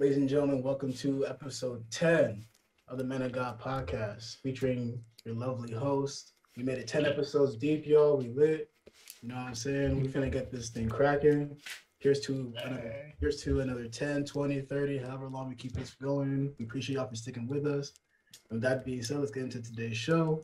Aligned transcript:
Ladies 0.00 0.16
and 0.16 0.30
gentlemen, 0.30 0.62
welcome 0.62 0.94
to 0.94 1.26
episode 1.26 1.84
10 1.90 2.42
of 2.88 2.96
the 2.96 3.04
Men 3.04 3.20
of 3.20 3.32
God 3.32 3.60
podcast, 3.60 4.38
featuring 4.38 4.98
your 5.26 5.34
lovely 5.34 5.74
host. 5.74 6.32
We 6.56 6.62
made 6.62 6.78
it 6.78 6.88
10 6.88 7.04
episodes 7.04 7.54
deep, 7.54 7.86
y'all. 7.86 8.16
We 8.16 8.28
lit. 8.30 8.70
You 9.20 9.28
know 9.28 9.34
what 9.34 9.48
I'm 9.48 9.54
saying? 9.54 10.00
We're 10.00 10.08
going 10.08 10.24
to 10.24 10.30
get 10.30 10.50
this 10.50 10.70
thing 10.70 10.88
cracking. 10.88 11.54
Here's 11.98 12.20
to 12.20 12.32
another, 12.32 13.12
here's 13.20 13.42
to 13.42 13.60
another 13.60 13.88
10, 13.88 14.24
20, 14.24 14.62
30, 14.62 14.96
however 14.96 15.28
long 15.28 15.50
we 15.50 15.54
keep 15.54 15.74
this 15.74 15.90
going. 15.90 16.54
We 16.58 16.64
appreciate 16.64 16.96
y'all 16.96 17.06
for 17.06 17.14
sticking 17.14 17.46
with 17.46 17.66
us. 17.66 17.92
With 18.50 18.62
that 18.62 18.86
being 18.86 19.02
said, 19.02 19.18
let's 19.18 19.30
get 19.30 19.42
into 19.42 19.60
today's 19.60 19.98
show. 19.98 20.42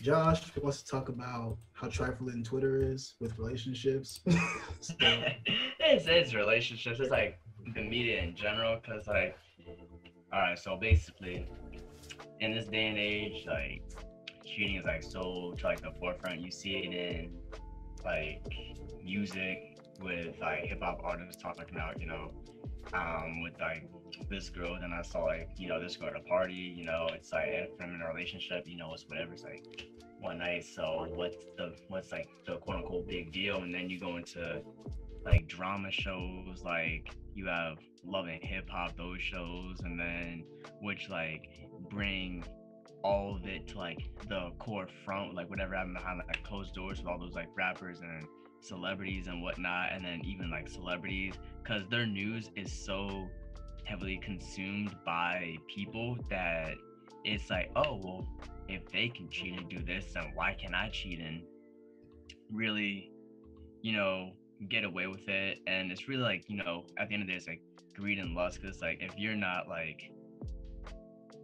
Josh 0.00 0.50
wants 0.62 0.80
to 0.80 0.90
talk 0.90 1.10
about 1.10 1.58
how 1.74 1.88
trifling 1.88 2.42
Twitter 2.42 2.80
is 2.80 3.16
with 3.20 3.38
relationships. 3.38 4.20
so. 4.80 4.94
it's, 4.98 6.06
it's 6.06 6.32
relationships. 6.32 7.00
It's 7.00 7.10
like 7.10 7.38
the 7.74 7.82
media 7.82 8.22
in 8.22 8.34
general. 8.34 8.80
Cause 8.80 9.06
like, 9.06 9.36
all 10.32 10.40
right, 10.40 10.58
so 10.58 10.76
basically, 10.76 11.48
in 12.40 12.54
this 12.54 12.66
day 12.66 12.86
and 12.88 12.98
age, 12.98 13.46
like 13.46 13.82
cheating 14.44 14.76
is 14.76 14.84
like 14.84 15.02
so 15.02 15.54
to 15.58 15.64
like 15.64 15.80
the 15.80 15.92
forefront. 15.98 16.40
You 16.40 16.50
see 16.50 16.76
it 16.76 16.92
in 16.92 17.38
like 18.04 18.42
music 19.04 19.78
with 20.00 20.38
like 20.40 20.64
hip 20.64 20.82
hop 20.82 21.00
artists 21.02 21.42
talking 21.42 21.64
about, 21.70 22.00
you 22.00 22.06
know, 22.06 22.30
um, 22.92 23.42
with 23.42 23.58
like 23.60 23.88
this 24.30 24.48
girl. 24.50 24.78
Then 24.80 24.92
I 24.92 25.02
saw 25.02 25.24
like, 25.24 25.50
you 25.56 25.68
know, 25.68 25.80
this 25.80 25.96
girl 25.96 26.08
at 26.08 26.16
a 26.16 26.20
party, 26.20 26.54
you 26.54 26.84
know, 26.84 27.08
it's 27.12 27.32
like 27.32 27.70
I'm 27.80 27.94
in 27.94 28.00
a 28.00 28.08
relationship, 28.08 28.64
you 28.66 28.76
know, 28.76 28.92
it's 28.94 29.06
whatever. 29.08 29.32
It's 29.32 29.44
like 29.44 29.88
one 30.20 30.38
night. 30.38 30.64
So 30.64 31.06
what's 31.14 31.36
the 31.56 31.74
what's 31.88 32.12
like 32.12 32.28
the 32.46 32.56
quote 32.56 32.78
unquote 32.78 33.08
big 33.08 33.32
deal? 33.32 33.62
And 33.62 33.74
then 33.74 33.90
you 33.90 33.98
go 33.98 34.16
into 34.16 34.62
like 35.24 35.46
drama 35.46 35.90
shows, 35.90 36.62
like 36.64 37.14
you 37.38 37.46
have 37.46 37.78
Love 38.04 38.26
and 38.26 38.42
Hip 38.42 38.68
Hop, 38.68 38.96
those 38.96 39.20
shows, 39.22 39.78
and 39.84 39.98
then 39.98 40.44
which 40.82 41.08
like 41.08 41.48
bring 41.88 42.44
all 43.04 43.36
of 43.36 43.46
it 43.46 43.68
to 43.68 43.78
like 43.78 44.10
the 44.28 44.50
core 44.58 44.88
front, 45.04 45.34
like 45.34 45.48
whatever 45.48 45.76
happened 45.76 45.94
behind 45.94 46.20
like 46.26 46.42
closed 46.42 46.74
doors 46.74 46.98
with 46.98 47.06
all 47.06 47.18
those 47.18 47.34
like 47.34 47.48
rappers 47.56 48.00
and 48.00 48.26
celebrities 48.60 49.28
and 49.28 49.40
whatnot, 49.40 49.92
and 49.92 50.04
then 50.04 50.20
even 50.24 50.50
like 50.50 50.68
celebrities, 50.68 51.34
because 51.62 51.82
their 51.88 52.06
news 52.06 52.50
is 52.56 52.72
so 52.72 53.28
heavily 53.84 54.20
consumed 54.22 54.94
by 55.06 55.56
people 55.68 56.16
that 56.28 56.72
it's 57.24 57.50
like, 57.50 57.70
oh 57.76 58.00
well, 58.02 58.26
if 58.68 58.84
they 58.90 59.08
can 59.08 59.30
cheat 59.30 59.56
and 59.56 59.68
do 59.70 59.78
this, 59.84 60.12
then 60.12 60.32
why 60.34 60.56
can 60.60 60.74
I 60.74 60.88
cheat 60.88 61.20
and 61.20 61.42
really, 62.52 63.12
you 63.82 63.92
know, 63.92 64.32
get 64.68 64.84
away 64.84 65.06
with 65.06 65.28
it? 65.28 65.58
And 65.66 65.92
it's 65.92 66.08
really 66.08 66.22
like, 66.22 66.44
you 66.48 66.56
know, 66.56 66.84
at 66.98 67.08
the 67.08 67.14
end 67.14 67.22
of 67.22 67.28
the 67.28 67.32
day, 67.32 67.36
it's 67.36 67.46
like 67.46 67.62
greed 67.94 68.18
and 68.18 68.34
lust. 68.34 68.62
Cause 68.62 68.80
like 68.80 68.98
if 69.00 69.16
you're 69.16 69.36
not 69.36 69.68
like 69.68 70.10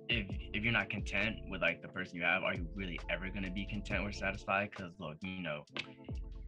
if 0.08 0.26
if 0.52 0.62
you're 0.62 0.72
not 0.72 0.90
content 0.90 1.36
with 1.48 1.62
like 1.62 1.82
the 1.82 1.88
person 1.88 2.16
you 2.16 2.22
have, 2.22 2.42
are 2.42 2.54
you 2.54 2.66
really 2.74 2.98
ever 3.10 3.28
gonna 3.30 3.50
be 3.50 3.66
content 3.66 4.04
or 4.04 4.12
satisfied? 4.12 4.74
Cause 4.74 4.92
look, 4.98 5.16
you 5.22 5.42
know, 5.42 5.64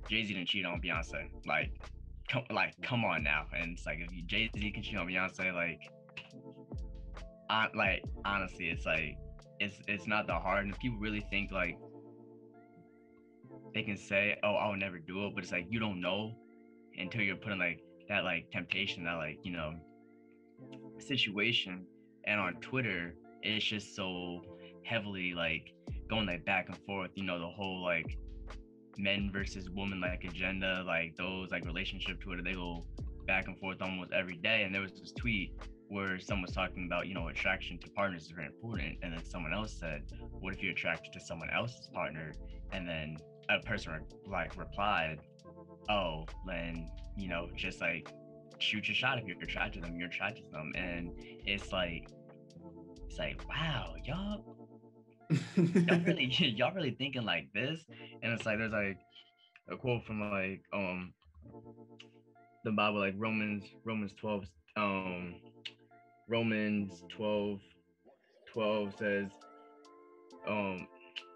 Jay 0.09 0.25
Z 0.25 0.33
didn't 0.33 0.49
cheat 0.49 0.67
on 0.67 0.81
Beyonce. 0.81 1.29
Like, 1.47 1.81
come 2.29 2.45
like 2.51 2.75
come 2.83 3.05
on 3.05 3.23
now. 3.23 3.47
And 3.57 3.73
it's 3.73 3.87
like 3.87 3.99
if 4.01 4.27
Jay 4.27 4.51
Z 4.55 4.71
can 4.71 4.83
cheat 4.83 4.97
on 4.97 5.07
Beyonce, 5.07 5.55
like, 5.55 5.81
I, 7.51 7.69
like 7.75 8.05
honestly, 8.25 8.67
it's 8.69 8.87
like 8.87 9.17
it's 9.61 9.77
it's 9.89 10.07
not 10.07 10.27
that 10.27 10.43
hard. 10.43 10.65
And 10.65 10.75
if 10.75 10.81
people 10.81 10.99
really 10.99 11.25
think 11.31 11.53
like 11.53 11.79
they 13.75 13.83
can 13.83 13.97
say, 13.97 14.39
"Oh, 14.43 14.55
I'll 14.55 14.77
never 14.77 14.99
do 14.99 15.27
it," 15.27 15.35
but 15.35 15.45
it's 15.45 15.53
like 15.53 15.67
you 15.69 15.79
don't 15.79 16.01
know 16.01 16.35
until 16.99 17.23
you're 17.23 17.37
put 17.37 17.53
in 17.53 17.59
like 17.59 17.81
that 18.09 18.25
like 18.25 18.51
temptation, 18.51 19.05
that 19.05 19.15
like 19.15 19.39
you 19.43 19.53
know 19.53 19.75
situation. 20.99 21.87
And 22.25 22.41
on 22.41 22.55
Twitter, 22.55 23.15
it's 23.43 23.65
just 23.65 23.95
so 23.95 24.43
heavily 24.85 25.35
like 25.35 25.73
going 26.09 26.27
like 26.27 26.45
back 26.45 26.69
and 26.69 26.79
forth. 26.87 27.11
You 27.15 27.25
know, 27.25 27.39
the 27.39 27.49
whole 27.49 27.83
like 27.83 28.19
men 28.99 29.31
versus 29.33 29.71
woman 29.71 30.01
like 30.01 30.25
agenda, 30.25 30.83
like 30.87 31.17
those 31.17 31.51
like 31.51 31.65
relationship 31.65 32.21
Twitter, 32.21 32.43
they 32.43 32.55
go 32.55 32.85
back 33.27 33.47
and 33.47 33.59
forth 33.59 33.83
almost 33.83 34.13
every 34.13 34.37
day. 34.37 34.63
And 34.65 34.75
there 34.75 34.83
was 34.83 34.93
this 34.93 35.13
tweet 35.13 35.53
where 35.89 36.19
someone 36.19 36.43
was 36.43 36.53
talking 36.53 36.87
about, 36.87 37.07
you 37.07 37.15
know, 37.15 37.29
attraction 37.29 37.79
to 37.79 37.91
partners 37.91 38.23
is 38.23 38.31
very 38.31 38.47
important. 38.47 38.99
And 39.03 39.13
then 39.13 39.25
someone 39.25 39.53
else 39.53 39.73
said, 39.79 40.03
What 40.41 40.55
if 40.55 40.63
you're 40.63 40.73
attracted 40.73 41.13
to 41.13 41.21
someone 41.21 41.51
else's 41.51 41.89
partner? 41.93 42.33
And 42.73 42.89
then 42.89 43.17
a 43.49 43.61
person 43.61 44.01
like 44.27 44.57
replied, 44.57 45.21
Oh, 45.89 46.27
then, 46.47 46.91
you 47.17 47.29
know, 47.29 47.49
just 47.55 47.81
like 47.81 48.09
shoot 48.59 48.89
your 48.89 48.95
shot 48.95 49.19
if 49.19 49.27
you're 49.27 49.37
attracted 49.43 49.83
to 49.83 49.89
them, 49.89 49.99
you're 49.99 50.09
attracted 50.09 50.45
to 50.47 50.51
them. 50.51 50.73
And 50.75 51.11
it's 51.47 51.73
like 51.73 52.09
it's 53.07 53.19
like, 53.19 53.49
wow, 53.49 53.95
y'all 54.05 54.45
y'all 55.31 56.01
really 56.07 56.25
y'all 56.57 56.75
really 56.75 56.93
thinking 56.93 57.25
like 57.25 57.49
this? 57.55 57.85
And 58.23 58.33
it's 58.33 58.47
like 58.47 58.59
there's 58.59 58.73
like 58.73 58.99
a 59.71 59.77
quote 59.77 60.05
from 60.05 60.31
like 60.31 60.63
um 60.73 61.13
the 62.65 62.73
Bible, 62.73 63.01
like 63.01 63.15
Romans 63.17 63.65
Romans 63.85 64.13
12 64.21 64.45
um 64.77 65.37
Romans 66.29 67.05
12 67.09 67.61
12 68.53 68.95
says 68.99 69.31
um 70.49 70.87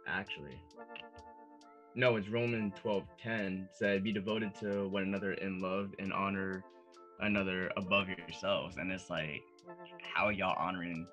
actually 0.06 0.60
no 1.94 2.16
it's 2.16 2.28
Roman 2.28 2.72
12 2.72 3.04
10 3.22 3.68
said 3.72 4.04
be 4.04 4.12
devoted 4.12 4.54
to 4.56 4.88
one 4.88 5.02
another 5.02 5.32
in 5.34 5.60
love 5.60 5.90
and 5.98 6.12
honor 6.12 6.64
another 7.20 7.70
above 7.76 8.08
yourselves. 8.08 8.76
And 8.76 8.90
it's 8.90 9.10
like 9.10 9.42
how 10.14 10.26
are 10.26 10.32
y'all 10.32 10.56
honoring 10.58 11.06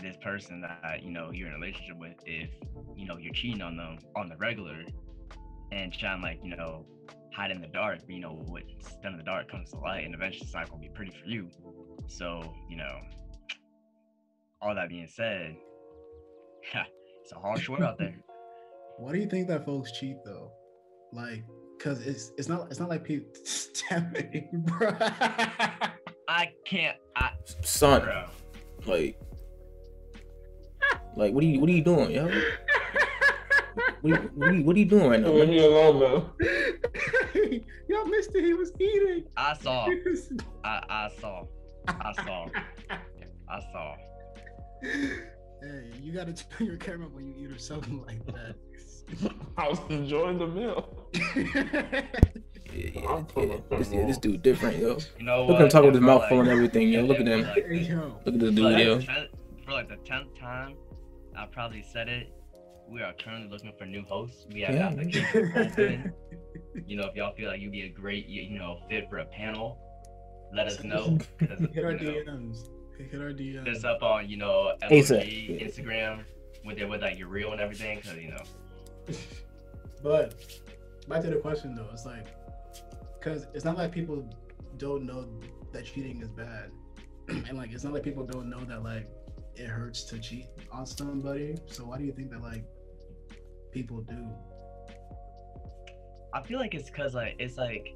this 0.00 0.16
person 0.22 0.60
that 0.60 1.02
you 1.02 1.10
know 1.10 1.30
you're 1.30 1.48
in 1.48 1.54
a 1.54 1.58
relationship 1.58 1.98
with 1.98 2.14
if 2.26 2.50
you 2.96 3.06
know 3.06 3.16
you're 3.16 3.32
cheating 3.32 3.62
on 3.62 3.76
them 3.76 3.98
on 4.16 4.28
the 4.28 4.36
regular 4.36 4.82
and 5.70 5.92
trying 5.92 6.20
like 6.22 6.40
you 6.42 6.56
know 6.56 6.84
hide 7.32 7.50
in 7.50 7.60
the 7.60 7.68
dark 7.68 7.98
you 8.08 8.20
know 8.20 8.42
what's 8.46 8.96
done 9.02 9.12
in 9.12 9.18
the 9.18 9.24
dark 9.24 9.50
comes 9.50 9.70
to 9.70 9.78
light 9.78 10.04
and 10.04 10.14
eventually 10.14 10.44
it's 10.44 10.54
not 10.54 10.66
to 10.66 10.76
be 10.76 10.90
pretty 10.94 11.12
for 11.12 11.28
you. 11.28 11.48
So 12.08 12.54
you 12.68 12.76
know 12.76 13.00
all 14.60 14.74
that 14.74 14.88
being 14.88 15.08
said 15.08 15.56
it's 17.22 17.32
a 17.32 17.38
harsh 17.38 17.68
world 17.68 17.82
out 17.82 17.98
there 17.98 18.16
why 18.98 19.12
do 19.12 19.18
you 19.18 19.26
think 19.26 19.48
that 19.48 19.64
folks 19.64 19.92
cheat 19.92 20.16
though 20.24 20.50
like 21.12 21.44
because 21.76 22.06
it's 22.06 22.32
it's 22.38 22.48
not 22.48 22.68
it's 22.70 22.80
not 22.80 22.88
like 22.88 23.04
people 23.04 23.30
bro 24.52 24.90
i 26.28 26.50
can't 26.64 26.96
i 27.16 27.30
son 27.62 28.02
bro. 28.02 28.24
like 28.86 29.18
like, 31.16 31.34
what 31.34 31.44
are 31.44 31.46
you 31.46 31.60
what 31.60 31.68
are 31.68 31.72
you 31.72 31.82
doing, 31.84 32.10
yo? 32.10 32.24
what, 34.00 34.12
are, 34.12 34.22
what, 34.34 34.48
are 34.48 34.54
you, 34.54 34.64
what 34.64 34.76
are 34.76 34.78
you 34.78 34.84
doing 34.86 35.10
right 35.10 35.20
now? 35.20 35.32
Leave 35.32 35.48
me 35.48 35.64
alone, 35.64 36.00
man. 36.00 36.24
Y'all 37.88 38.06
missed 38.06 38.34
it. 38.34 38.44
He 38.44 38.54
was 38.54 38.72
eating. 38.80 39.24
I 39.36 39.54
saw. 39.54 39.86
I, 40.64 40.82
I 40.88 41.10
saw. 41.20 41.44
I 41.88 42.12
saw. 42.12 42.46
I 43.48 43.60
saw. 43.72 43.96
Hey, 44.82 45.90
you 46.00 46.12
gotta 46.12 46.32
turn 46.32 46.66
your 46.66 46.76
camera 46.76 47.08
when 47.08 47.26
you 47.26 47.34
eat 47.36 47.54
or 47.54 47.58
something 47.58 48.02
like 48.06 48.24
that. 48.26 48.56
I 49.56 49.68
was 49.68 49.78
enjoying 49.90 50.38
the 50.38 50.46
meal. 50.46 50.88
yeah, 51.34 52.02
yeah, 52.74 53.24
yeah. 53.36 53.56
This, 53.70 53.92
yeah, 53.92 54.06
this 54.06 54.18
dude 54.18 54.42
different, 54.42 54.78
yo. 54.78 54.98
You 55.18 55.24
know 55.24 55.46
Look 55.46 55.56
at 55.56 55.62
him 55.62 55.68
talking 55.68 55.86
with 55.86 55.94
his 55.96 56.02
mouth 56.02 56.28
full 56.28 56.40
and 56.40 56.48
everything, 56.56 56.88
yo. 56.88 57.02
Look 57.02 57.20
at 57.20 57.26
him. 57.26 57.42
Like, 57.42 57.56
Look 58.24 58.34
at 58.34 58.40
this 58.40 58.54
dude, 58.54 58.78
yo. 58.78 59.00
For 59.64 59.72
like 59.72 59.88
the 59.88 59.96
tenth 60.04 60.34
time, 60.38 60.74
I 61.36 61.46
probably 61.46 61.82
said 61.82 62.08
it. 62.08 62.32
We 62.88 63.00
are 63.02 63.12
currently 63.14 63.48
looking 63.48 63.72
for 63.78 63.86
new 63.86 64.02
hosts. 64.04 64.46
We 64.52 64.62
have 64.62 64.74
Yeah. 64.74 64.88
applications 64.88 65.52
open. 65.72 66.12
You 66.86 66.96
know, 66.96 67.04
if 67.06 67.14
y'all 67.14 67.34
feel 67.34 67.48
like 67.48 67.60
you'd 67.60 67.72
be 67.72 67.82
a 67.82 67.88
great, 67.88 68.26
you 68.26 68.42
you 68.42 68.58
know, 68.58 68.80
fit 68.88 69.08
for 69.08 69.18
a 69.18 69.24
panel, 69.26 69.78
let 70.54 70.66
us 70.66 70.82
know. 70.82 71.18
'cause, 71.38 71.58
Hit 71.72 71.84
our 71.84 71.92
know, 71.92 71.98
DMs. 71.98 72.68
Hit 72.98 73.20
our 73.20 73.32
DMs. 73.32 73.64
This 73.64 73.84
up 73.84 74.02
on 74.02 74.28
you 74.28 74.36
know 74.36 74.72
LOG, 74.82 74.90
Instagram 74.90 76.24
with 76.64 76.78
it 76.78 76.88
with 76.88 77.02
like 77.02 77.18
your 77.18 77.28
reel 77.28 77.52
and 77.52 77.60
everything, 77.60 77.98
because 77.98 78.16
you 78.18 78.30
know. 78.30 78.42
But 80.02 80.34
back 81.08 81.22
to 81.22 81.30
the 81.30 81.36
question 81.36 81.74
though, 81.74 81.88
it's 81.92 82.04
like, 82.04 82.26
because 83.18 83.46
it's 83.54 83.64
not 83.64 83.76
like 83.78 83.92
people 83.92 84.28
don't 84.78 85.06
know 85.06 85.28
that 85.72 85.84
cheating 85.84 86.20
is 86.20 86.28
bad, 86.28 86.72
and 87.28 87.56
like 87.56 87.72
it's 87.72 87.84
not 87.84 87.92
like 87.92 88.02
people 88.02 88.26
don't 88.26 88.50
know 88.50 88.60
that 88.64 88.82
like 88.82 89.06
it 89.54 89.68
hurts 89.68 90.04
to 90.04 90.18
cheat 90.18 90.46
on 90.72 90.86
somebody. 90.86 91.56
So 91.66 91.84
why 91.84 91.98
do 91.98 92.04
you 92.04 92.12
think 92.12 92.30
that 92.30 92.42
like 92.42 92.64
people 93.70 94.00
do? 94.00 94.28
I 96.34 96.42
feel 96.42 96.58
like 96.58 96.74
it's 96.74 96.90
because 96.90 97.14
like 97.14 97.36
it's 97.38 97.56
like 97.56 97.94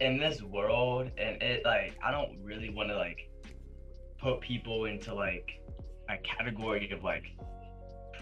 in 0.00 0.18
this 0.18 0.40
world, 0.40 1.10
and 1.18 1.42
it 1.42 1.64
like 1.64 1.94
I 2.04 2.12
don't 2.12 2.38
really 2.44 2.70
want 2.70 2.90
to 2.90 2.96
like 2.96 3.28
put 4.18 4.40
people 4.40 4.84
into 4.84 5.14
like 5.14 5.50
a 6.08 6.16
category 6.18 6.90
of 6.92 7.02
like 7.02 7.24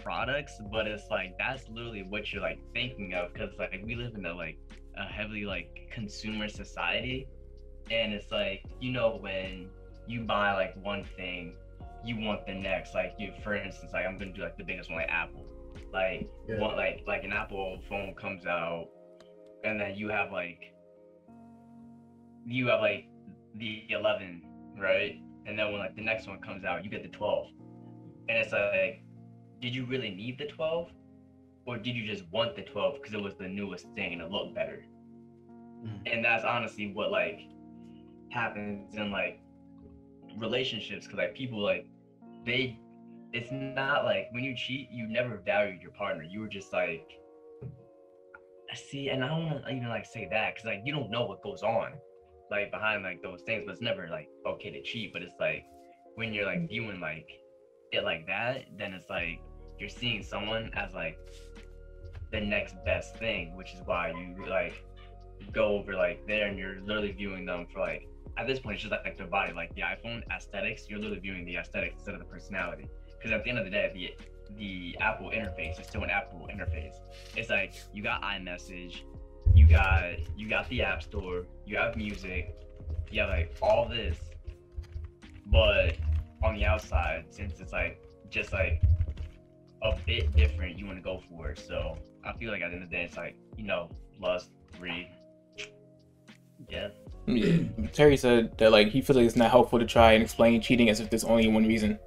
products, 0.03 0.61
but 0.71 0.87
it's 0.87 1.09
like 1.09 1.37
that's 1.37 1.67
literally 1.69 2.03
what 2.03 2.31
you're 2.31 2.41
like 2.41 2.59
thinking 2.73 3.13
of 3.13 3.33
because 3.33 3.57
like 3.57 3.81
we 3.85 3.95
live 3.95 4.15
in 4.15 4.25
a 4.25 4.33
like 4.33 4.57
a 4.97 5.03
heavily 5.03 5.45
like 5.45 5.89
consumer 5.91 6.47
society, 6.47 7.27
and 7.91 8.13
it's 8.13 8.31
like 8.31 8.63
you 8.79 8.91
know 8.91 9.17
when 9.19 9.69
you 10.07 10.21
buy 10.21 10.53
like 10.53 10.75
one 10.83 11.03
thing, 11.03 11.55
you 12.03 12.17
want 12.17 12.45
the 12.45 12.53
next. 12.53 12.93
Like 12.93 13.13
you, 13.19 13.31
for 13.43 13.55
instance, 13.55 13.91
like 13.93 14.05
I'm 14.05 14.17
gonna 14.17 14.33
do 14.33 14.41
like 14.41 14.57
the 14.57 14.63
biggest 14.63 14.89
one, 14.89 14.99
like 14.99 15.09
Apple. 15.09 15.45
Like 15.93 16.27
Yeah. 16.47 16.59
what, 16.59 16.75
like 16.75 17.03
like 17.07 17.23
an 17.23 17.33
Apple 17.33 17.79
phone 17.87 18.13
comes 18.15 18.45
out, 18.45 18.87
and 19.63 19.79
then 19.79 19.95
you 19.95 20.09
have 20.09 20.31
like 20.31 20.73
you 22.45 22.67
have 22.67 22.81
like 22.81 23.05
the 23.55 23.85
11, 23.89 24.41
right? 24.77 25.19
And 25.45 25.57
then 25.57 25.71
when 25.71 25.79
like 25.79 25.95
the 25.95 26.01
next 26.01 26.27
one 26.27 26.39
comes 26.39 26.63
out, 26.63 26.83
you 26.83 26.89
get 26.89 27.03
the 27.03 27.09
12, 27.09 27.47
and 28.29 28.37
it's 28.37 28.51
like, 28.51 29.03
did 29.61 29.75
you 29.75 29.85
really 29.85 30.09
need 30.09 30.37
the 30.37 30.45
12, 30.45 30.89
or 31.65 31.77
did 31.77 31.95
you 31.95 32.05
just 32.05 32.29
want 32.31 32.55
the 32.55 32.63
12 32.63 32.95
because 32.95 33.13
it 33.13 33.21
was 33.21 33.35
the 33.35 33.47
newest 33.47 33.87
thing 33.95 34.13
and 34.13 34.21
it 34.21 34.31
looked 34.31 34.55
better? 34.55 34.85
Mhm. 35.83 36.13
And 36.13 36.25
that's 36.25 36.43
honestly 36.43 36.91
what 36.93 37.11
like 37.11 37.41
happens 38.31 38.95
in 38.95 39.11
like 39.11 39.39
relationships 40.37 41.05
because 41.05 41.17
like 41.17 41.35
people 41.35 41.59
like 41.59 41.87
they 42.45 42.79
it's 43.33 43.51
not 43.51 44.05
like 44.05 44.27
when 44.31 44.43
you 44.43 44.55
cheat 44.55 44.89
you 44.91 45.07
never 45.07 45.37
valued 45.37 45.81
your 45.81 45.91
partner 45.91 46.23
you 46.23 46.39
were 46.39 46.47
just 46.47 46.71
like 46.73 47.07
I 48.71 48.75
see 48.75 49.09
and 49.09 49.23
i 49.23 49.27
don't 49.27 49.45
want 49.47 49.65
to 49.65 49.71
even 49.71 49.89
like 49.89 50.05
say 50.05 50.27
that 50.29 50.53
because 50.53 50.65
like 50.65 50.81
you 50.85 50.93
don't 50.93 51.09
know 51.09 51.25
what 51.25 51.41
goes 51.41 51.63
on 51.63 51.93
like 52.51 52.71
behind 52.71 53.03
like 53.03 53.21
those 53.23 53.41
things 53.41 53.63
but 53.65 53.71
it's 53.73 53.81
never 53.81 54.07
like 54.09 54.27
okay 54.45 54.69
to 54.69 54.81
cheat 54.83 55.11
but 55.11 55.23
it's 55.23 55.33
like 55.39 55.65
when 56.15 56.33
you're 56.33 56.45
like 56.45 56.69
viewing 56.69 56.99
like 56.99 57.27
it 57.91 58.03
like 58.03 58.27
that 58.27 58.65
then 58.77 58.93
it's 58.93 59.09
like 59.09 59.39
you're 59.79 59.89
seeing 59.89 60.21
someone 60.23 60.71
as 60.75 60.93
like 60.93 61.17
the 62.31 62.39
next 62.39 62.75
best 62.85 63.15
thing 63.17 63.55
which 63.55 63.73
is 63.73 63.81
why 63.85 64.09
you 64.09 64.45
like 64.47 64.83
go 65.51 65.77
over 65.77 65.95
like 65.95 66.25
there 66.27 66.47
and 66.47 66.59
you're 66.59 66.79
literally 66.81 67.11
viewing 67.11 67.45
them 67.45 67.65
for 67.71 67.79
like 67.79 68.07
at 68.37 68.47
this 68.47 68.59
point 68.59 68.75
it's 68.75 68.83
just 68.83 68.91
like, 68.91 69.03
like 69.03 69.17
their 69.17 69.27
body 69.27 69.53
like 69.53 69.73
the 69.75 69.81
iphone 69.81 70.21
aesthetics 70.35 70.89
you're 70.89 70.99
literally 70.99 71.19
viewing 71.19 71.45
the 71.45 71.55
aesthetics 71.55 71.95
instead 71.95 72.13
of 72.13 72.19
the 72.19 72.25
personality. 72.25 72.87
Because 73.17 73.31
at 73.31 73.43
the 73.43 73.49
end 73.49 73.59
of 73.59 73.65
the 73.65 73.71
day 73.71 73.91
the 73.93 74.55
the 74.57 74.97
apple 74.99 75.29
interface 75.29 75.79
is 75.79 75.85
still 75.87 76.03
an 76.03 76.09
apple 76.09 76.47
interface. 76.51 76.95
It's 77.35 77.49
like 77.49 77.73
you 77.93 78.01
got 78.01 78.21
iMessage, 78.21 79.01
you 79.53 79.67
got 79.67 80.03
you 80.37 80.49
got 80.49 80.67
the 80.69 80.81
app 80.81 81.03
store, 81.03 81.45
you 81.65 81.77
have 81.77 81.95
music, 81.95 82.55
you 83.11 83.21
have 83.21 83.29
like 83.29 83.55
all 83.61 83.87
this, 83.87 84.17
but 85.47 85.97
on 86.43 86.55
the 86.55 86.65
outside, 86.65 87.25
since 87.29 87.59
it's 87.59 87.73
like 87.73 88.01
just 88.29 88.53
like 88.53 88.81
a 89.81 89.95
bit 90.05 90.35
different, 90.35 90.77
you 90.77 90.85
want 90.85 90.97
to 90.97 91.03
go 91.03 91.21
for 91.29 91.49
it. 91.51 91.59
So 91.59 91.97
I 92.25 92.33
feel 92.33 92.51
like 92.51 92.61
at 92.61 92.69
the 92.69 92.75
end 92.75 92.83
of 92.83 92.89
the 92.89 92.95
day, 92.95 93.03
it's 93.03 93.17
like 93.17 93.35
you 93.57 93.65
know, 93.65 93.89
lust, 94.19 94.49
greed. 94.79 95.07
Yeah, 96.69 96.89
Yeah. 97.25 97.63
Terry 97.93 98.17
said 98.17 98.57
that 98.57 98.71
like 98.71 98.89
he 98.89 99.01
feels 99.01 99.15
like 99.17 99.25
it's 99.25 99.35
not 99.37 99.49
helpful 99.49 99.79
to 99.79 99.85
try 99.85 100.11
and 100.13 100.21
explain 100.23 100.59
cheating 100.61 100.89
as 100.89 100.99
if 100.99 101.09
there's 101.09 101.23
only 101.23 101.47
one 101.47 101.65
reason. 101.65 101.97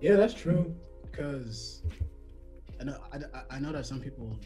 Yeah, 0.00 0.16
that's 0.16 0.34
true. 0.34 0.74
Because 1.10 1.82
I 2.80 2.84
know 2.84 2.98
I, 3.12 3.18
I- 3.38 3.56
I 3.56 3.58
know 3.60 3.72
that 3.72 3.86
some 3.86 4.00
people 4.00 4.38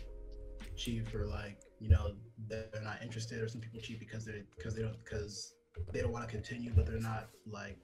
cheat 0.76 1.08
for 1.08 1.26
like 1.26 1.58
you 1.80 1.88
know 1.88 2.12
they're 2.48 2.68
not 2.82 3.02
interested, 3.02 3.40
or 3.42 3.48
some 3.48 3.60
people 3.60 3.80
cheat 3.80 3.98
because 3.98 4.24
they 4.26 4.42
because 4.56 4.74
they 4.74 4.82
don't 4.82 4.98
because 5.02 5.54
they 5.92 6.00
don't 6.02 6.12
want 6.12 6.28
to 6.28 6.30
continue, 6.30 6.70
but 6.76 6.86
they're 6.86 7.00
not 7.00 7.28
like 7.46 7.78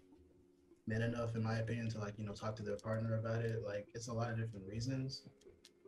men 0.86 1.02
enough, 1.02 1.34
in 1.34 1.42
my 1.42 1.56
opinion, 1.58 1.90
to 1.90 1.98
like 1.98 2.14
you 2.18 2.26
know 2.26 2.32
talk 2.32 2.56
to 2.56 2.62
their 2.62 2.76
partner 2.76 3.16
about 3.16 3.40
it. 3.44 3.62
Like 3.66 3.86
it's 3.94 4.08
a 4.08 4.12
lot 4.12 4.30
of 4.30 4.38
different 4.38 4.66
reasons, 4.66 5.22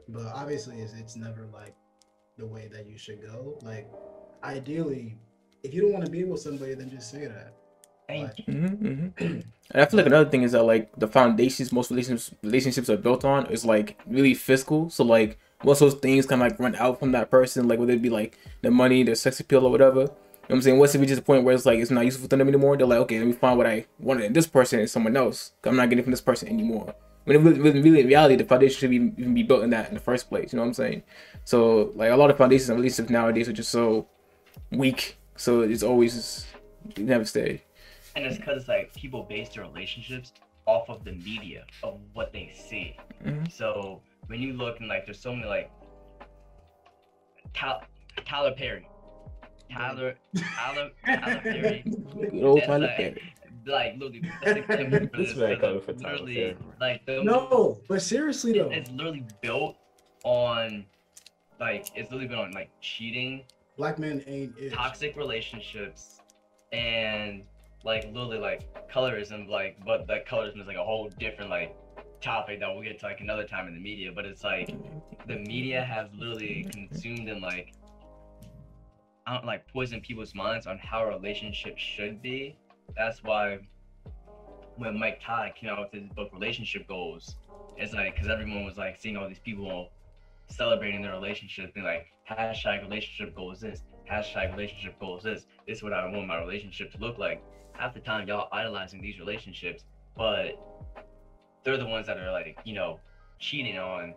but 0.08 0.26
obviously 0.34 0.78
it's, 0.80 0.92
it's 0.94 1.16
never 1.16 1.46
like 1.52 1.74
the 2.38 2.46
way 2.46 2.68
that 2.72 2.86
you 2.86 2.98
should 2.98 3.22
go. 3.22 3.58
Like 3.62 3.88
ideally, 4.42 5.16
if 5.62 5.74
you 5.74 5.82
don't 5.82 5.92
want 5.92 6.04
to 6.04 6.10
be 6.10 6.24
with 6.24 6.40
somebody, 6.40 6.74
then 6.74 6.90
just 6.90 7.10
say 7.10 7.26
that. 7.26 7.54
Thank 8.08 8.22
Like, 8.28 8.44
hmm 8.46 8.66
hmm 8.66 9.06
And 9.72 9.82
I 9.82 9.86
feel 9.86 9.98
like 9.98 10.06
another 10.06 10.30
thing 10.30 10.42
is 10.42 10.52
that 10.52 10.62
like 10.62 10.92
the 10.96 11.08
foundations 11.08 11.72
most 11.72 11.90
relationships 11.90 12.32
relationships 12.42 12.88
are 12.88 12.96
built 12.96 13.24
on 13.24 13.46
is 13.46 13.64
like 13.64 13.98
really 14.06 14.34
fiscal. 14.34 14.90
So 14.90 15.04
like 15.04 15.38
once 15.64 15.80
those 15.80 15.94
things 15.94 16.26
kind 16.26 16.40
of 16.40 16.48
like 16.48 16.60
run 16.60 16.76
out 16.76 17.00
from 17.00 17.12
that 17.12 17.30
person, 17.30 17.66
like 17.66 17.78
whether 17.80 17.92
it 17.92 18.02
be 18.02 18.10
like 18.10 18.38
the 18.62 18.70
money, 18.70 19.02
the 19.02 19.16
sex 19.16 19.40
appeal, 19.40 19.66
or 19.66 19.70
whatever. 19.70 20.08
You 20.48 20.52
know 20.52 20.54
what 20.54 20.58
I'm 20.58 20.62
saying? 20.62 20.78
Once 20.78 20.94
it 20.94 21.00
reaches 21.00 21.18
a 21.18 21.22
point 21.22 21.42
where 21.42 21.54
it's 21.54 21.66
like 21.66 21.80
it's 21.80 21.90
not 21.90 22.04
useful 22.04 22.28
to 22.28 22.36
them 22.36 22.46
anymore, 22.46 22.76
they're 22.76 22.86
like, 22.86 23.00
okay, 23.00 23.18
let 23.18 23.26
me 23.26 23.32
find 23.32 23.58
what 23.58 23.66
I 23.66 23.86
wanted 23.98 24.26
in 24.26 24.32
this 24.32 24.46
person 24.46 24.78
and 24.78 24.88
someone 24.88 25.16
else. 25.16 25.52
I'm 25.64 25.74
not 25.74 25.88
getting 25.88 25.98
it 26.00 26.02
from 26.04 26.12
this 26.12 26.20
person 26.20 26.48
anymore. 26.48 26.94
When 27.24 27.42
really, 27.42 27.58
really, 27.60 27.82
really 27.82 28.00
in 28.02 28.06
reality, 28.06 28.36
the 28.36 28.44
foundation 28.44 28.78
should 28.78 28.90
be, 28.90 28.96
even 29.20 29.34
be 29.34 29.42
built 29.42 29.64
in 29.64 29.70
that 29.70 29.88
in 29.88 29.94
the 29.94 30.00
first 30.00 30.28
place. 30.28 30.52
You 30.52 30.58
know 30.58 30.62
what 30.62 30.68
I'm 30.68 30.74
saying? 30.74 31.02
So 31.44 31.90
like 31.96 32.12
a 32.12 32.16
lot 32.16 32.30
of 32.30 32.36
foundations 32.38 32.68
and 32.68 32.78
relationships 32.78 33.10
nowadays 33.10 33.48
are 33.48 33.52
just 33.52 33.70
so 33.70 34.06
weak. 34.70 35.16
So 35.34 35.62
it's 35.62 35.82
always 35.82 36.46
it 36.90 36.98
never 37.00 37.24
stay. 37.24 37.64
and 38.14 38.24
it's 38.24 38.36
because 38.36 38.60
it's 38.60 38.68
like 38.68 38.94
people 38.94 39.24
base 39.24 39.48
their 39.48 39.64
relationships 39.64 40.32
off 40.66 40.88
of 40.88 41.04
the 41.04 41.12
media 41.12 41.64
of 41.82 41.98
what 42.14 42.32
they 42.32 42.52
see. 42.54 42.96
Mhm. 43.24 43.50
So 43.50 44.00
when 44.28 44.40
you 44.40 44.52
look 44.52 44.78
and 44.78 44.88
like 44.88 45.04
there's 45.06 45.18
so 45.20 45.34
many 45.34 45.46
like 45.48 45.70
Tyler, 47.54 47.80
Tyler 48.24 48.52
Perry, 48.52 48.88
Tyler, 49.72 50.14
Tyler, 50.36 50.90
Tyler 51.04 51.40
Perry, 51.42 51.84
Good 52.30 52.44
old 52.44 52.62
Tyler 52.64 52.86
like- 52.86 52.96
Perry. 52.96 53.22
like 53.66 53.92
literally 53.94 54.22
that's 54.44 54.58
example 54.70 55.08
for 55.08 55.16
This 55.16 55.28
this, 55.30 55.36
man 55.36 55.58
coming 55.60 55.74
like, 55.76 55.84
for 55.84 55.92
Tyler 55.94 56.18
Perry. 56.18 56.56
like 56.80 57.06
the 57.06 57.22
No, 57.24 57.78
but 57.88 58.02
seriously 58.02 58.52
though, 58.58 58.70
it's 58.70 58.90
literally 58.90 59.24
built 59.42 59.76
on 60.24 60.84
like 61.60 61.86
it's 61.94 62.10
literally 62.10 62.28
been 62.28 62.38
on 62.38 62.52
like 62.52 62.70
cheating, 62.80 63.44
black 63.76 63.98
men 63.98 64.22
ain't 64.26 64.56
it. 64.58 64.72
toxic 64.72 65.16
relationships, 65.16 66.20
and 66.72 67.42
like 67.84 68.04
literally 68.06 68.38
like 68.38 68.62
colorism. 68.92 69.48
Like, 69.48 69.78
but 69.86 70.06
that 70.08 70.26
colorism 70.28 70.60
is 70.60 70.66
like 70.66 70.76
a 70.76 70.84
whole 70.84 71.08
different 71.18 71.50
like 71.50 71.74
topic 72.20 72.60
that 72.60 72.68
we'll 72.72 72.82
get 72.82 72.98
to 73.00 73.06
like 73.06 73.20
another 73.20 73.44
time 73.44 73.66
in 73.68 73.74
the 73.74 73.80
media. 73.80 74.10
But 74.14 74.26
it's 74.26 74.44
like 74.44 74.74
the 75.26 75.36
media 75.36 75.82
has 75.84 76.08
literally 76.16 76.68
consumed 76.72 77.28
and 77.28 77.40
like 77.40 77.72
I 79.26 79.34
don't 79.34 79.44
like 79.44 79.66
poison 79.72 80.00
people's 80.00 80.34
minds 80.34 80.66
on 80.68 80.78
how 80.78 81.08
relationships 81.08 81.82
should 81.82 82.22
be. 82.22 82.56
That's 82.96 83.24
why 83.24 83.58
when 84.76 84.98
Mike 84.98 85.20
Todd 85.20 85.52
came 85.56 85.70
out 85.70 85.80
with 85.80 86.00
his 86.00 86.08
book 86.12 86.30
Relationship 86.32 86.86
Goals, 86.86 87.34
it's 87.76 87.92
like 87.92 88.14
because 88.14 88.30
everyone 88.30 88.64
was 88.64 88.76
like 88.76 88.96
seeing 88.96 89.16
all 89.16 89.28
these 89.28 89.40
people 89.40 89.90
celebrating 90.48 91.02
their 91.02 91.12
relationship, 91.12 91.74
being 91.74 91.84
like 91.84 92.06
hashtag 92.30 92.82
relationship 92.82 93.34
goals 93.34 93.60
this, 93.60 93.82
hashtag 94.10 94.52
relationship 94.52 94.98
goals 95.00 95.24
this. 95.24 95.46
This 95.66 95.78
is 95.78 95.82
what 95.82 95.92
I 95.92 96.04
want 96.06 96.28
my 96.28 96.38
relationship 96.38 96.92
to 96.92 96.98
look 96.98 97.18
like. 97.18 97.42
Half 97.72 97.94
the 97.94 98.00
time 98.00 98.28
y'all 98.28 98.48
idolizing 98.52 99.02
these 99.02 99.18
relationships, 99.18 99.84
but 100.16 100.52
they're 101.64 101.76
the 101.76 101.86
ones 101.86 102.06
that 102.06 102.16
are 102.18 102.30
like 102.30 102.58
you 102.64 102.74
know 102.74 103.00
cheating 103.40 103.76
on 103.76 104.14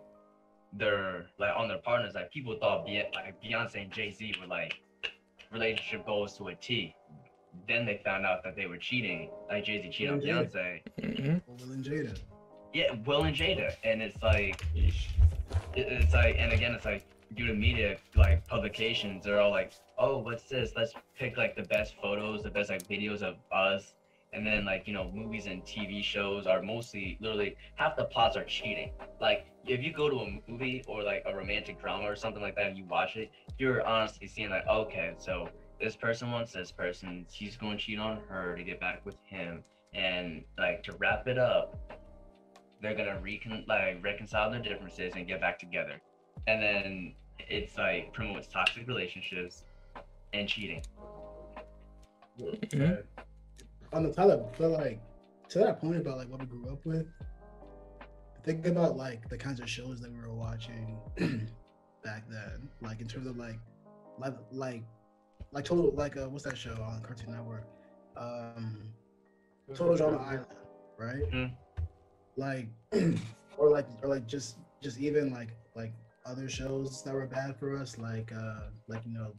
their 0.74 1.26
like 1.40 1.52
on 1.58 1.68
their 1.68 1.80
partners. 1.80 2.14
Like 2.14 2.32
people 2.32 2.56
thought 2.60 2.86
like 2.86 3.42
Beyonce 3.44 3.82
and 3.82 3.92
Jay 3.92 4.12
Z 4.12 4.36
were 4.40 4.48
like 4.48 4.76
relationship 5.52 6.06
goals 6.06 6.38
to 6.38 6.48
a 6.50 6.56
T. 6.56 6.96
Then 7.68 7.86
they 7.86 8.02
found 8.06 8.26
out 8.26 8.44
that 8.44 8.56
they 8.56 8.68
were 8.68 8.78
cheating. 8.78 9.30
Like 9.50 9.66
Jay 9.66 9.82
Z 9.82 9.90
cheated 9.90 10.14
on 10.14 10.22
Yeah. 10.22 10.44
Beyonce. 10.44 10.82
Mhm. 11.02 11.42
Will 11.48 11.72
and 11.72 11.84
Jada. 11.84 12.20
Yeah, 12.74 12.94
Will 13.06 13.24
and 13.24 13.36
Jada, 13.36 13.76
and 13.84 14.02
it's 14.02 14.22
like 14.22 14.62
it's 15.76 16.14
like 16.14 16.36
and 16.38 16.52
again 16.52 16.74
it's 16.74 16.86
like 16.86 17.06
due 17.36 17.48
to 17.48 17.54
media 17.54 17.98
like 18.16 18.46
publications 18.48 19.24
they're 19.24 19.40
all 19.40 19.52
like 19.52 19.72
oh 20.00 20.18
what's 20.18 20.44
this 20.44 20.74
let's 20.76 20.94
pick 21.18 21.38
like 21.38 21.56
the 21.56 21.62
best 21.64 21.96
photos 22.02 22.42
the 22.42 22.50
best 22.50 22.70
like 22.72 22.88
videos 22.88 23.22
of 23.22 23.36
us 23.52 23.94
and 24.34 24.46
then 24.46 24.66
like 24.66 24.88
you 24.88 24.94
know 24.94 25.12
movies 25.14 25.46
and 25.46 25.64
tv 25.64 26.04
shows 26.04 26.48
are 26.48 26.62
mostly 26.64 27.18
literally 27.22 27.56
half 27.76 27.96
the 27.96 28.04
plots 28.06 28.36
are 28.36 28.44
cheating 28.46 28.92
like 29.22 29.46
if 29.70 29.84
you 29.84 29.94
go 29.94 30.10
to 30.10 30.16
a 30.18 30.42
movie 30.48 30.84
or 30.88 31.04
like 31.04 31.24
a 31.28 31.36
romantic 31.36 31.80
drama 31.80 32.04
or 32.06 32.16
something 32.16 32.42
like 32.42 32.56
that 32.56 32.68
and 32.68 32.78
you 32.78 32.86
watch 32.86 33.16
it 33.16 33.32
you're 33.58 33.86
honestly 33.86 34.28
seeing 34.28 34.50
like 34.50 34.66
okay 34.68 35.14
so 35.20 35.48
this 35.80 35.96
person 35.96 36.32
wants 36.32 36.52
this 36.52 36.72
person 36.72 37.26
she's 37.32 37.56
going 37.56 37.78
to 37.78 37.84
cheat 37.84 38.00
on 38.00 38.20
her 38.28 38.56
to 38.56 38.64
get 38.64 38.80
back 38.80 39.06
with 39.06 39.16
him 39.26 39.64
and 39.94 40.44
like 40.58 40.84
to 40.84 40.92
wrap 40.94 41.28
it 41.28 41.38
up 41.38 41.76
they're 42.82 42.96
gonna 42.96 43.20
recon 43.22 43.64
like 43.68 44.04
reconcile 44.04 44.50
their 44.50 44.62
differences 44.62 45.14
and 45.16 45.28
get 45.28 45.40
back 45.40 45.60
together 45.60 46.02
and 46.48 46.62
then 46.62 47.14
it's 47.38 47.78
like 47.78 48.12
promotes 48.14 48.48
toxic 48.48 48.88
relationships 48.88 49.64
and 50.34 50.48
cheating 50.48 50.82
Mhm. 52.40 53.04
On 53.92 54.04
the 54.04 54.14
Tyler, 54.14 54.46
but 54.58 54.70
like 54.70 55.02
to 55.50 55.60
that 55.60 55.82
point 55.82 55.98
about 55.98 56.18
like 56.20 56.30
what 56.30 56.40
we 56.40 56.46
grew 56.46 56.70
up 56.70 56.86
with. 56.86 57.06
Think 58.50 58.66
about 58.66 58.98
like 58.98 59.30
the 59.30 59.38
kinds 59.38 59.60
of 59.60 59.70
shows 59.70 60.02
that 60.02 60.12
we 60.12 60.20
were 60.20 60.34
watching 60.34 60.98
back 62.04 62.24
then, 62.28 62.68
like 62.82 63.00
in 63.00 63.08
terms 63.08 63.28
of 63.28 63.38
like, 63.38 63.60
like, 64.18 64.34
like, 64.52 64.84
like 65.52 65.66
total, 65.66 65.92
like, 65.92 66.18
uh, 66.18 66.28
what's 66.28 66.46
that 66.46 66.58
show 66.58 66.74
on 66.82 67.00
Cartoon 67.04 67.34
Network? 67.34 67.68
Um, 68.18 68.92
Total 69.76 69.96
Drama 69.96 70.18
Island, 70.18 70.48
right? 70.98 71.32
Mhm. 71.32 71.52
Like, 72.38 72.70
or 73.60 73.70
like, 73.70 73.86
or 74.02 74.10
like 74.10 74.26
just, 74.26 74.58
just 74.82 75.00
even 75.00 75.32
like, 75.32 75.50
like 75.76 75.94
other 76.26 76.50
shows 76.50 77.04
that 77.04 77.14
were 77.14 77.28
bad 77.28 77.56
for 77.56 77.78
us, 77.78 78.00
like, 78.00 78.32
uh, 78.36 78.62
like 78.88 79.06
you 79.06 79.14
know, 79.14 79.32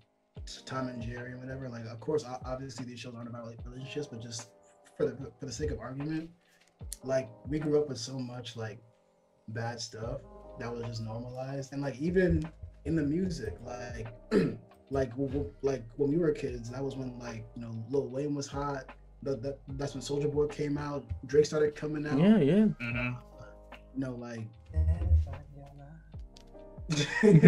Tom 0.66 0.86
and 0.86 1.02
Jerry 1.02 1.32
and 1.32 1.40
whatever. 1.40 1.68
Like, 1.68 1.84
of 1.86 1.98
course, 1.98 2.24
obviously 2.46 2.86
these 2.86 3.00
shows 3.00 3.16
aren't 3.16 3.28
about 3.28 3.46
like 3.46 3.58
relationships, 3.64 4.06
but 4.06 4.22
just 4.22 4.50
for 4.96 5.06
the 5.06 5.32
for 5.40 5.46
the 5.46 5.52
sake 5.52 5.72
of 5.72 5.80
argument, 5.80 6.30
like 7.02 7.28
we 7.48 7.58
grew 7.58 7.80
up 7.80 7.88
with 7.88 7.98
so 7.98 8.16
much 8.16 8.56
like 8.56 8.80
bad 9.50 9.80
stuff 9.80 10.20
that 10.58 10.72
was 10.72 10.84
just 10.84 11.02
normalized, 11.02 11.72
and 11.72 11.82
like 11.82 11.98
even 12.00 12.48
in 12.84 12.96
the 12.96 13.02
music, 13.02 13.54
like 13.64 14.08
like 14.90 15.10
w- 15.10 15.28
w- 15.28 15.50
like 15.62 15.84
when 15.96 16.10
we 16.10 16.18
were 16.18 16.32
kids, 16.32 16.70
that 16.70 16.82
was 16.82 16.96
when 16.96 17.18
like 17.18 17.44
you 17.54 17.62
know 17.62 17.72
Lil 17.90 18.08
Wayne 18.08 18.34
was 18.34 18.46
hot. 18.46 18.84
That, 19.22 19.42
that 19.42 19.58
that's 19.76 19.94
when 19.94 20.02
Soulja 20.02 20.32
Boy 20.32 20.46
came 20.46 20.78
out. 20.78 21.04
Drake 21.26 21.44
started 21.44 21.74
coming 21.74 22.06
out. 22.06 22.18
Yeah, 22.18 22.38
yeah. 22.38 22.64
hmm 22.80 23.10
You 23.94 24.00
know, 24.00 24.14
like 24.16 24.46
you 27.22 27.38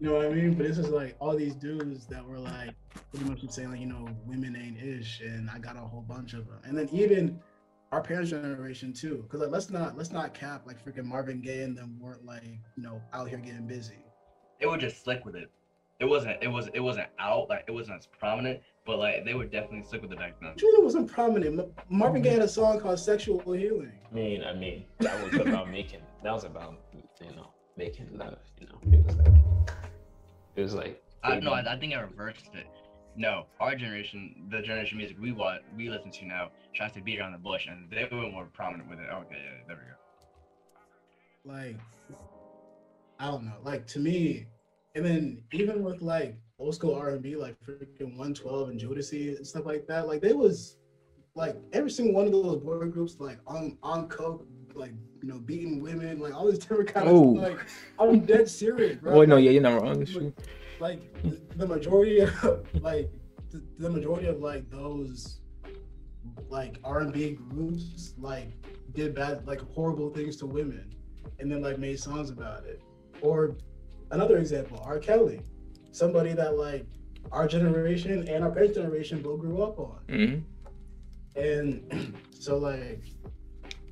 know 0.00 0.14
what 0.14 0.26
I 0.26 0.30
mean? 0.30 0.54
But 0.54 0.66
it's 0.66 0.76
just 0.76 0.90
like 0.90 1.16
all 1.18 1.36
these 1.36 1.54
dudes 1.54 2.06
that 2.06 2.24
were 2.24 2.38
like 2.38 2.74
pretty 3.10 3.24
much 3.28 3.40
saying 3.50 3.70
like, 3.70 3.80
you 3.80 3.86
know, 3.86 4.08
women 4.26 4.54
ain't 4.56 4.80
ish, 4.80 5.20
and 5.20 5.50
I 5.50 5.58
got 5.58 5.76
a 5.76 5.80
whole 5.80 6.02
bunch 6.02 6.34
of 6.34 6.46
them. 6.46 6.58
And 6.64 6.76
then 6.78 6.88
even 6.92 7.40
our 7.92 8.02
parents' 8.02 8.30
generation 8.30 8.92
too, 8.92 9.22
because 9.22 9.40
like 9.40 9.50
let's 9.50 9.70
not 9.70 9.96
let's 9.96 10.12
not 10.12 10.34
cap 10.34 10.62
like 10.66 10.82
freaking 10.84 11.04
Marvin 11.04 11.40
Gaye 11.40 11.62
and 11.62 11.76
them 11.76 11.98
weren't 12.00 12.24
like 12.24 12.44
you 12.44 12.82
know 12.82 13.00
out 13.12 13.28
here 13.28 13.38
getting 13.38 13.66
busy. 13.66 14.04
They 14.60 14.66
was 14.66 14.80
just 14.80 15.02
slick 15.04 15.24
with 15.24 15.36
it. 15.36 15.50
It 16.00 16.04
wasn't. 16.04 16.36
It 16.42 16.48
was. 16.48 16.68
It 16.74 16.80
wasn't 16.80 17.08
out. 17.18 17.48
Like 17.48 17.64
it 17.66 17.72
wasn't 17.72 17.98
as 17.98 18.06
prominent. 18.06 18.60
But 18.86 18.98
like 18.98 19.24
they 19.24 19.34
were 19.34 19.46
definitely 19.46 19.82
slick 19.82 20.02
with 20.02 20.12
it 20.12 20.18
back 20.18 20.40
then. 20.40 20.52
Julia 20.56 20.84
wasn't 20.84 21.10
prominent. 21.10 21.56
Ma- 21.56 21.64
Marvin 21.88 22.22
Gaye 22.22 22.30
had 22.30 22.42
a 22.42 22.48
song 22.48 22.78
called 22.78 23.00
"Sexual 23.00 23.40
Healing." 23.40 23.92
I 24.10 24.14
mean, 24.14 24.44
I 24.44 24.54
mean, 24.54 24.84
that 25.00 25.22
was 25.24 25.34
about 25.40 25.70
making. 25.72 26.00
That 26.22 26.32
was 26.32 26.44
about 26.44 26.78
you 27.20 27.34
know 27.34 27.50
making 27.76 28.16
love. 28.16 28.38
You 28.60 28.66
know, 28.66 28.98
it 28.98 29.06
was 29.06 29.16
like 29.16 29.32
it 30.56 30.62
was 30.62 30.74
like. 30.74 31.02
I, 31.24 31.40
no, 31.40 31.52
I, 31.52 31.74
I 31.74 31.78
think 31.78 31.94
I 31.94 32.00
reversed 32.00 32.50
it. 32.54 32.66
No, 33.16 33.46
our 33.60 33.74
generation, 33.74 34.34
the 34.50 34.60
generation 34.62 34.96
of 34.96 34.98
music 34.98 35.16
we 35.20 35.32
want, 35.32 35.62
we 35.76 35.88
listen 35.90 36.10
to 36.12 36.24
now, 36.26 36.50
tries 36.74 36.92
to 36.92 37.00
beat 37.00 37.18
around 37.18 37.32
the 37.32 37.38
bush, 37.38 37.66
and 37.66 37.90
they 37.90 38.06
were 38.14 38.30
more 38.30 38.46
prominent 38.52 38.88
with 38.88 39.00
it. 39.00 39.08
Okay, 39.12 39.34
yeah, 39.34 39.64
there 39.66 39.76
we 39.76 41.50
go. 41.52 41.58
like 41.58 41.76
I 43.18 43.26
don't 43.26 43.44
know, 43.44 43.54
like 43.64 43.86
to 43.88 43.98
me, 43.98 44.46
and 44.94 45.04
then 45.04 45.42
even 45.52 45.82
with 45.82 46.00
like 46.00 46.36
old 46.60 46.74
school 46.76 46.94
R 46.94 47.10
and 47.10 47.22
B, 47.22 47.34
like 47.34 47.56
freaking 47.64 48.10
112 48.16 48.68
and 48.70 48.80
Jodeci 48.80 49.36
and 49.36 49.46
stuff 49.46 49.66
like 49.66 49.86
that, 49.88 50.06
like 50.06 50.20
they 50.20 50.32
was 50.32 50.76
like 51.34 51.56
every 51.72 51.90
single 51.90 52.14
one 52.14 52.26
of 52.26 52.32
those 52.32 52.58
boy 52.62 52.86
groups, 52.86 53.16
like 53.18 53.38
on 53.48 53.78
on 53.82 54.08
coke, 54.08 54.46
like 54.74 54.92
you 55.22 55.28
know, 55.28 55.38
beating 55.38 55.80
women, 55.82 56.20
like 56.20 56.34
all 56.34 56.46
this 56.46 56.58
different 56.64 56.94
kind 56.94 57.08
Oh. 57.08 57.36
of 57.36 57.42
like 57.42 57.58
I'm 57.98 58.20
dead 58.20 58.48
serious, 58.48 58.96
bro. 58.96 59.22
Oh 59.22 59.24
no, 59.24 59.36
yeah, 59.38 59.50
you're 59.50 59.62
not 59.62 59.82
wrong. 59.82 60.02
It's 60.02 60.12
true. 60.12 60.32
like 60.36 60.46
the- 60.80 61.40
the 61.56 61.66
majority 61.66 62.20
of 62.20 62.66
like 62.82 63.10
the, 63.78 63.90
majority 63.90 64.26
of 64.26 64.40
like 64.40 64.68
those 64.70 65.40
like 66.48 66.78
R&B 66.84 67.38
groups 67.50 68.14
like 68.18 68.52
did 68.94 69.14
bad 69.14 69.46
like 69.46 69.60
horrible 69.74 70.10
things 70.10 70.36
to 70.36 70.46
women 70.46 70.94
and 71.38 71.50
then 71.50 71.62
like 71.62 71.78
made 71.78 71.98
songs 71.98 72.30
about 72.30 72.64
it. 72.64 72.80
Or 73.22 73.56
another 74.10 74.38
example 74.38 74.80
R. 74.84 74.98
Kelly 74.98 75.40
somebody 75.92 76.32
that 76.34 76.56
like 76.56 76.86
our 77.32 77.48
generation 77.48 78.28
and 78.28 78.44
our 78.44 78.50
parents 78.50 78.76
generation 78.76 79.20
both 79.22 79.40
grew 79.40 79.62
up 79.62 79.78
on. 79.78 79.98
Mhm. 80.08 80.42
and 81.36 82.14
so 82.30 82.58
like 82.58 83.02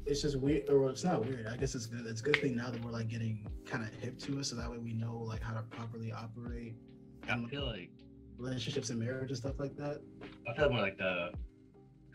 it's 0.07 0.23
just 0.23 0.39
weird 0.39 0.69
or 0.69 0.91
it's 0.91 1.05
not 1.05 1.25
weird 1.25 1.47
i 1.49 1.57
guess 1.57 1.75
it's 1.75 1.87
good 1.87 2.07
it's 2.07 2.21
a 2.21 2.25
good 2.25 2.37
thing 2.37 2.55
now 2.57 2.71
that 2.71 2.83
we're 2.85 2.91
like 2.91 3.09
getting 3.09 3.47
kind 3.65 3.83
of 3.83 3.91
hip 4.01 4.19
to 4.19 4.39
it 4.39 4.45
so 4.45 4.55
that 4.57 4.71
way 4.71 4.79
we 4.79 4.93
know 4.93 5.19
like 5.19 5.43
how 5.43 5.53
to 5.53 5.63
properly 5.63 6.13
operate 6.13 6.75
I 7.29 7.33
and 7.33 7.51
feel 7.51 7.67
like 7.67 7.91
relationships 8.39 8.91
and 8.91 9.01
marriage 9.01 9.31
and 9.31 9.39
stuff 9.39 9.59
like 9.59 9.77
that 9.77 10.01
I 10.49 10.55
feel 10.55 10.65
like 10.65 10.71
one 10.71 10.79
of 10.79 10.85
like 10.85 10.99
the 10.99 11.31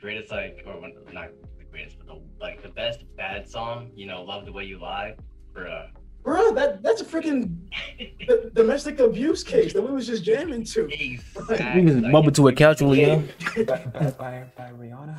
greatest 0.01 0.31
like 0.31 0.63
or 0.65 0.79
one 0.81 0.93
not 1.13 1.29
the 1.57 1.63
greatest, 1.65 1.97
but 1.99 2.07
the 2.07 2.21
like 2.39 2.61
the 2.61 2.69
best 2.69 3.03
bad 3.15 3.47
song. 3.47 3.91
You 3.95 4.07
know, 4.07 4.23
love 4.23 4.45
the 4.45 4.51
way 4.51 4.65
you 4.65 4.79
lie. 4.79 5.15
For 5.53 5.67
uh, 5.67 5.87
bro 6.23 6.53
that 6.53 6.81
that's 6.81 7.01
a 7.01 7.05
freaking 7.05 7.57
d- 7.97 8.49
domestic 8.53 8.99
abuse 8.99 9.43
case 9.43 9.73
that 9.73 9.81
we 9.81 9.91
was 9.91 10.07
just 10.07 10.23
jamming 10.23 10.63
to 10.65 10.85
exactly. 10.87 11.81
We 11.81 11.87
just 11.87 12.03
like, 12.03 12.11
bubble 12.11 12.31
to 12.31 12.47
it 12.47 12.57
casually, 12.57 13.01
yeah. 13.01 13.21
by, 13.57 13.63
by, 13.63 14.11
by, 14.11 14.45
by 14.57 14.71
Rihanna. 14.71 15.17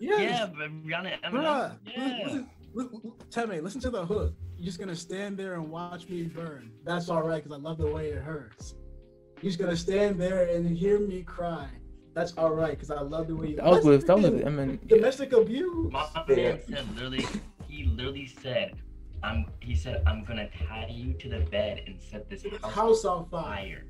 Yes. 0.00 0.20
Yeah, 0.40 0.46
but 0.46 0.70
Rihanna 0.84 1.18
and 1.22 1.34
Eminem. 1.34 1.76
Yeah. 1.96 2.18
listen, 2.24 2.50
listen, 2.74 3.12
tell 3.30 3.46
me, 3.46 3.60
listen 3.60 3.80
to 3.82 3.90
the 3.90 4.04
hook. 4.04 4.34
You're 4.56 4.66
just 4.66 4.78
gonna 4.78 4.96
stand 4.96 5.38
there 5.38 5.54
and 5.54 5.70
watch 5.70 6.08
me 6.08 6.24
burn. 6.24 6.72
That's 6.84 7.08
all 7.08 7.22
right, 7.22 7.42
because 7.42 7.58
I 7.58 7.62
love 7.62 7.78
the 7.78 7.86
way 7.86 8.10
it 8.10 8.22
hurts. 8.22 8.74
You're 9.40 9.50
just 9.50 9.58
gonna 9.58 9.76
stand 9.76 10.20
there 10.20 10.48
and 10.48 10.76
hear 10.76 10.98
me 10.98 11.22
cry. 11.22 11.68
That's 12.12 12.32
all 12.36 12.50
right, 12.50 12.72
because 12.72 12.90
I 12.90 13.00
love 13.00 13.28
the 13.28 13.36
way 13.36 13.48
you. 13.50 13.56
That 13.56 13.66
was 13.66 13.84
with 13.84 14.06
that 14.06 14.16
was 14.16 14.26
freaking 14.26 14.46
I 14.46 14.50
mean 14.50 14.80
domestic 14.86 15.32
abuse. 15.32 15.92
My 15.92 16.06
man 16.28 16.60
said 16.68 16.94
literally, 16.94 17.24
he 17.68 17.84
literally 17.84 18.26
said, 18.26 18.74
"I'm." 19.22 19.46
He 19.60 19.74
said, 19.74 20.02
"I'm 20.06 20.24
gonna 20.24 20.48
tie 20.68 20.88
you 20.90 21.14
to 21.14 21.28
the 21.28 21.40
bed 21.40 21.82
and 21.86 22.00
set 22.00 22.28
this 22.28 22.44
house, 22.44 22.72
House 22.72 23.04
on 23.04 23.18
on 23.18 23.28
fire. 23.30 23.84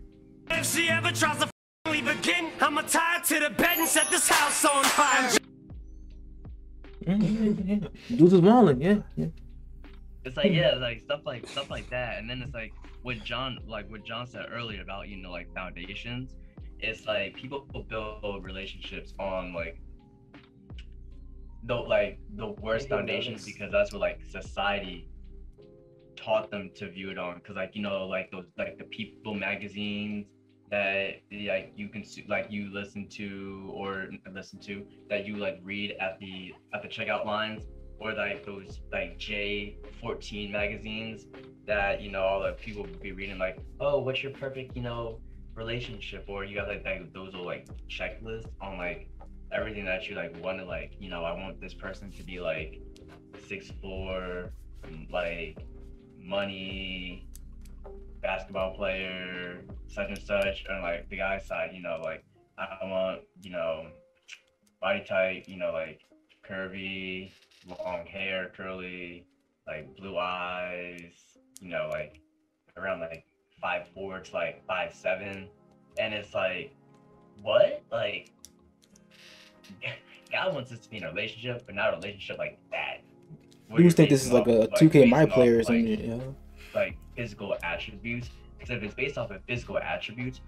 fire." 0.47 0.59
If 0.61 0.67
she 0.67 0.89
ever 0.89 1.11
tries 1.13 1.39
to 1.39 1.45
f- 1.45 1.53
leave 1.91 2.07
again, 2.07 2.53
I'ma 2.61 2.83
tie 2.83 3.19
her 3.19 3.25
to 3.25 3.41
the 3.49 3.51
bed 3.51 3.79
and 3.79 3.89
set 3.89 4.11
this 4.11 4.29
house 4.29 4.65
on 4.65 4.85
fire. 4.85 5.31
Mhm, 7.05 7.69
yeah. 7.83 8.17
Dudes 8.17 8.35
wilding, 8.35 8.81
yeah, 8.81 8.99
yeah. 9.17 9.27
It's 10.25 10.37
like 10.37 10.53
yeah, 10.53 10.75
like 10.75 11.01
stuff 11.01 11.21
like 11.25 11.47
stuff 11.47 11.71
like 11.71 11.89
that, 11.91 12.19
and 12.19 12.29
then 12.29 12.43
it's 12.43 12.55
like 12.55 12.73
what 13.03 13.25
John 13.25 13.59
like 13.67 13.91
what 13.91 14.05
John 14.05 14.27
said 14.27 14.47
earlier 14.53 14.83
about 14.83 15.09
you 15.09 15.17
know 15.17 15.31
like 15.31 15.53
foundations. 15.55 16.37
It's 16.79 17.07
like 17.07 17.35
people 17.35 17.67
build 17.89 18.45
relationships 18.45 19.15
on 19.19 19.55
like 19.55 19.81
the 21.65 21.75
like 21.75 22.19
the 22.37 22.49
worst 22.49 22.89
foundations 22.89 23.45
because 23.45 23.71
that's 23.73 23.93
what 23.93 24.01
like 24.01 24.21
society 24.29 25.09
taught 26.17 26.51
them 26.51 26.71
to 26.77 26.91
view 26.91 27.11
it 27.11 27.19
on. 27.19 27.37
Because 27.37 27.57
like 27.57 27.75
you 27.75 27.83
know 27.83 28.07
like 28.07 28.31
those 28.31 28.47
like 28.59 28.77
the 28.79 28.85
People 28.85 29.35
magazines 29.35 30.27
that 30.71 31.17
like 31.33 31.73
you 31.75 31.89
can 31.89 32.05
like 32.29 32.47
you 32.51 32.73
listen 32.73 33.09
to 33.09 33.71
or 33.75 34.09
listen 34.33 34.59
to 34.61 34.87
that 35.09 35.27
you 35.27 35.37
like 35.37 35.61
read 35.63 35.97
at 36.01 36.19
the 36.21 36.55
at 36.75 36.83
the 36.83 36.89
checkout 36.89 37.27
lines 37.27 37.65
or 37.99 38.13
like 38.15 38.47
those 38.47 38.81
like 38.93 39.19
J14 39.19 40.51
magazines 40.51 41.27
that 41.67 42.01
you 42.01 42.11
know 42.11 42.23
all 42.23 42.43
the 42.43 42.53
people 42.53 42.87
be 43.03 43.13
reading 43.13 43.39
like 43.39 43.59
oh 43.81 44.01
what's 44.01 44.23
your 44.23 44.33
perfect 44.33 44.77
you 44.77 44.83
know 44.83 45.21
relationship? 45.55 46.25
Or 46.29 46.45
you 46.45 46.57
got 46.57 46.69
like, 46.69 46.85
like 46.85 47.13
those 47.13 47.35
are 47.35 47.43
like 47.43 47.69
checklists 47.89 48.49
on 48.61 48.79
like 48.79 49.09
everything 49.53 49.85
that 49.85 50.09
you 50.09 50.15
like 50.17 50.33
want 50.43 50.59
to 50.59 50.65
like 50.65 50.93
you 50.99 51.11
know 51.11 51.25
I 51.25 51.33
want 51.33 51.61
this 51.61 51.75
person 51.75 52.11
to 52.13 52.23
be 52.23 52.41
like 52.41 52.81
six 53.49 53.71
four 53.83 54.53
like 55.11 55.59
money 56.19 57.29
basketball 58.23 58.75
player 58.75 59.63
such 59.89 60.09
and 60.09 60.19
such 60.19 60.65
and 60.69 60.83
like 60.83 61.09
the 61.09 61.17
guy 61.17 61.39
side 61.39 61.71
you 61.73 61.83
know 61.83 62.01
like 62.03 62.25
I 62.59 62.85
want 62.85 63.21
you 63.43 63.51
know 63.51 63.87
body 64.81 65.05
type 65.07 65.45
you 65.47 65.57
know 65.57 65.73
like 65.73 66.01
curvy 66.49 67.33
long 67.69 68.07
hair, 68.07 68.51
curly, 68.57 69.27
like 69.67 69.95
blue 69.97 70.19
eyes, 70.19 71.13
you 71.61 71.69
know, 71.69 71.89
like 71.91 72.21
around 72.77 73.01
like 73.01 73.25
five 73.61 73.87
four 73.95 74.21
to 74.21 74.35
like 74.35 74.67
five 74.67 74.95
seven. 74.95 75.49
And 75.99 76.15
it's 76.15 76.35
like, 76.35 76.75
what? 77.43 77.83
Like 77.91 78.33
God 80.33 80.55
wants 80.55 80.73
us 80.73 80.81
to 80.81 80.91
be 80.91 80.99
in 80.99 81.05
a 81.05 81.11
relationship, 81.11 81.65
but 81.67 81.75
not 81.75 81.95
a 81.95 81.97
relationship 81.97 82.39
like 82.39 82.59
that. 82.71 83.03
People 83.69 83.83
you're 83.83 83.91
think 83.91 84.11
this 84.11 84.25
is 84.25 84.33
like 84.33 84.49
a 84.49 84.63
off, 84.65 84.81
2K 84.81 85.09
my 85.09 85.27
player 85.27 85.55
or 85.55 85.59
like, 85.59 85.67
something, 85.67 85.87
yeah. 85.87 86.19
Like 86.75 86.97
physical 87.17 87.57
attributes. 87.63 88.31
Because 88.59 88.77
if 88.77 88.83
it's 88.83 88.95
based 88.95 89.17
off 89.19 89.31
of 89.31 89.43
physical 89.47 89.79
attributes, 89.79 90.41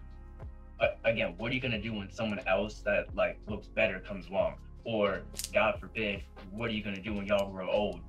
uh, 0.81 0.89
again, 1.05 1.35
what 1.39 1.51
are 1.51 1.55
you 1.55 1.61
gonna 1.61 1.81
do 1.81 1.95
when 1.95 2.11
someone 2.11 2.41
else 2.47 2.81
that 2.81 3.15
like 3.15 3.39
looks 3.49 3.69
better 3.69 4.01
comes 4.01 4.29
along? 4.29 4.55
Or 4.85 5.23
God 5.53 5.79
forbid, 5.79 6.23
what 6.51 6.71
are 6.71 6.73
you 6.73 6.83
gonna 6.83 7.01
do 7.01 7.15
when 7.15 7.27
y'all 7.27 7.51
grow 7.51 7.71
old? 7.71 8.01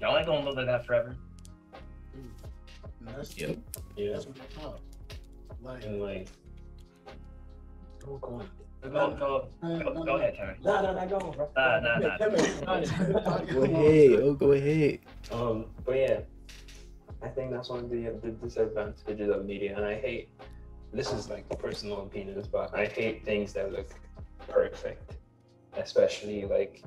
Y'all 0.00 0.16
ain't 0.16 0.26
gonna 0.26 0.44
live 0.44 0.56
like 0.56 0.66
that 0.66 0.84
forever. 0.86 1.16
And 2.14 3.16
that's, 3.16 3.36
Yep. 3.38 3.58
Yeah. 3.96 4.12
that's 4.12 4.26
what 4.26 4.34
they 4.36 4.60
taught. 4.60 4.80
Like, 5.62 5.84
And 5.84 6.02
like, 6.02 6.28
oh, 8.06 8.16
go 8.18 8.28
on. 8.34 8.48
Go, 8.80 8.90
go, 8.90 9.48
go, 9.60 10.04
go 10.04 10.16
ahead, 10.16 10.36
Timmy. 10.36 10.52
Nah, 10.62 10.80
nah, 10.82 10.92
nah, 10.92 11.04
go 11.06 11.16
on, 11.16 11.32
bro. 11.32 11.48
Nah, 11.56 11.80
nah, 11.80 11.98
nah. 11.98 12.16
Go 13.52 13.64
ahead, 13.64 14.20
oh 14.20 14.34
go 14.34 14.52
ahead. 14.52 15.00
Um, 15.32 15.64
but 15.84 15.96
yeah, 15.96 16.20
I 17.22 17.28
think 17.28 17.50
that's 17.50 17.68
one 17.68 17.80
of 17.80 17.90
the, 17.90 18.10
the 18.22 18.30
disadvantages 18.30 19.28
of 19.28 19.44
media, 19.44 19.76
and 19.76 19.84
I 19.84 19.94
hate. 19.94 20.30
This 20.92 21.12
is 21.12 21.28
like 21.28 21.46
personal 21.58 22.02
opinions, 22.02 22.46
but 22.46 22.74
I 22.74 22.86
hate 22.86 23.24
things 23.24 23.52
that 23.52 23.72
look 23.72 23.90
perfect, 24.48 25.16
especially 25.76 26.46
like 26.46 26.82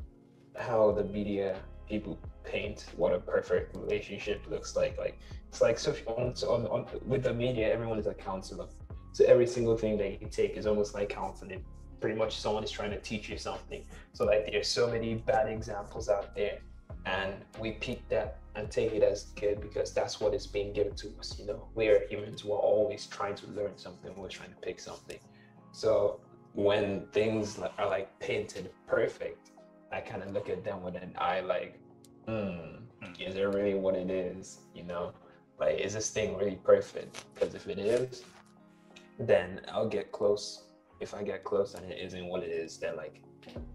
how 0.57 0.91
the 0.91 1.03
media 1.03 1.59
people 1.87 2.17
paint 2.43 2.85
what 2.95 3.13
a 3.13 3.19
perfect 3.19 3.75
relationship 3.75 4.41
looks 4.49 4.75
like. 4.75 4.97
Like 4.97 5.19
it's 5.49 5.61
like 5.61 5.77
so 5.77 5.93
on, 6.07 6.33
on, 6.47 6.67
on 6.67 6.85
with 7.05 7.23
the 7.23 7.33
media, 7.33 7.71
everyone 7.71 7.99
is 7.99 8.07
a 8.07 8.13
counselor 8.13 8.67
So 9.11 9.25
every 9.25 9.45
single 9.45 9.77
thing 9.77 9.97
that 9.97 10.21
you 10.21 10.27
take 10.29 10.55
is 10.57 10.65
almost 10.65 10.95
like 10.95 11.09
counseling. 11.09 11.63
Pretty 11.99 12.17
much 12.17 12.39
someone 12.39 12.63
is 12.63 12.71
trying 12.71 12.91
to 12.91 12.99
teach 12.99 13.29
you 13.29 13.37
something. 13.37 13.85
So 14.13 14.25
like 14.25 14.51
there's 14.51 14.67
so 14.67 14.89
many 14.89 15.15
bad 15.15 15.47
examples 15.49 16.09
out 16.09 16.33
there 16.33 16.59
and 17.05 17.33
we 17.59 17.71
pick 17.71 18.07
that 18.09 18.37
and 18.55 18.69
take 18.69 18.93
it 18.93 19.03
as 19.03 19.25
good 19.39 19.61
because 19.61 19.93
that's 19.93 20.19
what 20.19 20.33
is 20.33 20.45
being 20.45 20.73
given 20.73 20.95
to 20.95 21.09
us. 21.19 21.37
You 21.39 21.45
know, 21.45 21.67
we 21.73 21.87
are 21.87 22.05
humans. 22.09 22.43
We're 22.43 22.57
always 22.57 23.07
trying 23.07 23.35
to 23.35 23.47
learn 23.47 23.77
something. 23.77 24.13
We're 24.15 24.29
trying 24.29 24.49
to 24.49 24.57
pick 24.57 24.79
something. 24.79 25.19
So 25.71 26.19
when 26.53 27.07
things 27.13 27.59
are 27.59 27.87
like 27.87 28.17
painted 28.19 28.69
perfect, 28.87 29.51
I 29.91 30.01
kind 30.01 30.21
of 30.23 30.31
look 30.31 30.49
at 30.49 30.63
them 30.63 30.83
with 30.83 30.95
an 30.95 31.13
eye 31.17 31.41
like, 31.41 31.79
hmm, 32.27 32.83
is 33.19 33.35
it 33.35 33.43
really 33.43 33.75
what 33.75 33.95
it 33.95 34.09
is? 34.09 34.59
You 34.75 34.83
know, 34.83 35.13
like 35.59 35.79
is 35.79 35.93
this 35.93 36.09
thing 36.09 36.37
really 36.37 36.59
perfect? 36.63 37.23
Because 37.33 37.55
if 37.55 37.67
it 37.67 37.79
is, 37.79 38.23
then 39.17 39.61
I'll 39.71 39.87
get 39.87 40.11
close. 40.11 40.63
If 40.99 41.13
I 41.13 41.23
get 41.23 41.43
close 41.43 41.73
and 41.73 41.89
it 41.89 41.99
isn't 41.99 42.27
what 42.27 42.43
it 42.43 42.51
is, 42.51 42.77
then 42.77 42.95
like, 42.95 43.21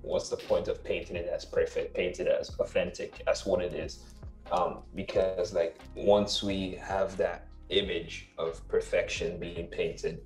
what's 0.02 0.28
the 0.28 0.36
point 0.36 0.68
of 0.68 0.82
painting 0.84 1.16
it 1.16 1.28
as 1.32 1.44
perfect, 1.44 1.94
paint 1.94 2.20
it 2.20 2.28
as 2.28 2.50
authentic 2.58 3.22
as 3.26 3.44
what 3.46 3.62
it 3.62 3.74
is? 3.74 4.04
Um, 4.52 4.78
because 4.94 5.52
like 5.52 5.78
once 5.94 6.42
we 6.42 6.78
have 6.80 7.16
that 7.16 7.48
image 7.68 8.28
of 8.38 8.66
perfection 8.68 9.38
being 9.38 9.66
painted, 9.66 10.20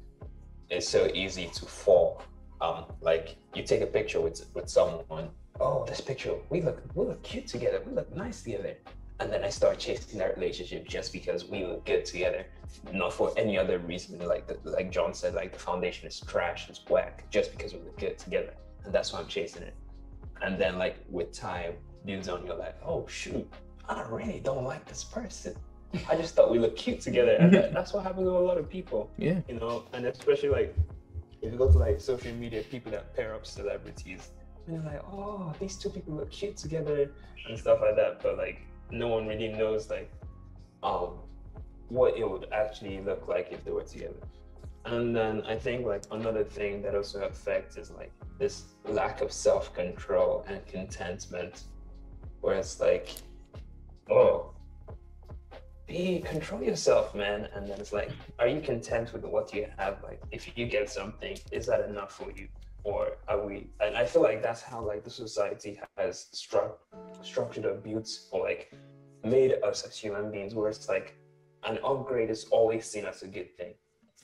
it's 0.68 0.88
so 0.88 1.10
easy 1.14 1.50
to 1.54 1.64
fall. 1.64 2.22
Um, 2.60 2.84
like 3.00 3.36
you 3.54 3.62
take 3.62 3.80
a 3.80 3.86
picture 3.86 4.20
with 4.20 4.44
with 4.54 4.68
someone, 4.68 5.30
oh, 5.60 5.84
this 5.86 6.00
picture, 6.00 6.34
we 6.50 6.60
look 6.60 6.82
we 6.94 7.06
look 7.06 7.22
cute 7.22 7.46
together, 7.46 7.82
we 7.86 7.92
look 7.92 8.14
nice 8.14 8.42
together. 8.42 8.76
And 9.20 9.30
then 9.30 9.44
I 9.44 9.50
start 9.50 9.78
chasing 9.78 10.18
that 10.18 10.34
relationship 10.36 10.88
just 10.88 11.12
because 11.12 11.44
we 11.44 11.66
look 11.66 11.84
good 11.84 12.06
together, 12.06 12.46
not 12.90 13.12
for 13.12 13.32
any 13.36 13.58
other 13.58 13.78
reason. 13.78 14.18
Like 14.26 14.46
the, 14.46 14.56
like 14.68 14.90
John 14.90 15.12
said, 15.12 15.34
like 15.34 15.52
the 15.52 15.58
foundation 15.58 16.08
is 16.08 16.20
trash, 16.20 16.70
it's 16.70 16.80
whack, 16.88 17.26
just 17.30 17.52
because 17.52 17.74
we 17.74 17.80
look 17.80 17.98
good 17.98 18.18
together, 18.18 18.54
and 18.84 18.92
that's 18.94 19.12
why 19.12 19.20
I'm 19.20 19.26
chasing 19.26 19.62
it. 19.62 19.74
And 20.42 20.58
then 20.58 20.78
like 20.78 20.96
with 21.08 21.32
time, 21.32 21.74
dudes 22.06 22.28
on 22.28 22.46
you're 22.46 22.56
like, 22.56 22.76
oh 22.84 23.06
shoot, 23.08 23.46
I 23.88 24.02
really 24.02 24.40
don't 24.40 24.64
like 24.64 24.86
this 24.86 25.04
person. 25.04 25.54
I 26.08 26.14
just 26.16 26.34
thought 26.36 26.50
we 26.50 26.58
looked 26.58 26.78
cute 26.78 27.00
together, 27.00 27.32
and 27.32 27.52
that, 27.52 27.72
that's 27.74 27.92
what 27.92 28.04
happens 28.04 28.24
with 28.26 28.34
a 28.34 28.38
lot 28.38 28.58
of 28.58 28.70
people 28.70 29.10
Yeah. 29.18 29.40
you 29.48 29.58
know, 29.58 29.84
and 29.92 30.06
especially 30.06 30.48
like 30.50 30.74
if 31.42 31.52
you 31.52 31.58
go 31.58 31.70
to 31.70 31.78
like 31.78 32.00
social 32.00 32.32
media, 32.34 32.62
people 32.62 32.92
that 32.92 33.14
pair 33.16 33.34
up 33.34 33.44
celebrities, 33.44 34.30
and 34.66 34.76
you're 34.76 34.84
like, 34.84 35.02
oh, 35.12 35.52
these 35.58 35.76
two 35.76 35.90
people 35.90 36.14
look 36.14 36.30
cute 36.30 36.56
together 36.56 37.10
and 37.48 37.58
stuff 37.58 37.80
like 37.80 37.96
that, 37.96 38.22
but 38.22 38.36
like 38.38 38.60
no 38.90 39.08
one 39.08 39.26
really 39.26 39.48
knows 39.48 39.90
like 39.90 40.10
um 40.82 41.18
what 41.88 42.16
it 42.16 42.28
would 42.28 42.46
actually 42.52 43.00
look 43.00 43.26
like 43.26 43.48
if 43.50 43.64
they 43.64 43.72
were 43.72 43.82
together. 43.82 44.14
And 44.86 45.14
then 45.14 45.42
I 45.46 45.56
think 45.56 45.86
like 45.86 46.04
another 46.10 46.42
thing 46.42 46.82
that 46.82 46.94
also 46.94 47.22
affects 47.24 47.76
is 47.76 47.90
like 47.90 48.12
this 48.38 48.64
lack 48.84 49.20
of 49.20 49.30
self-control 49.30 50.46
and 50.48 50.66
contentment, 50.66 51.64
where 52.40 52.54
it's 52.56 52.80
like, 52.80 53.10
oh, 54.10 54.54
be 55.86 56.20
control 56.20 56.62
yourself, 56.62 57.14
man. 57.14 57.48
And 57.54 57.68
then 57.68 57.78
it's 57.78 57.92
like, 57.92 58.10
are 58.38 58.46
you 58.46 58.60
content 58.60 59.12
with 59.12 59.24
what 59.24 59.52
you 59.52 59.66
have? 59.76 60.02
Like, 60.02 60.22
if 60.30 60.56
you 60.56 60.66
get 60.66 60.88
something, 60.88 61.36
is 61.52 61.66
that 61.66 61.88
enough 61.88 62.12
for 62.12 62.30
you? 62.30 62.48
Or 62.82 63.18
are 63.28 63.44
we? 63.44 63.70
And 63.80 63.94
I 63.96 64.06
feel 64.06 64.22
like 64.22 64.42
that's 64.42 64.62
how 64.62 64.80
like 64.82 65.04
the 65.04 65.10
society 65.10 65.78
has 65.98 66.28
struck 66.32 66.78
structured 67.20 67.66
or 67.66 67.74
built 67.74 68.08
or 68.30 68.42
like 68.44 68.72
made 69.22 69.56
us 69.62 69.84
as 69.86 69.98
human 69.98 70.30
beings, 70.30 70.54
where 70.54 70.70
it's 70.70 70.88
like 70.88 71.14
an 71.64 71.78
upgrade 71.84 72.30
is 72.30 72.46
always 72.50 72.86
seen 72.90 73.04
as 73.04 73.22
a 73.22 73.26
good 73.26 73.54
thing. 73.58 73.74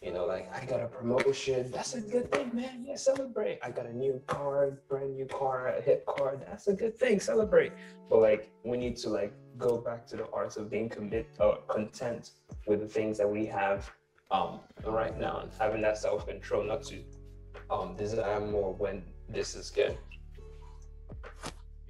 You 0.03 0.13
know, 0.13 0.27
like 0.27 0.53
I 0.55 0.65
got 0.67 0.81
a 0.81 0.87
promotion, 0.87 1.71
that's 1.71 1.95
a 1.95 2.01
good 2.01 2.31
thing, 2.31 2.51
man. 2.55 2.85
Yeah, 2.87 2.97
celebrate. 2.97 3.59
I 3.63 3.71
got 3.71 3.87
a 3.87 3.93
new 3.97 4.23
car, 4.27 4.79
brand 4.89 5.17
new 5.17 5.25
car, 5.27 5.69
a 5.69 5.81
hip 5.81 6.05
car, 6.07 6.37
that's 6.37 6.69
a 6.69 6.75
good 6.75 6.97
thing. 6.99 7.19
Celebrate. 7.19 7.73
But 8.11 8.21
like 8.21 8.51
we 8.63 8.77
need 8.77 8.97
to 8.99 9.09
like 9.09 9.33
go 9.57 9.79
back 9.79 10.07
to 10.09 10.17
the 10.17 10.29
arts 10.31 10.59
of 10.59 10.71
being 10.71 10.89
commit 10.89 11.27
uh, 11.41 11.57
content 11.67 12.33
with 12.67 12.81
the 12.81 12.89
things 12.89 13.17
that 13.19 13.29
we 13.29 13.47
have 13.47 13.91
um 14.31 14.61
right 14.85 15.19
now 15.19 15.39
and 15.39 15.51
having 15.59 15.81
that 15.81 15.97
self-control 15.97 16.65
not 16.65 16.83
to 16.83 17.03
um 17.71 17.97
desire 17.97 18.41
more 18.41 18.75
when 18.75 19.03
this 19.29 19.55
is 19.55 19.71
good. 19.71 19.97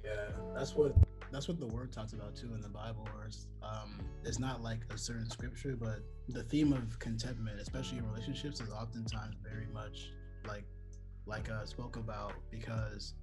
Yeah, 0.03 0.29
that's 0.55 0.75
what 0.75 0.95
that's 1.31 1.47
what 1.47 1.59
the 1.59 1.67
word 1.67 1.91
talks 1.91 2.13
about 2.13 2.35
too 2.35 2.53
in 2.53 2.61
the 2.61 2.69
Bible. 2.69 3.07
Where 3.13 3.25
it's, 3.25 3.47
um, 3.61 3.99
it's 4.23 4.39
not 4.39 4.61
like 4.61 4.79
a 4.93 4.97
certain 4.97 5.29
scripture, 5.29 5.75
but 5.79 5.99
the 6.29 6.43
theme 6.43 6.73
of 6.73 6.97
contentment, 6.99 7.59
especially 7.59 7.99
in 7.99 8.07
relationships, 8.09 8.61
is 8.61 8.69
oftentimes 8.71 9.35
very 9.43 9.67
much 9.73 10.11
like 10.47 10.63
like 11.25 11.51
I 11.51 11.65
spoke 11.65 11.97
about 11.97 12.33
because, 12.49 13.13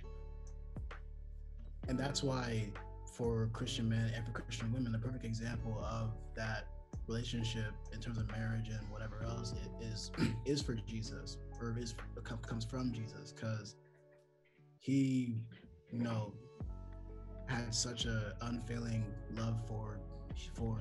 and 1.88 1.99
that's 1.99 2.23
why 2.23 2.69
for 3.17 3.49
Christian 3.53 3.88
men 3.88 4.12
and 4.14 4.27
for 4.27 4.33
Christian 4.33 4.73
women, 4.73 4.93
the 4.93 4.99
perfect 4.99 5.25
example 5.25 5.83
of 5.83 6.11
that 6.35 6.67
relationship 7.07 7.73
in 7.93 8.01
terms 8.01 8.19
of 8.19 8.31
marriage 8.31 8.69
and 8.69 8.90
whatever 8.90 9.23
else 9.25 9.53
it 9.53 9.85
is 9.85 10.11
is 10.45 10.62
for 10.62 10.75
Jesus 10.75 11.38
or 11.61 11.77
is 11.79 11.95
comes 12.25 12.64
from 12.64 12.93
Jesus 12.93 13.33
because 13.33 13.77
he 14.79 15.37
you 15.90 15.99
know 15.99 16.33
had 17.46 17.74
such 17.74 18.07
a 18.07 18.35
unfailing 18.42 19.04
love 19.37 19.57
for 19.66 19.98
for 20.54 20.78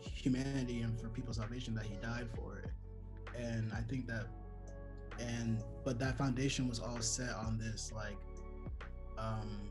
humanity 0.00 0.80
and 0.80 0.98
for 1.00 1.08
people's 1.08 1.36
salvation 1.36 1.74
that 1.74 1.84
he 1.84 1.96
died 1.96 2.28
for 2.34 2.58
it. 2.58 2.70
And 3.36 3.72
i 3.72 3.80
think 3.80 4.06
that 4.06 4.26
and 5.18 5.62
but 5.84 5.98
that 5.98 6.16
foundation 6.16 6.68
was 6.68 6.80
all 6.80 7.00
set 7.00 7.34
on 7.34 7.58
this 7.58 7.92
like 7.94 8.18
um 9.18 9.70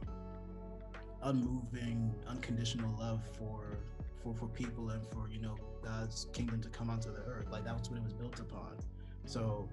unmoving 1.23 2.13
unconditional 2.27 2.95
love 2.99 3.21
for 3.37 3.77
for 4.23 4.33
for 4.33 4.47
people 4.47 4.89
and 4.89 5.05
for 5.07 5.27
you 5.29 5.41
know 5.41 5.55
god's 5.83 6.27
kingdom 6.33 6.61
to 6.61 6.69
come 6.69 6.89
onto 6.89 7.11
the 7.11 7.21
earth. 7.21 7.47
Like 7.51 7.63
that's 7.65 7.89
what 7.89 7.97
it 7.97 8.03
was 8.03 8.13
built 8.13 8.39
upon. 8.39 8.77
So 9.25 9.69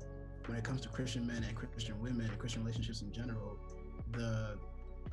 when 0.46 0.56
it 0.56 0.64
comes 0.64 0.80
to 0.80 0.88
christian 0.88 1.26
men 1.26 1.42
and 1.42 1.56
christian 1.56 2.00
women 2.00 2.26
and 2.26 2.38
christian 2.38 2.62
relationships 2.62 3.02
in 3.02 3.12
general 3.12 3.58
the 4.12 4.56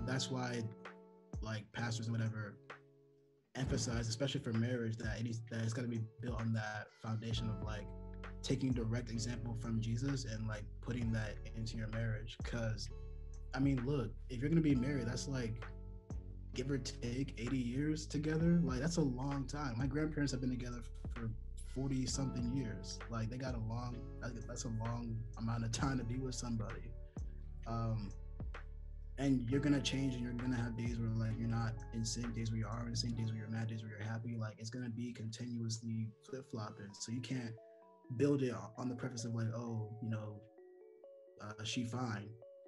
that's 0.05 0.29
why 0.29 0.61
like 1.43 1.65
pastors 1.73 2.07
and 2.07 2.15
whatever 2.15 2.55
emphasize 3.55 4.07
especially 4.07 4.41
for 4.41 4.53
marriage 4.53 4.97
that 4.97 5.19
it 5.19 5.27
is 5.27 5.41
that 5.51 5.61
it's 5.61 5.73
got 5.73 5.83
to 5.83 5.87
be 5.87 6.01
built 6.21 6.39
on 6.39 6.53
that 6.53 6.87
foundation 7.01 7.49
of 7.49 7.61
like 7.63 7.85
taking 8.41 8.71
direct 8.71 9.09
example 9.11 9.55
from 9.61 9.79
jesus 9.79 10.25
and 10.25 10.47
like 10.47 10.63
putting 10.81 11.11
that 11.11 11.35
into 11.55 11.77
your 11.77 11.87
marriage. 11.89 12.35
Because 12.41 12.89
i 13.53 13.59
mean 13.59 13.81
look 13.85 14.11
if 14.29 14.39
you're 14.39 14.49
gonna 14.49 14.61
be 14.61 14.75
married 14.75 15.05
that's 15.05 15.27
like 15.27 15.63
give 16.53 16.69
or 16.69 16.77
take 16.77 17.33
80 17.37 17.57
years 17.57 18.05
together 18.05 18.59
like 18.63 18.79
that's 18.79 18.97
a 18.97 19.01
long 19.01 19.45
time. 19.47 19.75
My 19.77 19.87
grandparents 19.87 20.31
have 20.31 20.41
been 20.41 20.51
together 20.51 20.81
for 21.13 21.29
40 21.75 22.05
something 22.05 22.53
years. 22.55 22.99
Like 23.09 23.29
they 23.29 23.37
got 23.37 23.55
a 23.55 23.59
long 23.59 23.97
that's 24.47 24.65
a 24.65 24.69
long 24.79 25.17
amount 25.37 25.65
of 25.65 25.71
time 25.71 25.97
to 25.97 26.03
be 26.03 26.17
with 26.17 26.35
somebody. 26.35 26.91
Um 27.65 28.11
and 29.19 29.47
you're 29.49 29.59
gonna 29.59 29.81
change 29.81 30.15
and 30.15 30.23
you're 30.23 30.33
gonna 30.33 30.55
have 30.55 30.75
days 30.77 30.97
where 30.99 31.09
like 31.11 31.37
you're 31.37 31.47
not 31.47 31.73
in 31.93 32.03
sync 32.03 32.33
days 32.33 32.51
where 32.51 32.59
you 32.59 32.65
are 32.67 32.87
in 32.87 32.95
sync 32.95 33.15
days 33.15 33.29
where 33.29 33.37
you're 33.37 33.49
mad 33.49 33.67
days 33.67 33.81
where 33.83 33.91
you're 33.91 34.07
happy 34.07 34.35
like 34.39 34.55
it's 34.57 34.69
gonna 34.69 34.89
be 34.89 35.13
continuously 35.13 36.07
flip-flopping 36.29 36.89
so 36.99 37.11
you 37.11 37.21
can't 37.21 37.51
build 38.17 38.41
it 38.41 38.53
on 38.77 38.89
the 38.89 38.95
preface 38.95 39.25
of 39.25 39.33
like 39.35 39.47
oh 39.55 39.89
you 40.01 40.09
know 40.09 40.41
uh, 41.41 41.63
she 41.63 41.85
fine 41.85 42.27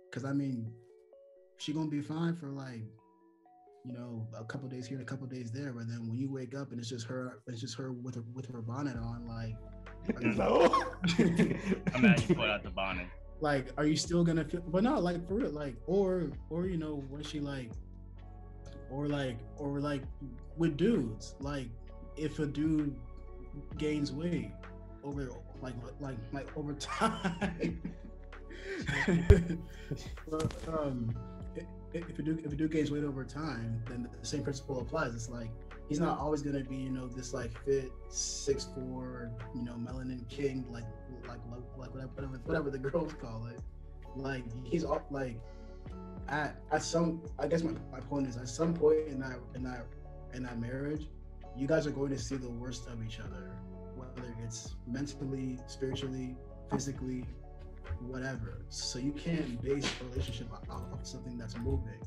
because 0.09 0.23
i 0.25 0.31
mean 0.31 0.71
she 1.57 1.73
gonna 1.73 1.89
be 1.89 2.01
fine 2.01 2.35
for 2.35 2.49
like 2.49 2.83
you 3.83 3.93
know 3.93 4.27
a 4.37 4.43
couple 4.43 4.67
days 4.67 4.85
here 4.87 4.97
and 4.97 5.07
a 5.07 5.09
couple 5.09 5.25
days 5.27 5.51
there 5.51 5.71
but 5.73 5.87
then 5.87 6.07
when 6.07 6.17
you 6.17 6.31
wake 6.31 6.55
up 6.55 6.71
and 6.71 6.79
it's 6.79 6.89
just 6.89 7.05
her 7.07 7.39
it's 7.47 7.61
just 7.61 7.75
her 7.75 7.91
with 7.91 8.15
her 8.15 8.23
with 8.33 8.45
her 8.47 8.61
bonnet 8.61 8.97
on 8.97 9.25
like 9.27 9.55
are 10.15 10.21
you- 10.21 10.33
No. 10.35 10.83
I'm 11.95 12.05
actually 12.05 12.35
put 12.35 12.49
out 12.49 12.63
the 12.63 12.69
bonnet. 12.69 13.07
Like 13.41 13.67
are 13.77 13.85
you 13.85 13.95
still 13.97 14.23
gonna 14.23 14.43
feel 14.45 14.61
but 14.67 14.83
no 14.83 14.99
like 14.99 15.27
for 15.27 15.35
real 15.35 15.49
like 15.51 15.75
or 15.87 16.29
or 16.49 16.65
you 16.67 16.77
know 16.77 17.03
when 17.09 17.21
she 17.23 17.39
like 17.39 17.69
or 18.89 19.07
like 19.07 19.37
or 19.57 19.79
like 19.79 20.01
with 20.57 20.77
dudes 20.77 21.35
like 21.39 21.67
if 22.17 22.39
a 22.39 22.45
dude 22.45 22.95
gains 23.77 24.11
weight 24.11 24.51
over 25.03 25.29
like 25.61 25.73
like 25.99 26.17
like 26.31 26.55
over 26.57 26.73
time. 26.73 27.79
But, 30.29 30.53
um 30.67 31.15
i- 31.57 31.65
if 31.93 32.17
a 32.19 32.21
dude 32.23 32.45
if 32.45 32.51
a 32.51 32.55
dude 32.55 32.71
gains 32.71 32.91
weight 32.91 33.03
over 33.03 33.23
time 33.23 33.81
then 33.87 34.09
the 34.19 34.25
same 34.27 34.43
principle 34.43 34.79
applies. 34.81 35.13
It's 35.13 35.29
like 35.29 35.49
he's 35.87 35.99
not 35.99 36.19
always 36.19 36.41
gonna 36.41 36.63
be 36.63 36.75
you 36.75 36.89
know 36.89 37.07
this 37.07 37.33
like 37.33 37.51
fit 37.65 37.91
six 38.09 38.67
four 38.75 39.31
you 39.55 39.63
know 39.63 39.73
melanin 39.73 40.27
king 40.29 40.65
like 40.71 40.83
like 41.27 41.39
like 41.77 41.93
whatever 41.93 42.39
whatever, 42.45 42.69
the 42.69 42.77
girls 42.89 43.13
call 43.13 43.47
it 43.47 43.59
like 44.15 44.43
he's 44.63 44.83
all 44.83 45.05
like 45.11 45.37
at 46.29 46.59
at 46.71 46.81
some 46.81 47.21
i 47.39 47.47
guess 47.47 47.61
my, 47.61 47.71
my 47.91 47.99
point 47.99 48.27
is 48.27 48.37
at 48.37 48.47
some 48.47 48.73
point 48.73 49.07
in 49.07 49.19
that 49.19 49.37
in 49.53 49.63
that 49.63 49.85
in 50.33 50.43
that 50.43 50.59
marriage 50.59 51.07
you 51.57 51.67
guys 51.67 51.85
are 51.85 51.91
going 51.91 52.09
to 52.09 52.17
see 52.17 52.35
the 52.35 52.49
worst 52.49 52.87
of 52.87 53.03
each 53.05 53.19
other 53.19 53.51
whether 53.95 54.35
it's 54.43 54.75
mentally 54.87 55.59
spiritually 55.67 56.35
physically, 56.71 57.25
whatever. 58.07 58.65
So 58.69 58.99
you 58.99 59.11
can't 59.11 59.61
base 59.61 59.89
a 60.01 60.05
relationship 60.05 60.51
off 60.69 60.83
of 60.91 61.07
something 61.07 61.37
that's 61.37 61.57
moving 61.57 62.01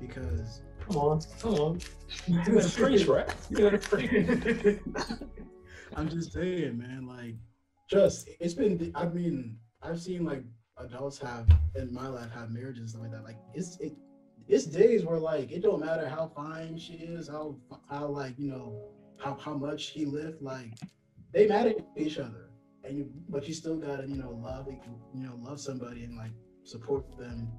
because 0.00 0.62
Come 0.86 0.96
on, 0.98 1.20
come 1.40 1.54
on. 1.54 1.80
You 2.28 2.38
gotta 2.44 2.68
preach, 2.76 3.06
right? 3.06 3.28
You 3.50 3.56
gotta 3.56 3.78
preach. 3.78 4.78
I'm 5.96 6.08
just 6.08 6.32
saying, 6.32 6.78
man, 6.78 7.06
like 7.06 7.34
just 7.90 8.28
it's 8.40 8.54
been 8.54 8.92
I 8.94 9.06
mean, 9.06 9.58
I've 9.82 10.00
seen 10.00 10.24
like 10.24 10.44
adults 10.78 11.18
have 11.18 11.48
in 11.74 11.92
my 11.92 12.06
life 12.06 12.30
have 12.32 12.50
marriages 12.50 12.80
and 12.80 12.90
stuff 12.90 13.02
like 13.02 13.10
that. 13.12 13.24
Like 13.24 13.38
it's 13.54 13.78
it 13.78 13.94
it's 14.48 14.66
days 14.66 15.04
where 15.04 15.18
like 15.18 15.50
it 15.50 15.62
don't 15.62 15.80
matter 15.80 16.08
how 16.08 16.28
fine 16.28 16.78
she 16.78 16.94
is, 16.94 17.28
how 17.28 17.56
how 17.90 18.06
like, 18.06 18.38
you 18.38 18.48
know, 18.48 18.80
how 19.18 19.34
how 19.34 19.54
much 19.54 19.88
he 19.88 20.04
lived, 20.04 20.40
like 20.40 20.72
they 21.32 21.48
mad 21.48 21.66
at 21.66 21.76
each 21.96 22.18
other. 22.18 22.50
And 22.84 22.96
you 22.96 23.10
but 23.28 23.48
you 23.48 23.54
still 23.54 23.76
gotta, 23.76 24.06
you 24.06 24.16
know, 24.16 24.38
love 24.40 24.68
you 24.68 25.24
know, 25.24 25.36
love 25.42 25.60
somebody 25.60 26.04
and 26.04 26.16
like 26.16 26.30
support 26.62 27.18
them 27.18 27.50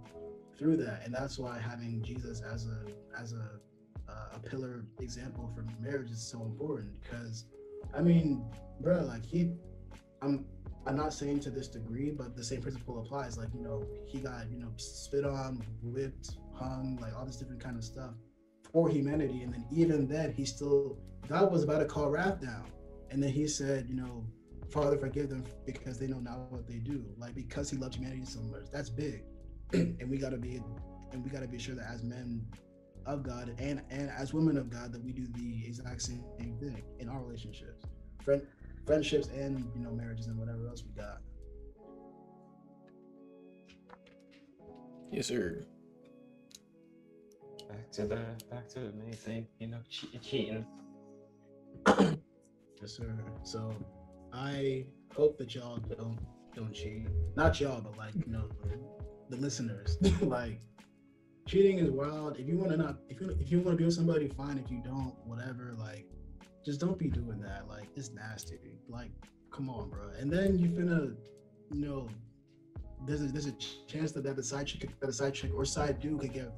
through 0.57 0.77
that. 0.77 1.01
And 1.05 1.13
that's 1.13 1.37
why 1.37 1.59
having 1.59 2.01
Jesus 2.03 2.41
as 2.41 2.67
a 2.67 3.19
as 3.19 3.33
a 3.33 3.59
uh, 4.09 4.35
a 4.35 4.39
pillar 4.39 4.85
example 4.99 5.51
for 5.53 5.65
marriage 5.81 6.11
is 6.11 6.25
so 6.25 6.41
important 6.41 6.89
because 7.01 7.45
I 7.93 8.01
mean, 8.01 8.43
bro, 8.79 9.03
like 9.03 9.25
he, 9.25 9.51
I'm, 10.21 10.45
I'm 10.85 10.95
not 10.95 11.13
saying 11.13 11.41
to 11.41 11.49
this 11.49 11.67
degree, 11.67 12.11
but 12.11 12.35
the 12.35 12.43
same 12.43 12.61
principle 12.61 12.99
applies. 12.99 13.37
Like 13.37 13.49
you 13.53 13.61
know, 13.61 13.83
he 14.05 14.19
got 14.19 14.49
you 14.51 14.59
know 14.59 14.71
spit 14.77 15.25
on, 15.25 15.61
whipped, 15.81 16.37
hung, 16.53 16.97
like 17.01 17.15
all 17.17 17.25
this 17.25 17.37
different 17.37 17.61
kind 17.61 17.77
of 17.77 17.83
stuff 17.83 18.11
for 18.71 18.89
humanity, 18.89 19.41
and 19.43 19.53
then 19.53 19.65
even 19.71 20.07
then, 20.07 20.33
he 20.33 20.45
still 20.45 20.97
God 21.27 21.51
was 21.51 21.63
about 21.63 21.79
to 21.79 21.85
call 21.85 22.09
wrath 22.09 22.41
down, 22.41 22.65
and 23.11 23.21
then 23.21 23.31
he 23.31 23.47
said, 23.47 23.87
you 23.87 23.95
know, 23.95 24.25
Father, 24.69 24.97
forgive 24.97 25.29
them 25.29 25.43
because 25.65 25.97
they 25.97 26.07
know 26.07 26.19
not 26.19 26.51
what 26.51 26.67
they 26.67 26.77
do. 26.77 27.05
Like 27.17 27.35
because 27.35 27.69
he 27.69 27.77
loved 27.77 27.95
humanity 27.95 28.25
so 28.25 28.41
much, 28.41 28.69
that's 28.71 28.89
big, 28.89 29.23
and 29.73 30.09
we 30.09 30.17
gotta 30.17 30.37
be, 30.37 30.61
and 31.11 31.23
we 31.23 31.29
gotta 31.29 31.47
be 31.47 31.59
sure 31.59 31.75
that 31.75 31.87
as 31.89 32.03
men 32.03 32.45
of 33.05 33.23
God 33.23 33.55
and 33.59 33.81
and 33.89 34.09
as 34.09 34.33
women 34.33 34.57
of 34.57 34.69
God 34.69 34.91
that 34.91 35.03
we 35.03 35.11
do 35.11 35.25
the 35.33 35.65
exact 35.65 36.01
same 36.01 36.23
thing 36.37 36.83
in 36.99 37.09
our 37.09 37.21
relationships, 37.21 37.85
friend 38.23 38.41
friendships 38.85 39.27
and 39.27 39.69
you 39.75 39.81
know 39.81 39.91
marriages 39.91 40.27
and 40.27 40.37
whatever 40.37 40.67
else 40.67 40.83
we 40.83 41.01
got. 41.01 41.21
Yes, 45.11 45.27
sir. 45.27 45.65
Back 47.69 47.91
to 47.93 48.07
the 48.07 48.25
back 48.49 48.67
to 48.69 48.79
the 48.79 48.93
main 48.93 49.13
thing, 49.13 49.47
you 49.59 49.67
know, 49.67 49.79
che- 49.89 50.19
cheating. 50.21 50.65
Yes, 52.79 52.95
sir. 52.95 53.11
So 53.41 53.73
I 54.31 54.85
hope 55.15 55.39
that 55.39 55.55
y'all 55.55 55.77
don't 55.77 56.19
don't 56.55 56.71
cheat. 56.71 57.07
Not 57.35 57.59
y'all, 57.59 57.81
but 57.81 57.97
like 57.97 58.13
you 58.13 58.31
know 58.31 58.47
the 59.29 59.37
listeners. 59.37 59.97
like 60.21 60.59
cheating 61.47 61.79
is 61.79 61.89
wild. 61.89 62.37
If 62.37 62.47
you 62.47 62.57
want 62.57 62.71
to 62.71 62.77
not, 62.77 62.97
if 63.09 63.19
you 63.21 63.35
if 63.39 63.51
you 63.51 63.59
want 63.59 63.71
to 63.71 63.77
be 63.77 63.85
with 63.85 63.93
somebody, 63.93 64.27
fine. 64.27 64.61
If 64.63 64.69
you 64.69 64.81
don't, 64.83 65.13
whatever. 65.25 65.73
Like, 65.77 66.05
just 66.65 66.79
don't 66.79 66.99
be 66.99 67.09
doing 67.09 67.39
that. 67.41 67.67
Like, 67.67 67.87
it's 67.95 68.11
nasty. 68.11 68.59
Like, 68.87 69.11
come 69.51 69.69
on, 69.69 69.89
bro. 69.89 70.09
And 70.19 70.31
then 70.31 70.59
you 70.59 70.67
finna, 70.69 71.15
you 71.71 71.85
know, 71.85 72.07
there's 73.05 73.21
a 73.21 73.27
there's 73.27 73.47
a 73.47 73.53
chance 73.87 74.11
that 74.11 74.23
that 74.23 74.43
side 74.43 74.67
chick 74.67 74.99
that 74.99 75.09
a 75.09 75.13
side 75.13 75.33
chick 75.33 75.51
or 75.55 75.65
side 75.65 75.99
dude 75.99 76.19
could 76.19 76.33
get. 76.33 76.51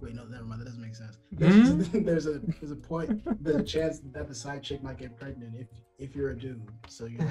Wait, 0.00 0.14
no, 0.14 0.24
never 0.24 0.44
mind. 0.44 0.60
That 0.60 0.64
doesn't 0.64 0.82
make 0.82 0.96
sense. 0.96 1.16
There's, 1.30 1.68
hmm? 1.68 2.02
there's 2.04 2.26
a 2.26 2.40
there's 2.60 2.72
a 2.72 2.76
point. 2.76 3.22
There's 3.42 3.56
a 3.56 3.64
chance 3.64 4.00
that 4.12 4.28
the 4.28 4.34
side 4.34 4.62
chick 4.62 4.82
might 4.82 4.98
get 4.98 5.16
pregnant 5.16 5.54
if 5.56 5.68
if 5.98 6.16
you're 6.16 6.30
a 6.30 6.38
dude. 6.38 6.68
So 6.88 7.06
you. 7.06 7.18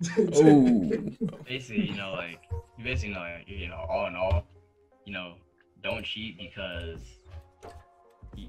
Oh, 0.34 1.38
basically, 1.46 1.86
you 1.90 1.94
know, 1.94 2.12
like 2.12 2.40
you 2.78 2.84
basically 2.84 3.14
know, 3.14 3.20
like, 3.20 3.44
you 3.46 3.68
know, 3.68 3.84
all 3.88 4.06
in 4.06 4.16
all, 4.16 4.46
you 5.04 5.12
know, 5.12 5.34
don't 5.82 6.04
cheat 6.04 6.38
because 6.38 7.00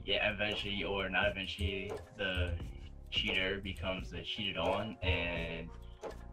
yeah, 0.06 0.32
eventually 0.32 0.84
or 0.84 1.10
not 1.10 1.28
eventually, 1.28 1.92
the 2.18 2.54
cheater 3.10 3.60
becomes 3.62 4.12
the 4.12 4.22
cheated 4.22 4.58
on, 4.58 4.98
and 5.04 5.70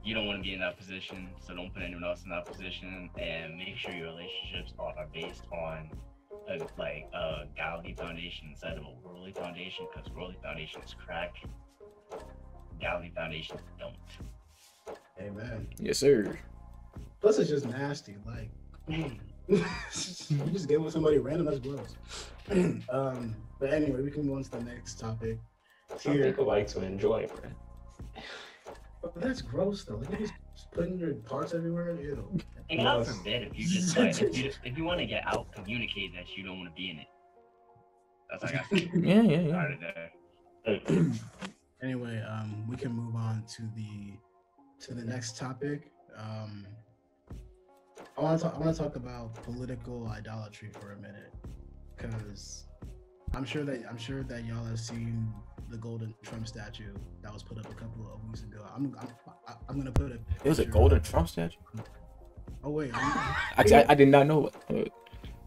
you 0.04 0.14
don't 0.14 0.26
want 0.26 0.38
to 0.38 0.42
be 0.42 0.54
in 0.54 0.60
that 0.60 0.78
position. 0.78 1.30
So 1.44 1.54
don't 1.54 1.72
put 1.72 1.82
anyone 1.82 2.04
else 2.04 2.22
in 2.24 2.30
that 2.30 2.46
position, 2.46 3.10
and 3.18 3.56
make 3.56 3.76
sure 3.76 3.94
your 3.94 4.08
relationships 4.08 4.72
are 4.78 4.94
based 5.12 5.42
on 5.52 5.90
a, 6.48 6.60
like 6.78 7.08
a 7.12 7.46
godly 7.56 7.94
foundation 7.98 8.48
instead 8.50 8.76
of 8.78 8.84
a 8.84 9.08
worldly 9.08 9.32
foundation, 9.32 9.86
because 9.92 10.10
worldly 10.12 10.38
foundations 10.42 10.94
crack, 11.04 11.34
godly 12.80 13.10
foundations 13.14 13.60
don't. 13.78 13.96
Amen. 15.20 15.68
yes, 15.78 15.98
sir. 15.98 16.38
Plus, 17.20 17.38
it's 17.38 17.50
just 17.50 17.66
nasty. 17.66 18.16
Like, 18.24 18.50
you 18.88 19.62
just 20.52 20.68
get 20.68 20.80
with 20.80 20.92
somebody 20.92 21.18
random. 21.18 21.46
That's 21.46 21.58
gross. 21.58 21.96
um, 22.90 23.34
but 23.58 23.72
anyway, 23.72 24.00
we 24.02 24.10
can 24.10 24.24
move 24.26 24.36
on 24.36 24.42
to 24.44 24.50
the 24.50 24.60
next 24.60 24.98
topic. 25.00 25.38
Some 25.96 26.12
Here, 26.12 26.26
people 26.26 26.46
like 26.46 26.68
to 26.68 26.82
enjoy, 26.82 27.26
bro. 27.26 27.50
but 29.02 29.20
that's 29.20 29.42
gross 29.42 29.84
though. 29.84 29.96
Like, 29.96 30.20
you 30.20 30.28
just 30.54 30.70
putting 30.72 30.98
your 30.98 31.14
parts 31.14 31.54
everywhere. 31.54 31.96
Ew. 32.00 32.38
And 32.70 32.80
God 32.80 33.06
forbid 33.06 33.42
if 33.42 33.58
you 33.58 33.66
just 33.66 33.96
like 33.96 34.20
if 34.20 34.36
you 34.36 34.52
if 34.64 34.76
you 34.76 34.84
want 34.84 35.00
to 35.00 35.06
get 35.06 35.26
out, 35.26 35.50
communicate 35.52 36.14
that 36.14 36.36
you 36.36 36.44
don't 36.44 36.58
want 36.58 36.70
to 36.70 36.74
be 36.74 36.90
in 36.90 36.98
it. 36.98 37.06
That's 38.30 38.42
like 38.44 38.54
I 38.56 38.58
think 38.70 38.90
Yeah, 38.94 39.22
yeah, 39.22 39.66
yeah. 40.66 41.12
Anyway, 41.80 42.20
um, 42.28 42.66
we 42.68 42.76
can 42.76 42.92
move 42.92 43.14
on 43.14 43.44
to 43.56 43.62
the 43.76 44.12
to 44.80 44.94
the 44.94 45.04
next 45.04 45.36
topic. 45.36 45.90
Um, 46.16 46.66
I 48.16 48.20
want 48.20 48.38
to 48.38 48.44
talk. 48.44 48.54
I 48.54 48.58
want 48.58 48.76
to 48.76 48.82
talk 48.82 48.96
about 48.96 49.34
political 49.44 50.08
idolatry 50.08 50.70
for 50.72 50.92
a 50.92 50.96
minute, 50.96 51.32
because 51.96 52.64
I'm 53.34 53.44
sure 53.44 53.64
that 53.64 53.84
I'm 53.88 53.98
sure 53.98 54.22
that 54.24 54.44
y'all 54.44 54.64
have 54.64 54.80
seen 54.80 55.32
the 55.70 55.76
golden 55.76 56.14
Trump 56.22 56.48
statue 56.48 56.94
that 57.22 57.32
was 57.32 57.42
put 57.42 57.58
up 57.58 57.70
a 57.70 57.74
couple 57.74 58.10
of 58.12 58.24
weeks 58.24 58.42
ago. 58.42 58.64
I'm 58.74 58.96
I'm, 58.98 59.08
I'm 59.68 59.78
gonna 59.78 59.92
put 59.92 60.12
a. 60.12 60.18
It 60.44 60.48
was 60.48 60.58
a 60.58 60.64
golden 60.64 61.00
Trump 61.02 61.28
statue. 61.28 61.56
Oh 62.64 62.70
wait. 62.70 62.90
Actually, 62.94 63.76
I, 63.76 63.86
I 63.90 63.94
did 63.94 64.08
not 64.08 64.26
know. 64.26 64.50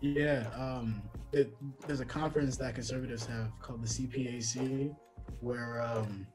Yeah, 0.02 0.48
um, 0.56 1.02
it, 1.34 1.54
there's 1.86 2.00
a 2.00 2.06
conference 2.06 2.58
that 2.58 2.74
conservatives 2.76 3.26
have 3.26 3.52
called 3.62 3.84
the 3.84 3.88
CPAC, 3.88 4.96
where 5.42 5.82
um, 5.82 6.26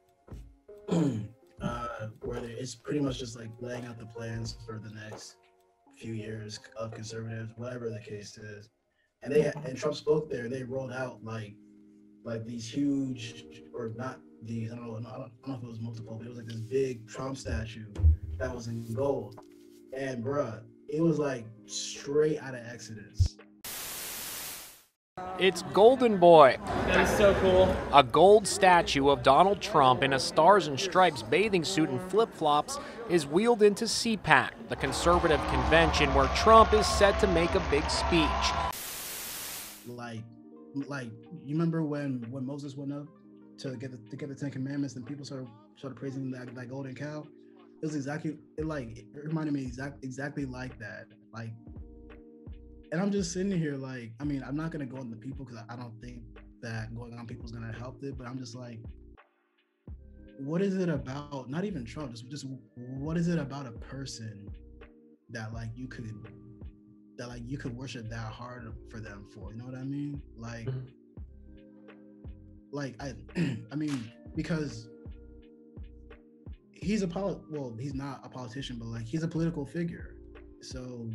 uh, 1.61 2.09
where 2.23 2.41
they- 2.41 2.53
it's 2.53 2.75
pretty 2.75 3.01
much 3.01 3.19
just 3.19 3.39
like 3.39 3.51
laying 3.61 3.85
out 3.87 3.99
the 3.99 4.07
plans 4.07 4.57
for 4.67 4.79
the 4.79 4.91
next 4.91 5.37
few 5.97 6.13
years 6.13 6.61
of 6.77 6.91
conservatives, 6.93 7.53
whatever 7.57 7.89
the 7.91 8.01
case 8.01 8.37
is. 8.39 8.69
And 9.23 9.33
they 9.33 9.47
and 9.65 9.77
Trump 9.77 9.97
spoke 9.97 10.31
there. 10.31 10.49
They 10.49 10.63
rolled 10.63 10.93
out 10.93 11.25
like 11.25 11.55
like 12.25 12.45
these 12.45 12.69
huge 12.69 13.45
or 13.75 13.93
not 13.97 14.21
these. 14.43 14.73
I 14.73 14.77
don't 14.77 15.03
know. 15.03 15.09
I 15.09 15.17
don't, 15.19 15.33
I 15.45 15.49
don't 15.49 15.49
know 15.49 15.55
if 15.57 15.63
it 15.63 15.69
was 15.69 15.81
multiple, 15.81 16.17
but 16.17 16.27
it 16.27 16.29
was 16.29 16.39
like 16.39 16.47
this 16.47 16.61
big 16.61 17.09
Trump 17.09 17.37
statue 17.39 17.87
that 18.39 18.55
was 18.55 18.67
in 18.69 18.93
gold. 18.95 19.39
And 19.97 20.23
bruh, 20.23 20.63
it 20.89 21.01
was 21.01 21.19
like 21.19 21.47
straight 21.67 22.39
out 22.41 22.55
of 22.55 22.61
Exodus. 22.67 23.37
It's 25.39 25.61
Golden 25.75 26.17
Boy, 26.17 26.57
That 26.87 27.01
is 27.01 27.11
so 27.11 27.35
cool. 27.43 27.77
a 27.93 28.03
gold 28.03 28.47
statue 28.47 29.11
of 29.11 29.23
Donald 29.23 29.61
Trump 29.61 30.03
in 30.03 30.15
a 30.15 30.19
stars 30.19 30.67
and 30.67 30.81
stripes 30.81 31.23
bathing 31.23 31.63
suit 31.63 31.91
and 31.91 32.01
flip 32.11 32.33
flops, 32.33 32.79
is 33.11 33.27
wheeled 33.27 33.63
into 33.63 33.85
CPAC, 33.85 34.53
the 34.71 34.77
conservative 34.77 35.41
convention 35.49 36.15
where 36.15 36.27
Trump 36.29 36.73
is 36.73 36.87
set 36.87 37.21
to 37.21 37.27
make 37.27 37.55
a 37.55 37.61
big 37.71 37.89
speech. 37.91 38.29
like 39.87 40.23
like 40.89 41.11
you 41.45 41.55
remember 41.55 41.83
when 41.83 42.27
when 42.31 42.47
Moses 42.47 42.75
went 42.75 42.93
up 42.93 43.07
to 43.59 43.77
get 43.77 43.91
the 43.91 43.99
to 44.11 44.17
get 44.17 44.31
the 44.31 44.35
Ten 44.35 44.51
Commandments 44.51 44.97
and 44.97 45.05
people 45.05 45.25
started 45.27 45.49
started 45.77 45.97
praising 45.97 46.31
that 46.31 46.55
that 46.55 46.71
golden 46.71 46.95
cow? 46.95 47.27
It 47.83 47.87
was 47.87 47.95
exactly 47.95 48.39
it 48.57 48.65
like 48.65 48.89
it 48.97 49.07
reminded 49.25 49.53
me 49.53 49.63
exact 49.63 50.03
exactly 50.03 50.47
like 50.47 50.79
that. 50.79 51.09
Like 51.35 51.51
and 52.93 53.01
I'm 53.01 53.11
just 53.11 53.33
sitting 53.33 53.57
here 53.59 53.77
like 53.77 54.13
I 54.21 54.25
mean 54.25 54.43
I'm 54.47 54.57
not 54.57 54.71
gonna 54.71 54.87
go 54.87 54.99
on 54.99 55.11
the 55.11 55.17
people 55.17 55.45
because 55.45 55.63
I, 55.69 55.75
I 55.75 55.77
don't 55.77 55.99
think 56.01 56.23
that 56.63 56.95
going 56.95 57.15
on 57.19 57.27
people 57.27 57.45
is 57.45 57.53
gonna 57.53 57.73
help 57.73 58.03
it, 58.03 58.17
but 58.19 58.27
I'm 58.27 58.39
just 58.39 58.55
like 58.55 58.81
what 60.39 60.61
is 60.61 60.77
it 60.77 60.89
about 60.89 61.49
not 61.49 61.65
even 61.65 61.85
Trump, 61.85 62.13
just 62.13 62.29
just 62.31 62.47
what 62.77 63.17
is 63.17 63.29
it 63.29 63.39
about 63.39 63.67
a 63.67 63.73
person 63.73 64.49
that 65.31 65.53
like 65.55 65.71
you 65.75 65.89
could 65.89 66.11
that 67.17 67.29
like 67.29 67.43
you 67.47 67.57
could 67.59 67.75
worship 67.77 68.09
that 68.11 68.19
hard 68.33 68.73
for 68.91 69.01
them 69.01 69.27
for 69.35 69.51
you 69.53 69.59
know 69.59 69.65
what 69.65 69.75
i 69.75 69.83
mean 69.83 70.21
like 70.37 70.67
Mhm. 70.69 70.87
like 72.71 72.95
i 73.03 73.15
i 73.73 73.75
mean 73.75 74.13
because 74.35 74.89
he's 76.73 77.01
a 77.03 77.09
poli- 77.09 77.41
well 77.51 77.75
he's 77.81 77.95
not 77.95 78.21
a 78.25 78.29
politician 78.29 78.77
but 78.79 78.87
like 78.89 79.07
he's 79.07 79.23
a 79.23 79.29
political 79.29 79.65
figure 79.65 80.15
so 80.61 81.11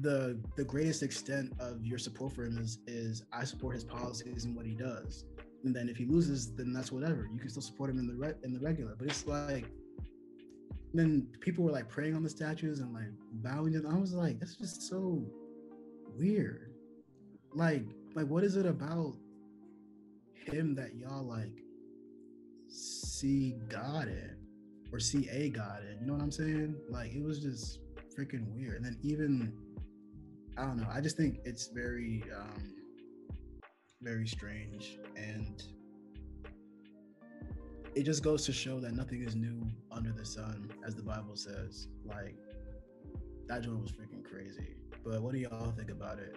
the 0.00 0.40
the 0.56 0.64
greatest 0.64 1.02
extent 1.02 1.52
of 1.60 1.84
your 1.84 1.98
support 1.98 2.32
for 2.32 2.44
him 2.44 2.58
is 2.58 2.78
is 2.86 3.22
i 3.32 3.44
support 3.44 3.74
his 3.74 3.84
policies 3.84 4.44
and 4.44 4.56
what 4.56 4.66
he 4.66 4.74
does 4.74 5.24
and 5.64 5.74
then 5.74 5.88
if 5.88 5.96
he 5.96 6.04
loses 6.04 6.52
then 6.54 6.72
that's 6.72 6.90
whatever 6.90 7.28
you 7.32 7.38
can 7.38 7.48
still 7.48 7.62
support 7.62 7.90
him 7.90 7.98
in 7.98 8.06
the 8.06 8.14
re- 8.14 8.34
in 8.42 8.52
the 8.52 8.58
regular 8.58 8.96
but 8.98 9.06
it's 9.06 9.26
like 9.26 9.66
then 10.94 11.26
people 11.40 11.64
were 11.64 11.72
like 11.72 11.88
praying 11.88 12.14
on 12.14 12.22
the 12.22 12.30
statues 12.30 12.78
and 12.78 12.94
like 12.94 13.10
bowing. 13.42 13.74
And 13.74 13.86
I 13.86 13.98
was 13.98 14.14
like, 14.14 14.38
that's 14.38 14.54
just 14.54 14.82
so 14.88 15.22
weird. 16.16 16.72
Like, 17.52 17.84
like 18.14 18.28
what 18.28 18.44
is 18.44 18.56
it 18.56 18.64
about 18.64 19.16
him 20.34 20.74
that 20.76 20.94
y'all 20.94 21.24
like 21.24 21.58
see 22.68 23.56
God 23.68 24.06
in 24.06 24.36
or 24.92 25.00
see 25.00 25.28
a 25.30 25.50
God 25.50 25.82
in? 25.82 25.98
You 26.00 26.06
know 26.06 26.12
what 26.14 26.22
I'm 26.22 26.30
saying? 26.30 26.76
Like 26.88 27.12
it 27.12 27.24
was 27.24 27.42
just 27.42 27.80
freaking 28.16 28.46
weird. 28.54 28.76
And 28.76 28.84
then 28.84 28.98
even 29.02 29.52
I 30.56 30.62
don't 30.62 30.76
know. 30.76 30.88
I 30.92 31.00
just 31.00 31.16
think 31.16 31.40
it's 31.44 31.68
very 31.68 32.22
um 32.36 32.74
very 34.02 34.26
strange 34.26 34.98
and 35.16 35.62
it 37.94 38.02
just 38.02 38.22
goes 38.22 38.44
to 38.44 38.52
show 38.52 38.80
that 38.80 38.92
nothing 38.92 39.22
is 39.22 39.36
new 39.36 39.62
under 39.90 40.12
the 40.12 40.24
sun, 40.24 40.70
as 40.86 40.94
the 40.94 41.02
Bible 41.02 41.36
says. 41.36 41.88
Like 42.04 42.36
that 43.46 43.62
joint 43.62 43.80
was 43.80 43.92
freaking 43.92 44.24
crazy. 44.24 44.76
But 45.04 45.22
what 45.22 45.32
do 45.32 45.38
y'all 45.38 45.72
think 45.72 45.90
about 45.90 46.18
it? 46.18 46.36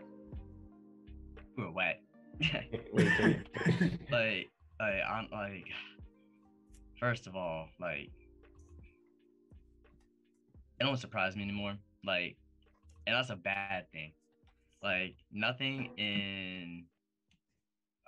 We're 1.58 1.72
wet. 1.72 2.02
Like, 4.10 4.50
like, 4.80 5.02
I'm 5.10 5.28
like, 5.32 5.66
first 7.00 7.28
of 7.28 7.36
all, 7.36 7.68
like, 7.80 8.10
it 10.80 10.84
don't 10.84 10.98
surprise 10.98 11.36
me 11.36 11.44
anymore. 11.44 11.78
Like, 12.06 12.38
and 13.08 13.16
that's 13.16 13.30
a 13.30 13.36
bad 13.36 13.90
thing. 13.92 14.12
Like, 14.84 15.16
nothing 15.32 15.90
in, 15.98 16.84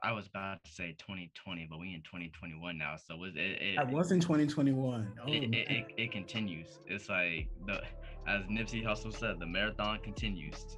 I 0.04 0.12
was 0.12 0.28
about 0.28 0.64
to 0.66 0.72
say 0.72 0.96
2020, 1.00 1.68
but 1.70 1.80
we 1.80 1.96
in 1.96 2.02
2021 2.02 2.78
now. 2.78 2.96
So 2.98 3.24
it, 3.24 3.36
it, 3.38 3.62
it 3.62 3.80
I 3.80 3.86
was 3.86 4.12
in 4.12 4.20
2021. 4.20 5.14
Oh, 5.26 5.28
it, 5.28 5.44
it, 5.44 5.56
it, 5.56 5.86
it 5.98 6.12
continues. 6.12 6.80
It's 6.86 7.10
like 7.10 7.48
the 7.66 7.82
as 8.28 8.44
Nipsey 8.44 8.86
Hussle 8.86 9.18
said, 9.18 9.40
the 9.40 9.48
marathon 9.48 10.00
continues. 10.04 10.78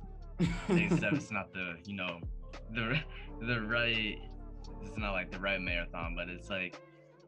Except 0.69 1.13
it's 1.13 1.31
not 1.31 1.53
the 1.53 1.75
you 1.85 1.95
know 1.95 2.19
the 2.73 2.99
the 3.41 3.61
right. 3.61 4.17
It's 4.83 4.97
not 4.97 5.11
like 5.11 5.31
the 5.31 5.39
right 5.39 5.59
marathon, 5.59 6.15
but 6.15 6.29
it's 6.29 6.49
like 6.49 6.79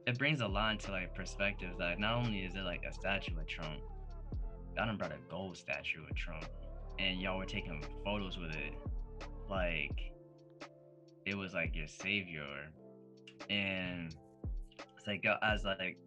it 0.08 0.18
brings 0.18 0.42
a 0.42 0.48
lot 0.48 0.72
into 0.74 0.92
like 0.92 1.14
perspective. 1.14 1.72
Like 1.80 2.00
not 2.00 2.16
only 2.16 2.40
is 2.40 2.56
it 2.56 2.62
like 2.62 2.84
a 2.90 2.94
statue 2.94 3.38
of 3.38 3.46
Trump, 3.48 3.82
I 4.80 4.86
done 4.86 4.98
brought 4.98 5.12
a 5.12 5.20
gold 5.30 5.58
statue 5.58 6.04
of 6.10 6.16
Trump, 6.16 6.46
and 7.00 7.20
y'all 7.20 7.38
were 7.38 7.46
taking 7.46 7.84
photos 8.04 8.38
with 8.38 8.52
it, 8.52 8.74
like 9.50 10.12
it 11.26 11.36
was 11.36 11.54
like 11.54 11.76
your 11.76 11.88
savior, 11.88 12.70
and 13.50 14.16
it's 14.98 15.08
like 15.08 15.26
as 15.42 15.64
like 15.64 15.98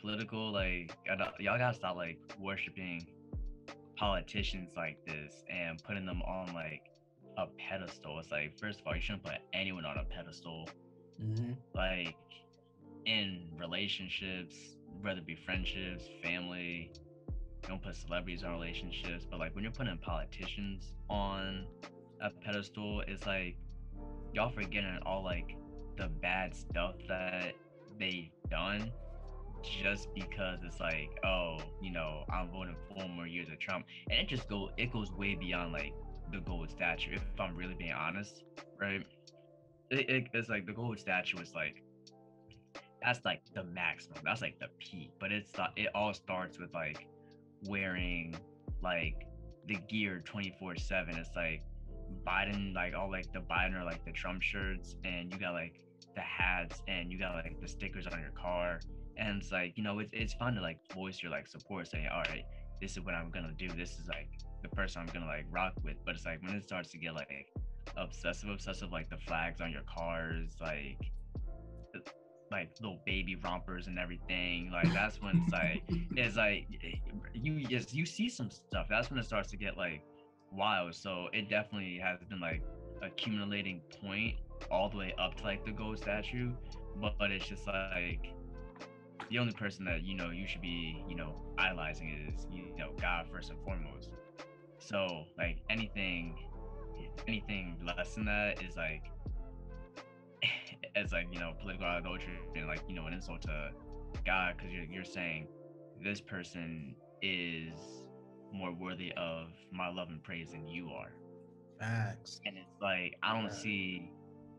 political 0.00 0.52
like 0.52 0.96
y'all 1.06 1.58
gotta 1.58 1.74
stop 1.74 1.96
like 1.96 2.18
worshiping 2.40 3.06
politicians 3.96 4.70
like 4.76 4.98
this 5.06 5.44
and 5.50 5.82
putting 5.84 6.04
them 6.04 6.20
on 6.22 6.52
like 6.52 6.82
a 7.38 7.46
pedestal. 7.58 8.18
It's 8.18 8.30
like 8.30 8.58
first 8.58 8.80
of 8.80 8.86
all 8.86 8.94
you 8.94 9.00
shouldn't 9.00 9.24
put 9.24 9.36
anyone 9.52 9.84
on 9.84 9.98
a 9.98 10.04
pedestal. 10.04 10.68
Mhm. 11.22 11.54
like 11.76 12.16
in 13.06 13.48
relationships 13.56 14.56
whether 15.00 15.20
it 15.20 15.26
be 15.26 15.36
friendships 15.36 16.08
family 16.24 16.90
don't 17.68 17.82
put 17.82 17.94
celebrities 17.96 18.42
on 18.44 18.52
relationships 18.52 19.26
but 19.30 19.38
like 19.38 19.54
when 19.54 19.64
you're 19.64 19.72
putting 19.72 19.96
politicians 19.98 20.92
on 21.08 21.66
a 22.20 22.30
pedestal 22.30 23.02
it's 23.08 23.26
like 23.26 23.56
y'all 24.32 24.50
forgetting 24.50 24.98
all 25.06 25.22
like 25.22 25.56
the 25.96 26.08
bad 26.20 26.54
stuff 26.54 26.94
that 27.08 27.54
they've 27.98 28.30
done 28.50 28.90
just 29.62 30.08
because 30.14 30.58
it's 30.64 30.80
like 30.80 31.10
oh 31.24 31.58
you 31.80 31.90
know 31.90 32.24
i'm 32.32 32.50
voting 32.50 32.76
four 32.88 33.08
more 33.08 33.26
years 33.26 33.48
of 33.48 33.58
trump. 33.58 33.86
And 34.10 34.18
it 34.18 34.28
just 34.28 34.48
go 34.48 34.70
it 34.76 34.92
goes 34.92 35.10
way 35.12 35.34
beyond 35.34 35.72
like 35.72 35.94
the 36.32 36.40
gold 36.40 36.70
statue 36.70 37.14
if 37.14 37.22
i'm 37.40 37.56
really 37.56 37.74
being 37.74 37.92
honest 37.92 38.42
right? 38.80 39.06
It, 39.90 40.10
it- 40.10 40.28
it's 40.34 40.48
like 40.48 40.66
the 40.66 40.72
gold 40.72 40.98
statue 40.98 41.38
is 41.38 41.54
like 41.54 41.82
that's 43.02 43.24
like 43.24 43.42
the 43.54 43.64
maximum 43.64 44.18
that's 44.24 44.40
like 44.42 44.58
the 44.58 44.68
peak 44.78 45.10
but 45.20 45.30
it's 45.30 45.50
not 45.56 45.72
it 45.76 45.88
all 45.94 46.12
starts 46.14 46.58
with 46.58 46.72
like 46.74 47.06
wearing 47.68 48.34
like 48.82 49.26
the 49.66 49.76
gear 49.88 50.22
24 50.24 50.76
7 50.76 51.16
it's 51.16 51.30
like 51.34 51.62
biden 52.26 52.74
like 52.74 52.94
all 52.94 53.10
like 53.10 53.32
the 53.32 53.40
biden 53.40 53.80
or 53.80 53.84
like 53.84 54.04
the 54.04 54.12
trump 54.12 54.42
shirts 54.42 54.96
and 55.04 55.32
you 55.32 55.38
got 55.38 55.52
like 55.52 55.84
the 56.14 56.20
hats 56.20 56.82
and 56.88 57.10
you 57.10 57.18
got 57.18 57.34
like 57.34 57.60
the 57.60 57.68
stickers 57.68 58.06
on 58.06 58.20
your 58.20 58.30
car. 58.30 58.80
And 59.16 59.40
it's 59.40 59.52
like 59.52 59.76
you 59.76 59.82
know 59.82 59.98
it's, 59.98 60.10
it's 60.12 60.34
fun 60.34 60.54
to 60.54 60.60
like 60.60 60.78
voice 60.92 61.22
your 61.22 61.30
like 61.30 61.46
support 61.46 61.86
saying 61.88 62.08
all 62.12 62.22
right 62.28 62.44
this 62.80 62.92
is 62.92 63.00
what 63.00 63.14
i'm 63.14 63.30
gonna 63.30 63.54
do. 63.56 63.68
This 63.68 63.92
is 63.98 64.08
like 64.08 64.28
the 64.62 64.68
person 64.68 65.02
i'm 65.02 65.12
gonna 65.12 65.26
like 65.26 65.46
rock 65.50 65.74
with. 65.84 65.96
But 66.04 66.16
it's 66.16 66.24
like 66.24 66.42
when 66.42 66.54
it 66.54 66.64
starts 66.64 66.90
to 66.90 66.98
get 66.98 67.14
like 67.14 67.48
obsessive 67.96 68.48
obsessive 68.48 68.90
like 68.90 69.08
the 69.10 69.18
flags 69.18 69.60
on 69.60 69.70
your 69.70 69.82
cars 69.82 70.56
like 70.60 70.98
like 72.54 72.70
little 72.80 73.00
baby 73.04 73.34
rompers 73.34 73.88
and 73.88 73.98
everything 73.98 74.70
like 74.70 74.92
that's 74.92 75.20
when 75.20 75.42
it's 75.42 75.52
like 75.52 75.82
it's 76.16 76.36
like 76.36 76.66
you 77.34 77.64
just 77.66 77.92
you 77.92 78.06
see 78.06 78.28
some 78.28 78.50
stuff. 78.50 78.86
That's 78.88 79.10
when 79.10 79.18
it 79.18 79.26
starts 79.26 79.50
to 79.50 79.56
get 79.56 79.76
like 79.76 80.02
wild. 80.52 80.94
So 80.94 81.26
it 81.32 81.48
definitely 81.48 81.98
has 81.98 82.20
been 82.28 82.40
like 82.40 82.62
accumulating 83.02 83.80
point 84.00 84.36
all 84.70 84.88
the 84.88 84.96
way 84.96 85.14
up 85.18 85.34
to 85.36 85.42
like 85.42 85.64
the 85.64 85.72
gold 85.72 85.98
statue. 85.98 86.52
But, 87.00 87.18
but 87.18 87.32
it's 87.32 87.46
just 87.46 87.66
like 87.66 88.32
the 89.30 89.38
only 89.38 89.52
person 89.52 89.84
that 89.86 90.04
you 90.04 90.14
know 90.14 90.30
you 90.30 90.46
should 90.46 90.62
be 90.62 91.02
you 91.08 91.16
know 91.16 91.34
idolizing 91.58 92.28
is 92.28 92.46
you 92.52 92.76
know 92.78 92.92
god 93.00 93.26
first 93.32 93.50
and 93.50 93.58
foremost. 93.64 94.10
So 94.78 95.24
like 95.36 95.58
anything 95.70 96.38
anything 97.26 97.76
less 97.84 98.14
than 98.14 98.26
that 98.26 98.62
is 98.62 98.76
like 98.76 99.10
as 100.96 101.12
like 101.12 101.26
you 101.32 101.38
know 101.38 101.52
political 101.60 101.86
idolatry 101.86 102.38
and 102.54 102.66
like 102.66 102.80
you 102.88 102.94
know 102.94 103.06
an 103.06 103.12
insult 103.12 103.42
to 103.42 103.70
god 104.24 104.54
because 104.56 104.72
you're, 104.72 104.84
you're 104.84 105.04
saying 105.04 105.46
this 106.02 106.20
person 106.20 106.94
is 107.22 107.72
more 108.52 108.72
worthy 108.72 109.12
of 109.16 109.48
my 109.72 109.88
love 109.88 110.08
and 110.10 110.22
praise 110.22 110.52
than 110.52 110.66
you 110.68 110.90
are 110.90 111.10
Facts. 111.80 112.40
and 112.46 112.56
it's 112.56 112.80
like 112.80 113.14
I 113.22 113.32
don't 113.34 113.44
Yeah. 113.50 113.50
see 113.50 114.10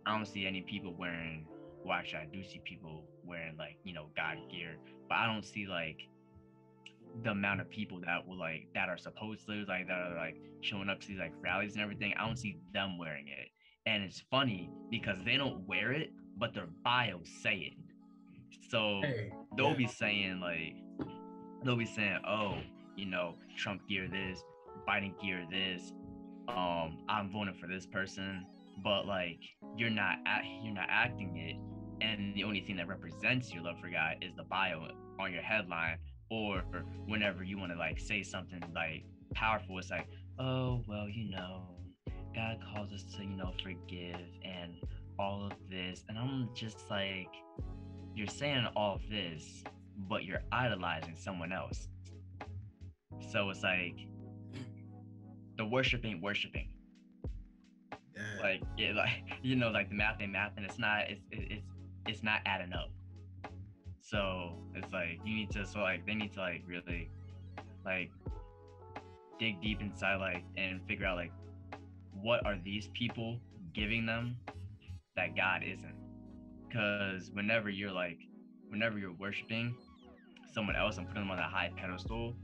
I 0.06 0.16
don't 0.16 0.26
see 0.26 0.46
any 0.46 0.62
people 0.62 0.94
wearing 0.98 1.46
well 1.84 1.94
actually 1.98 2.20
I 2.20 2.26
do 2.34 2.44
see 2.44 2.62
people 2.66 3.04
wearing 3.24 3.56
like 3.58 3.78
you 3.84 3.94
know 3.94 4.08
God 4.16 4.38
gear 4.52 4.76
but 5.08 5.16
I 5.16 5.26
don't 5.32 5.46
see 5.46 5.66
like 5.68 6.00
the 7.24 7.32
amount 7.32 7.62
of 7.62 7.70
people 7.70 8.02
that 8.06 8.28
will 8.28 8.38
like 8.38 8.68
that 8.74 8.90
are 8.90 8.98
supposed 8.98 9.46
to 9.48 9.64
like 9.68 9.88
that 9.88 9.94
are 10.12 10.16
like 10.16 10.36
showing 10.62 10.90
up 10.90 11.00
to 11.00 11.08
these 11.08 11.20
like 11.20 11.32
rallies 11.42 11.74
and 11.76 11.82
everything 11.82 12.14
I 12.20 12.26
don't 12.26 12.38
see 12.38 12.58
them 12.74 12.98
wearing 12.98 13.28
it 13.30 13.48
and 13.86 14.04
it's 14.04 14.20
funny 14.30 14.70
because 14.92 15.18
they 15.24 15.38
don't 15.38 15.66
wear 15.68 15.94
it 15.94 16.12
but 16.38 16.54
their 16.54 16.68
bio 16.84 17.20
say 17.42 17.56
it 17.72 17.74
so 18.70 19.02
Hey, 19.04 19.32
they'll 19.58 19.72
yeah. 19.72 19.76
be 19.78 19.88
saying 19.88 20.40
like 20.40 20.76
they'll 21.64 21.76
be 21.76 21.86
saying 21.86 22.20
oh 22.28 22.58
you 22.96 23.06
know 23.06 23.36
trump 23.58 23.82
gear 23.88 24.08
this 24.08 24.44
biden 24.88 25.14
gear 25.22 25.46
this 25.50 25.94
um 26.50 26.98
i'm 27.10 27.30
voting 27.32 27.54
for 27.54 27.68
this 27.68 27.86
person 27.86 28.46
but 28.84 29.06
like 29.08 29.40
you're 29.78 29.90
not 29.90 30.18
act- 30.26 30.46
you're 30.64 30.74
not 30.74 30.88
acting 30.90 31.36
it 31.38 31.56
and 32.06 32.36
the 32.36 32.44
only 32.44 32.62
thing 32.62 32.76
that 32.76 32.88
represents 32.88 33.54
your 33.54 33.64
love 33.64 33.80
for 33.82 33.90
god 33.90 34.16
is 34.22 34.34
the 34.36 34.44
bio 34.44 34.88
on 35.20 35.32
your 35.32 35.42
headline 35.42 35.98
or 36.30 36.64
whenever 37.08 37.44
you 37.44 37.58
want 37.58 37.72
to 37.72 37.78
like 37.78 38.00
say 38.00 38.22
something 38.22 38.62
like 38.74 39.04
powerful 39.34 39.78
it's 39.80 39.90
like 39.92 40.08
oh 40.40 40.82
well 40.88 41.08
you 41.10 41.30
know 41.32 41.64
god 42.36 42.58
calls 42.74 42.92
us 42.92 43.04
to 43.16 43.24
you 43.24 43.36
know 43.38 43.52
forgive 43.64 44.20
and 44.44 44.74
all 45.18 45.46
of 45.46 45.54
this 45.70 46.04
and 46.10 46.18
i'm 46.18 46.50
just 46.54 46.90
like 46.90 47.30
you're 48.16 48.28
saying 48.28 48.66
all 48.76 48.96
of 48.96 49.02
this, 49.10 49.64
but 50.10 50.24
you're 50.24 50.42
idolizing 50.52 51.16
someone 51.18 51.52
else. 51.52 51.90
So 53.32 53.50
it's 53.50 53.62
like 53.62 53.98
the 55.58 55.66
worship 55.66 56.06
ain't 56.06 56.22
worshiping. 56.24 56.70
yeah. 58.16 58.22
Like 58.42 58.62
it, 58.78 58.96
like 58.96 59.24
you 59.44 59.56
know, 59.56 59.70
like 59.70 59.90
the 59.90 59.96
math 59.96 60.22
ain't 60.22 60.32
math, 60.32 60.54
and 60.56 60.66
it's 60.66 60.80
not 60.80 61.10
it's 61.10 61.22
it's 61.32 61.68
it's 62.08 62.24
not 62.24 62.40
adding 62.46 62.74
up. 62.74 62.90
So 64.00 64.54
it's 64.74 64.92
like 64.94 65.20
you 65.26 65.36
need 65.36 65.52
to 65.52 65.66
so 65.66 65.80
like 65.80 66.06
they 66.06 66.16
need 66.16 66.34
to 66.34 66.40
like 66.40 66.64
really 66.66 67.10
like 67.84 68.12
dig 69.40 69.62
deep 69.62 69.82
inside 69.82 70.18
like 70.18 70.44
and 70.56 70.80
figure 70.88 71.06
out 71.06 71.18
like 71.18 71.32
what 72.22 72.46
are 72.46 72.58
these 72.64 72.90
people 72.94 73.40
giving 73.74 74.06
them 74.06 74.38
that 75.16 75.36
God 75.36 75.64
isn't. 75.64 75.96
Because 76.68 77.32
whenever 77.34 77.70
you're 77.70 77.92
like 77.92 78.20
whenever 78.70 78.98
you're 78.98 79.14
worshiping 79.14 79.76
someone 80.54 80.76
else 80.76 80.98
and 80.98 81.08
putting 81.08 81.24
them 81.24 81.32
on 81.32 81.40
a 81.40 81.44
high 81.44 81.72
pedestal 81.78 82.36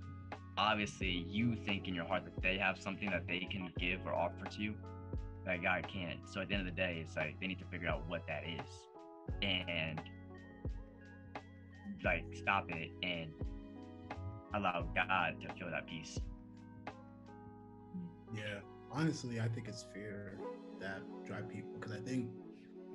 obviously 0.58 1.26
you 1.28 1.56
think 1.56 1.88
in 1.88 1.96
your 1.96 2.06
heart 2.06 2.24
that 2.24 2.42
they 2.42 2.58
have 2.58 2.78
something 2.78 3.10
that 3.10 3.26
they 3.28 3.48
can 3.50 3.72
give 3.80 4.00
or 4.06 4.14
offer 4.14 4.46
to 4.46 4.62
you 4.62 4.76
that 5.46 5.62
god 5.64 5.88
can't. 5.88 6.20
So 6.30 6.42
at 6.42 6.50
the 6.50 6.54
end 6.54 6.68
of 6.68 6.76
the 6.76 6.80
day 6.80 7.04
it's 7.04 7.16
like 7.16 7.40
they 7.40 7.48
need 7.48 7.60
to 7.60 7.66
figure 7.66 7.88
out 7.88 8.08
what 8.08 8.26
that 8.28 8.44
is 8.44 8.70
and 9.42 10.00
like 12.04 12.24
stop 12.34 12.70
it 12.70 12.92
and 13.04 13.32
allow 14.54 14.86
God 14.96 15.36
to 15.42 15.54
feel 15.56 15.70
that 15.72 15.88
peace. 15.88 16.20
Mm-hmm. 17.98 18.38
Yeah, 18.38 18.60
honestly, 18.92 19.40
I 19.40 19.48
think 19.48 19.68
it's 19.68 19.86
fear 19.94 20.38
that 20.80 21.02
drive 21.26 21.50
people 21.50 21.72
because 21.80 21.92
I 21.92 22.00
think 22.00 22.30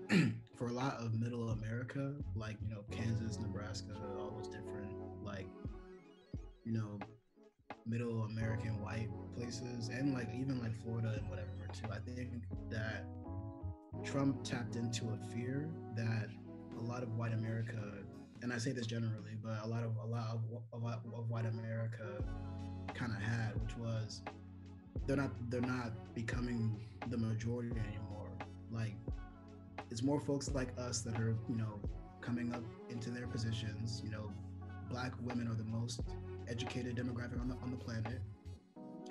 for 0.57 0.69
a 0.69 0.73
lot 0.73 0.95
of 0.99 1.19
middle 1.19 1.51
America, 1.51 2.15
like 2.35 2.57
you 2.63 2.69
know 2.69 2.83
Kansas, 2.91 3.39
Nebraska, 3.39 3.93
all 4.19 4.33
those 4.37 4.49
different 4.49 4.93
like 5.23 5.49
you 6.65 6.73
know 6.73 6.99
middle 7.87 8.23
American 8.23 8.81
white 8.83 9.09
places, 9.35 9.89
and 9.89 10.13
like 10.13 10.29
even 10.35 10.61
like 10.61 10.75
Florida 10.83 11.15
and 11.19 11.29
whatever 11.29 11.49
too. 11.73 11.89
I 11.91 11.99
think 11.99 12.31
that 12.71 13.05
Trump 14.05 14.45
tapped 14.45 14.77
into 14.77 15.07
a 15.07 15.35
fear 15.35 15.69
that 15.97 16.29
a 16.79 16.83
lot 16.83 17.03
of 17.03 17.13
white 17.15 17.33
America, 17.33 17.81
and 18.43 18.53
I 18.53 18.59
say 18.59 18.73
this 18.73 18.87
generally, 18.87 19.37
but 19.43 19.59
a 19.65 19.67
lot 19.67 19.83
of 19.83 19.97
a 20.03 20.07
lot 20.07 20.39
of, 20.73 20.83
of, 20.83 20.85
of 21.15 21.31
white 21.31 21.47
America 21.47 22.23
kind 22.95 23.13
of 23.13 23.21
had, 23.21 23.61
which 23.61 23.77
was 23.77 24.23
they're 25.07 25.17
not 25.17 25.31
they're 25.51 25.61
not 25.61 25.93
becoming 26.15 26.81
the 27.09 27.17
majority 27.17 27.71
anymore. 27.71 28.31
Like 28.71 28.97
it's 29.91 30.03
more 30.03 30.21
folks 30.21 30.51
like 30.53 30.69
us 30.79 31.01
that 31.03 31.19
are 31.21 31.37
you 31.49 31.57
know 31.57 31.81
coming 32.21 32.53
up 32.53 32.63
into 32.91 33.11
their 33.11 33.27
positions. 33.27 34.03
You 34.05 34.11
know, 34.11 34.33
black 34.91 35.13
women 35.23 35.49
are 35.49 35.55
the 35.55 35.65
most 35.65 36.01
educated 36.49 36.97
demographic 36.97 37.41
on 37.41 37.49
the 37.49 37.57
on 37.63 37.71
the 37.71 37.77
planet. 37.77 38.21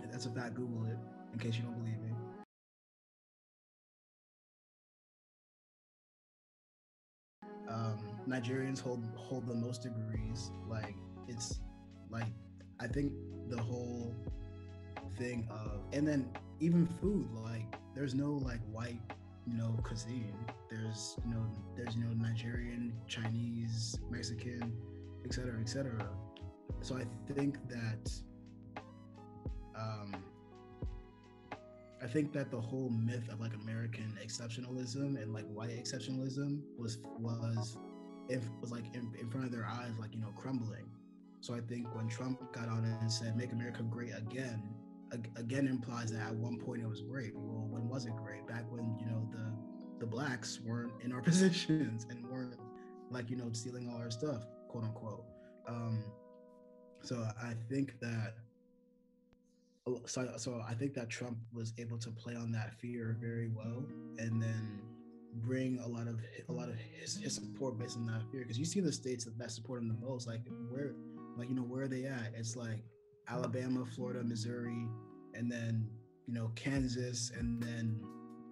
And 0.01 0.11
that's 0.11 0.25
a 0.25 0.29
fact. 0.29 0.55
Google 0.55 0.85
it 0.85 0.97
in 1.33 1.39
case 1.39 1.55
you 1.57 1.63
don't 1.63 1.75
believe 1.75 1.99
me. 1.99 2.11
Um, 7.67 7.99
Nigerians 8.27 8.79
hold 8.79 9.03
hold 9.15 9.47
the 9.47 9.55
most 9.55 9.83
degrees. 9.83 10.51
Like 10.69 10.95
it's 11.27 11.59
like 12.09 12.27
I 12.79 12.87
think 12.87 13.13
the 13.49 13.61
whole 13.61 14.15
thing 15.17 15.47
of 15.49 15.81
and 15.93 16.07
then 16.07 16.29
even 16.59 16.85
food 16.85 17.27
like 17.31 17.73
there's 17.95 18.13
no 18.13 18.33
like 18.33 18.59
white 18.71 18.99
know 19.47 19.77
cuisine 19.83 20.35
there's 20.69 21.17
know 21.25 21.45
there's 21.75 21.95
know 21.95 22.11
nigerian 22.15 22.93
chinese 23.07 23.99
mexican 24.09 24.73
etc 25.23 25.45
cetera, 25.45 25.61
etc 25.61 25.91
cetera. 25.99 26.09
so 26.81 26.97
i 26.97 27.33
think 27.33 27.57
that 27.69 28.11
um 29.77 30.15
i 32.01 32.07
think 32.07 32.33
that 32.33 32.49
the 32.49 32.59
whole 32.59 32.89
myth 32.89 33.27
of 33.31 33.39
like 33.39 33.53
american 33.55 34.17
exceptionalism 34.23 35.21
and 35.21 35.33
like 35.33 35.45
white 35.45 35.71
exceptionalism 35.71 36.61
was 36.77 36.99
was 37.19 37.77
was 38.61 38.71
like 38.71 38.85
in, 38.95 39.13
in 39.19 39.29
front 39.29 39.45
of 39.45 39.51
their 39.51 39.65
eyes 39.65 39.91
like 39.99 40.13
you 40.13 40.19
know 40.19 40.31
crumbling 40.35 40.89
so 41.41 41.53
i 41.53 41.59
think 41.59 41.85
when 41.95 42.07
trump 42.07 42.41
got 42.51 42.67
on 42.67 42.83
and 42.83 43.11
said 43.11 43.37
make 43.37 43.51
america 43.51 43.83
great 43.83 44.11
again 44.17 44.75
again 45.35 45.67
implies 45.67 46.11
that 46.11 46.21
at 46.21 46.35
one 46.35 46.57
point 46.57 46.81
it 46.81 46.87
was 46.87 47.01
great. 47.01 47.33
Well, 47.35 47.67
when 47.69 47.87
was 47.87 48.05
it 48.05 48.15
great? 48.15 48.47
Back 48.47 48.65
when 48.69 48.97
the 49.99 50.05
blacks 50.05 50.59
weren't 50.63 50.93
in 51.03 51.11
our 51.11 51.21
positions 51.31 52.05
and 52.09 52.25
weren't 52.29 52.55
like 53.11 53.29
you 53.29 53.37
know 53.37 53.49
stealing 53.51 53.89
all 53.89 53.97
our 53.97 54.11
stuff, 54.11 54.45
quote 54.69 54.83
unquote. 54.83 55.23
Um, 55.67 56.03
so 57.01 57.27
I 57.41 57.53
think 57.69 57.99
that 57.99 58.35
so 60.05 60.29
so 60.37 60.63
I 60.67 60.73
think 60.73 60.93
that 60.95 61.09
Trump 61.09 61.37
was 61.53 61.73
able 61.77 61.97
to 61.99 62.09
play 62.09 62.35
on 62.35 62.51
that 62.53 62.73
fear 62.79 63.17
very 63.19 63.49
well, 63.49 63.85
and 64.17 64.41
then 64.41 64.79
bring 65.41 65.79
a 65.79 65.87
lot 65.87 66.07
of 66.07 66.19
a 66.49 66.51
lot 66.51 66.69
of 66.69 66.75
his, 66.75 67.17
his 67.17 67.35
support 67.35 67.77
based 67.77 67.97
on 67.97 68.05
that 68.07 68.23
fear. 68.31 68.41
Because 68.41 68.57
you 68.57 68.65
see 68.65 68.79
the 68.79 68.91
states 68.91 69.25
that, 69.25 69.37
that 69.37 69.51
support 69.51 69.81
him 69.81 69.87
the 69.87 70.05
most, 70.05 70.27
like 70.27 70.41
where 70.69 70.95
like 71.37 71.49
you 71.49 71.55
know 71.55 71.61
where 71.61 71.83
are 71.83 71.87
they 71.87 72.05
at? 72.05 72.31
It's 72.35 72.55
like 72.55 72.83
Alabama, 73.27 73.85
Florida, 73.85 74.23
Missouri, 74.23 74.87
and 75.33 75.51
then 75.51 75.87
you 76.25 76.33
know 76.33 76.51
Kansas, 76.55 77.31
and 77.37 77.61
then 77.61 78.01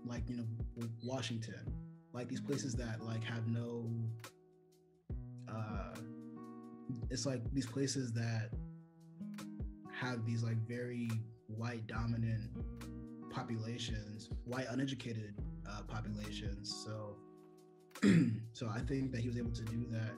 like 0.05 0.23
you 0.27 0.37
know 0.37 0.87
Washington, 1.03 1.73
like 2.13 2.27
these 2.27 2.41
places 2.41 2.75
that 2.75 3.01
like 3.03 3.23
have 3.23 3.47
no. 3.47 3.89
Uh, 5.49 5.95
it's 7.09 7.25
like 7.25 7.41
these 7.53 7.65
places 7.65 8.11
that 8.13 8.49
have 9.91 10.25
these 10.25 10.43
like 10.43 10.57
very 10.67 11.09
white 11.47 11.85
dominant 11.87 12.49
populations, 13.29 14.29
white 14.45 14.67
uneducated 14.69 15.33
uh, 15.69 15.81
populations. 15.87 16.83
So, 16.85 17.17
so 18.53 18.69
I 18.69 18.79
think 18.79 19.11
that 19.11 19.21
he 19.21 19.27
was 19.27 19.37
able 19.37 19.51
to 19.51 19.63
do 19.63 19.85
that. 19.91 20.11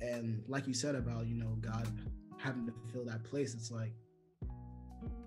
And 0.00 0.42
like 0.46 0.66
you 0.66 0.74
said 0.74 0.94
about 0.94 1.26
you 1.26 1.36
know 1.36 1.56
God 1.60 1.88
having 2.38 2.66
to 2.66 2.72
fill 2.92 3.04
that 3.06 3.24
place, 3.24 3.54
it's 3.54 3.70
like 3.70 3.92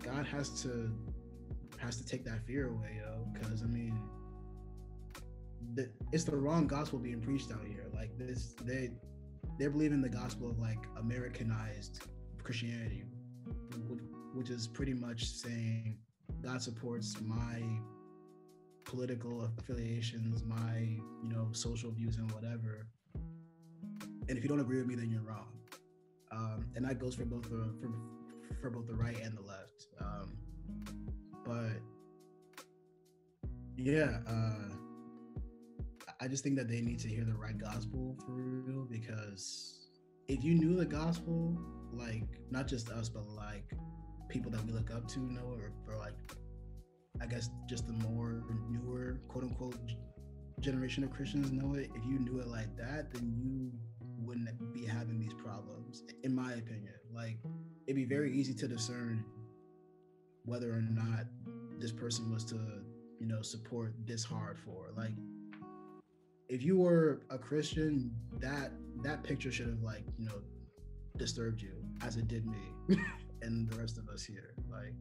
God 0.04 0.26
has 0.26 0.62
to 0.64 0.92
has 1.82 1.98
to 1.98 2.06
take 2.06 2.24
that 2.26 2.46
fear 2.46 2.70
away, 2.70 3.00
yo. 3.00 3.26
Because 3.34 3.64
I 3.64 3.66
mean, 3.66 3.98
the, 5.74 5.90
it's 6.12 6.24
the 6.24 6.36
wrong 6.36 6.68
gospel 6.68 7.00
being 7.00 7.22
preached 7.22 7.52
out 7.52 7.66
here. 7.68 7.86
Like 7.94 8.18
this, 8.18 8.56
they 8.64 8.92
they're 9.60 9.70
believing 9.70 10.02
the 10.02 10.10
gospel 10.10 10.50
of 10.50 10.60
like 10.60 10.80
Americanized 10.98 12.04
Christianity, 12.44 13.04
which, 13.88 14.02
which 14.34 14.50
is 14.50 14.68
pretty 14.68 14.94
much 14.94 15.26
saying 15.26 15.98
God 16.42 16.62
supports 16.62 17.20
my 17.22 17.62
political 18.86 19.50
affiliations, 19.60 20.44
my 20.44 20.78
you 20.78 21.30
know 21.30 21.50
social 21.52 21.92
views 21.92 22.18
and 22.18 22.32
whatever. 22.32 22.88
And 24.30 24.38
if 24.38 24.44
you 24.44 24.50
don't 24.50 24.62
agree 24.62 24.78
with 24.78 24.88
me, 24.88 24.96
then 24.96 25.10
you're 25.10 25.24
wrong 25.24 25.52
um, 26.32 26.66
and 26.76 26.86
that 26.86 27.00
goes 27.00 27.16
for 27.16 27.26
both 27.26 27.44
the 27.44 27.74
for, 27.80 28.62
for 28.62 28.70
both 28.70 28.88
the 28.88 28.96
right 28.96 29.20
and 29.22 29.38
the 29.38 29.42
left. 29.42 29.88
Um, 30.00 30.38
but 31.52 31.82
yeah, 33.76 34.20
uh, 34.28 34.70
I 36.22 36.28
just 36.28 36.44
think 36.44 36.56
that 36.58 36.70
they 36.70 36.82
need 36.82 37.00
to 37.00 37.08
hear 37.08 37.26
the 37.26 37.34
right 37.34 37.58
gospel 37.58 38.16
for 38.26 38.32
real 38.32 38.86
because 38.90 39.90
if 40.28 40.44
you 40.44 40.56
knew 40.56 40.76
the 40.76 40.86
gospel, 40.86 41.58
like 41.92 42.24
not 42.52 42.68
just 42.68 42.90
us, 42.90 43.10
but 43.10 43.28
like 43.28 43.74
people 44.30 44.52
that 44.52 44.64
we 44.66 44.72
look 44.72 44.92
up 44.92 45.08
to 45.10 45.20
know, 45.20 45.58
or, 45.58 45.74
or 45.88 45.98
like 45.98 46.14
I 47.22 47.26
guess 47.26 47.50
just 47.68 47.86
the 47.86 47.94
more 47.94 48.44
newer 48.70 49.20
quote 49.28 49.44
unquote 49.44 49.78
generation 50.62 51.04
of 51.04 51.12
Christians 51.12 51.52
know 51.52 51.74
it. 51.74 51.90
If 51.96 52.06
you 52.06 52.20
knew 52.20 52.40
it 52.40 52.48
like 52.48 52.78
that, 52.78 53.14
then 53.14 53.34
you 53.36 53.72
wouldn't 54.00 54.74
be 54.74 54.86
having 54.86 55.20
these 55.20 55.34
problems, 55.34 56.04
in 56.24 56.34
my 56.34 56.54
opinion. 56.54 56.94
Like, 57.14 57.38
it'd 57.88 57.96
be 57.96 58.06
very 58.06 58.32
easy 58.32 58.54
to 58.54 58.68
discern 58.68 59.26
whether 60.46 60.72
or 60.72 60.82
not 60.82 61.26
this 61.80 61.92
person 61.92 62.32
was 62.32 62.44
to, 62.46 62.60
you 63.20 63.28
know, 63.28 63.42
support 63.42 63.94
this 64.06 64.24
hard 64.24 64.58
for. 64.58 64.92
Like, 64.96 65.14
if 66.50 66.64
you 66.64 66.78
were 66.78 67.22
a 67.30 67.38
Christian, 67.38 68.12
that 68.40 68.72
that 69.04 69.24
picture 69.24 69.52
should 69.52 69.68
have 69.68 69.82
like, 69.82 70.04
you 70.18 70.26
know, 70.26 70.42
disturbed 71.18 71.62
you 71.62 71.74
as 72.02 72.18
it 72.18 72.28
did 72.28 72.46
me 72.46 72.98
and 73.42 73.70
the 73.70 73.78
rest 73.78 73.98
of 73.98 74.10
us 74.10 74.24
here. 74.24 74.54
Like, 74.70 74.94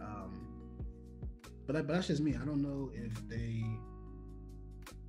um, 0.00 0.46
but, 1.66 1.74
that, 1.74 1.86
but 1.86 1.94
that's 1.94 2.06
just 2.06 2.22
me. 2.22 2.36
I 2.40 2.44
don't 2.44 2.62
know 2.62 2.90
if 2.94 3.12
they 3.28 3.62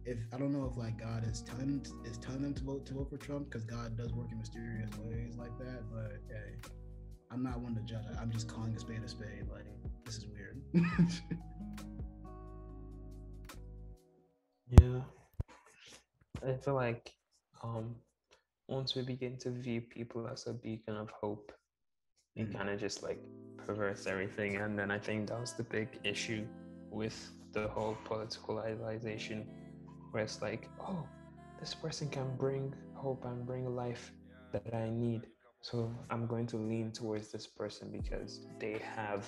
if 0.06 0.18
I 0.34 0.38
don't 0.38 0.52
know 0.52 0.68
if 0.70 0.78
like 0.78 1.00
God 1.00 1.26
is 1.28 1.42
telling 1.42 1.86
is 2.06 2.18
telling 2.18 2.42
them 2.42 2.54
to 2.56 2.64
vote 2.64 2.86
to 2.88 2.94
vote 2.94 3.10
for 3.10 3.18
Trump 3.18 3.50
because 3.50 3.66
God 3.66 3.96
does 3.98 4.14
work 4.14 4.32
in 4.32 4.40
mysterious 4.40 4.90
ways 5.00 5.36
like 5.38 5.58
that. 5.60 5.84
But 5.92 6.18
hey, 6.30 6.56
I'm 7.32 7.44
not 7.44 7.60
one 7.60 7.76
to 7.76 7.82
judge. 7.82 8.04
I'm 8.20 8.32
just 8.32 8.48
calling 8.48 8.76
a 8.76 8.80
spade 8.80 9.04
a 9.04 9.08
spade. 9.08 9.48
Like 9.52 9.66
this 10.06 10.18
is 10.18 10.26
weird. 10.28 10.62
yeah, 14.70 15.02
I 16.46 16.58
feel 16.58 16.76
like 16.76 17.14
um 17.64 17.96
once 18.68 18.96
we 18.96 19.02
begin 19.02 19.38
to 19.38 19.50
view 19.50 19.82
people 19.82 20.28
as 20.28 20.48
a 20.48 20.54
beacon 20.54 20.96
of 20.98 21.10
hope, 21.10 21.52
it 22.36 22.44
mm-hmm. 22.44 22.58
kind 22.58 22.70
of 22.70 22.80
just 22.80 23.04
like 23.04 23.20
perverts 23.58 24.08
everything. 24.08 24.58
And 24.58 24.78
then 24.78 24.92
I 24.92 25.00
think 25.00 25.30
that 25.30 25.40
was 25.40 25.54
the 25.54 25.64
big 25.64 26.00
issue 26.04 26.46
with 26.90 27.32
the 27.54 27.68
whole 27.68 27.98
political 28.06 28.56
politicalization 28.56 29.46
where 30.12 30.24
it's 30.24 30.42
like, 30.42 30.70
oh, 30.82 31.08
this 31.60 31.74
person 31.74 32.10
can 32.10 32.36
bring 32.38 32.74
hope 32.94 33.26
and 33.26 33.46
bring 33.46 33.76
life 33.76 34.12
that 34.52 34.74
I 34.74 34.90
need. 34.90 35.28
So 35.62 35.94
I'm 36.10 36.26
going 36.26 36.48
to 36.48 36.58
lean 36.58 36.92
towards 36.92 37.32
this 37.32 37.46
person 37.46 37.90
because 37.92 38.48
they 38.60 38.82
have 38.96 39.26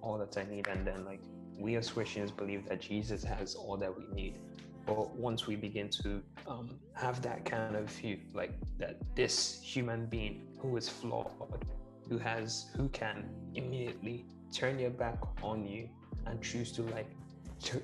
all 0.00 0.18
that 0.18 0.36
I 0.38 0.44
need. 0.44 0.68
And 0.68 0.86
then, 0.86 1.04
like, 1.04 1.20
we 1.58 1.76
as 1.76 1.90
Christians 1.90 2.30
believe 2.30 2.68
that 2.68 2.80
Jesus 2.80 3.24
has 3.24 3.54
all 3.54 3.76
that 3.78 3.92
we 3.96 4.04
need. 4.14 4.38
But 4.86 5.16
once 5.16 5.46
we 5.46 5.56
begin 5.56 5.88
to 6.02 6.22
um, 6.46 6.78
have 6.92 7.22
that 7.22 7.44
kind 7.44 7.74
of 7.74 7.90
view, 7.90 8.18
like 8.34 8.52
that 8.78 8.98
this 9.16 9.60
human 9.62 10.06
being 10.06 10.46
who 10.60 10.76
is 10.76 10.88
flawed, 10.88 11.64
who 12.08 12.18
has, 12.18 12.66
who 12.76 12.88
can 12.90 13.24
immediately 13.54 14.26
turn 14.52 14.76
their 14.76 14.90
back 14.90 15.18
on 15.42 15.66
you 15.66 15.88
and 16.26 16.42
choose 16.42 16.70
to 16.72 16.82
like 16.82 17.08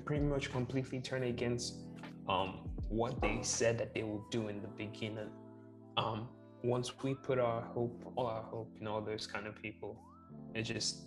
pretty 0.04 0.24
much 0.24 0.52
completely 0.52 1.00
turn 1.00 1.22
against 1.24 1.76
um, 2.28 2.68
what 2.88 3.20
they 3.20 3.38
said 3.42 3.78
that 3.78 3.94
they 3.94 4.02
will 4.02 4.24
do 4.30 4.48
in 4.48 4.60
the 4.60 4.68
beginning. 4.68 5.30
Um, 5.96 6.28
once 6.62 6.92
we 7.02 7.14
put 7.14 7.38
our 7.38 7.62
hope, 7.62 8.12
all 8.16 8.26
our 8.26 8.42
hope 8.42 8.70
in 8.80 8.86
all 8.86 9.00
those 9.00 9.26
kind 9.26 9.46
of 9.46 9.60
people, 9.60 9.96
it 10.54 10.62
just 10.62 11.06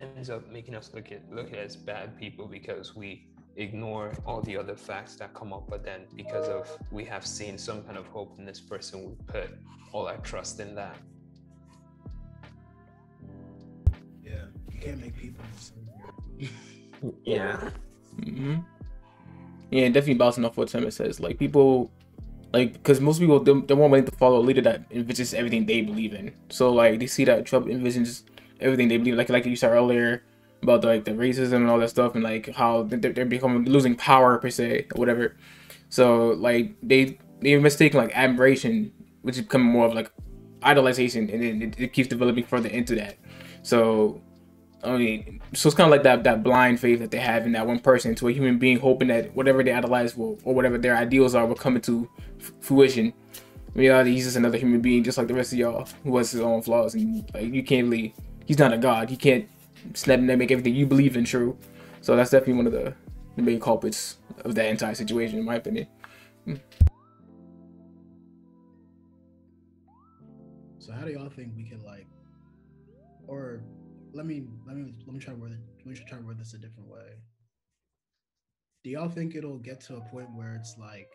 ends 0.00 0.28
up 0.30 0.50
making 0.50 0.74
us 0.74 0.90
look 0.94 1.10
at 1.12 1.22
look 1.32 1.52
at 1.52 1.58
as 1.58 1.76
bad 1.76 2.18
people 2.18 2.46
because 2.46 2.94
we 2.94 3.26
ignore 3.56 4.12
all 4.26 4.40
the 4.42 4.56
other 4.56 4.76
facts 4.76 5.16
that 5.16 5.34
come 5.34 5.52
up. 5.52 5.68
But 5.68 5.84
then 5.84 6.02
because 6.16 6.48
of 6.48 6.68
we 6.90 7.04
have 7.04 7.26
seen 7.26 7.58
some 7.58 7.82
kind 7.82 7.96
of 7.96 8.06
hope 8.06 8.38
in 8.38 8.44
this 8.44 8.60
person, 8.60 9.04
we 9.04 9.14
put 9.26 9.50
all 9.92 10.06
our 10.06 10.18
trust 10.18 10.60
in 10.60 10.74
that. 10.74 10.96
Yeah, 14.24 14.44
you 14.72 14.80
can't 14.80 15.00
make 15.00 15.16
people. 15.16 15.44
Yeah. 17.24 17.70
hmm 18.22 18.56
Yeah, 19.70 19.86
definitely 19.88 20.14
bouncing 20.14 20.44
off 20.44 20.58
what 20.58 20.68
Tim 20.68 20.90
says. 20.90 21.18
Like 21.18 21.38
people, 21.38 21.90
like 22.52 22.72
because 22.72 23.00
most 23.00 23.20
people 23.20 23.40
they, 23.40 23.52
they 23.52 23.74
want 23.74 24.06
to 24.06 24.12
follow 24.12 24.38
a 24.38 24.42
leader 24.42 24.60
that 24.62 24.88
envisions 24.90 25.34
everything 25.34 25.66
they 25.66 25.82
believe 25.82 26.14
in. 26.14 26.32
So 26.48 26.72
like 26.72 26.98
they 26.98 27.06
see 27.06 27.24
that 27.24 27.46
Trump 27.46 27.66
envisions 27.66 28.22
everything 28.60 28.88
they 28.88 28.98
believe. 28.98 29.14
Like 29.14 29.28
like 29.28 29.46
you 29.46 29.56
said 29.56 29.70
earlier 29.70 30.22
about 30.62 30.82
the, 30.82 30.88
like 30.88 31.04
the 31.04 31.12
racism 31.12 31.56
and 31.56 31.70
all 31.70 31.78
that 31.78 31.90
stuff, 31.90 32.14
and 32.14 32.24
like 32.24 32.54
how 32.54 32.82
they're, 32.82 33.12
they're 33.12 33.24
becoming 33.24 33.64
losing 33.64 33.94
power 33.94 34.38
per 34.38 34.50
se 34.50 34.86
or 34.94 34.98
whatever. 34.98 35.36
So 35.88 36.28
like 36.30 36.74
they 36.82 37.18
they 37.40 37.56
mistake 37.56 37.94
like 37.94 38.16
admiration, 38.16 38.92
which 39.22 39.36
is 39.36 39.42
becoming 39.42 39.68
more 39.68 39.86
of 39.86 39.94
like 39.94 40.10
idolization, 40.60 41.32
and 41.32 41.42
then 41.42 41.62
it, 41.62 41.80
it 41.80 41.92
keeps 41.92 42.08
developing 42.08 42.44
further 42.44 42.68
into 42.68 42.94
that. 42.96 43.16
So 43.62 44.20
I 44.82 44.96
mean, 44.96 45.40
so 45.52 45.68
it's 45.68 45.76
kind 45.76 45.86
of 45.86 45.90
like 45.90 46.02
that 46.04 46.24
that 46.24 46.42
blind 46.42 46.80
faith 46.80 47.00
that 47.00 47.10
they 47.10 47.18
have 47.18 47.46
in 47.46 47.52
that 47.52 47.66
one 47.66 47.80
person 47.80 48.14
to 48.16 48.28
a 48.28 48.32
human 48.32 48.58
being, 48.58 48.78
hoping 48.78 49.08
that 49.08 49.34
whatever 49.34 49.62
they 49.62 49.72
idolize 49.72 50.16
will 50.16 50.38
or 50.44 50.54
whatever 50.54 50.78
their 50.78 50.96
ideals 50.96 51.34
are 51.34 51.46
will 51.46 51.54
come 51.54 51.76
into 51.76 52.08
fruition. 52.60 53.12
Reality, 53.74 54.12
he's 54.12 54.24
just 54.24 54.36
another 54.36 54.58
human 54.58 54.80
being, 54.80 55.04
just 55.04 55.16
like 55.16 55.28
the 55.28 55.34
rest 55.34 55.52
of 55.52 55.58
y'all, 55.58 55.86
who 56.02 56.16
has 56.16 56.32
his 56.32 56.40
own 56.40 56.60
flaws, 56.62 56.94
and 56.94 57.24
like 57.32 57.52
you 57.52 57.62
can't 57.62 57.88
really. 57.88 58.14
He's 58.46 58.58
not 58.58 58.72
a 58.72 58.78
god. 58.78 59.10
He 59.10 59.16
can't 59.16 59.48
snap 59.94 60.18
and 60.18 60.26
make 60.26 60.50
everything 60.50 60.74
you 60.74 60.86
believe 60.86 61.16
in 61.16 61.24
true. 61.24 61.56
So 62.00 62.16
that's 62.16 62.30
definitely 62.30 62.54
one 62.54 62.66
of 62.66 62.72
the, 62.72 62.94
the 63.36 63.42
main 63.42 63.60
culprits 63.60 64.16
of 64.44 64.54
that 64.56 64.66
entire 64.66 64.94
situation, 64.94 65.38
in 65.38 65.44
my 65.44 65.54
opinion. 65.54 65.86
So 70.78 70.92
how 70.92 71.04
do 71.04 71.12
y'all 71.12 71.28
think 71.28 71.52
we 71.56 71.62
can 71.62 71.84
like, 71.84 72.08
or 73.28 73.62
let 74.12 74.26
me 74.26 74.42
let 74.66 74.76
me 74.76 74.94
let 75.06 75.14
me 75.14 75.20
try 75.20 75.32
to 75.32 75.38
word 75.38 75.52
it, 75.52 75.58
let 75.86 75.86
me 75.86 76.04
try 76.08 76.18
to 76.18 76.24
word 76.24 76.40
this 76.40 76.54
a 76.54 76.58
different 76.58 76.88
way. 76.88 77.20
Do 78.82 78.90
y'all 78.90 79.08
think 79.08 79.36
it'll 79.36 79.58
get 79.58 79.80
to 79.82 79.96
a 79.96 80.00
point 80.00 80.34
where 80.34 80.54
it's 80.54 80.76
like, 80.78 81.12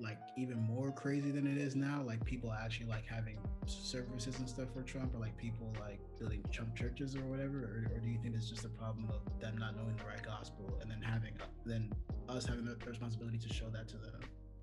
like 0.00 0.18
even 0.36 0.60
more 0.60 0.92
crazy 0.92 1.30
than 1.30 1.46
it 1.46 1.58
is 1.58 1.74
now? 1.74 2.02
Like 2.06 2.24
people 2.24 2.52
actually 2.52 2.86
like 2.86 3.06
having 3.06 3.38
services 3.66 4.38
and 4.38 4.48
stuff 4.48 4.68
for 4.72 4.82
Trump, 4.82 5.14
or 5.14 5.18
like 5.18 5.36
people 5.36 5.72
like 5.80 5.98
building 6.18 6.44
Trump 6.52 6.74
churches 6.76 7.16
or 7.16 7.20
whatever, 7.22 7.58
or, 7.58 7.94
or 7.94 7.98
do 7.98 8.08
you 8.08 8.18
think 8.22 8.34
it's 8.34 8.48
just 8.48 8.64
a 8.64 8.68
problem 8.68 9.08
of 9.10 9.40
them 9.40 9.56
not 9.58 9.76
knowing 9.76 9.96
the 9.96 10.04
right 10.04 10.22
gospel 10.24 10.78
and 10.80 10.90
then 10.90 11.00
having 11.02 11.34
then 11.64 11.90
us 12.28 12.46
having 12.46 12.64
the 12.64 12.76
responsibility 12.86 13.38
to 13.38 13.52
show 13.52 13.68
that 13.70 13.88
to 13.88 13.96
them? 13.96 14.20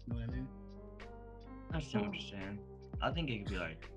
You 0.07 0.13
know 0.13 0.19
what 0.21 0.29
I 0.29 0.33
mean? 0.33 0.47
I 1.71 1.75
understand 1.75 2.07
what 2.07 2.31
you're. 2.31 2.39
I 3.01 3.11
think 3.11 3.29
it 3.29 3.39
could 3.39 3.53
be 3.53 3.57
like 3.57 3.89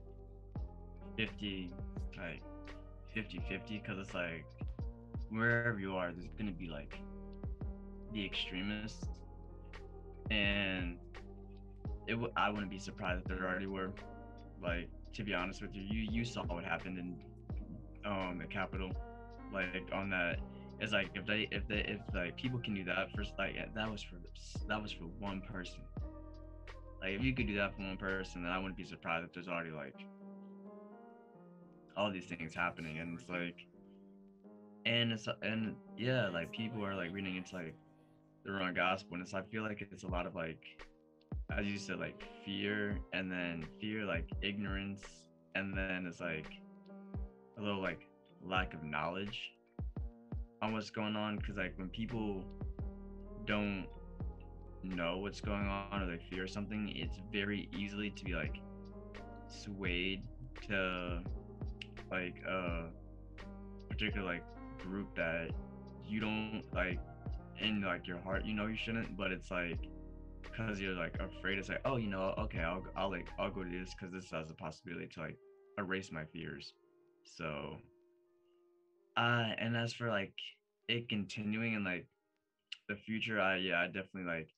50, 1.16 1.70
like 2.16 2.42
50 3.14 3.40
50, 3.48 3.78
because 3.78 3.98
it's 3.98 4.14
like 4.14 4.44
wherever 5.30 5.78
you 5.78 5.94
are, 5.96 6.10
there's 6.12 6.26
going 6.38 6.46
to 6.46 6.58
be 6.58 6.68
like 6.68 6.98
the 8.12 8.24
extremists. 8.24 9.06
And 10.30 10.98
it 12.08 12.12
w- 12.12 12.32
I 12.36 12.50
wouldn't 12.50 12.70
be 12.70 12.78
surprised 12.78 13.22
if 13.22 13.28
there 13.28 13.46
already 13.46 13.66
were. 13.66 13.92
Like, 14.62 14.88
to 15.14 15.22
be 15.22 15.34
honest 15.34 15.62
with 15.62 15.74
you, 15.74 15.82
you, 15.82 16.08
you 16.10 16.24
saw 16.24 16.42
what 16.44 16.64
happened 16.64 16.98
in 16.98 17.16
um 18.04 18.38
the 18.38 18.46
Capitol. 18.46 18.90
Like, 19.52 19.88
on 19.92 20.10
that. 20.10 20.40
It's 20.80 20.92
like 20.92 21.10
if 21.14 21.26
they 21.26 21.48
if 21.50 21.66
they 21.68 21.80
if 21.80 22.00
like 22.14 22.36
people 22.36 22.60
can 22.60 22.74
do 22.74 22.84
that 22.84 23.10
first 23.16 23.32
like 23.38 23.56
that 23.74 23.90
was 23.90 24.02
for 24.02 24.16
that 24.68 24.82
was 24.82 24.92
for 24.92 25.04
one 25.18 25.40
person 25.42 25.80
like 27.00 27.12
if 27.12 27.22
you 27.22 27.34
could 27.34 27.46
do 27.46 27.56
that 27.56 27.74
for 27.76 27.82
one 27.82 27.96
person, 27.96 28.42
then 28.42 28.52
I 28.52 28.58
wouldn't 28.58 28.76
be 28.76 28.84
surprised 28.84 29.24
if 29.24 29.32
there's 29.32 29.48
already 29.48 29.70
like 29.70 29.94
all 31.96 32.10
these 32.10 32.26
things 32.26 32.54
happening, 32.54 32.98
and 32.98 33.18
it's 33.18 33.28
like, 33.28 33.56
and 34.86 35.12
it's 35.12 35.28
and 35.42 35.76
yeah, 35.96 36.28
like 36.28 36.50
people 36.52 36.84
are 36.84 36.94
like 36.94 37.12
reading 37.12 37.36
into 37.36 37.54
like 37.56 37.74
the 38.44 38.52
wrong 38.52 38.74
gospel, 38.74 39.14
and 39.14 39.22
it's 39.22 39.34
I 39.34 39.42
feel 39.42 39.62
like 39.62 39.86
it's 39.92 40.04
a 40.04 40.08
lot 40.08 40.26
of 40.26 40.34
like, 40.34 40.62
as 41.56 41.66
you 41.66 41.78
said, 41.78 41.98
like 41.98 42.22
fear, 42.44 42.98
and 43.12 43.30
then 43.30 43.64
fear, 43.80 44.04
like 44.04 44.28
ignorance, 44.42 45.02
and 45.54 45.76
then 45.76 46.06
it's 46.06 46.20
like 46.20 46.50
a 47.58 47.62
little 47.62 47.82
like 47.82 48.06
lack 48.44 48.74
of 48.74 48.82
knowledge 48.84 49.52
on 50.62 50.72
what's 50.72 50.90
going 50.90 51.16
on, 51.16 51.36
because 51.36 51.56
like 51.56 51.74
when 51.76 51.88
people 51.88 52.44
don't 53.46 53.86
know 54.82 55.18
what's 55.18 55.40
going 55.40 55.66
on 55.66 56.02
or 56.02 56.06
they 56.06 56.22
fear 56.30 56.46
something, 56.46 56.92
it's 56.94 57.18
very 57.32 57.68
easily 57.76 58.10
to 58.10 58.24
be 58.24 58.34
like 58.34 58.56
swayed 59.48 60.22
to 60.68 61.22
like 62.10 62.36
a 62.48 62.86
particular 63.88 64.26
like 64.26 64.42
group 64.78 65.14
that 65.16 65.50
you 66.06 66.20
don't 66.20 66.62
like 66.72 66.98
in 67.60 67.82
like 67.82 68.06
your 68.06 68.18
heart 68.18 68.44
you 68.44 68.54
know 68.54 68.66
you 68.66 68.76
shouldn't 68.76 69.16
but 69.16 69.32
it's 69.32 69.50
like 69.50 69.78
because 70.58 70.80
you're 70.80 70.94
like 70.94 71.14
afraid 71.20 71.56
to 71.56 71.64
say, 71.64 71.76
oh 71.84 71.96
you 71.96 72.08
know 72.08 72.34
okay 72.38 72.60
i'll, 72.60 72.84
I'll 72.96 73.10
like 73.10 73.28
i'll 73.38 73.50
go 73.50 73.62
to 73.62 73.70
this 73.70 73.94
because 73.94 74.12
this 74.12 74.30
has 74.30 74.50
a 74.50 74.54
possibility 74.54 75.06
to 75.14 75.20
like 75.20 75.36
erase 75.78 76.10
my 76.12 76.24
fears. 76.24 76.72
So 77.24 77.76
uh 79.16 79.50
and 79.58 79.76
as 79.76 79.92
for 79.92 80.08
like 80.08 80.34
it 80.88 81.08
continuing 81.08 81.74
in 81.74 81.84
like 81.84 82.06
the 82.88 82.96
future 82.96 83.40
i 83.40 83.56
yeah 83.56 83.80
i 83.80 83.86
definitely 83.86 84.24
like 84.24 84.48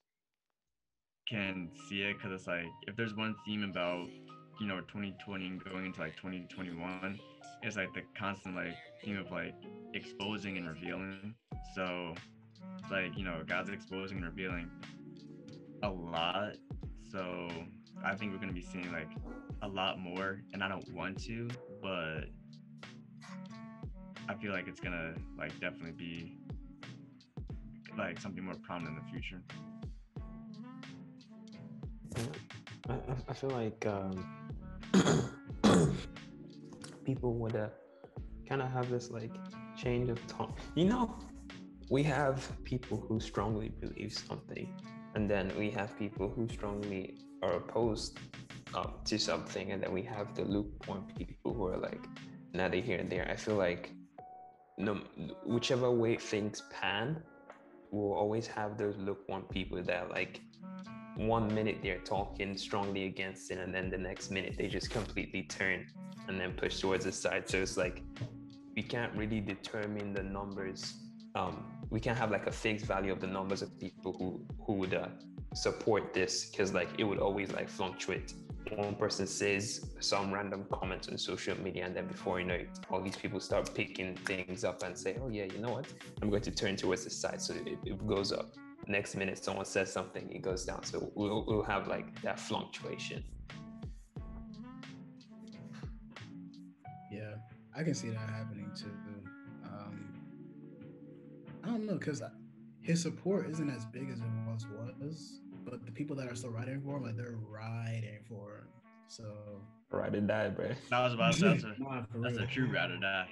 can 1.28 1.70
see 1.88 2.02
it 2.02 2.14
because 2.16 2.32
it's 2.32 2.46
like 2.46 2.66
if 2.86 2.96
there's 2.96 3.14
one 3.14 3.34
theme 3.46 3.64
about 3.64 4.06
you 4.60 4.66
know 4.66 4.80
2020 4.80 5.46
and 5.46 5.64
going 5.64 5.86
into 5.86 6.00
like 6.00 6.16
2021 6.16 7.18
it's 7.62 7.76
like 7.76 7.92
the 7.94 8.02
constant 8.18 8.54
like 8.54 8.76
theme 9.04 9.18
of 9.18 9.30
like 9.30 9.54
exposing 9.94 10.56
and 10.56 10.68
revealing. 10.68 11.34
So 11.74 12.14
like 12.90 13.16
you 13.16 13.24
know 13.24 13.42
god's 13.46 13.70
exposing 13.70 14.18
and 14.18 14.26
revealing 14.26 14.70
a 15.82 15.88
lot 15.88 16.56
so 17.10 17.48
i 18.04 18.14
think 18.14 18.32
we're 18.32 18.38
going 18.38 18.48
to 18.48 18.54
be 18.54 18.62
seeing 18.62 18.90
like 18.92 19.10
a 19.62 19.68
lot 19.68 19.98
more 19.98 20.42
and 20.52 20.62
i 20.62 20.68
don't 20.68 20.92
want 20.92 21.22
to 21.22 21.48
but 21.82 22.24
i 24.28 24.34
feel 24.40 24.52
like 24.52 24.68
it's 24.68 24.80
going 24.80 24.92
to 24.92 25.14
like 25.38 25.52
definitely 25.60 25.92
be 25.92 26.36
like 27.98 28.20
something 28.20 28.44
more 28.44 28.54
prominent 28.62 28.98
in 28.98 29.04
the 29.04 29.10
future 29.10 29.42
I, 33.28 33.32
feel 33.34 33.50
like 33.50 33.86
um, 33.86 34.26
people 37.04 37.34
would 37.34 37.56
uh, 37.56 37.68
kind 38.48 38.62
of 38.62 38.70
have 38.70 38.90
this 38.90 39.10
like 39.10 39.30
change 39.76 40.10
of 40.10 40.24
tone. 40.26 40.54
You 40.74 40.86
know, 40.86 41.18
we 41.88 42.02
have 42.04 42.50
people 42.64 43.04
who 43.08 43.20
strongly 43.20 43.68
believe 43.68 44.12
something, 44.12 44.74
and 45.14 45.28
then 45.28 45.52
we 45.58 45.70
have 45.70 45.98
people 45.98 46.28
who 46.28 46.48
strongly 46.48 47.14
are 47.42 47.54
opposed 47.54 48.18
um, 48.74 48.92
to 49.04 49.18
something, 49.18 49.72
and 49.72 49.82
then 49.82 49.92
we 49.92 50.02
have 50.02 50.34
the 50.34 50.44
lukewarm 50.44 51.06
people 51.16 51.52
who 51.54 51.66
are 51.66 51.76
like 51.76 52.04
neither 52.52 52.76
here 52.76 52.98
and 52.98 53.10
there. 53.10 53.28
I 53.30 53.36
feel 53.36 53.56
like 53.56 53.92
no, 54.78 55.00
whichever 55.44 55.90
way 55.90 56.16
things 56.16 56.62
pan, 56.70 57.22
we'll 57.90 58.14
always 58.14 58.46
have 58.46 58.78
those 58.78 58.96
lukewarm 58.98 59.42
people 59.50 59.82
that 59.82 60.10
like 60.10 60.40
one 61.16 61.52
minute 61.54 61.78
they're 61.82 61.98
talking 61.98 62.56
strongly 62.56 63.04
against 63.04 63.50
it 63.50 63.58
and 63.58 63.74
then 63.74 63.90
the 63.90 63.98
next 63.98 64.30
minute 64.30 64.54
they 64.56 64.68
just 64.68 64.90
completely 64.90 65.42
turn 65.42 65.86
and 66.28 66.40
then 66.40 66.52
push 66.52 66.80
towards 66.80 67.04
the 67.04 67.12
side 67.12 67.48
so 67.48 67.58
it's 67.58 67.76
like 67.76 68.02
we 68.76 68.82
can't 68.82 69.12
really 69.14 69.40
determine 69.40 70.12
the 70.14 70.22
numbers 70.22 70.94
um, 71.34 71.64
we 71.90 71.98
can't 71.98 72.16
have 72.16 72.30
like 72.30 72.46
a 72.46 72.52
fixed 72.52 72.86
value 72.86 73.12
of 73.12 73.20
the 73.20 73.26
numbers 73.26 73.62
of 73.62 73.78
people 73.78 74.12
who 74.12 74.40
who 74.64 74.74
would 74.74 74.94
uh, 74.94 75.08
support 75.54 76.14
this 76.14 76.46
because 76.46 76.72
like 76.72 76.88
it 76.98 77.04
would 77.04 77.18
always 77.18 77.52
like 77.52 77.68
fluctuate. 77.68 78.32
One 78.76 78.94
person 78.94 79.26
says 79.26 79.90
some 79.98 80.32
random 80.32 80.64
comment 80.70 81.08
on 81.10 81.18
social 81.18 81.58
media 81.60 81.84
and 81.86 81.96
then 81.96 82.06
before 82.06 82.38
you 82.38 82.46
know 82.46 82.54
it 82.54 82.68
all 82.88 83.02
these 83.02 83.16
people 83.16 83.40
start 83.40 83.74
picking 83.74 84.14
things 84.16 84.62
up 84.62 84.82
and 84.84 84.96
say 84.96 85.16
oh 85.20 85.28
yeah 85.28 85.44
you 85.44 85.58
know 85.58 85.72
what? 85.72 85.86
I'm 86.22 86.30
going 86.30 86.42
to 86.42 86.52
turn 86.52 86.76
towards 86.76 87.04
the 87.04 87.10
side. 87.10 87.42
So 87.42 87.54
it, 87.54 87.78
it 87.84 88.06
goes 88.06 88.32
up. 88.32 88.54
Next 88.86 89.16
minute 89.16 89.42
someone 89.42 89.64
says 89.64 89.92
something 89.92 90.30
it 90.30 90.42
goes 90.42 90.64
down. 90.64 90.84
So 90.84 91.10
we'll, 91.16 91.44
we'll 91.46 91.64
have 91.64 91.88
like 91.88 92.22
that 92.22 92.38
fluctuation. 92.38 93.24
Yeah, 97.10 97.34
I 97.76 97.82
can 97.82 97.94
see 97.94 98.10
that 98.10 98.30
happening 98.30 98.70
too. 98.76 98.92
I 101.64 101.66
don't 101.68 101.86
know 101.86 101.94
because 101.94 102.22
his 102.80 103.02
support 103.02 103.48
isn't 103.50 103.70
as 103.70 103.84
big 103.86 104.08
as 104.10 104.18
it 104.20 104.24
once 104.46 104.66
was. 104.66 105.40
but 105.64 105.84
the 105.84 105.92
people 105.92 106.16
that 106.16 106.28
are 106.30 106.34
still 106.34 106.50
riding 106.50 106.80
for 106.80 106.96
him, 106.96 107.04
like 107.04 107.16
they're 107.16 107.36
riding 107.48 108.20
for 108.28 108.58
him. 108.58 108.66
So 109.08 109.24
Ride 109.90 110.14
or 110.14 110.20
die, 110.20 110.48
bro. 110.50 110.70
I 110.92 111.02
was 111.04 111.14
about 111.14 111.32
to 111.34 111.38
say 111.40 111.48
that's 111.48 111.64
a, 111.64 111.74
Nah, 111.82 112.02
that's 112.16 112.38
a 112.38 112.46
true 112.46 112.66
ride 112.72 112.90
or 112.92 112.96
die. 112.98 113.26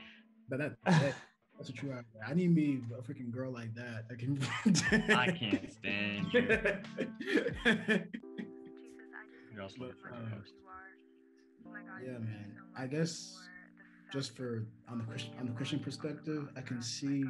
But 0.48 0.58
that, 0.58 0.72
that 0.86 1.14
that's 1.56 1.68
a 1.70 1.72
true. 1.72 1.90
idea. 1.92 2.04
I 2.26 2.34
need 2.34 2.54
me 2.54 2.80
a 2.98 3.02
freaking 3.02 3.30
girl 3.30 3.52
like 3.52 3.72
that. 3.74 4.08
that 4.08 4.18
can. 4.18 4.38
I 5.16 5.30
can't 5.30 5.72
stand 5.72 6.26
you. 6.32 6.40
You're 9.52 9.62
also 9.62 9.76
looking 9.78 9.94
for 10.02 10.08
a 10.10 10.16
Um, 10.16 10.32
host. 10.36 10.52
yeah, 12.04 12.18
man. 12.18 12.56
I 12.76 12.86
guess 12.86 13.38
just 14.12 14.36
for 14.36 14.64
on 14.88 14.98
the 14.98 15.04
Christian 15.04 15.32
on 15.38 15.46
the 15.46 15.52
Christian 15.52 15.78
perspective, 15.80 16.48
I 16.56 16.60
can 16.60 16.82
see. 16.82 17.24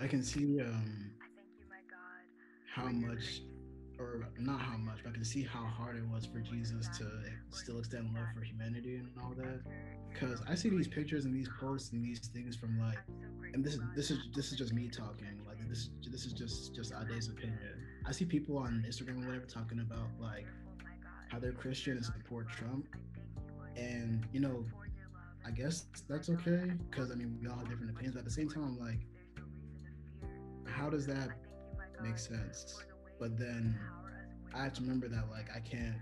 I 0.00 0.06
can 0.06 0.22
see 0.22 0.60
um 0.60 1.10
how 2.74 2.88
much, 2.88 3.42
or 4.00 4.28
not 4.38 4.60
how 4.60 4.76
much, 4.76 4.98
but 5.04 5.10
I 5.10 5.12
can 5.12 5.24
see 5.24 5.42
how 5.44 5.64
hard 5.64 5.96
it 5.96 6.02
was 6.08 6.26
for 6.26 6.40
Jesus 6.40 6.88
to 6.98 7.06
still 7.50 7.78
extend 7.78 8.12
love 8.12 8.26
for 8.34 8.42
humanity 8.42 8.96
and 8.96 9.10
all 9.22 9.32
that. 9.36 9.60
Because 10.12 10.42
I 10.48 10.56
see 10.56 10.70
these 10.70 10.88
pictures 10.88 11.24
and 11.24 11.34
these 11.34 11.48
posts 11.60 11.92
and 11.92 12.04
these 12.04 12.18
things 12.18 12.56
from 12.56 12.78
like, 12.80 12.98
and 13.52 13.64
this 13.64 13.74
is 13.74 13.80
this 13.94 14.10
is 14.10 14.18
this 14.34 14.50
is 14.50 14.58
just 14.58 14.72
me 14.72 14.88
talking. 14.88 15.40
Like 15.46 15.68
this 15.68 15.90
this 16.10 16.24
is 16.24 16.32
just 16.32 16.74
just 16.74 16.92
Ade's 16.92 17.28
opinion. 17.28 17.58
I 18.06 18.12
see 18.12 18.24
people 18.24 18.58
on 18.58 18.84
Instagram 18.88 19.22
or 19.22 19.26
whatever 19.28 19.46
talking 19.46 19.80
about 19.80 20.08
like 20.20 20.46
how 21.30 21.38
they're 21.38 21.52
Christian 21.52 21.96
and 21.96 22.04
support 22.04 22.48
Trump, 22.48 22.86
and 23.76 24.26
you 24.32 24.40
know, 24.40 24.64
I 25.46 25.52
guess 25.52 25.86
that's 26.08 26.28
okay 26.28 26.72
because 26.90 27.12
I 27.12 27.14
mean 27.14 27.38
we 27.40 27.48
all 27.48 27.56
have 27.56 27.68
different 27.68 27.90
opinions. 27.90 28.14
But 28.14 28.20
at 28.20 28.24
the 28.24 28.32
same 28.32 28.48
time, 28.48 28.64
I'm 28.64 28.78
like, 28.78 29.00
how 30.66 30.88
does 30.90 31.06
that 31.06 31.28
make 32.02 32.18
sense? 32.18 32.82
But 33.18 33.38
then 33.38 33.78
I 34.54 34.64
have 34.64 34.74
to 34.74 34.80
remember 34.82 35.08
that 35.08 35.30
like 35.30 35.48
I 35.54 35.60
can't, 35.60 35.96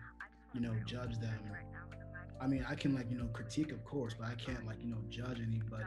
you 0.53 0.61
know, 0.61 0.75
judge 0.87 1.19
them. 1.19 1.39
I 2.41 2.47
mean, 2.47 2.67
I 2.69 2.75
can 2.75 2.95
like 2.95 3.11
you 3.11 3.19
know 3.19 3.27
critique, 3.33 3.73
of 3.73 3.85
course, 3.85 4.15
but 4.19 4.29
I 4.29 4.35
can't 4.35 4.67
like 4.67 4.83
you 4.83 4.91
know 4.91 4.99
judge 5.09 5.41
anybody 5.41 5.85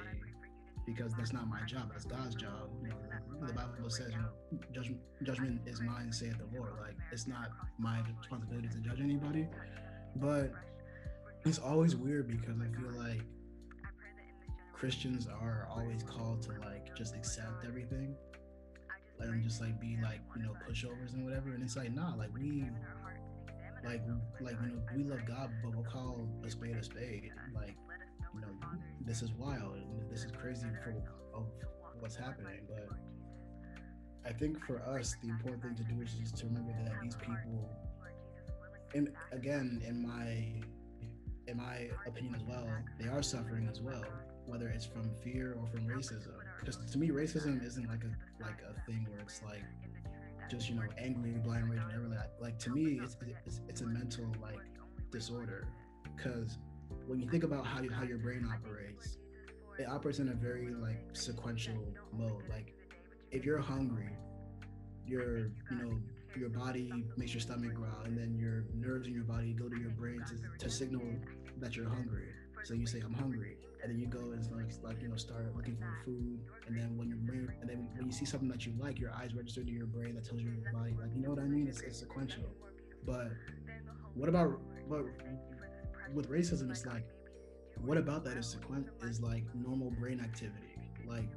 because 0.86 1.14
that's 1.14 1.34
not 1.34 1.48
my 1.48 1.62
job. 1.66 1.90
That's 1.92 2.06
God's 2.06 2.36
job. 2.36 2.70
You 2.82 2.90
know, 2.90 3.48
the 3.48 3.54
Bible 3.54 3.90
says, 3.90 4.12
you 4.12 4.18
know, 4.18 4.60
judgment, 4.72 5.02
judgment 5.24 5.62
is 5.66 5.82
mine, 5.82 6.12
saith 6.12 6.38
the 6.38 6.58
Lord. 6.58 6.74
Like 6.80 6.96
it's 7.12 7.28
not 7.28 7.50
my 7.78 8.02
responsibility 8.20 8.70
to 8.70 8.78
judge 8.78 9.02
anybody. 9.02 9.48
But 10.16 10.52
it's 11.44 11.60
always 11.60 11.96
weird 11.96 12.28
because 12.28 12.56
I 12.62 12.68
feel 12.80 12.92
like 12.98 13.22
Christians 14.74 15.28
are 15.28 15.68
always 15.70 16.04
called 16.04 16.42
to 16.44 16.52
like 16.62 16.96
just 16.96 17.16
accept 17.16 17.66
everything 17.66 18.16
and 19.20 19.44
just 19.44 19.62
like 19.62 19.80
be 19.80 19.98
like 20.02 20.22
you 20.36 20.44
know 20.44 20.54
pushovers 20.68 21.14
and 21.14 21.24
whatever. 21.24 21.50
And 21.50 21.64
it's 21.64 21.76
like 21.76 21.94
nah, 21.94 22.14
like 22.16 22.34
we 22.34 22.66
like 23.84 24.02
like 24.42 24.58
you 24.62 24.68
know 24.70 24.82
we 24.96 25.04
love 25.04 25.26
God, 25.28 25.52
but 25.64 25.76
we'll 25.76 25.86
call 25.86 26.28
a 26.46 26.50
spade 26.50 26.78
a 26.78 26.84
spade. 26.84 27.32
Like 27.54 27.76
you 28.34 28.42
know 28.42 28.48
this 29.02 29.22
is 29.22 29.32
wild 29.34 29.78
this 30.10 30.24
is 30.24 30.32
crazy 30.32 30.68
for 30.84 30.96
of 31.34 31.46
what's 32.00 32.16
happening, 32.16 32.62
but. 32.68 32.98
I 34.28 34.34
think 34.34 34.60
for 34.66 34.82
us, 34.82 35.16
the 35.22 35.30
important 35.30 35.62
thing 35.62 35.76
to 35.76 35.84
do 35.84 36.02
is 36.02 36.14
just 36.14 36.38
to 36.38 36.48
remember 36.48 36.74
that 36.84 36.94
these 37.00 37.16
people, 37.16 37.70
and 38.96 39.10
again, 39.32 39.84
in 39.86 40.02
my 40.02 40.64
in 41.48 41.58
my 41.58 41.90
opinion 42.08 42.36
as 42.36 42.44
well, 42.44 42.68
they 43.00 43.08
are 43.08 43.22
suffering 43.22 43.68
as 43.70 43.82
well, 43.82 44.04
whether 44.48 44.68
it's 44.70 44.86
from 44.86 45.12
fear 45.24 45.56
or 45.60 45.68
from 45.68 45.88
racism. 45.88 46.34
Because 46.60 46.78
to 46.92 46.98
me, 46.98 47.10
racism 47.10 47.64
isn't 47.66 47.88
like 47.88 48.04
a 48.04 48.44
like 48.44 48.60
a 48.62 48.80
thing 48.86 49.08
where 49.10 49.22
it's 49.22 49.42
like 49.44 49.64
just 50.50 50.70
you 50.70 50.76
know 50.76 50.84
angry, 50.98 51.32
blind 51.32 51.70
rage, 51.70 51.82
whatever. 51.84 52.08
Like, 52.08 52.30
like 52.40 52.60
to 52.60 52.70
me, 52.70 53.00
it's, 53.02 53.18
it's 53.46 53.62
it's 53.68 53.82
a 53.82 53.86
mental 53.86 54.26
like 54.42 54.60
disorder. 55.12 55.68
Because 56.16 56.58
when 57.08 57.20
you 57.20 57.30
think 57.30 57.44
about 57.44 57.66
how 57.66 57.82
you, 57.82 57.92
how 57.92 58.04
your 58.04 58.18
brain 58.18 58.48
operates, 58.52 59.18
it 59.78 59.88
operates 59.88 60.20
in 60.20 60.30
a 60.30 60.34
very 60.34 60.70
like 60.74 61.04
sequential 61.14 61.94
mode. 62.14 62.44
Like 62.50 62.74
if 63.32 63.46
you're 63.46 63.60
hungry, 63.60 64.10
your 65.06 65.38
you 65.38 65.78
know 65.82 66.00
your 66.38 66.50
body 66.50 66.92
makes 67.18 67.34
your 67.34 67.42
stomach 67.42 67.74
growl, 67.74 68.02
and 68.04 68.18
then 68.18 68.36
your 68.38 68.66
nerves 68.74 69.08
in 69.08 69.14
your 69.14 69.24
body 69.24 69.54
go 69.54 69.70
to 69.70 69.80
your 69.80 69.92
brain 69.92 70.22
to, 70.28 70.66
to 70.66 70.70
signal 70.70 71.02
that 71.60 71.76
you're 71.76 71.90
hungry. 71.90 72.28
So 72.64 72.74
you 72.74 72.86
say 72.88 73.00
I'm 73.00 73.14
hungry, 73.14 73.58
and 73.86 73.94
then 73.94 74.00
you 74.00 74.08
go 74.08 74.32
and 74.32 74.44
like, 74.52 74.74
like 74.84 75.02
you 75.02 75.08
know 75.08 75.16
start 75.16 75.56
looking 75.56 75.78
for 75.78 76.04
food, 76.04 76.40
and 76.68 76.76
then 76.76 76.98
when 76.98 77.08
your 77.08 77.20
brain, 77.20 77.48
and 77.62 77.70
then 77.70 77.88
when 77.96 78.08
you 78.08 78.12
see 78.12 78.26
something 78.26 78.50
that 78.50 78.66
you 78.66 78.74
like, 78.80 79.00
your 79.00 79.12
eyes 79.14 79.36
register 79.36 79.64
to 79.64 79.72
your 79.72 79.86
brain 79.86 80.16
that 80.16 80.26
tells 80.26 80.42
your 80.42 80.54
body 80.74 80.96
like 81.00 81.12
you 81.16 81.22
know 81.22 81.30
what 81.30 81.40
I 81.40 81.44
mean. 81.44 81.68
It's, 81.68 81.82
it's 81.82 82.00
sequential. 82.00 82.50
But 83.06 83.30
what 84.16 84.28
about 84.28 84.60
but 84.90 85.06
with 86.16 86.32
racism? 86.32 86.72
It's 86.72 86.88
like 86.88 87.06
what 87.84 87.98
about 87.98 88.24
that 88.24 88.38
is 88.38 88.48
sequent 88.48 88.88
is 89.04 89.22
like 89.22 89.44
normal 89.54 89.92
brain 89.92 90.20
activity, 90.20 90.80
like 91.08 91.30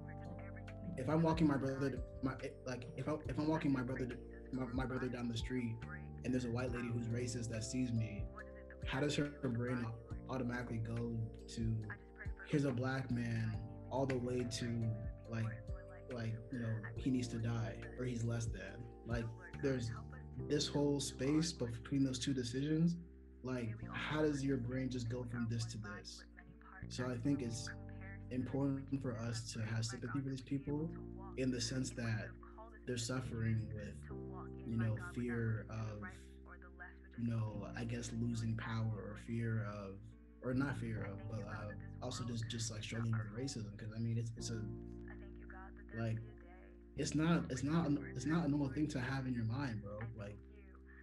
if 0.96 1.10
I'm 1.10 1.20
walking 1.20 1.46
my 1.46 1.58
brother, 1.58 2.00
my 2.22 2.32
eh, 2.42 2.48
like 2.66 2.86
if 2.96 3.10
I 3.10 3.12
if 3.28 3.38
I'm 3.38 3.48
walking 3.48 3.72
my 3.72 3.82
brother 3.82 4.08
my, 4.52 4.64
my 4.72 4.86
brother 4.86 5.08
down 5.08 5.28
the 5.28 5.36
street, 5.36 5.76
and 6.24 6.32
there's 6.32 6.46
a 6.46 6.50
white 6.50 6.72
lady 6.72 6.88
who's 6.88 7.08
racist 7.08 7.50
that 7.50 7.62
sees 7.62 7.92
me, 7.92 8.24
how 8.86 9.00
does 9.00 9.14
her 9.16 9.28
brain 9.42 9.84
automatically 10.30 10.78
go 10.78 11.14
to 11.48 11.76
here's 12.48 12.64
a 12.64 12.72
black 12.72 13.10
man 13.10 13.56
all 13.90 14.06
the 14.06 14.18
way 14.18 14.44
to 14.50 14.84
like 15.30 15.44
like 16.12 16.34
you 16.50 16.58
know 16.58 16.74
he 16.96 17.10
needs 17.10 17.28
to 17.28 17.36
die 17.36 17.74
or 17.98 18.04
he's 18.04 18.24
less 18.24 18.46
than. 18.46 18.82
Like 19.06 19.24
there's 19.62 19.90
this 20.48 20.66
whole 20.66 20.98
space 21.00 21.52
but 21.52 21.72
between 21.72 22.02
those 22.04 22.18
two 22.18 22.32
decisions. 22.32 22.96
Like 23.42 23.74
how 23.92 24.22
does 24.22 24.42
your 24.42 24.56
brain 24.56 24.88
just 24.90 25.08
go 25.08 25.24
from 25.30 25.46
this 25.50 25.64
to 25.66 25.78
this? 25.78 26.24
So 26.88 27.04
i 27.04 27.16
think 27.16 27.42
it's 27.42 27.68
important 28.30 29.02
for 29.02 29.16
us 29.18 29.52
to 29.52 29.60
have 29.60 29.84
sympathy 29.84 30.20
for 30.20 30.28
these 30.28 30.42
people 30.42 30.90
in 31.36 31.50
the 31.50 31.60
sense 31.60 31.90
that 31.90 32.28
they're 32.86 32.96
suffering 32.96 33.66
with 33.74 33.94
you 34.66 34.76
know 34.76 34.96
fear 35.14 35.66
of 35.70 36.02
you 37.18 37.28
know 37.28 37.66
i 37.76 37.84
guess 37.84 38.10
losing 38.20 38.56
power 38.56 38.92
or 38.94 39.16
fear 39.26 39.66
of 39.72 39.96
or 40.42 40.54
not 40.54 40.76
fear 40.78 41.08
of 41.12 41.18
but 41.30 41.40
uh, 41.48 41.72
also 42.02 42.24
just 42.24 42.48
just 42.48 42.70
like 42.70 42.82
struggling 42.82 43.12
with 43.12 43.44
racism 43.44 43.70
because 43.76 43.92
i 43.94 43.98
mean 43.98 44.16
it's, 44.18 44.30
it's 44.36 44.50
a 44.50 44.60
like 46.00 46.18
it's 46.98 47.14
not 47.14 47.44
it's 47.48 47.62
not 47.62 47.88
it's 48.14 48.26
not 48.26 48.44
a 48.44 48.48
normal 48.48 48.68
thing 48.68 48.86
to 48.88 49.00
have 49.00 49.26
in 49.26 49.34
your 49.34 49.44
mind 49.44 49.80
bro. 49.82 49.98
Like 50.18 50.36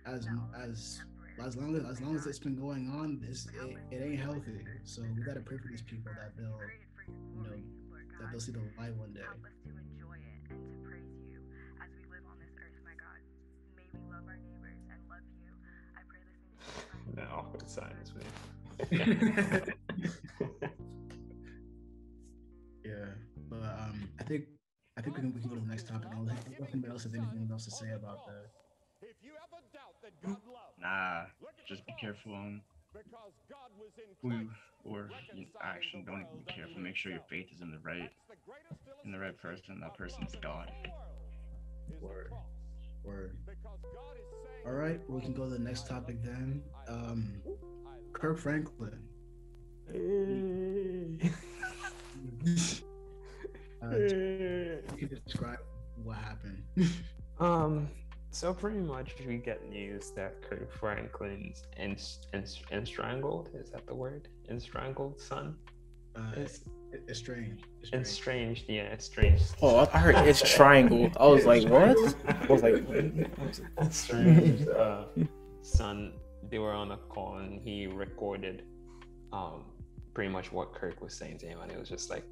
as 0.06 0.28
as 0.62 1.02
as 1.44 1.56
long 1.56 1.76
as 1.76 1.84
as 1.86 2.02
long 2.02 2.16
as 2.16 2.26
it's 2.28 2.40
been 2.40 2.56
going 2.56 2.90
on 2.90 3.20
this 3.22 3.48
it, 3.48 3.78
it 3.92 4.04
ain't 4.04 4.20
healthy. 4.20 4.60
So 4.84 5.02
we 5.16 5.24
gotta 5.24 5.40
pray 5.40 5.58
for 5.58 5.70
these 5.70 5.82
people 5.82 6.12
that 6.16 6.36
they'll 6.38 6.60
you 7.08 7.44
know, 7.44 7.50
that 8.20 8.32
they'll 8.32 8.40
see 8.40 8.52
the 8.52 8.60
light 8.78 8.94
one 8.96 9.14
day. 9.14 9.22
No, 17.16 17.24
awkward 17.32 17.70
silence, 17.70 18.14
man. 18.14 18.55
yeah, 18.92 19.60
but 23.50 23.56
um, 23.56 24.10
I 24.20 24.24
think 24.24 24.46
I 24.98 25.02
think 25.02 25.16
we 25.16 25.22
can 25.22 25.34
we 25.34 25.40
can 25.42 25.50
go 25.50 25.56
to 25.56 25.62
the 25.62 25.68
next 25.68 25.88
topic. 25.88 26.10
Unless 26.12 26.40
if 26.48 26.70
anybody 26.74 26.92
else 26.92 27.04
has 27.04 27.14
anything 27.14 27.48
else 27.52 27.66
to 27.66 27.72
say 27.72 27.92
about 27.92 28.26
that. 28.28 28.48
Nah, 30.82 31.24
just 31.68 31.86
be 31.86 31.94
careful 32.00 32.34
on 32.34 32.62
who 34.22 34.32
you, 34.32 34.50
or 34.84 35.10
you 35.34 35.46
actually 35.62 36.04
don't 36.04 36.22
even 36.22 36.44
be 36.46 36.54
careful. 36.54 36.80
Make 36.80 36.96
sure 36.96 37.12
your 37.12 37.22
faith 37.30 37.48
is 37.54 37.62
in 37.62 37.72
the 37.72 37.80
right, 37.80 38.10
in 39.04 39.12
the 39.12 39.20
right 39.20 39.38
person. 39.38 39.80
That 39.82 39.98
person 39.98 40.24
is 40.24 40.36
God. 40.42 40.72
Word, 42.02 42.32
word. 43.06 43.38
All 44.66 44.72
right, 44.74 44.99
we 45.08 45.22
can 45.22 45.34
go 45.34 45.43
to 45.43 45.49
the 45.49 45.60
next 45.60 45.88
topic 45.88 46.24
then. 46.24 46.64
Um, 46.88 47.41
Kirk 48.14 48.38
Franklin. 48.39 48.99
uh, 53.84 53.95
you 53.95 54.97
can 54.97 55.22
describe 55.26 55.60
what 56.03 56.18
happened. 56.18 56.64
Um, 57.38 57.89
so 58.32 58.53
pretty 58.53 58.80
much 58.80 59.14
we 59.28 59.36
get 59.38 59.70
news 59.70 60.12
that 60.12 60.41
Kirk 60.41 60.72
Franklin's 60.72 61.64
ens- 61.78 62.20
ens- 62.34 62.62
enstrangled, 62.72 63.49
is 63.53 63.72
that 63.72 63.86
the 63.88 63.95
word? 63.95 64.30
Enstrangled 64.49 65.20
son? 65.20 65.58
Uh, 66.16 66.39
Is 66.41 66.61
it- 66.93 67.01
it's 67.09 67.20
strange. 67.20 67.59
It's 67.91 68.09
strange. 68.09 68.63
Yeah, 68.70 68.84
it's 68.84 69.03
strange. 69.05 69.41
Oh, 69.61 69.86
I 69.93 69.97
heard 69.99 70.16
it's 70.28 70.41
triangle. 70.55 71.11
I 71.20 71.28
was 71.28 71.45
like, 71.45 71.68
what? 71.68 71.97
I 72.26 72.45
was 72.47 72.63
like, 72.63 72.86
estranged 73.82 74.70
uh, 74.70 75.05
son. 75.61 76.13
They 76.49 76.57
were 76.59 76.72
on 76.72 76.91
a 76.91 76.97
call 76.97 77.38
and 77.38 77.59
he 77.59 77.88
recorded 77.88 78.63
um 79.34 79.66
pretty 80.13 80.32
much 80.32 80.53
what 80.53 80.74
Kirk 80.74 81.01
was 81.01 81.13
saying 81.13 81.39
to 81.39 81.47
him, 81.47 81.59
and 81.61 81.70
it 81.72 81.78
was 81.78 81.89
just 81.89 82.09
like 82.09 82.24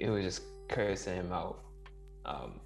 it 0.00 0.10
was 0.10 0.22
just 0.24 0.42
cursing 0.68 1.14
him 1.16 1.32
out. 1.32 1.60
Um, 2.26 2.60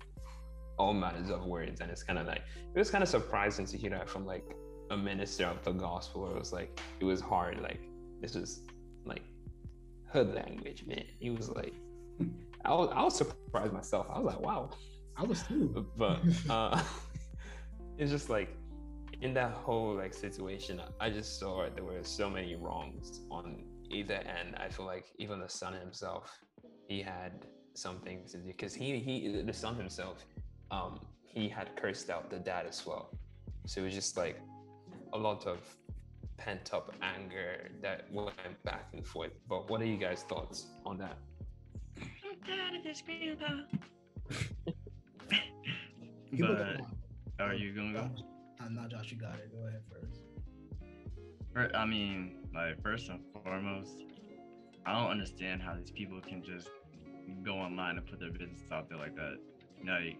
all 0.76 0.92
manners 0.94 1.30
of 1.30 1.44
words, 1.46 1.80
and 1.80 1.88
it's 1.90 2.02
kind 2.02 2.18
of 2.18 2.26
like 2.26 2.42
it 2.74 2.78
was 2.78 2.90
kind 2.90 3.02
of 3.04 3.08
surprising 3.08 3.64
to 3.66 3.76
hear 3.78 3.90
that 3.90 4.08
from 4.08 4.26
like 4.26 4.44
a 4.90 4.96
minister 4.96 5.44
of 5.46 5.62
the 5.62 5.72
gospel. 5.72 6.28
It 6.30 6.36
was 6.38 6.52
like 6.52 6.80
it 6.98 7.04
was 7.04 7.20
hard. 7.20 7.60
Like 7.60 7.80
this 8.20 8.34
was 8.34 8.62
like 9.04 9.22
hood 10.12 10.34
language, 10.34 10.84
man. 10.86 11.04
He 11.18 11.30
was 11.30 11.48
like, 11.50 11.74
I 12.64 12.74
was, 12.74 12.90
I 12.94 13.02
was 13.02 13.16
surprised 13.16 13.72
myself. 13.72 14.06
I 14.10 14.18
was 14.18 14.26
like, 14.34 14.40
wow. 14.40 14.70
I 15.16 15.24
was 15.24 15.42
too. 15.42 15.86
But 15.96 16.20
uh, 16.50 16.82
it's 17.98 18.10
just 18.10 18.30
like 18.30 18.56
in 19.20 19.34
that 19.34 19.52
whole 19.52 19.94
like 19.94 20.14
situation, 20.14 20.80
I 21.00 21.10
just 21.10 21.38
saw 21.38 21.68
there 21.74 21.84
were 21.84 22.02
so 22.02 22.30
many 22.30 22.54
wrongs 22.54 23.20
on 23.30 23.64
either 23.90 24.14
end. 24.14 24.56
I 24.56 24.68
feel 24.68 24.86
like 24.86 25.06
even 25.18 25.40
the 25.40 25.48
son 25.48 25.74
himself, 25.74 26.38
he 26.88 27.02
had 27.02 27.46
some 27.74 27.98
things 28.00 28.32
to 28.32 28.38
do 28.38 28.46
because 28.46 28.74
he 28.74 28.98
he 28.98 29.42
the 29.42 29.52
son 29.52 29.76
himself, 29.76 30.24
um, 30.70 31.00
he 31.24 31.48
had 31.48 31.76
cursed 31.76 32.10
out 32.10 32.30
the 32.30 32.38
dad 32.38 32.66
as 32.66 32.84
well. 32.86 33.10
So 33.66 33.80
it 33.80 33.84
was 33.84 33.94
just 33.94 34.16
like 34.16 34.40
a 35.12 35.18
lot 35.18 35.46
of 35.46 35.58
pent 36.38 36.72
up 36.72 36.94
anger 37.02 37.68
that 37.82 38.10
went 38.12 38.32
back 38.64 38.88
and 38.94 39.06
forth. 39.06 39.32
But 39.48 39.68
what 39.68 39.82
are 39.82 39.86
you 39.86 39.98
guys' 39.98 40.22
thoughts 40.22 40.66
on 40.86 40.96
that? 40.98 41.18
I'm 42.00 42.36
tired 42.46 42.76
of 42.76 42.84
this 42.84 43.02
grandpa. 43.02 43.46
But- 46.38 46.80
Are 47.40 47.54
you 47.54 47.72
gonna 47.74 47.92
go? 47.92 48.10
I'm 48.60 48.74
not 48.74 48.90
Josh, 48.90 49.10
you 49.10 49.16
got 49.18 49.36
it. 49.36 49.50
Go 49.52 49.66
ahead 49.66 49.82
first. 49.90 51.74
I 51.74 51.84
mean, 51.86 52.46
like 52.54 52.80
first 52.82 53.08
and 53.08 53.20
foremost, 53.42 53.96
I 54.86 54.92
don't 54.92 55.10
understand 55.10 55.62
how 55.62 55.74
these 55.74 55.90
people 55.90 56.20
can 56.20 56.42
just 56.44 56.68
go 57.42 57.54
online 57.54 57.96
and 57.96 58.06
put 58.06 58.20
their 58.20 58.30
business 58.30 58.60
out 58.70 58.88
there 58.88 58.98
like 58.98 59.16
that. 59.16 59.38
Like, 59.86 60.18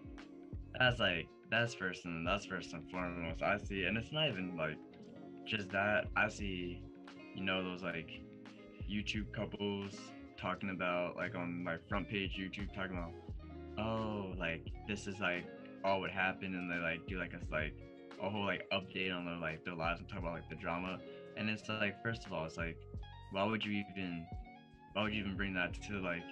that's 0.77 0.99
like 0.99 1.27
that's 1.51 1.73
first 1.73 2.05
and 2.05 2.25
that's 2.27 2.45
first 2.45 2.73
and 2.73 2.89
foremost. 2.89 3.41
I 3.43 3.57
see, 3.57 3.83
and 3.83 3.97
it's 3.97 4.11
not 4.11 4.27
even 4.29 4.57
like 4.57 4.77
just 5.49 5.69
that. 5.71 6.07
I 6.15 6.29
see, 6.29 6.81
you 7.35 7.43
know, 7.43 7.63
those 7.63 7.83
like 7.83 8.09
YouTube 8.89 9.31
couples 9.33 9.97
talking 10.37 10.69
about 10.69 11.15
like 11.17 11.35
on 11.35 11.63
my 11.63 11.77
front 11.87 12.09
page 12.09 12.31
YouTube 12.39 12.73
talking 12.73 12.97
about, 12.97 13.13
oh, 13.77 14.33
like 14.37 14.65
this 14.87 15.07
is 15.07 15.19
like 15.19 15.45
all 15.83 16.01
what 16.01 16.11
happened, 16.11 16.55
and 16.55 16.71
they 16.71 16.77
like 16.77 17.05
do 17.07 17.17
like 17.17 17.33
a 17.33 17.39
like 17.51 17.73
a 18.21 18.29
whole 18.29 18.45
like 18.45 18.69
update 18.71 19.15
on 19.15 19.25
their 19.25 19.37
like 19.37 19.63
their 19.63 19.75
lives 19.75 19.99
and 19.99 20.09
talk 20.09 20.19
about 20.19 20.33
like 20.33 20.49
the 20.49 20.55
drama 20.55 20.99
and 21.37 21.49
it's 21.49 21.67
like 21.69 22.01
first 22.03 22.25
of 22.25 22.33
all 22.33 22.45
it's 22.45 22.57
like 22.57 22.77
why 23.31 23.43
would 23.43 23.63
you 23.63 23.71
even 23.71 24.25
why 24.93 25.03
would 25.03 25.13
you 25.13 25.21
even 25.21 25.37
bring 25.37 25.53
that 25.53 25.73
to 25.73 25.99
like 26.01 26.23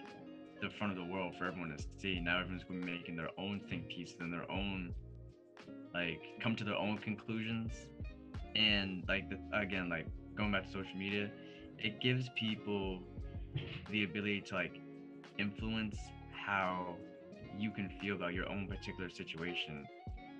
the 0.62 0.70
front 0.78 0.92
of 0.92 0.98
the 0.98 1.14
world 1.14 1.34
for 1.38 1.46
everyone 1.46 1.76
to 1.76 1.84
see 2.00 2.20
now 2.20 2.40
everyone's 2.40 2.64
going 2.64 2.82
to 2.82 2.86
be 2.86 2.92
making 2.92 3.16
their 3.16 3.30
own 3.38 3.62
think 3.70 3.88
pieces 3.88 4.18
and 4.20 4.34
their 4.34 4.50
own 4.52 4.94
like 5.94 6.22
come 6.42 6.56
to 6.56 6.64
their 6.64 6.76
own 6.76 6.98
conclusions 6.98 7.72
and 8.58 9.04
like 9.08 9.30
the, 9.30 9.38
again 9.58 9.88
like 9.90 10.08
going 10.36 10.52
back 10.52 10.66
to 10.66 10.72
social 10.72 10.98
media 10.98 11.30
it 11.80 12.00
gives 12.02 12.30
people 12.36 13.00
the 13.92 14.04
ability 14.04 14.42
to 14.42 14.56
like 14.56 14.80
influence 15.38 15.98
how 16.32 16.96
you 17.58 17.72
can 17.72 17.90
feel 18.02 18.16
about 18.16 18.34
your 18.34 18.50
own 18.50 18.68
particular 18.68 19.10
situation. 19.10 19.86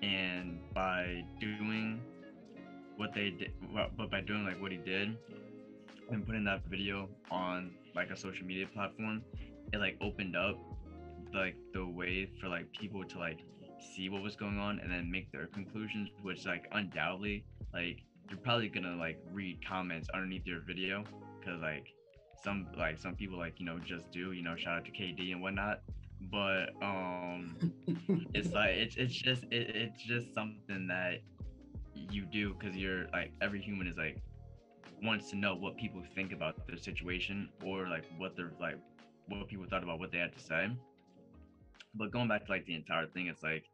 And 0.02 0.60
by 0.74 1.24
doing 1.40 2.00
what 2.96 3.14
they 3.14 3.30
did 3.30 3.52
but 3.96 4.10
by 4.10 4.20
doing 4.20 4.44
like 4.44 4.60
what 4.60 4.72
he 4.72 4.78
did 4.78 5.16
and 6.10 6.26
putting 6.26 6.44
that 6.44 6.64
video 6.68 7.08
on 7.30 7.70
like 7.94 8.10
a 8.10 8.16
social 8.16 8.44
media 8.44 8.66
platform 8.74 9.22
it 9.72 9.78
like 9.78 9.96
opened 10.00 10.34
up 10.34 10.58
like 11.32 11.54
the 11.72 11.86
way 11.86 12.28
for 12.40 12.48
like 12.48 12.70
people 12.72 13.04
to 13.04 13.18
like 13.18 13.38
see 13.94 14.08
what 14.08 14.20
was 14.20 14.34
going 14.34 14.58
on 14.58 14.80
and 14.80 14.90
then 14.90 15.08
make 15.08 15.30
their 15.30 15.46
conclusions 15.46 16.08
which 16.22 16.44
like 16.44 16.66
undoubtedly 16.72 17.44
like 17.72 18.02
you're 18.28 18.38
probably 18.38 18.68
gonna 18.68 18.96
like 18.96 19.18
read 19.32 19.58
comments 19.66 20.08
underneath 20.14 20.46
your 20.46 20.60
video 20.60 21.04
because 21.40 21.60
like 21.60 21.86
some 22.42 22.66
like 22.76 22.98
some 22.98 23.14
people 23.14 23.38
like 23.38 23.58
you 23.58 23.66
know 23.66 23.78
just 23.78 24.10
do 24.12 24.32
you 24.32 24.42
know 24.42 24.56
shout 24.56 24.78
out 24.78 24.84
to 24.84 24.90
kd 24.90 25.32
and 25.32 25.42
whatnot. 25.42 25.80
But 26.32 26.70
um 26.82 27.56
it's 28.34 28.52
like 28.52 28.70
it's 28.70 28.96
it's 28.96 29.14
just 29.14 29.44
it, 29.44 29.74
it's 29.74 30.02
just 30.02 30.34
something 30.34 30.86
that 30.88 31.20
you 31.94 32.24
do 32.26 32.54
because 32.54 32.76
you're 32.76 33.06
like 33.12 33.32
every 33.40 33.60
human 33.60 33.86
is 33.86 33.96
like 33.96 34.20
wants 35.02 35.30
to 35.30 35.36
know 35.36 35.54
what 35.54 35.76
people 35.76 36.02
think 36.14 36.32
about 36.32 36.66
their 36.66 36.76
situation 36.76 37.48
or 37.64 37.88
like 37.88 38.04
what 38.16 38.36
they're 38.36 38.52
like 38.60 38.78
what 39.28 39.46
people 39.48 39.66
thought 39.68 39.82
about 39.82 39.98
what 39.98 40.10
they 40.10 40.18
had 40.18 40.32
to 40.32 40.40
say. 40.40 40.68
But 41.94 42.12
going 42.12 42.28
back 42.28 42.46
to 42.46 42.52
like 42.52 42.66
the 42.66 42.74
entire 42.74 43.06
thing 43.06 43.26
it's 43.28 43.42
like 43.42 43.64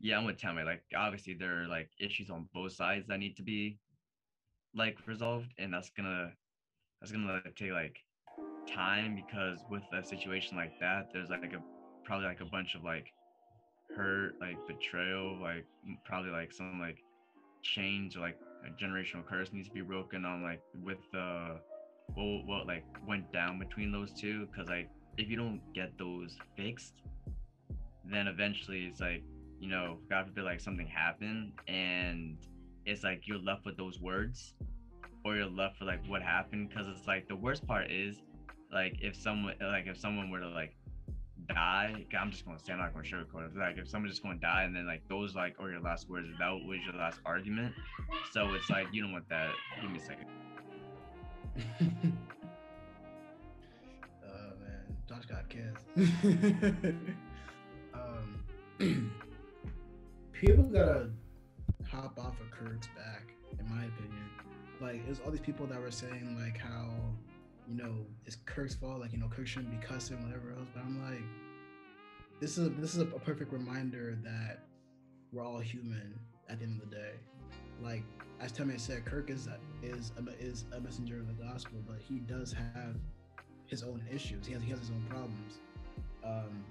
yeah 0.00 0.18
i'm 0.18 0.24
with 0.24 0.38
Tammy. 0.38 0.62
like 0.62 0.82
obviously 0.96 1.34
there 1.34 1.62
are 1.62 1.66
like 1.68 1.90
issues 2.00 2.30
on 2.30 2.48
both 2.54 2.72
sides 2.72 3.06
that 3.08 3.18
need 3.18 3.36
to 3.36 3.42
be 3.42 3.78
like 4.74 4.96
resolved 5.06 5.52
and 5.58 5.72
that's 5.72 5.90
gonna 5.90 6.32
that's 7.00 7.12
gonna 7.12 7.40
like, 7.44 7.56
take 7.56 7.72
like 7.72 7.96
time 8.66 9.14
because 9.14 9.58
with 9.70 9.82
a 9.92 10.04
situation 10.04 10.56
like 10.56 10.72
that 10.80 11.08
there's 11.12 11.28
like 11.28 11.52
a 11.52 11.62
probably 12.04 12.26
like 12.26 12.40
a 12.40 12.44
bunch 12.44 12.74
of 12.74 12.84
like 12.84 13.06
hurt 13.96 14.34
like 14.40 14.56
betrayal 14.66 15.38
like 15.40 15.66
probably 16.04 16.30
like 16.30 16.52
some 16.52 16.78
like 16.80 16.98
change 17.62 18.16
or 18.16 18.20
like 18.20 18.38
a 18.66 18.82
generational 18.82 19.26
curse 19.26 19.52
needs 19.52 19.68
to 19.68 19.74
be 19.74 19.80
broken 19.80 20.24
on 20.24 20.42
like 20.42 20.60
with 20.82 20.98
uh 21.14 21.56
what, 22.14 22.46
what 22.46 22.66
like 22.66 22.84
went 23.06 23.30
down 23.32 23.58
between 23.58 23.92
those 23.92 24.12
two 24.12 24.46
because 24.46 24.68
like 24.68 24.88
if 25.18 25.28
you 25.28 25.36
don't 25.36 25.60
get 25.74 25.96
those 25.98 26.36
fixed 26.56 26.94
then 28.04 28.26
eventually 28.26 28.86
it's 28.86 29.00
like 29.00 29.22
you 29.60 29.68
know 29.68 29.98
god 30.08 30.26
forbid 30.26 30.44
like 30.44 30.60
something 30.60 30.86
happened 30.86 31.52
and 31.68 32.36
it's 32.86 33.04
like 33.04 33.22
you're 33.26 33.38
left 33.38 33.64
with 33.64 33.76
those 33.76 34.00
words 34.00 34.54
or 35.24 35.36
you're 35.36 35.46
left 35.46 35.78
with 35.80 35.88
like 35.88 36.04
what 36.06 36.22
happened 36.22 36.68
because 36.68 36.88
it's 36.88 37.06
like 37.06 37.28
the 37.28 37.36
worst 37.36 37.66
part 37.66 37.90
is 37.90 38.22
like 38.72 38.96
if 39.00 39.14
someone 39.14 39.54
like 39.60 39.86
if 39.86 39.98
someone 39.98 40.30
were 40.30 40.40
to 40.40 40.48
like 40.48 40.74
die 41.48 42.04
i'm 42.18 42.30
just 42.30 42.44
gonna 42.44 42.58
say 42.58 42.72
i'm 42.72 42.78
not 42.78 42.92
gonna 42.94 43.04
sugarcoat 43.04 43.46
it 43.46 43.56
like 43.56 43.76
if 43.76 43.88
someone's 43.88 44.12
just 44.12 44.22
gonna 44.22 44.38
die 44.38 44.62
and 44.62 44.74
then 44.74 44.86
like 44.86 45.02
those 45.08 45.34
like 45.34 45.54
are 45.58 45.70
your 45.70 45.80
last 45.80 46.08
words 46.08 46.28
that 46.38 46.48
was 46.50 46.78
your 46.84 46.94
last 46.94 47.20
argument. 47.24 47.74
So 48.32 48.54
it's 48.54 48.70
like 48.70 48.86
you 48.92 49.02
don't 49.02 49.12
want 49.12 49.28
that. 49.28 49.50
Give 49.80 49.90
me 49.90 49.98
a 49.98 50.02
second. 50.02 50.26
Oh 54.22 54.52
man, 54.60 54.96
Josh 55.08 55.26
got 55.26 55.48
kids. 55.48 55.84
um, 57.94 59.10
people 60.40 60.64
gotta 60.64 61.10
hop 61.86 62.18
off 62.18 62.40
of 62.40 62.50
Kirk's 62.50 62.88
back, 62.96 63.34
in 63.58 63.68
my 63.68 63.84
opinion. 63.84 64.24
Like, 64.80 65.04
there's 65.04 65.20
all 65.20 65.30
these 65.30 65.40
people 65.40 65.66
that 65.66 65.78
were 65.78 65.90
saying 65.90 66.38
like 66.42 66.56
how, 66.56 66.88
you 67.68 67.76
know, 67.76 67.94
it's 68.24 68.36
Kirk's 68.46 68.74
fault. 68.74 69.00
Like, 69.00 69.12
you 69.12 69.18
know, 69.18 69.28
Kirk 69.28 69.46
shouldn't 69.46 69.78
be 69.78 69.86
cussing, 69.86 70.16
whatever 70.24 70.52
else. 70.58 70.68
But 70.74 70.82
I'm 70.84 71.02
like, 71.04 71.22
this 72.40 72.56
is 72.56 72.68
a, 72.68 72.70
this 72.70 72.94
is 72.94 73.02
a 73.02 73.04
perfect 73.04 73.52
reminder 73.52 74.16
that 74.24 74.60
we're 75.30 75.44
all 75.44 75.58
human 75.58 76.18
at 76.48 76.58
the 76.58 76.64
end 76.64 76.80
of 76.82 76.88
the 76.88 76.96
day. 76.96 77.12
Like 77.82 78.04
as 78.40 78.50
Tommy 78.50 78.78
said, 78.78 79.04
Kirk 79.04 79.28
is 79.28 79.46
a, 79.46 79.58
is 79.86 80.12
a, 80.16 80.42
is 80.42 80.64
a 80.74 80.80
messenger 80.80 81.18
of 81.18 81.26
the 81.26 81.44
gospel, 81.44 81.78
but 81.86 81.98
he 81.98 82.20
does 82.20 82.54
have 82.54 82.96
his 83.66 83.82
own 83.82 84.02
issues. 84.10 84.46
He 84.46 84.54
has 84.54 84.62
he 84.62 84.70
has 84.70 84.80
his 84.80 84.90
own 84.90 85.04
problems, 85.10 85.58
um, 86.24 86.64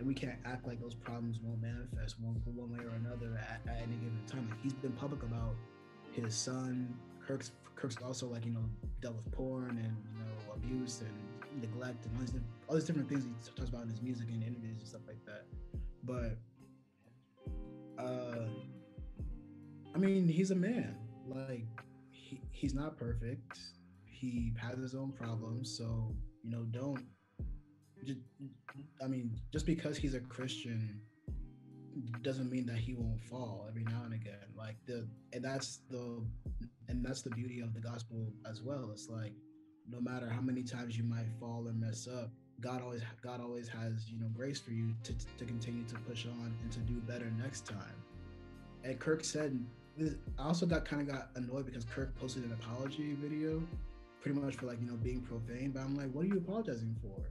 and 0.00 0.08
we 0.08 0.14
can't 0.14 0.38
act 0.46 0.66
like 0.66 0.80
those 0.80 0.94
problems 0.94 1.38
won't 1.42 1.60
manifest 1.60 2.18
one 2.20 2.40
one 2.46 2.72
way 2.72 2.82
or 2.82 2.96
another 2.96 3.38
at, 3.38 3.60
at 3.70 3.76
any 3.76 3.96
given 3.96 4.18
time. 4.26 4.48
Like 4.48 4.60
he's 4.62 4.72
been 4.72 4.92
public 4.92 5.22
about 5.22 5.54
his 6.12 6.34
son. 6.34 6.94
Kirk's 7.24 7.52
Kirk's 7.76 7.96
also 8.02 8.26
like 8.26 8.46
you 8.46 8.52
know 8.52 8.64
dealt 9.02 9.16
with 9.16 9.30
porn 9.30 9.78
and 9.78 9.94
you 10.12 10.24
know 10.24 10.54
abuse 10.54 11.02
and 11.02 11.60
neglect 11.60 12.06
and 12.06 12.16
all 12.16 12.20
these, 12.22 12.34
all 12.66 12.74
these 12.76 12.84
different 12.84 13.10
things 13.10 13.24
he 13.24 13.30
talks 13.54 13.68
about 13.68 13.82
in 13.82 13.90
his 13.90 14.00
music 14.00 14.28
and 14.30 14.42
interviews 14.42 14.78
and 14.78 14.88
stuff 14.88 15.02
like 15.06 15.22
that. 15.26 15.44
But 16.02 16.38
uh, 18.02 18.46
I 19.94 19.98
mean, 19.98 20.26
he's 20.28 20.50
a 20.50 20.56
man. 20.56 20.96
Like 21.28 21.66
he, 22.10 22.40
he's 22.52 22.72
not 22.72 22.96
perfect. 22.96 23.58
He 24.06 24.54
has 24.56 24.78
his 24.78 24.94
own 24.94 25.12
problems. 25.12 25.76
So 25.76 26.14
you 26.42 26.50
know, 26.50 26.62
don't. 26.70 27.04
I 29.02 29.06
mean, 29.06 29.38
just 29.52 29.66
because 29.66 29.96
he's 29.96 30.14
a 30.14 30.20
Christian 30.20 31.00
doesn't 32.22 32.50
mean 32.50 32.66
that 32.66 32.76
he 32.76 32.94
won't 32.94 33.20
fall 33.20 33.66
every 33.68 33.84
now 33.84 34.02
and 34.04 34.14
again. 34.14 34.46
Like 34.56 34.76
the 34.86 35.08
and 35.32 35.44
that's 35.44 35.80
the 35.90 36.22
and 36.88 37.04
that's 37.04 37.22
the 37.22 37.30
beauty 37.30 37.60
of 37.60 37.74
the 37.74 37.80
gospel 37.80 38.32
as 38.48 38.62
well. 38.62 38.90
It's 38.92 39.08
like 39.08 39.32
no 39.88 40.00
matter 40.00 40.28
how 40.28 40.40
many 40.40 40.62
times 40.62 40.96
you 40.96 41.04
might 41.04 41.26
fall 41.38 41.66
and 41.68 41.80
mess 41.80 42.06
up, 42.08 42.30
God 42.60 42.82
always 42.82 43.02
God 43.22 43.40
always 43.40 43.68
has 43.68 44.08
you 44.10 44.20
know 44.20 44.28
grace 44.34 44.60
for 44.60 44.72
you 44.72 44.94
to 45.04 45.14
to 45.38 45.44
continue 45.44 45.84
to 45.84 45.94
push 46.00 46.26
on 46.26 46.54
and 46.62 46.72
to 46.72 46.78
do 46.80 46.94
better 47.00 47.30
next 47.42 47.66
time. 47.66 47.96
And 48.82 48.98
Kirk 48.98 49.24
said, 49.24 49.62
this, 49.96 50.14
I 50.38 50.44
also 50.44 50.64
got 50.64 50.86
kind 50.86 51.02
of 51.02 51.08
got 51.08 51.30
annoyed 51.34 51.66
because 51.66 51.84
Kirk 51.84 52.18
posted 52.18 52.44
an 52.44 52.52
apology 52.52 53.14
video, 53.20 53.62
pretty 54.22 54.40
much 54.40 54.56
for 54.56 54.66
like 54.66 54.80
you 54.80 54.86
know 54.86 54.96
being 54.96 55.20
profane. 55.20 55.72
But 55.72 55.80
I'm 55.80 55.96
like, 55.96 56.10
what 56.12 56.24
are 56.24 56.28
you 56.28 56.38
apologizing 56.38 56.96
for? 57.02 57.22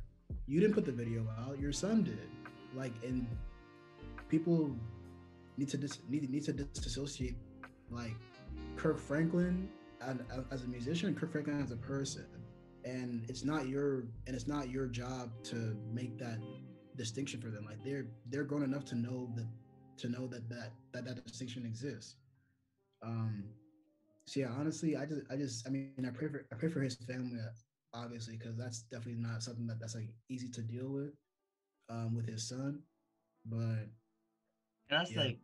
You 0.49 0.59
didn't 0.59 0.73
put 0.73 0.85
the 0.85 0.91
video 0.91 1.27
out. 1.39 1.59
Your 1.59 1.71
son 1.71 2.01
did. 2.01 2.27
Like, 2.73 2.93
and 3.03 3.27
people 4.29 4.75
need 5.57 5.69
to 5.69 5.77
dis- 5.77 5.99
need, 6.09 6.27
need 6.27 6.43
to 6.45 6.53
disassociate 6.53 7.35
like 7.91 8.15
Kirk 8.75 8.99
Franklin 8.99 9.69
and, 10.01 10.25
as 10.51 10.63
a 10.63 10.67
musician, 10.67 11.13
Kirk 11.13 11.31
Franklin 11.31 11.61
as 11.61 11.71
a 11.71 11.75
person, 11.75 12.25
and 12.83 13.25
it's 13.29 13.43
not 13.45 13.67
your 13.67 14.05
and 14.25 14.35
it's 14.35 14.47
not 14.47 14.69
your 14.69 14.87
job 14.87 15.29
to 15.43 15.77
make 15.93 16.17
that 16.17 16.39
distinction 16.95 17.39
for 17.41 17.49
them. 17.49 17.65
Like 17.65 17.83
they're 17.83 18.07
they're 18.29 18.43
grown 18.43 18.63
enough 18.63 18.85
to 18.85 18.95
know 18.95 19.29
that 19.35 19.47
to 19.97 20.09
know 20.09 20.25
that 20.27 20.49
that 20.49 20.71
that, 20.93 21.05
that 21.05 21.25
distinction 21.27 21.65
exists. 21.65 22.15
Um, 23.03 23.43
so 24.25 24.39
yeah, 24.39 24.49
honestly, 24.57 24.95
I 24.95 25.05
just 25.05 25.21
I 25.29 25.35
just 25.35 25.67
I 25.67 25.69
mean 25.69 25.91
I 26.07 26.09
pray 26.09 26.27
for 26.27 26.45
I 26.51 26.55
pray 26.55 26.69
for 26.69 26.81
his 26.81 26.95
family 26.95 27.39
obviously 27.93 28.37
because 28.37 28.57
that's 28.57 28.83
definitely 28.83 29.21
not 29.21 29.43
something 29.43 29.67
that 29.67 29.79
that's 29.79 29.95
like 29.95 30.09
easy 30.29 30.49
to 30.49 30.61
deal 30.61 30.89
with 30.89 31.13
um 31.89 32.15
with 32.15 32.27
his 32.27 32.47
son, 32.47 32.83
but 33.45 33.89
And 34.89 34.99
that's 34.99 35.11
Yeah. 35.11 35.19
like, 35.21 35.39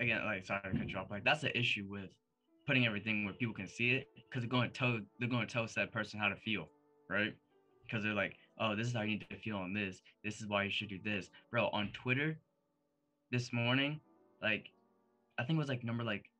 again, 0.00 0.24
like 0.24 0.44
sorry 0.44 0.60
to 0.72 0.78
cut 0.78 0.90
you 0.90 0.98
off. 0.98 1.10
Like 1.10 1.24
that's 1.24 1.40
the 1.40 1.56
issue 1.58 1.86
with 1.88 2.10
putting 2.66 2.86
everything 2.86 3.24
where 3.24 3.34
people 3.34 3.54
can 3.54 3.66
see 3.66 3.90
it, 3.92 4.08
because 4.16 4.42
they're 4.42 4.48
going 4.50 4.70
to 4.70 4.74
tell 4.74 5.00
they're 5.18 5.28
going 5.28 5.46
to 5.46 5.52
tell 5.52 5.66
that 5.66 5.92
person 5.92 6.20
how 6.20 6.28
to 6.28 6.36
feel, 6.36 6.68
right? 7.08 7.34
Because 7.82 8.02
they're 8.02 8.14
like, 8.14 8.36
oh, 8.58 8.74
this 8.74 8.86
is 8.88 8.94
how 8.94 9.02
you 9.02 9.08
need 9.08 9.26
to 9.30 9.36
feel 9.36 9.58
on 9.58 9.74
this. 9.74 10.02
This 10.24 10.40
is 10.40 10.48
why 10.48 10.64
you 10.64 10.70
should 10.70 10.88
do 10.88 10.98
this, 11.04 11.30
bro. 11.50 11.68
On 11.68 11.88
Twitter, 11.92 12.38
this 13.30 13.52
morning, 13.52 14.00
like, 14.42 14.70
I 15.38 15.44
think 15.44 15.56
it 15.56 15.60
was 15.60 15.68
like 15.68 15.84
number 15.84 16.04
like 16.04 16.30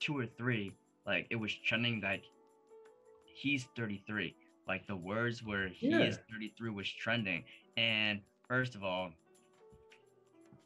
two 0.00 0.16
or 0.18 0.26
three. 0.26 0.72
Like 1.06 1.26
it 1.30 1.36
was 1.36 1.54
trending 1.54 2.00
like 2.00 2.24
he's 3.34 3.66
33. 3.76 4.34
Like 4.66 4.86
the 4.86 4.96
words 4.96 5.42
where 5.44 5.68
he 5.68 5.88
is 5.88 6.18
33 6.30 6.70
was 6.70 6.88
trending. 6.88 7.44
And 7.76 8.20
first 8.48 8.74
of 8.74 8.82
all, 8.82 9.10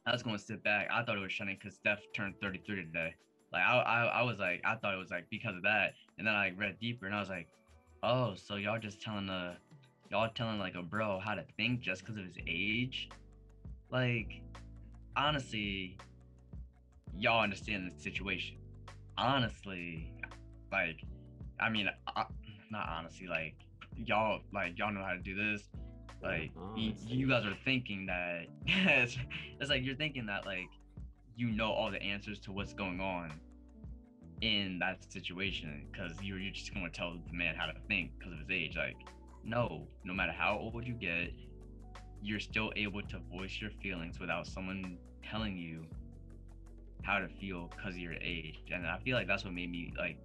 I 0.07 0.13
was 0.13 0.23
going 0.23 0.37
to 0.37 0.43
sit 0.43 0.63
back. 0.65 0.89
I 0.91 1.03
thought 1.03 1.17
it 1.17 1.21
was 1.21 1.33
trending 1.33 1.59
because 1.61 1.77
Steph 1.77 2.01
turned 2.15 2.35
33 2.41 2.85
today. 2.87 3.15
Like 3.53 3.63
I, 3.63 3.79
I, 3.79 4.05
I 4.05 4.23
was 4.23 4.39
like, 4.39 4.63
I 4.65 4.77
thought 4.77 4.95
it 4.95 4.99
was 4.99 5.11
like 5.11 5.27
because 5.31 5.57
of 5.57 5.63
that. 5.65 5.95
And 6.19 6.27
then 6.27 6.35
I 6.35 6.53
read 6.57 6.79
deeper 6.81 7.07
and 7.07 7.15
I 7.15 7.21
was 7.21 7.29
like, 7.29 7.49
oh, 8.03 8.35
so 8.35 8.57
y'all 8.57 8.79
just 8.79 9.03
telling 9.03 9.27
the, 9.27 9.57
y'all 10.11 10.31
telling 10.35 10.59
like 10.59 10.77
a 10.77 10.83
bro 10.83 11.21
how 11.23 11.35
to 11.35 11.45
think 11.57 11.81
just 11.81 12.03
because 12.03 12.17
of 12.17 12.25
his 12.25 12.37
age? 12.47 13.11
Like, 13.91 14.41
honestly, 15.17 15.99
y'all 17.17 17.43
understand 17.43 17.91
the 17.91 18.01
situation. 18.01 18.57
Honestly, 19.19 20.13
like, 20.73 21.03
I 21.59 21.69
mean, 21.69 21.91
uh, 22.17 22.25
not 22.71 22.89
honestly, 22.89 23.27
like 23.27 23.57
y'all, 23.97 24.41
like 24.53 24.79
y'all 24.79 24.93
know 24.93 25.03
how 25.05 25.13
to 25.13 25.19
do 25.19 25.35
this. 25.35 25.63
Like 26.23 26.51
oh, 26.57 26.73
y- 26.77 26.93
Honestly. 26.97 27.17
you 27.17 27.29
guys 27.29 27.45
are 27.47 27.57
thinking 27.65 28.07
that 28.07 28.47
it's, 28.67 29.17
it's 29.59 29.71
like 29.71 29.85
you're 29.85 29.97
thinking 29.97 30.27
that 30.27 30.45
like 30.47 30.69
you 31.37 31.51
know 31.51 31.73
all 31.73 31.91
the 31.91 32.03
answers 32.03 32.39
to 32.41 32.53
what's 32.53 32.75
going 32.75 33.01
on 33.01 33.33
in 34.43 34.79
that 34.79 35.11
situation 35.13 35.87
because 35.91 36.13
you're, 36.23 36.39
you're 36.39 36.53
just 36.53 36.73
going 36.73 36.85
to 36.85 36.93
tell 36.93 37.13
the 37.13 37.33
man 37.33 37.55
how 37.55 37.67
to 37.67 37.75
think 37.89 38.11
because 38.19 38.33
of 38.33 38.39
his 38.41 38.51
age 38.51 38.77
like 38.77 38.97
no 39.45 39.87
no 40.05 40.15
matter 40.15 40.33
how 40.33 40.59
old 40.59 40.87
you 40.87 40.95
get 40.95 41.31
you're 42.23 42.41
still 42.41 42.73
able 42.77 43.03
to 43.03 43.19
voice 43.35 43.59
your 43.61 43.71
feelings 43.83 44.19
without 44.19 44.47
someone 44.47 44.97
telling 45.23 45.57
you 45.57 45.85
how 47.03 47.19
to 47.19 47.29
feel 47.41 47.71
because 47.75 47.95
of 47.95 48.01
your 48.01 48.15
age 48.15 48.63
and 48.73 48.87
i 48.87 48.99
feel 49.05 49.17
like 49.17 49.27
that's 49.27 49.45
what 49.45 49.53
made 49.53 49.71
me 49.71 49.93
like 49.99 50.19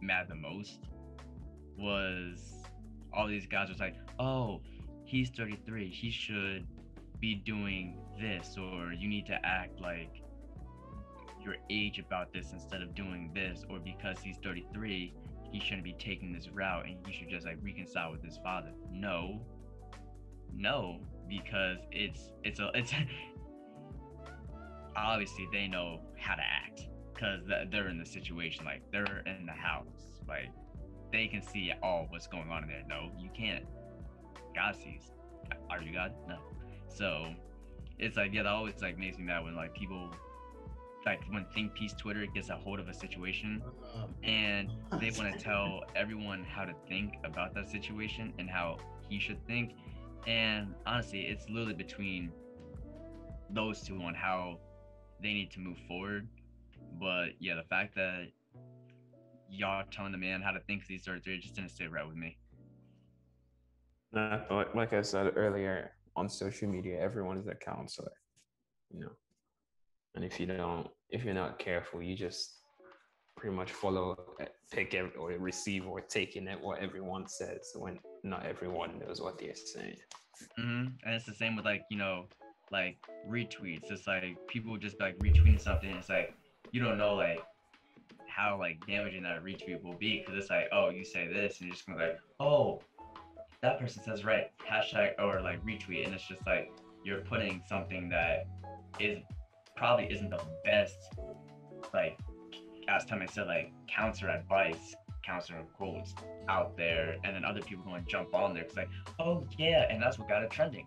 mad 0.00 0.26
the 0.28 0.34
most 0.34 0.80
was 1.78 2.53
all 3.14 3.26
these 3.26 3.46
guys 3.46 3.68
was 3.68 3.80
like 3.80 3.94
oh 4.18 4.60
he's 5.04 5.30
33 5.30 5.88
he 5.88 6.10
should 6.10 6.66
be 7.20 7.34
doing 7.34 7.98
this 8.20 8.56
or 8.58 8.92
you 8.92 9.08
need 9.08 9.26
to 9.26 9.38
act 9.44 9.80
like 9.80 10.22
your 11.42 11.56
age 11.70 11.98
about 11.98 12.32
this 12.32 12.52
instead 12.52 12.82
of 12.82 12.94
doing 12.94 13.30
this 13.34 13.64
or 13.68 13.78
because 13.78 14.18
he's 14.22 14.36
33 14.42 15.12
he 15.54 15.60
shouldn't 15.60 15.84
be 15.84 15.92
taking 15.92 16.32
this 16.32 16.48
route 16.48 16.84
and 16.84 16.96
he 17.06 17.12
should 17.12 17.28
just 17.28 17.46
like 17.46 17.56
reconcile 17.62 18.10
with 18.10 18.24
his 18.24 18.38
father. 18.42 18.72
No. 18.90 19.40
No 20.52 20.98
because 21.28 21.78
it's 21.92 22.32
it's 22.42 22.58
a 22.58 22.70
it's 22.74 22.92
obviously 24.96 25.48
they 25.52 25.66
know 25.68 26.00
how 26.18 26.34
to 26.34 26.42
act 26.42 26.88
because 27.14 27.40
they're 27.70 27.88
in 27.88 27.98
the 27.98 28.04
situation 28.04 28.64
like 28.64 28.82
they're 28.92 29.22
in 29.26 29.46
the 29.46 29.52
house 29.52 29.86
like 30.28 30.50
they 31.14 31.28
can 31.28 31.40
see 31.40 31.72
all 31.80 32.06
what's 32.10 32.26
going 32.26 32.50
on 32.50 32.64
in 32.64 32.68
there. 32.68 32.82
No 32.88 33.10
you 33.18 33.30
can't. 33.36 33.64
God 34.54 34.74
sees. 34.74 35.12
Are 35.70 35.80
you 35.80 35.92
god? 35.92 36.12
No. 36.28 36.38
So 36.88 37.26
it's 37.98 38.16
like 38.16 38.34
yeah 38.34 38.42
that 38.42 38.52
always 38.52 38.74
like 38.82 38.98
makes 38.98 39.16
me 39.16 39.24
mad 39.24 39.44
when 39.44 39.54
like 39.54 39.72
people 39.74 40.10
like 41.06 41.22
when 41.30 41.44
think 41.54 41.72
piece 41.74 41.92
twitter 41.92 42.26
gets 42.26 42.48
a 42.48 42.56
hold 42.56 42.80
of 42.80 42.88
a 42.88 42.94
situation 42.94 43.62
um, 43.94 44.12
and 44.24 44.68
they 45.00 45.12
want 45.16 45.32
to 45.32 45.38
tell 45.38 45.84
everyone 45.94 46.42
how 46.42 46.64
to 46.64 46.72
think 46.88 47.14
about 47.22 47.54
that 47.54 47.70
situation 47.70 48.32
and 48.38 48.50
how 48.50 48.76
he 49.08 49.20
should 49.20 49.44
think. 49.46 49.74
And 50.26 50.74
honestly 50.84 51.20
it's 51.20 51.48
literally 51.48 51.74
between 51.74 52.32
those 53.50 53.82
two 53.82 54.00
on 54.02 54.14
how 54.14 54.58
they 55.22 55.32
need 55.32 55.52
to 55.52 55.60
move 55.60 55.78
forward. 55.86 56.26
But 56.98 57.34
yeah 57.38 57.54
the 57.54 57.62
fact 57.62 57.94
that 57.94 58.28
y'all 59.50 59.84
telling 59.90 60.12
the 60.12 60.18
man 60.18 60.40
how 60.42 60.50
to 60.50 60.60
think 60.60 60.80
'cause 60.82 60.88
he's 60.88 61.04
33 61.04 61.38
just 61.40 61.54
didn't 61.54 61.70
sit 61.70 61.90
right 61.90 62.06
with 62.06 62.16
me 62.16 62.38
Nah, 64.12 64.44
like- 64.74 64.92
I 64.92 65.02
said 65.02 65.32
earlier, 65.36 65.96
on 66.14 66.28
social 66.28 66.68
media, 66.70 67.00
everyone 67.00 67.36
is 67.36 67.48
a 67.48 67.54
counselor, 67.56 68.12
you 68.90 69.00
know. 69.00 69.10
And 70.14 70.24
if 70.24 70.38
you 70.38 70.46
don't, 70.46 70.88
if 71.08 71.24
you're 71.24 71.34
not 71.34 71.58
careful, 71.58 72.00
you 72.00 72.14
just 72.16 72.62
pretty 73.36 73.56
much 73.56 73.72
follow, 73.72 74.36
uh, 74.40 74.44
pick 74.70 74.94
ev- 74.94 75.16
or 75.18 75.30
receive 75.32 75.84
or 75.88 76.00
take 76.00 76.36
in 76.36 76.46
it 76.46 76.60
what 76.60 76.78
everyone 76.78 77.26
says 77.26 77.72
when 77.74 77.98
not 78.22 78.46
everyone 78.46 79.00
knows 79.00 79.20
what 79.20 79.36
they're 79.38 79.56
saying. 79.56 79.98
hmm 80.56 80.86
And 81.02 81.14
it's 81.16 81.26
the 81.26 81.34
same 81.34 81.56
with 81.56 81.64
like 81.64 81.82
you 81.90 81.96
know, 81.96 82.28
like 82.70 82.96
retweets. 83.26 83.90
It's 83.90 84.06
like 84.06 84.36
people 84.46 84.76
just 84.78 85.00
like 85.00 85.18
retweeting 85.18 85.60
something. 85.60 85.90
It's 85.90 86.08
like 86.08 86.36
you 86.70 86.80
don't 86.80 86.98
know 86.98 87.14
like 87.16 87.44
how 88.34 88.58
like 88.58 88.84
damaging 88.86 89.22
that 89.22 89.44
retweet 89.44 89.82
will 89.82 89.94
be 89.94 90.18
because 90.18 90.34
it's 90.40 90.50
like 90.50 90.66
oh 90.72 90.90
you 90.90 91.04
say 91.04 91.26
this 91.26 91.58
and 91.58 91.68
you're 91.68 91.74
just 91.74 91.86
gonna 91.86 91.98
be 91.98 92.04
like 92.06 92.18
oh 92.40 92.80
that 93.64 93.80
person 93.80 94.02
says 94.02 94.24
right 94.26 94.50
hashtag 94.70 95.12
oh, 95.18 95.28
or 95.28 95.40
like 95.40 95.64
retweet. 95.64 96.04
And 96.04 96.14
it's 96.14 96.28
just 96.28 96.46
like 96.46 96.70
you're 97.02 97.20
putting 97.20 97.62
something 97.66 98.10
that 98.10 98.46
is 99.00 99.18
probably 99.74 100.04
isn't 100.12 100.28
the 100.28 100.40
best 100.64 101.14
like 101.92 102.18
as 102.88 103.06
time 103.06 103.22
I 103.22 103.26
said 103.26 103.46
like 103.46 103.72
counselor 103.88 104.30
advice 104.30 104.94
counselor 105.24 105.62
quotes 105.74 106.14
out 106.48 106.76
there. 106.76 107.16
And 107.24 107.34
then 107.34 107.44
other 107.44 107.62
people 107.62 107.84
going 107.84 108.04
to 108.04 108.10
jump 108.10 108.34
on 108.34 108.52
there 108.52 108.64
because 108.64 108.76
like 108.76 108.90
oh 109.18 109.46
yeah 109.58 109.86
and 109.88 110.02
that's 110.02 110.18
what 110.18 110.28
got 110.28 110.42
it 110.42 110.50
trending. 110.50 110.86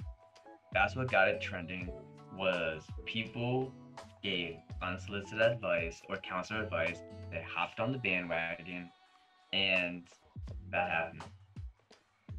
That's 0.72 0.96
what 0.96 1.10
got 1.10 1.28
it 1.30 1.42
trending 1.42 1.90
was 2.38 2.84
people 3.06 3.74
gave 4.24 4.58
unsolicited 4.82 5.42
advice 5.42 6.02
or 6.10 6.18
counselor 6.18 6.64
advice 6.64 7.00
they 7.32 7.44
hopped 7.48 7.80
on 7.80 7.92
the 7.92 7.98
bandwagon 7.98 8.90
and 9.54 10.04
that 10.72 10.90
happened 10.90 11.24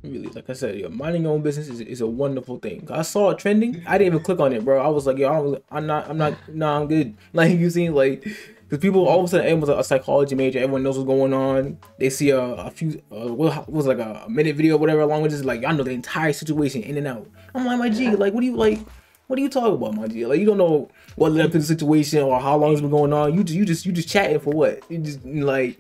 Really, 0.05 0.29
like 0.29 0.49
I 0.49 0.53
said, 0.53 0.77
yo, 0.77 0.89
minding 0.91 1.23
your 1.23 1.33
own 1.33 1.43
business 1.43 1.69
is, 1.69 1.81
is 1.81 2.01
a 2.01 2.07
wonderful 2.07 2.59
thing. 2.59 2.87
I 2.89 3.03
saw 3.03 3.31
it 3.31 3.39
trending. 3.39 3.83
I 3.85 3.99
didn't 3.99 4.15
even 4.15 4.23
click 4.25 4.39
on 4.39 4.53
it, 4.53 4.65
bro. 4.65 4.81
I 4.81 4.87
was 4.89 5.07
like, 5.07 5.19
yo, 5.19 5.29
I 5.29 5.35
don't, 5.35 5.65
I'm 5.73 5.87
not, 5.89 6.09
I'm 6.09 6.17
not, 6.17 6.35
no, 6.49 6.69
I'm 6.69 6.87
good. 6.87 7.17
Like 7.33 7.59
you 7.59 7.69
seen, 7.69 7.95
like, 7.95 8.23
because 8.23 8.79
people 8.81 9.09
all 9.09 9.19
of 9.19 9.25
a 9.25 9.29
sudden, 9.29 9.47
everyone's 9.47 9.71
a 9.71 9.83
psychology 9.83 10.37
major. 10.37 10.61
Everyone 10.61 10.85
knows 10.85 10.99
what's 10.99 11.09
going 11.09 11.33
on. 11.33 11.79
They 11.99 12.11
see 12.11 12.31
a, 12.31 12.39
a 12.41 12.71
few, 12.71 13.03
uh, 13.11 13.35
what 13.35 13.69
was 13.69 13.89
like 13.89 13.99
a 13.99 14.27
minute 14.29 14.55
video, 14.55 14.77
whatever, 14.77 15.01
along 15.01 15.23
with 15.23 15.33
just 15.33 15.45
like, 15.45 15.65
I 15.65 15.73
know 15.73 15.83
the 15.83 15.91
entire 15.91 16.33
situation 16.33 16.83
in 16.85 16.97
and 16.97 17.09
out. 17.09 17.29
I'm 17.53 17.65
like, 17.65 17.79
my 17.81 17.89
G, 17.89 18.15
like, 18.15 18.33
what 18.33 18.43
do 18.43 18.47
you 18.47 18.57
like? 18.57 18.79
What 19.27 19.39
are 19.41 19.43
you 19.43 19.49
talking 19.49 19.75
about, 19.75 19.97
my 19.97 20.07
G? 20.07 20.25
Like, 20.27 20.39
you 20.39 20.47
don't 20.47 20.59
know 20.59 20.91
what 21.19 21.33
led 21.33 21.47
up 21.47 21.53
to 21.53 21.59
the 21.59 21.65
situation 21.65 22.23
or 22.23 22.41
how 22.41 22.57
long 22.57 22.73
it's 22.73 22.81
been 22.81 22.91
going 22.91 23.13
on. 23.13 23.35
You 23.35 23.43
just, 23.43 23.59
you 23.59 23.65
just, 23.65 23.87
you 23.87 23.93
just 23.93 24.09
chatting 24.09 24.39
for 24.39 24.55
what? 24.55 24.89
You 24.89 24.99
just 24.99 25.25
like, 25.25 25.77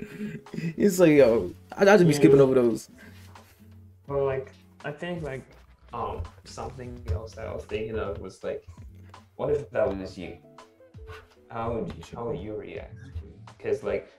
it's 0.53 0.99
like, 0.99 1.12
yo, 1.12 1.55
I, 1.76 1.82
I 1.82 1.84
just 1.84 2.07
be 2.07 2.12
skipping 2.12 2.41
over 2.41 2.55
those. 2.55 2.91
Well, 4.09 4.24
like 4.24 4.53
I 4.84 4.91
think 4.91 5.22
like 5.22 5.43
um 5.93 6.22
something 6.45 7.01
else 7.12 7.34
that 7.34 7.47
I 7.47 7.55
was 7.55 7.64
thinking 7.64 7.99
of 7.99 8.20
was 8.20 8.43
like, 8.43 8.66
what 9.36 9.51
if 9.51 9.70
that 9.70 9.97
was 9.97 10.18
you? 10.18 10.39
How 11.51 11.72
would 11.72 11.95
you, 11.95 12.03
how 12.14 12.26
would 12.26 12.41
you 12.41 12.57
react? 12.57 12.97
Because 13.57 13.84
like 13.84 14.11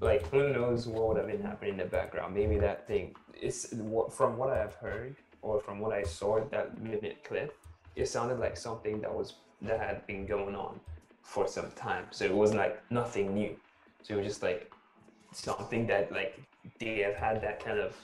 like 0.00 0.24
who 0.30 0.52
knows 0.52 0.86
what 0.86 1.08
would 1.08 1.16
have 1.16 1.26
been 1.26 1.42
happening 1.42 1.72
in 1.72 1.78
the 1.78 1.84
background? 1.86 2.34
Maybe 2.34 2.58
that 2.58 2.86
thing 2.86 3.16
is 3.40 3.74
what 3.76 4.12
from 4.12 4.36
what 4.36 4.50
I've 4.50 4.74
heard 4.74 5.16
or 5.42 5.60
from 5.60 5.80
what 5.80 5.92
I 5.92 6.04
saw 6.04 6.44
that 6.44 6.80
minute 6.80 7.24
clip, 7.24 7.56
it 7.96 8.06
sounded 8.06 8.38
like 8.38 8.56
something 8.56 9.00
that 9.00 9.12
was 9.12 9.34
that 9.62 9.80
had 9.80 10.06
been 10.06 10.26
going 10.26 10.54
on 10.54 10.80
for 11.22 11.46
some 11.46 11.70
time. 11.72 12.06
So 12.10 12.24
it 12.24 12.34
was 12.34 12.54
like 12.54 12.82
nothing 12.90 13.34
new. 13.34 13.56
So 14.02 14.14
it 14.14 14.16
was 14.18 14.26
just 14.26 14.42
like 14.42 14.72
something 15.32 15.86
that 15.86 16.10
like 16.12 16.40
they 16.78 16.98
have 17.00 17.14
had 17.14 17.40
that 17.42 17.64
kind 17.64 17.78
of 17.78 17.96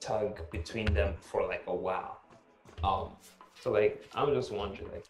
tug 0.00 0.50
between 0.50 0.92
them 0.92 1.14
for 1.20 1.46
like 1.46 1.64
a 1.66 1.74
while. 1.74 2.20
Um, 2.84 3.10
So 3.62 3.72
like, 3.72 4.04
I'm 4.14 4.34
just 4.34 4.52
wondering, 4.52 4.88
like, 4.92 5.06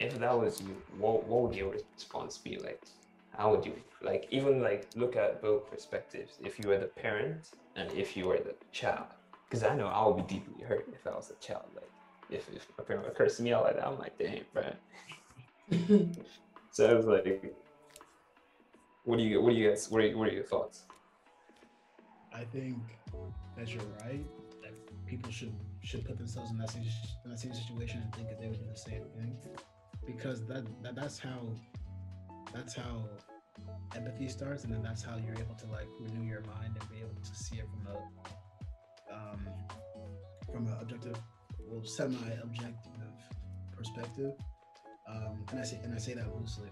if 0.00 0.18
that 0.18 0.38
was 0.38 0.60
you, 0.60 0.74
what 0.98 1.24
what 1.28 1.42
would 1.42 1.54
your 1.54 1.70
response 1.70 2.38
be? 2.38 2.56
Like, 2.56 2.80
how 3.36 3.50
would 3.54 3.64
you 3.66 3.74
like 4.00 4.26
even 4.30 4.62
like 4.62 4.88
look 4.96 5.14
at 5.16 5.42
both 5.42 5.70
perspectives? 5.70 6.38
If 6.40 6.58
you 6.58 6.68
were 6.68 6.78
the 6.78 6.86
parent 6.86 7.50
and 7.76 7.92
if 7.92 8.16
you 8.16 8.26
were 8.28 8.38
the 8.38 8.54
child, 8.72 9.06
because 9.48 9.62
I 9.62 9.76
know 9.76 9.86
I 9.88 10.06
would 10.06 10.16
be 10.26 10.34
deeply 10.34 10.64
hurt 10.64 10.88
if 10.92 11.06
I 11.06 11.14
was 11.14 11.30
a 11.30 11.38
child. 11.46 11.66
Like, 11.74 11.90
if 12.30 12.48
if 12.54 12.66
a 12.78 12.82
parent 12.82 13.04
would 13.04 13.14
curse 13.14 13.38
me 13.40 13.52
out 13.52 13.64
like 13.64 13.76
that, 13.76 13.86
I'm 13.86 13.98
like, 13.98 14.16
damn, 14.18 14.44
bro. 14.54 14.64
so 16.70 16.90
I 16.90 16.94
was 16.94 17.06
like, 17.06 17.54
what 19.04 19.18
do 19.18 19.24
you 19.24 19.40
what 19.40 19.50
do 19.50 19.56
you 19.56 19.68
guys 19.68 19.90
what 19.90 20.04
are, 20.04 20.16
what 20.16 20.28
are 20.28 20.32
your 20.32 20.44
thoughts? 20.44 20.84
I 22.34 22.44
think 22.44 22.78
that 23.56 23.68
you're 23.72 23.82
right. 24.02 24.24
That 24.62 24.72
people 25.06 25.30
should 25.30 25.54
should 25.82 26.04
put 26.04 26.18
themselves 26.18 26.50
in 26.50 26.58
that 26.58 26.70
same, 26.70 26.82
in 27.24 27.30
that 27.30 27.38
same 27.38 27.54
situation 27.54 28.02
and 28.02 28.14
think 28.14 28.28
that 28.28 28.40
they 28.40 28.48
would 28.48 28.58
do 28.58 28.70
the 28.70 28.78
same 28.78 29.02
thing, 29.16 29.36
because 30.06 30.44
that, 30.46 30.64
that 30.82 30.94
that's 30.94 31.18
how 31.18 31.40
that's 32.54 32.74
how 32.74 33.04
empathy 33.96 34.28
starts, 34.28 34.64
and 34.64 34.72
then 34.72 34.82
that's 34.82 35.02
how 35.02 35.16
you're 35.16 35.38
able 35.38 35.54
to 35.54 35.66
like 35.66 35.88
renew 36.00 36.26
your 36.26 36.42
mind 36.42 36.76
and 36.78 36.90
be 36.90 36.98
able 36.98 37.20
to 37.22 37.34
see 37.34 37.56
it 37.56 37.66
from 37.70 37.94
a 37.94 39.14
um, 39.14 39.46
from 40.52 40.66
an 40.66 40.76
objective, 40.80 41.16
well, 41.66 41.84
semi-objective 41.84 42.92
perspective. 43.76 44.32
Um, 45.12 45.44
and 45.50 45.60
I 45.60 45.64
say 45.64 45.78
and 45.84 45.94
I 45.94 45.98
say 45.98 46.14
that 46.14 46.34
loosely, 46.38 46.70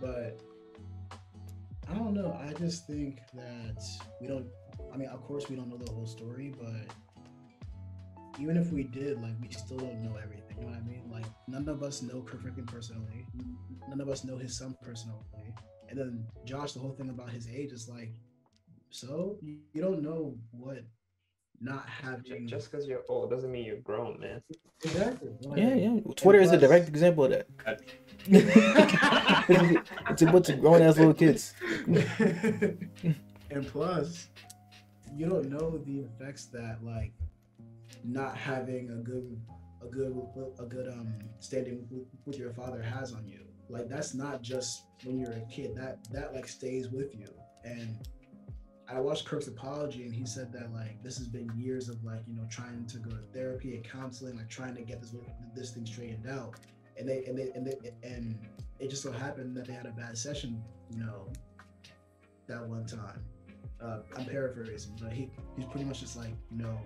but 0.00 0.40
I 1.88 1.94
don't 1.94 2.14
know. 2.14 2.36
I 2.40 2.52
just 2.54 2.86
think 2.86 3.20
that 3.34 3.82
we 4.20 4.26
don't. 4.26 4.46
I 4.92 4.96
mean, 4.96 5.08
of 5.08 5.22
course, 5.22 5.48
we 5.48 5.56
don't 5.56 5.68
know 5.68 5.76
the 5.76 5.92
whole 5.92 6.06
story, 6.06 6.52
but 6.58 6.92
even 8.40 8.56
if 8.56 8.72
we 8.72 8.82
did, 8.82 9.20
like, 9.22 9.32
we 9.40 9.48
still 9.50 9.78
don't 9.78 10.02
know 10.02 10.16
everything. 10.22 10.56
You 10.58 10.62
know 10.64 10.68
what 10.70 10.78
I 10.78 10.82
mean? 10.82 11.02
Like, 11.10 11.26
none 11.48 11.68
of 11.68 11.82
us 11.82 12.02
know 12.02 12.22
Kirk 12.22 12.42
Franklin 12.42 12.66
personally. 12.66 13.26
None 13.88 14.00
of 14.00 14.08
us 14.08 14.24
know 14.24 14.36
his 14.36 14.58
son 14.58 14.76
personally. 14.82 15.54
And 15.88 15.98
then 15.98 16.26
Josh, 16.44 16.72
the 16.72 16.80
whole 16.80 16.92
thing 16.92 17.10
about 17.10 17.30
his 17.30 17.48
age 17.48 17.72
is 17.72 17.88
like, 17.88 18.12
so 18.90 19.38
you 19.42 19.58
you 19.72 19.80
don't 19.80 20.02
know 20.02 20.36
what 20.50 20.78
not 21.60 21.86
Ju- 21.86 21.92
having. 22.02 22.46
Just 22.46 22.70
because 22.70 22.86
you're 22.86 23.02
old 23.08 23.30
doesn't 23.30 23.50
mean 23.50 23.64
you're 23.64 23.78
grown, 23.78 24.20
man. 24.20 24.42
exactly. 24.84 25.30
like- 25.42 25.58
Yeah, 25.58 25.74
yeah. 25.74 26.00
Twitter 26.16 26.40
is 26.40 26.52
a 26.52 26.58
direct 26.58 26.88
example 26.88 27.24
of 27.24 27.30
that. 27.30 27.46
it's 28.28 30.22
a 30.22 30.26
bunch 30.26 30.48
of 30.48 30.60
grown 30.60 30.82
ass 30.82 30.96
little 30.98 31.14
kids. 31.14 31.54
and 33.50 33.66
plus, 33.68 34.28
you 35.14 35.26
don't 35.26 35.48
know 35.48 35.78
the 35.78 36.00
effects 36.00 36.46
that 36.46 36.78
like 36.82 37.12
not 38.04 38.36
having 38.36 38.90
a 38.90 38.96
good 38.96 39.40
a 39.82 39.86
good 39.86 40.14
a 40.58 40.64
good 40.64 40.88
um 40.88 41.14
standing 41.40 41.86
with, 41.90 42.06
with 42.24 42.38
your 42.38 42.50
father 42.50 42.82
has 42.82 43.12
on 43.12 43.26
you. 43.26 43.40
Like 43.68 43.88
that's 43.88 44.14
not 44.14 44.42
just 44.42 44.84
when 45.04 45.18
you're 45.18 45.32
a 45.32 45.40
kid. 45.50 45.74
That 45.76 45.98
that 46.12 46.34
like 46.34 46.48
stays 46.48 46.88
with 46.88 47.14
you. 47.14 47.26
And 47.64 47.96
I 48.88 49.00
watched 49.00 49.24
Kirk's 49.24 49.48
apology 49.48 50.04
and 50.04 50.14
he 50.14 50.24
said 50.24 50.52
that 50.52 50.72
like 50.72 51.02
this 51.02 51.18
has 51.18 51.26
been 51.26 51.50
years 51.56 51.88
of 51.88 52.02
like, 52.04 52.20
you 52.28 52.34
know, 52.34 52.46
trying 52.48 52.86
to 52.86 52.98
go 52.98 53.10
to 53.10 53.22
therapy 53.32 53.74
and 53.74 53.84
counseling, 53.84 54.36
like 54.36 54.48
trying 54.48 54.76
to 54.76 54.82
get 54.82 55.00
this 55.00 55.14
this 55.54 55.72
thing 55.72 55.86
straightened 55.86 56.28
out. 56.28 56.54
And 56.98 57.08
they 57.08 57.24
and 57.24 57.36
they 57.36 57.50
and 57.54 57.66
they, 57.66 57.92
and 58.02 58.38
it 58.78 58.90
just 58.90 59.02
so 59.02 59.10
happened 59.10 59.56
that 59.56 59.66
they 59.66 59.72
had 59.72 59.86
a 59.86 59.90
bad 59.90 60.16
session, 60.16 60.62
you 60.90 61.00
know, 61.00 61.28
that 62.46 62.66
one 62.66 62.86
time. 62.86 63.20
Uh, 63.78 63.98
I'm 64.16 64.24
paraphrasing, 64.24 64.96
but 65.02 65.12
he 65.12 65.30
he's 65.56 65.66
pretty 65.66 65.84
much 65.84 66.00
just 66.00 66.16
like, 66.16 66.34
you 66.50 66.62
know, 66.62 66.78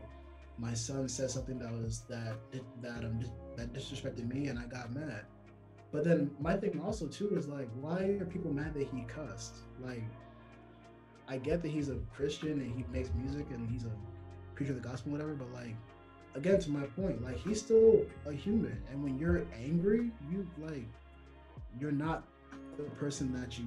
my 0.58 0.74
son 0.74 1.08
said 1.08 1.30
something 1.30 1.58
that 1.58 1.72
was 1.72 2.02
that 2.08 2.34
that 2.82 3.04
um 3.04 3.20
that 3.56 3.72
disrespected 3.72 4.26
me, 4.26 4.48
and 4.48 4.58
I 4.58 4.64
got 4.64 4.92
mad. 4.92 5.24
But 5.92 6.04
then 6.04 6.30
my 6.40 6.56
thing 6.56 6.80
also 6.84 7.06
too 7.06 7.36
is 7.36 7.46
like, 7.46 7.68
why 7.80 8.16
are 8.20 8.24
people 8.24 8.52
mad 8.52 8.74
that 8.74 8.88
he 8.88 9.02
cussed? 9.02 9.56
Like, 9.80 10.04
I 11.30 11.36
get 11.36 11.62
that 11.62 11.70
he's 11.70 11.88
a 11.88 11.96
Christian 12.12 12.60
and 12.60 12.76
he 12.76 12.84
makes 12.92 13.08
music 13.14 13.46
and 13.50 13.70
he's 13.70 13.84
a 13.84 13.92
preacher 14.56 14.72
of 14.72 14.82
the 14.82 14.88
gospel, 14.88 15.12
whatever. 15.12 15.32
But 15.34 15.52
like, 15.54 15.76
again, 16.34 16.58
to 16.58 16.70
my 16.70 16.82
point, 16.82 17.22
like 17.22 17.38
he's 17.38 17.60
still 17.60 18.04
a 18.26 18.32
human, 18.32 18.76
and 18.90 19.00
when 19.02 19.16
you're 19.16 19.46
angry, 19.56 20.10
you 20.28 20.44
like, 20.58 20.84
you're 21.78 21.92
not 21.92 22.24
the 22.76 22.82
person 22.82 23.32
that 23.40 23.58
you 23.58 23.66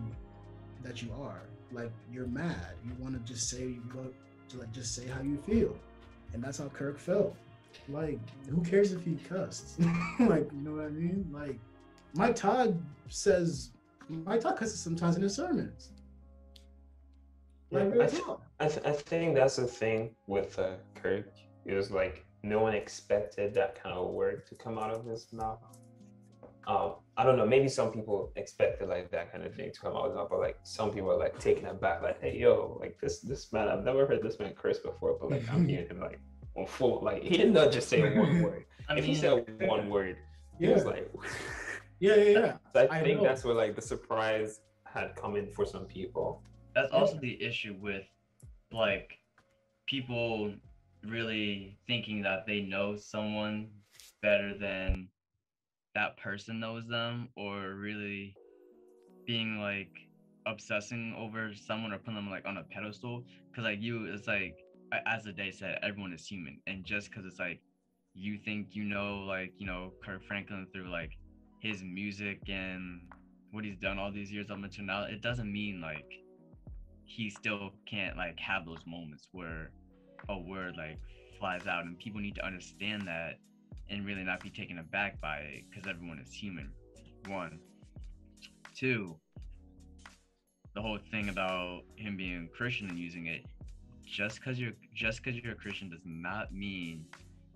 that 0.84 1.01
you 1.01 1.09
are. 1.22 1.43
Like 1.72 1.91
you're 2.11 2.28
mad. 2.28 2.76
You 2.86 2.91
want 2.99 3.14
to 3.14 3.34
just 3.34 3.49
say 3.49 3.76
what 3.93 4.14
to 4.49 4.57
like 4.57 4.74
just 4.74 4.93
say 4.93 5.07
how 5.07 5.22
you 5.22 5.38
feel. 5.38 5.74
And 6.34 6.43
that's 6.43 6.57
how 6.57 6.68
Kirk 6.68 6.99
felt. 6.99 7.34
Like, 7.89 8.20
who 8.49 8.61
cares 8.61 8.91
if 8.91 9.03
he 9.03 9.16
cussed? 9.16 9.80
like, 10.20 10.51
you 10.51 10.61
know 10.61 10.74
what 10.74 10.86
I 10.86 10.89
mean? 10.89 11.30
Like 11.32 11.57
Mike 12.14 12.36
Todd 12.36 12.78
says 13.07 13.70
Mike 14.09 14.41
Todd 14.41 14.57
cusses 14.57 14.82
sometimes 14.82 15.16
in 15.16 15.22
his 15.22 15.36
sermons. 15.36 15.91
Yeah, 17.74 18.03
I 18.03 18.07
th- 18.07 18.24
I, 18.59 18.67
th- 18.67 18.86
I 18.86 18.91
think 18.91 19.36
that's 19.36 19.55
the 19.55 19.67
thing 19.67 20.15
with 20.28 20.57
uh, 20.59 20.74
Kirk. 20.95 21.26
It 21.65 21.74
was 21.74 21.91
like 21.91 22.26
no 22.43 22.59
one 22.61 22.74
expected 22.74 23.53
that 23.55 23.82
kind 23.82 23.95
of 23.95 24.11
word 24.11 24.45
to 24.47 24.55
come 24.55 24.78
out 24.78 24.91
of 24.91 25.05
his 25.05 25.32
mouth. 25.34 25.59
Um, 26.67 26.95
I 27.17 27.24
don't 27.24 27.38
know. 27.38 27.45
Maybe 27.45 27.67
some 27.67 27.91
people 27.91 28.32
expected 28.36 28.88
like 28.88 29.11
that 29.11 29.32
kind 29.32 29.43
of 29.45 29.53
thing 29.55 29.71
to 29.74 29.80
come 29.80 29.93
out 29.93 30.05
of 30.05 30.11
his 30.11 30.15
mouth, 30.15 30.28
but 30.30 30.39
like 30.39 30.57
some 30.63 30.91
people 30.91 31.11
are 31.11 31.17
like 31.17 31.38
taken 31.39 31.65
aback, 31.65 32.01
like, 32.01 32.21
"Hey, 32.21 32.38
yo, 32.38 32.78
like 32.80 32.97
this 33.01 33.19
this 33.19 33.51
man, 33.51 33.67
I've 33.67 33.84
never 33.84 34.05
heard 34.05 34.21
this 34.21 34.39
man 34.39 34.53
curse 34.53 34.80
before, 34.80 35.17
but 35.19 35.32
like 35.32 35.43
I'm 35.51 35.67
hearing 35.71 35.88
him 35.88 35.99
like 35.99 36.19
on 36.55 36.65
full, 36.65 37.01
like 37.01 37.24
he 37.24 37.38
did 37.38 37.51
not 37.51 37.71
just 37.71 37.89
say 37.89 38.01
one 38.17 38.41
word. 38.43 38.65
I 38.88 38.97
if 38.97 39.05
he 39.05 39.11
mean, 39.13 39.21
said 39.21 39.61
one 39.67 39.89
word, 39.89 40.17
he 40.59 40.67
was 40.67 40.86
like, 40.86 41.11
Yeah, 41.99 42.15
yeah, 42.15 42.39
yeah. 42.39 42.53
so 42.74 42.88
I, 42.89 42.99
I 42.99 43.03
think 43.03 43.21
know. 43.21 43.28
that's 43.28 43.43
where 43.43 43.55
like 43.55 43.76
the 43.76 43.82
surprise 43.82 44.61
had 44.86 45.15
come 45.15 45.36
in 45.36 45.47
for 45.51 45.65
some 45.65 45.86
people. 45.86 46.43
That's 46.76 46.91
also 46.91 47.17
the 47.17 47.41
issue 47.41 47.76
with 47.80 48.05
like 48.71 49.19
people 49.88 50.53
really 51.05 51.78
thinking 51.88 52.21
that 52.24 52.45
they 52.45 52.61
know 52.61 52.95
someone 52.95 53.69
better 54.21 54.53
than 54.57 55.09
that 55.95 56.17
person 56.17 56.59
knows 56.59 56.88
them 56.88 57.30
or 57.36 57.74
really 57.76 58.38
being 59.26 59.59
like 59.59 59.91
obsessing 60.45 61.13
over 61.17 61.53
someone 61.53 61.93
or 61.93 61.97
putting 61.97 62.15
them 62.15 62.30
like 62.30 62.45
on 62.45 62.57
a 62.57 62.63
pedestal. 62.63 63.24
Because 63.51 63.65
like 63.65 63.82
you 63.82 64.05
it's 64.05 64.28
like 64.28 64.55
as 65.05 65.24
the 65.24 65.32
day 65.32 65.51
said 65.51 65.80
everyone 65.84 66.13
is 66.13 66.28
human. 66.28 66.59
And 66.67 66.84
just 66.86 67.09
because 67.09 67.26
it's 67.26 67.39
like 67.39 67.61
you 68.13 68.38
think 68.38 68.69
you 68.76 68.84
know 68.86 69.19
like 69.28 69.53
you 69.57 69.67
know 69.67 69.93
Kirk 70.03 70.24
Franklin 70.24 70.67
through 70.74 70.89
like 70.91 71.11
his 71.59 71.84
music 71.84 72.41
and 72.49 73.01
what 73.51 73.63
he's 73.63 73.78
done 73.78 73.97
all 73.99 74.11
these 74.11 74.32
years 74.32 74.49
up 74.49 74.63
until 74.63 74.86
now 74.86 75.03
it 75.03 75.21
doesn't 75.21 75.51
mean 75.51 75.82
like 75.82 76.22
he 77.06 77.30
still 77.30 77.72
can't 77.86 78.18
like 78.18 78.39
have 78.39 78.66
those 78.66 78.86
moments 78.86 79.28
where 79.32 79.72
a 80.30 80.38
word 80.38 80.76
like 80.78 80.97
flies 81.39 81.68
out 81.68 81.86
and 81.86 81.97
people 81.99 82.22
need 82.22 82.36
to 82.36 82.45
understand 82.45 83.08
that 83.08 83.39
and 83.89 84.06
really 84.06 84.24
not 84.24 84.41
be 84.41 84.49
taken 84.49 84.80
aback 84.80 85.20
by 85.22 85.38
it 85.38 85.64
because 85.70 85.88
everyone 85.88 86.20
is 86.20 86.34
human. 86.34 86.72
One. 87.28 87.60
Two. 88.76 89.16
The 90.74 90.82
whole 90.82 90.99
thing 91.12 91.30
about 91.30 91.82
him 91.95 92.18
being 92.18 92.49
christian 92.56 92.89
and 92.89 92.97
using 92.97 93.28
it 93.28 93.45
just 94.04 94.39
because 94.39 94.60
you're 94.60 94.74
just 94.93 95.24
because 95.24 95.39
you're 95.41 95.54
a 95.54 95.56
christian 95.56 95.89
does 95.89 96.01
not 96.04 96.54
mean 96.54 97.06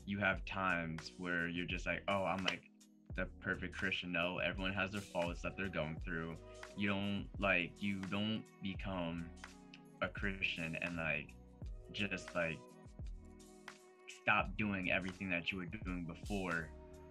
you 0.06 0.20
have 0.20 0.46
times 0.46 1.12
where 1.18 1.48
you're 1.48 1.66
just 1.66 1.86
like 1.86 2.02
oh 2.08 2.24
i'm 2.24 2.44
like 2.46 2.67
the 3.18 3.26
perfect 3.42 3.76
christian 3.76 4.12
no 4.12 4.38
everyone 4.38 4.72
has 4.72 4.92
their 4.92 5.02
faults 5.02 5.42
that 5.42 5.58
they're 5.58 5.68
going 5.68 6.00
through. 6.06 6.36
You 6.78 6.90
don't 6.90 7.28
like 7.40 7.72
you 7.80 8.00
don't 8.12 8.44
become 8.62 9.26
a 10.02 10.08
christian 10.08 10.78
and 10.82 10.96
like 10.96 11.34
just 11.92 12.34
like 12.36 12.60
stop 14.22 14.56
doing 14.58 14.92
everything 14.92 15.30
that 15.32 15.52
you 15.52 15.58
were 15.58 15.66
doing 15.66 16.06
before 16.06 16.70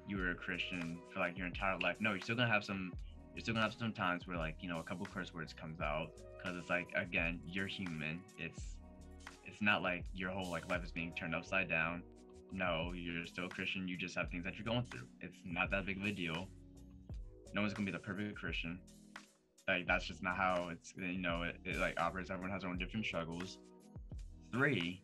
you 0.09 0.17
were 0.17 0.31
a 0.31 0.35
christian 0.35 0.99
for 1.13 1.19
like 1.19 1.37
your 1.37 1.49
entire 1.49 1.77
life. 1.79 1.97
No 1.99 2.13
you're 2.13 2.21
still 2.21 2.37
gonna 2.37 2.51
have 2.51 2.65
some 2.65 2.93
you're 3.35 3.43
still 3.43 3.55
gonna 3.55 3.65
have 3.67 3.75
some 3.75 3.93
times 3.93 4.27
where 4.27 4.39
like 4.39 4.57
you 4.61 4.69
know 4.69 4.79
a 4.79 4.85
couple 4.85 5.05
curse 5.13 5.35
words 5.35 5.53
comes 5.53 5.81
out 5.81 6.13
because 6.39 6.57
it's 6.57 6.71
like 6.71 6.87
again 6.95 7.41
you're 7.51 7.67
human. 7.67 8.21
It's 8.39 8.77
it's 9.45 9.61
not 9.61 9.83
like 9.83 10.05
your 10.15 10.31
whole 10.31 10.51
like 10.51 10.71
life 10.71 10.85
is 10.85 10.93
being 10.93 11.13
turned 11.19 11.35
upside 11.35 11.69
down 11.69 12.05
no 12.53 12.93
you're 12.95 13.27
still 13.27 13.47
a 13.47 13.49
christian 13.49 13.89
you 13.89 13.97
just 13.97 14.15
have 14.15 14.31
things 14.31 14.45
that 14.45 14.55
you're 14.57 14.65
going 14.65 14.85
through. 14.91 15.07
It's 15.21 15.39
not 15.45 15.71
that 15.71 15.87
big 15.87 15.99
of 15.99 16.05
a 16.05 16.13
deal. 16.13 16.49
No 17.55 17.63
one's 17.63 17.75
gonna 17.75 17.87
be 17.87 17.93
the 17.93 17.99
perfect 17.99 18.37
christian. 18.37 18.79
Like 19.69 19.87
that's 19.87 20.07
just 20.07 20.23
not 20.23 20.37
how 20.37 20.69
it's 20.71 20.95
you 20.97 21.19
know 21.19 21.43
it, 21.43 21.57
it 21.65 21.77
like 21.79 22.01
operates. 22.01 22.31
Everyone 22.31 22.51
has 22.51 22.63
their 22.63 22.71
own 22.71 22.79
different 22.79 23.05
struggles. 23.07 23.59
Three 24.53 25.03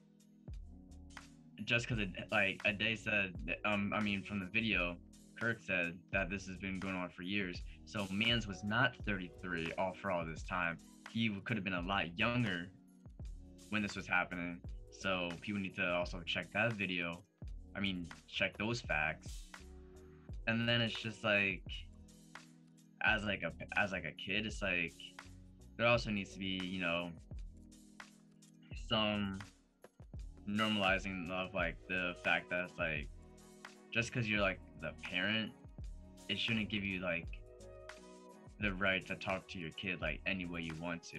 just 1.64 1.88
because 1.88 2.04
like 2.30 2.60
Ade 2.64 2.98
said 2.98 3.34
um 3.64 3.92
i 3.94 4.00
mean 4.00 4.20
from 4.22 4.40
the 4.40 4.46
video 4.46 4.96
kirk 5.42 5.58
said 5.60 5.96
that 6.12 6.28
this 6.28 6.46
has 6.46 6.56
been 6.56 6.78
going 6.78 6.94
on 6.94 7.08
for 7.08 7.22
years. 7.22 7.62
So 7.84 8.06
mans 8.12 8.46
was 8.46 8.62
not 8.62 8.94
33 9.04 9.72
all 9.76 9.92
for 10.00 10.10
all 10.12 10.24
this 10.24 10.44
time. 10.44 10.78
He 11.10 11.28
could 11.44 11.56
have 11.56 11.64
been 11.64 11.74
a 11.74 11.80
lot 11.80 12.16
younger 12.16 12.68
when 13.70 13.82
this 13.82 13.96
was 13.96 14.06
happening. 14.06 14.60
So 14.90 15.30
people 15.40 15.60
need 15.60 15.74
to 15.76 15.94
also 15.94 16.20
check 16.24 16.52
that 16.52 16.74
video 16.74 17.24
i 17.76 17.80
mean 17.80 18.06
check 18.28 18.56
those 18.58 18.80
facts. 18.80 19.48
And 20.48 20.68
then 20.68 20.80
it's 20.80 21.00
just 21.00 21.22
like 21.22 21.62
as 23.04 23.24
like 23.24 23.42
a 23.42 23.52
as 23.78 23.92
like 23.92 24.04
a 24.04 24.12
kid 24.12 24.46
it's 24.46 24.62
like 24.62 24.94
there 25.76 25.86
also 25.86 26.10
needs 26.10 26.32
to 26.32 26.38
be 26.38 26.60
you 26.64 26.80
know 26.80 27.10
some 28.88 29.38
normalizing 30.48 31.30
of 31.30 31.54
like 31.54 31.76
the 31.88 32.14
fact 32.24 32.50
that 32.50 32.64
it's 32.64 32.78
like 32.78 33.08
just 33.92 34.12
because 34.12 34.28
you're 34.28 34.40
like 34.40 34.58
the 34.80 34.92
parent 35.02 35.52
it 36.28 36.38
shouldn't 36.38 36.68
give 36.68 36.82
you 36.82 37.00
like 37.00 37.26
the 38.62 38.72
right 38.74 39.04
to 39.06 39.16
talk 39.16 39.46
to 39.48 39.58
your 39.58 39.70
kid 39.70 40.00
like 40.00 40.20
any 40.26 40.46
way 40.46 40.62
you 40.62 40.74
want 40.80 41.02
to. 41.02 41.18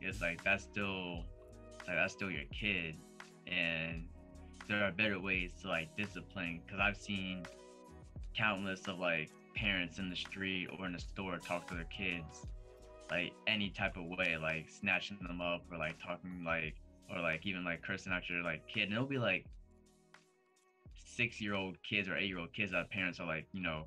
It's 0.00 0.20
like 0.20 0.42
that's 0.42 0.64
still 0.64 1.24
like 1.86 1.96
that's 1.96 2.14
still 2.14 2.30
your 2.30 2.44
kid. 2.50 2.96
And 3.46 4.08
there 4.68 4.84
are 4.84 4.92
better 4.92 5.18
ways 5.18 5.50
to 5.62 5.68
like 5.68 5.94
discipline 5.96 6.60
because 6.64 6.80
i've 6.80 6.96
seen 6.96 7.42
countless 8.36 8.86
of 8.86 8.98
like 8.98 9.30
parents 9.56 9.98
in 9.98 10.08
the 10.10 10.16
street 10.16 10.68
or 10.78 10.86
in 10.86 10.92
the 10.92 11.00
store 11.00 11.38
talk 11.38 11.66
to 11.66 11.74
their 11.74 11.84
kids 11.84 12.46
like 13.10 13.32
any 13.46 13.70
type 13.70 13.96
of 13.96 14.04
way 14.04 14.36
like 14.40 14.68
snatching 14.68 15.18
them 15.26 15.40
up 15.40 15.62
or 15.72 15.78
like 15.78 15.96
talking 16.04 16.44
like 16.44 16.74
or 17.10 17.20
like 17.20 17.46
even 17.46 17.64
like 17.64 17.82
cursing 17.82 18.12
out 18.12 18.28
your 18.28 18.42
like 18.42 18.66
kid. 18.68 18.84
And 18.84 18.92
it'll 18.92 19.06
be 19.06 19.18
like 19.18 19.46
six 20.94 21.40
year 21.40 21.54
old 21.54 21.76
kids 21.88 22.08
or 22.08 22.16
eight 22.16 22.28
year 22.28 22.38
old 22.38 22.52
kids 22.52 22.72
that 22.72 22.90
parents 22.90 23.18
are 23.18 23.26
like 23.26 23.46
you 23.52 23.62
know 23.62 23.84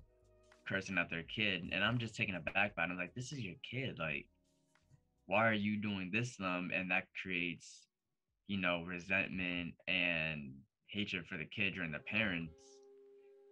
cursing 0.67 0.97
at 0.97 1.09
their 1.09 1.23
kid. 1.23 1.69
And 1.71 1.83
i'm 1.83 1.97
just 1.97 2.15
taken 2.15 2.35
aback 2.35 2.75
by 2.75 2.83
it. 2.83 2.89
I'm 2.89 2.97
like 2.97 3.13
this 3.15 3.31
is 3.31 3.39
your 3.39 3.55
kid. 3.69 3.97
Like 3.99 4.25
why 5.27 5.47
are 5.47 5.53
you 5.53 5.77
doing 5.77 6.09
this 6.11 6.35
to 6.37 6.43
them? 6.43 6.71
And 6.73 6.91
that 6.91 7.07
creates 7.21 7.87
you 8.47 8.59
know 8.59 8.83
resentment 8.87 9.75
and 9.87 10.53
hatred 10.91 11.25
for 11.27 11.37
the 11.37 11.45
kid 11.45 11.73
during 11.73 11.91
the 11.91 11.99
parents. 11.99 12.53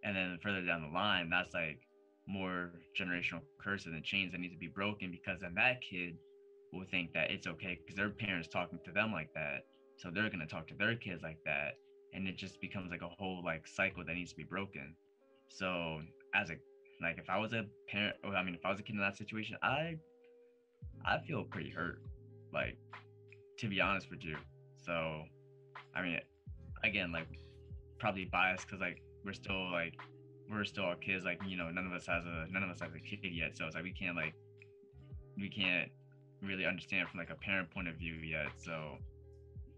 And 0.04 0.16
then 0.16 0.40
further 0.42 0.62
down 0.62 0.82
the 0.82 0.88
line 0.88 1.30
that's 1.30 1.54
like 1.54 1.80
more 2.28 2.72
generational 2.98 3.42
curses 3.62 3.94
and 3.94 4.04
chains 4.04 4.32
that 4.32 4.40
need 4.40 4.52
to 4.52 4.58
be 4.58 4.68
broken 4.68 5.12
because 5.12 5.40
then 5.42 5.54
that 5.56 5.82
kid 5.82 6.16
will 6.72 6.86
think 6.90 7.12
that 7.14 7.32
it's 7.32 7.48
okay 7.48 7.80
because 7.82 7.98
their 7.98 8.10
parents 8.10 8.48
talking 8.48 8.80
to 8.86 8.92
them 8.92 9.12
like 9.12 9.30
that. 9.34 9.66
So 9.98 10.10
they're 10.10 10.30
to 10.30 10.46
talk 10.46 10.68
to 10.68 10.76
their 10.76 10.96
kids 10.96 11.22
like 11.24 11.40
that. 11.46 11.74
And 12.14 12.28
it 12.28 12.38
just 12.38 12.62
becomes 12.62 12.92
like 12.92 13.02
a 13.02 13.10
whole 13.10 13.42
like 13.44 13.68
cycle 13.68 14.04
that 14.06 14.14
needs 14.14 14.32
to 14.32 14.38
be 14.38 14.46
broken. 14.46 14.96
So 15.50 16.02
as 16.34 16.50
a 16.50 16.56
like 17.02 17.18
if 17.18 17.30
i 17.30 17.38
was 17.38 17.54
a 17.54 17.66
parent 17.88 18.16
or 18.24 18.36
i 18.36 18.44
mean 18.44 18.54
if 18.54 18.66
i 18.66 18.70
was 18.70 18.80
a 18.80 18.84
kid 18.84 18.94
in 18.96 19.02
that 19.02 19.18
situation 19.18 19.56
i 19.64 19.96
i 21.06 21.18
feel 21.20 21.44
pretty 21.44 21.70
hurt 21.70 22.02
like 22.54 22.78
to 23.58 23.68
be 23.68 23.82
honest 23.82 24.10
with 24.10 24.24
you. 24.24 24.38
So 24.78 25.24
i 25.96 26.02
mean 26.02 26.20
again 26.84 27.12
like 27.12 27.28
probably 28.00 28.26
biased 28.26 28.66
because 28.66 28.80
like 28.80 29.02
we're 29.26 29.34
still 29.34 29.72
like 29.72 29.96
we're 30.50 30.64
still 30.64 30.86
all 30.86 30.96
kids 30.96 31.26
like 31.26 31.40
you 31.48 31.58
know 31.58 31.70
none 31.70 31.86
of 31.86 31.94
us 31.94 32.08
has 32.08 32.26
a 32.26 32.46
none 32.52 32.64
of 32.64 32.70
us 32.70 32.80
has 32.82 32.94
a 32.96 33.00
kid 33.00 33.20
yet. 33.24 33.58
So 33.58 33.66
it's 33.66 33.76
like 33.76 33.84
we 33.84 33.94
can't 33.94 34.16
like 34.16 34.34
we 35.38 35.50
can't 35.50 35.90
really 36.42 36.66
understand 36.66 37.08
from 37.10 37.20
like 37.20 37.30
a 37.30 37.36
parent 37.36 37.70
point 37.72 37.88
of 37.88 37.96
view 37.96 38.14
yet. 38.16 38.48
So 38.58 38.98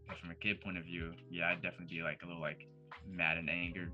but 0.08 0.18
from 0.18 0.32
a 0.32 0.36
kid 0.36 0.60
point 0.62 0.78
of 0.78 0.84
view 0.84 1.14
yeah 1.30 1.50
i'd 1.50 1.62
definitely 1.62 1.96
be 1.96 2.04
like 2.04 2.20
a 2.22 2.26
little 2.26 2.42
like 2.42 2.68
mad 3.08 3.38
and 3.38 3.50
angered. 3.50 3.92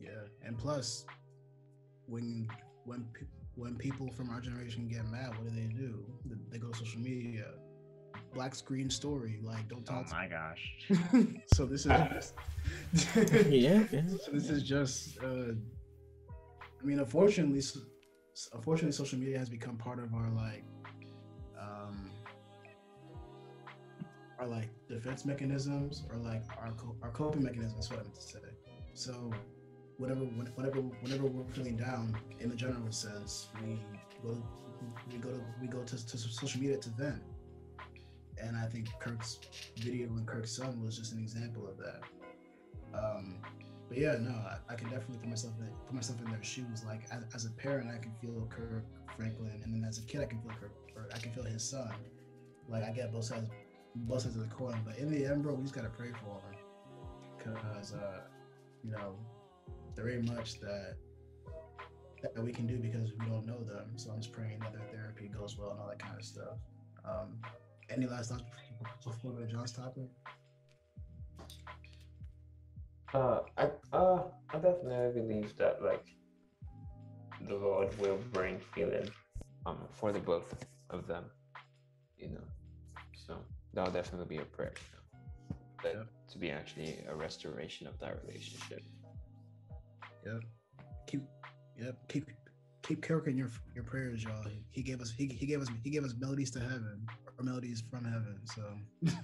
Yeah, 0.00 0.10
and 0.44 0.58
plus, 0.58 1.06
when 2.06 2.48
when 2.84 3.08
when 3.54 3.76
people 3.76 4.10
from 4.10 4.30
our 4.30 4.40
generation 4.40 4.88
get 4.88 5.08
mad, 5.10 5.30
what 5.30 5.44
do 5.44 5.50
they 5.50 5.72
do? 5.72 6.04
They- 6.50 6.58
go 6.58 6.70
social 6.72 7.00
media, 7.00 7.46
black 8.34 8.54
screen 8.54 8.90
story, 8.90 9.38
like 9.42 9.68
don't 9.68 9.84
talk. 9.86 10.04
oh 10.06 10.10
talk. 10.10 10.12
my 10.12 10.26
gosh 10.28 10.62
to 10.88 11.16
me. 11.16 11.42
so 11.46 11.64
this 11.66 11.86
is 11.86 11.92
just. 12.12 12.34
Yeah, 13.50 13.84
yeah. 13.92 14.02
So 14.24 14.30
this 14.32 14.50
is 14.50 14.62
just. 14.62 15.18
Uh, 15.22 15.52
I 16.80 16.84
mean, 16.86 16.98
unfortunately, 16.98 17.58
s- 17.58 17.78
s- 18.34 18.48
unfortunately, 18.52 18.92
social 18.92 19.18
media 19.18 19.38
has 19.38 19.48
become 19.48 19.76
part 19.76 19.98
of 19.98 20.12
our 20.14 20.28
like, 20.30 20.64
um, 21.60 22.10
our 24.38 24.46
like 24.46 24.68
defense 24.88 25.24
mechanisms 25.24 26.02
or 26.10 26.16
like 26.18 26.42
our 26.58 26.72
co- 26.72 26.96
our 27.02 27.10
coping 27.10 27.42
mechanisms. 27.42 27.84
Is 27.84 27.90
what 27.90 28.00
I 28.00 28.02
meant 28.02 28.14
to 28.14 28.20
say. 28.22 28.38
So, 28.94 29.30
whenever 29.98 30.20
when- 30.24 30.52
whenever 30.56 30.80
whenever 30.80 31.26
we're 31.26 31.50
feeling 31.52 31.76
down, 31.76 32.16
in 32.40 32.48
the 32.50 32.56
general 32.56 32.90
sense, 32.92 33.48
we 33.62 33.80
go 34.22 34.36
we 35.10 35.18
go 35.18 35.30
to 35.30 35.40
we 35.60 35.66
go 35.68 35.82
to, 35.82 36.06
to 36.06 36.18
social 36.18 36.60
media 36.60 36.76
to 36.78 36.90
vent. 36.90 37.22
And 38.44 38.56
I 38.56 38.66
think 38.66 38.88
Kirk's 39.00 39.40
video 39.78 40.08
and 40.08 40.26
Kirk's 40.26 40.54
son 40.56 40.84
was 40.84 40.98
just 40.98 41.12
an 41.12 41.18
example 41.18 41.66
of 41.66 41.78
that. 41.78 42.00
Um, 42.96 43.36
but 43.88 43.98
yeah, 43.98 44.16
no, 44.20 44.30
I, 44.30 44.58
I 44.68 44.74
can 44.74 44.88
definitely 44.88 45.18
put 45.18 45.28
myself 45.28 45.54
in 45.60 45.68
put 45.86 45.94
myself 45.94 46.20
in 46.24 46.30
their 46.30 46.42
shoes. 46.42 46.84
Like 46.86 47.02
as, 47.10 47.24
as 47.34 47.44
a 47.46 47.50
parent, 47.50 47.90
I 47.90 47.98
can 47.98 48.12
feel 48.20 48.46
Kirk 48.50 48.84
Franklin, 49.16 49.60
and 49.62 49.72
then 49.74 49.84
as 49.88 49.98
a 49.98 50.02
kid, 50.02 50.20
I 50.20 50.26
can 50.26 50.40
feel 50.40 50.52
Kirk, 50.60 50.72
or 50.96 51.08
I 51.14 51.18
can 51.18 51.32
feel 51.32 51.44
his 51.44 51.68
son. 51.68 51.92
Like 52.68 52.84
I 52.84 52.90
get 52.92 53.12
both 53.12 53.24
sides, 53.24 53.48
both 53.94 54.22
sides 54.22 54.36
of 54.36 54.42
the 54.48 54.54
coin. 54.54 54.80
But 54.84 54.98
in 54.98 55.10
the 55.10 55.24
end, 55.26 55.42
bro, 55.42 55.54
we 55.54 55.62
just 55.62 55.74
gotta 55.74 55.90
pray 55.90 56.12
for 56.22 56.40
him, 56.40 56.58
because 57.36 57.92
uh, 57.94 58.20
you 58.82 58.92
know, 58.92 59.16
there 59.94 60.08
ain't 60.10 60.30
much 60.30 60.60
that 60.60 60.96
that 62.22 62.42
we 62.42 62.52
can 62.52 62.66
do 62.66 62.78
because 62.78 63.12
we 63.20 63.26
don't 63.26 63.46
know 63.46 63.62
them. 63.62 63.92
So 63.96 64.10
I'm 64.10 64.20
just 64.20 64.32
praying 64.32 64.60
that 64.60 64.72
their 64.72 64.86
therapy 64.90 65.28
goes 65.28 65.58
well 65.58 65.72
and 65.72 65.80
all 65.80 65.88
that 65.88 65.98
kind 65.98 66.16
of 66.18 66.24
stuff. 66.24 66.58
Um, 67.04 67.38
any 67.90 68.06
last 68.06 68.30
thoughts 68.30 68.42
before 69.04 69.32
we 69.32 69.46
John's 69.46 69.72
topic? 69.72 70.08
Uh, 73.12 73.40
I 73.56 73.68
uh, 73.92 74.22
I 74.50 74.58
definitely 74.58 75.20
believe 75.20 75.56
that 75.56 75.82
like 75.82 76.04
the 77.46 77.54
Lord 77.54 77.96
will 78.00 78.18
bring 78.32 78.60
healing 78.74 79.08
um 79.66 79.78
for 79.92 80.12
the 80.12 80.18
both 80.18 80.66
of 80.90 81.06
them, 81.06 81.24
you 82.18 82.30
know. 82.30 82.46
So 83.14 83.36
that'll 83.72 83.92
definitely 83.92 84.36
be 84.36 84.42
a 84.42 84.44
prayer, 84.46 84.72
you 84.76 84.96
know, 84.96 85.56
that 85.82 85.98
Yep. 85.98 86.06
to 86.32 86.38
be 86.38 86.50
actually 86.50 87.04
a 87.08 87.14
restoration 87.14 87.86
of 87.86 87.98
that 88.00 88.20
relationship. 88.24 88.82
Yep. 90.26 90.42
Keep 91.06 91.22
yep. 91.78 91.96
Keep 92.08 92.30
keep 92.82 93.02
Kirk 93.02 93.28
in 93.28 93.36
your 93.36 93.50
your 93.74 93.84
prayers, 93.84 94.24
y'all. 94.24 94.44
He 94.72 94.82
gave 94.82 95.00
us 95.00 95.12
he, 95.16 95.26
he 95.26 95.46
gave 95.46 95.60
us 95.60 95.68
he 95.84 95.90
gave 95.90 96.04
us 96.04 96.14
melodies 96.18 96.50
to 96.52 96.60
heaven 96.60 97.06
melodies 97.44 97.82
from 97.90 98.04
heaven. 98.04 98.40
So 98.44 98.62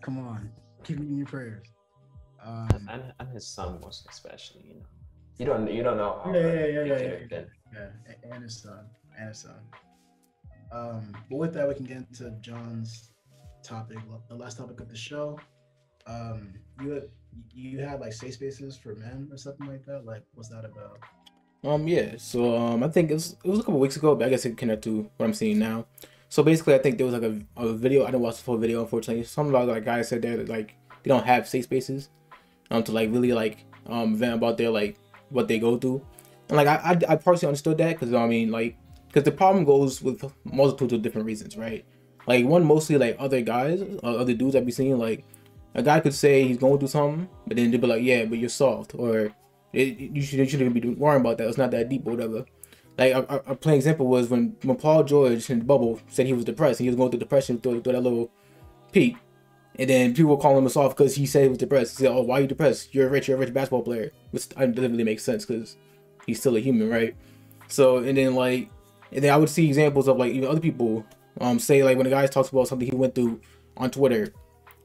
come 0.00 0.18
on. 0.18 0.50
Keep 0.84 1.00
me 1.00 1.06
in 1.08 1.16
your 1.18 1.26
prayers. 1.26 1.66
Um 2.44 2.88
and 2.90 3.02
and 3.18 3.28
his 3.30 3.46
son 3.46 3.80
most 3.82 4.06
especially, 4.10 4.62
you 4.68 4.74
know. 4.74 4.86
You 5.38 5.46
don't 5.46 5.72
you 5.72 5.82
don't 5.82 5.96
know 5.96 6.20
how 6.24 6.32
Yeah, 6.32 6.42
hurt 6.42 6.54
yeah, 6.54 6.66
yeah, 6.66 6.84
yeah, 6.84 7.18
yeah. 7.20 7.26
been. 7.28 7.46
yeah, 7.72 8.32
and 8.32 8.42
his 8.42 8.60
son. 8.62 8.86
And 9.18 9.28
his 9.28 9.38
son. 9.40 9.60
Um 10.72 11.12
but 11.30 11.36
with 11.36 11.54
that 11.54 11.68
we 11.68 11.74
can 11.74 11.84
get 11.86 11.98
into 11.98 12.30
John's 12.40 13.10
topic, 13.62 13.98
the 14.28 14.34
last 14.34 14.58
topic 14.58 14.80
of 14.80 14.88
the 14.88 14.96
show. 14.96 15.38
Um 16.06 16.54
you 16.82 16.90
had 16.90 17.08
you 17.54 17.78
had 17.80 18.00
like 18.00 18.12
safe 18.12 18.34
spaces 18.34 18.76
for 18.76 18.94
men 18.94 19.28
or 19.30 19.36
something 19.36 19.66
like 19.66 19.84
that? 19.86 20.04
Like 20.04 20.22
what's 20.34 20.48
that 20.48 20.64
about? 20.64 20.98
Um, 21.64 21.88
yeah. 21.88 22.14
So 22.18 22.56
um, 22.56 22.84
I 22.84 22.88
think 22.88 23.10
it 23.10 23.14
was, 23.14 23.36
it 23.42 23.48
was 23.50 23.58
a 23.58 23.62
couple 23.62 23.80
weeks 23.80 23.96
ago, 23.96 24.14
but 24.14 24.26
I 24.26 24.30
guess 24.30 24.44
it 24.46 24.56
connect 24.56 24.82
to 24.84 25.10
what 25.16 25.26
I'm 25.26 25.34
seeing 25.34 25.58
now. 25.58 25.86
So 26.28 26.42
basically, 26.42 26.74
I 26.74 26.78
think 26.78 26.98
there 26.98 27.06
was 27.06 27.14
like 27.14 27.22
a, 27.22 27.40
a 27.56 27.72
video. 27.72 28.02
I 28.02 28.06
didn't 28.06 28.20
watch 28.20 28.36
the 28.36 28.42
full 28.42 28.58
video, 28.58 28.82
unfortunately. 28.82 29.24
Some 29.24 29.54
of 29.54 29.66
the 29.66 29.72
like 29.72 29.84
guys 29.84 30.08
said 30.08 30.22
that 30.22 30.48
like 30.48 30.74
they 31.02 31.08
don't 31.08 31.24
have 31.24 31.48
safe 31.48 31.64
spaces, 31.64 32.10
um, 32.70 32.82
to 32.84 32.92
like 32.92 33.10
really 33.10 33.32
like 33.32 33.64
um 33.86 34.14
vent 34.16 34.34
about 34.34 34.58
their 34.58 34.70
like 34.70 34.98
what 35.30 35.48
they 35.48 35.58
go 35.58 35.78
through, 35.78 36.04
and 36.48 36.56
like 36.56 36.66
I 36.66 36.76
I, 36.76 37.12
I 37.12 37.16
partially 37.16 37.48
understood 37.48 37.78
that 37.78 37.98
because 37.98 38.12
I 38.12 38.26
mean 38.26 38.50
like 38.50 38.76
because 39.06 39.24
the 39.24 39.32
problem 39.32 39.64
goes 39.64 40.02
with 40.02 40.22
multitudes 40.44 40.92
of 40.92 41.02
different 41.02 41.26
reasons, 41.26 41.56
right? 41.56 41.84
Like 42.26 42.44
one 42.44 42.64
mostly 42.64 42.98
like 42.98 43.16
other 43.18 43.40
guys, 43.40 43.80
uh, 43.80 44.16
other 44.16 44.34
dudes 44.34 44.54
I 44.54 44.60
be 44.60 44.70
seeing 44.70 44.98
like 44.98 45.24
a 45.74 45.82
guy 45.82 46.00
could 46.00 46.14
say 46.14 46.44
he's 46.44 46.58
going 46.58 46.78
through 46.78 46.88
something, 46.88 47.28
but 47.46 47.56
then 47.56 47.70
they'd 47.70 47.80
be 47.80 47.86
like, 47.86 48.02
yeah, 48.02 48.26
but 48.26 48.36
you're 48.36 48.50
soft 48.50 48.94
or 48.94 49.32
it, 49.72 49.98
you 49.98 50.20
should 50.20 50.38
you 50.40 50.48
shouldn't 50.48 50.74
be 50.74 50.88
worrying 50.90 51.22
about 51.22 51.38
that. 51.38 51.48
It's 51.48 51.56
not 51.56 51.70
that 51.70 51.88
deep 51.88 52.06
or 52.06 52.10
whatever. 52.10 52.44
Like 52.98 53.12
a, 53.14 53.20
a- 53.20 53.52
plain 53.56 53.76
example 53.76 54.08
was 54.08 54.28
when 54.30 54.56
when 54.64 54.76
Paul 54.78 55.04
George 55.04 55.46
the 55.48 55.56
bubble 55.56 56.00
said 56.08 56.26
he 56.26 56.34
was 56.34 56.46
depressed 56.46 56.80
and 56.80 56.86
he 56.86 56.90
was 56.90 56.96
going 56.96 57.10
through 57.12 57.20
depression 57.20 57.58
through, 57.60 57.82
through 57.82 57.94
that 57.94 58.02
little 58.02 58.30
peak, 58.92 59.16
and 59.78 59.90
then 59.90 60.14
people 60.14 60.32
were 60.36 60.42
calling 60.42 60.64
him 60.64 60.68
soft 60.70 60.96
because 60.96 61.16
he 61.16 61.26
said 61.26 61.44
he 61.44 61.48
was 61.50 61.58
depressed. 61.58 61.98
He 61.98 62.04
said, 62.04 62.12
"Oh, 62.12 62.22
why 62.22 62.38
are 62.38 62.42
you 62.42 62.48
depressed? 62.48 62.94
You're 62.94 63.08
a 63.08 63.10
rich. 63.10 63.28
You're 63.28 63.38
a 63.38 63.40
rich 63.40 63.54
basketball 63.54 63.82
player," 63.82 64.12
which 64.32 64.48
doesn't 64.50 64.76
really 64.76 65.04
make 65.04 65.20
sense 65.20 65.46
because 65.46 65.76
he's 66.26 66.40
still 66.40 66.56
a 66.56 66.60
human, 66.60 66.90
right? 66.90 67.16
So 67.68 67.98
and 67.98 68.18
then 68.18 68.34
like 68.34 68.70
and 69.12 69.24
then 69.24 69.32
I 69.32 69.38
would 69.38 69.50
see 69.50 69.66
examples 69.68 70.08
of 70.08 70.18
like 70.18 70.32
even 70.32 70.48
other 70.48 70.60
people 70.60 71.06
um 71.40 71.58
say 71.60 71.84
like 71.84 71.98
when 71.98 72.06
a 72.06 72.10
guy 72.10 72.26
talks 72.26 72.50
about 72.50 72.68
something 72.68 72.88
he 72.88 72.96
went 72.96 73.14
through 73.14 73.40
on 73.76 73.90
Twitter, 73.90 74.32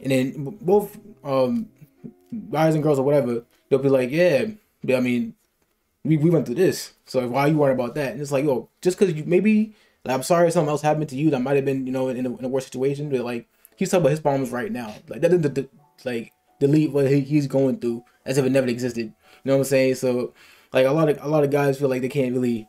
and 0.01 0.11
then 0.11 0.57
both 0.61 0.99
um 1.23 1.69
guys 2.51 2.75
and 2.75 2.83
girls 2.83 2.99
or 2.99 3.05
whatever 3.05 3.43
they'll 3.69 3.79
be 3.79 3.89
like, 3.89 4.11
yeah, 4.11 4.45
I 4.95 4.99
mean, 5.01 5.35
we, 6.03 6.17
we 6.17 6.29
went 6.31 6.45
through 6.45 6.55
this, 6.55 6.92
so 7.05 7.27
why 7.27 7.41
are 7.41 7.47
you 7.49 7.57
worried 7.57 7.73
about 7.73 7.95
that? 7.95 8.13
And 8.13 8.21
it's 8.21 8.31
like, 8.31 8.45
yo, 8.45 8.69
just 8.81 8.97
because 8.97 9.13
you 9.13 9.23
maybe 9.25 9.75
like 10.05 10.15
I'm 10.15 10.23
sorry 10.23 10.51
something 10.51 10.69
else 10.69 10.81
happened 10.81 11.09
to 11.09 11.15
you 11.15 11.29
that 11.31 11.41
might 11.41 11.55
have 11.55 11.65
been 11.65 11.85
you 11.85 11.93
know 11.93 12.09
in 12.09 12.25
a, 12.25 12.37
in 12.37 12.45
a 12.45 12.49
worse 12.49 12.65
situation, 12.65 13.09
but 13.09 13.21
like 13.21 13.47
he's 13.75 13.89
talking 13.89 14.03
about 14.03 14.11
his 14.11 14.19
problems 14.19 14.51
right 14.51 14.71
now, 14.71 14.93
like 15.07 15.21
that 15.21 15.29
didn't 15.29 15.69
like 16.05 16.33
delete 16.59 16.91
what 16.91 17.09
he, 17.09 17.21
he's 17.21 17.47
going 17.47 17.79
through 17.79 18.03
as 18.25 18.37
if 18.37 18.45
it 18.45 18.51
never 18.51 18.67
existed. 18.67 19.05
You 19.05 19.13
know 19.45 19.53
what 19.53 19.59
I'm 19.59 19.65
saying? 19.65 19.95
So 19.95 20.33
like 20.71 20.85
a 20.85 20.91
lot 20.91 21.09
of 21.09 21.19
a 21.21 21.27
lot 21.27 21.43
of 21.43 21.51
guys 21.51 21.79
feel 21.79 21.89
like 21.89 22.01
they 22.01 22.09
can't 22.09 22.33
really 22.33 22.67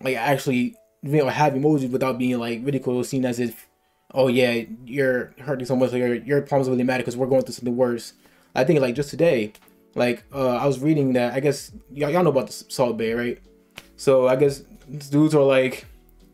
like 0.00 0.16
actually 0.16 0.76
you 1.02 1.18
know, 1.18 1.28
have 1.28 1.52
emojis 1.52 1.90
without 1.90 2.18
being 2.18 2.38
like 2.38 2.60
ridiculed 2.64 3.06
seen 3.06 3.24
as 3.24 3.38
if 3.38 3.68
oh 4.14 4.28
yeah 4.28 4.62
you're 4.84 5.34
hurting 5.40 5.66
so 5.66 5.76
much 5.76 5.92
or 5.92 5.98
your 5.98 6.14
your 6.14 6.42
problems 6.42 6.68
really 6.68 6.82
matter 6.84 7.02
because 7.02 7.16
we're 7.16 7.26
going 7.26 7.42
through 7.42 7.54
something 7.54 7.76
worse. 7.76 8.12
I 8.54 8.64
think 8.64 8.80
like 8.80 8.94
just 8.94 9.10
today, 9.10 9.52
like 9.94 10.24
uh, 10.32 10.56
I 10.56 10.66
was 10.66 10.80
reading 10.80 11.12
that 11.12 11.34
I 11.34 11.40
guess 11.40 11.72
y'all, 11.92 12.10
y'all 12.10 12.22
know 12.22 12.30
about 12.30 12.46
the 12.46 12.52
Salt 12.52 12.96
Bae, 12.96 13.12
right? 13.12 13.38
So 13.96 14.28
I 14.28 14.36
guess 14.36 14.60
dudes 15.10 15.34
were 15.34 15.42
like, 15.42 15.86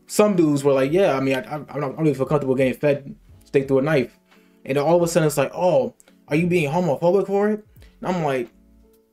some 0.07 0.37
dudes 0.37 0.63
were 0.63 0.73
like, 0.73 0.93
yeah, 0.93 1.17
I 1.17 1.21
mean, 1.21 1.37
I, 1.37 1.57
I, 1.57 1.65
I 1.69 1.81
don't 1.81 1.97
really 1.99 2.15
feel 2.15 2.27
comfortable 2.27 2.55
getting 2.55 2.75
fed 2.75 3.15
steak 3.45 3.69
through 3.69 3.79
a 3.79 3.83
knife, 3.83 4.19
and 4.65 4.77
all 4.79 4.97
of 4.97 5.03
a 5.03 5.09
sudden 5.09 5.27
it's 5.27 5.39
like, 5.39 5.53
oh, 5.55 5.95
are 6.29 6.37
you 6.37 6.47
being 6.47 6.71
homophobic 6.71 7.27
for 7.27 7.51
it? 7.51 7.67
And 8.01 8.17
I'm 8.17 8.25
like, 8.25 8.51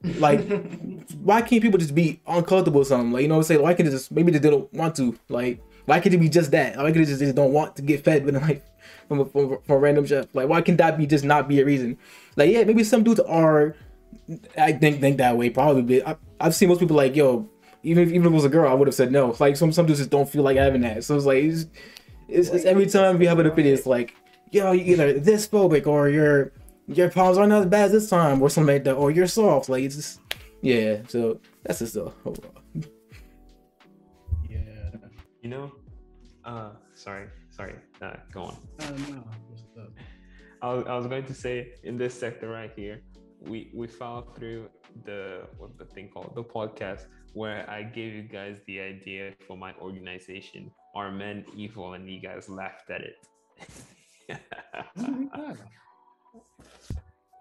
like, 0.03 0.47
why 1.21 1.41
can't 1.41 1.61
people 1.61 1.79
just 1.79 1.95
be 1.95 2.21
uncomfortable 2.27 2.79
with 2.79 2.87
something? 2.87 3.11
Like, 3.11 3.23
you 3.23 3.27
know 3.27 3.35
what 3.35 3.39
I'm 3.39 3.43
saying? 3.45 3.61
Why 3.61 3.73
can't 3.73 3.87
they 3.87 3.95
just 3.95 4.11
maybe 4.11 4.31
they 4.31 4.39
don't 4.49 4.71
want 4.73 4.95
to? 4.95 5.17
Like, 5.29 5.61
why 5.85 5.99
can't 5.99 6.13
it 6.13 6.19
be 6.19 6.29
just 6.29 6.51
that? 6.51 6.77
Why 6.77 6.83
can't 6.83 6.95
they 6.95 7.05
just, 7.05 7.19
just 7.19 7.35
don't 7.35 7.53
want 7.53 7.75
to 7.77 7.81
get 7.81 8.03
fed 8.03 8.25
with 8.25 8.35
a 8.35 8.39
knife 8.39 8.61
from 9.07 9.21
a, 9.21 9.25
from, 9.25 9.57
from 9.61 9.75
a 9.75 9.79
random 9.79 10.05
chef? 10.05 10.27
Like, 10.33 10.47
why 10.47 10.61
can 10.61 10.77
that 10.77 10.97
be 10.97 11.05
just 11.05 11.23
not 11.23 11.47
be 11.47 11.59
a 11.59 11.65
reason? 11.65 11.97
Like, 12.35 12.51
yeah, 12.51 12.63
maybe 12.63 12.83
some 12.83 13.03
dudes 13.03 13.19
are. 13.21 13.75
I 14.57 14.73
think 14.73 15.01
think 15.01 15.17
that 15.17 15.37
way 15.37 15.49
probably. 15.49 15.99
But 15.99 16.07
I, 16.07 16.45
I've 16.45 16.55
seen 16.55 16.69
most 16.69 16.79
people 16.79 16.95
like, 16.95 17.15
yo, 17.15 17.49
even 17.83 18.03
if 18.03 18.09
even 18.09 18.27
if 18.27 18.31
it 18.31 18.35
was 18.35 18.45
a 18.45 18.49
girl, 18.49 18.69
I 18.69 18.73
would 18.73 18.87
have 18.87 18.95
said 18.95 19.11
no. 19.11 19.35
Like 19.39 19.55
some 19.55 19.71
some 19.71 19.85
dudes 19.85 19.99
just 19.99 20.09
don't 20.09 20.29
feel 20.29 20.43
like 20.43 20.57
having 20.57 20.81
that. 20.81 21.03
So 21.03 21.15
it's 21.15 21.25
like 21.25 21.43
it's, 21.43 21.65
it's, 22.27 22.49
it's 22.49 22.65
every 22.65 22.85
time 22.85 23.17
we 23.17 23.25
have 23.25 23.39
an 23.39 23.45
opinion, 23.45 23.73
it's 23.73 23.85
like, 23.85 24.15
yo, 24.51 24.71
you 24.71 24.83
either 24.93 25.19
this 25.19 25.47
phobic 25.47 25.87
or 25.87 26.09
your 26.09 26.51
your 26.87 27.09
palms 27.09 27.37
are 27.37 27.47
not 27.47 27.61
as 27.61 27.65
bad 27.67 27.91
this 27.91 28.09
time 28.09 28.41
or 28.41 28.49
something 28.49 28.75
like 28.75 28.83
that, 28.83 28.95
or 28.95 29.11
you're 29.11 29.27
soft. 29.27 29.69
Like 29.69 29.83
it's 29.83 29.95
just 29.95 30.19
yeah. 30.61 30.97
So 31.07 31.39
that's 31.63 31.79
just 31.79 31.93
the 31.93 32.11
overall. 32.25 32.53
Yeah. 34.49 34.59
You 35.41 35.49
know, 35.49 35.71
uh, 36.43 36.71
sorry, 36.95 37.27
sorry. 37.49 37.75
Uh, 38.01 38.15
go 38.31 38.43
on. 38.43 38.57
I 38.79 38.85
don't 38.85 39.09
know. 39.09 39.23
What's 39.47 39.63
up? 39.79 39.91
I 40.61 40.73
was, 40.73 40.85
I 40.87 40.97
was 40.97 41.07
going 41.07 41.25
to 41.25 41.33
say 41.33 41.75
in 41.83 41.97
this 41.97 42.13
sector 42.13 42.49
right 42.49 42.71
here, 42.75 43.01
we 43.39 43.71
we 43.73 43.87
followed 43.87 44.35
through 44.35 44.69
the 45.05 45.47
what 45.57 45.77
the 45.77 45.85
thing 45.85 46.09
called 46.09 46.33
the 46.35 46.43
podcast 46.43 47.05
where 47.33 47.69
I 47.69 47.83
gave 47.83 48.13
you 48.13 48.23
guys 48.23 48.57
the 48.65 48.79
idea 48.79 49.33
for 49.47 49.57
my 49.57 49.73
organization. 49.81 50.71
Are 50.95 51.11
men 51.11 51.45
evil? 51.55 51.93
And 51.93 52.09
you 52.09 52.19
guys 52.19 52.49
laughed 52.49 52.89
at 52.89 53.01
it. 53.01 53.17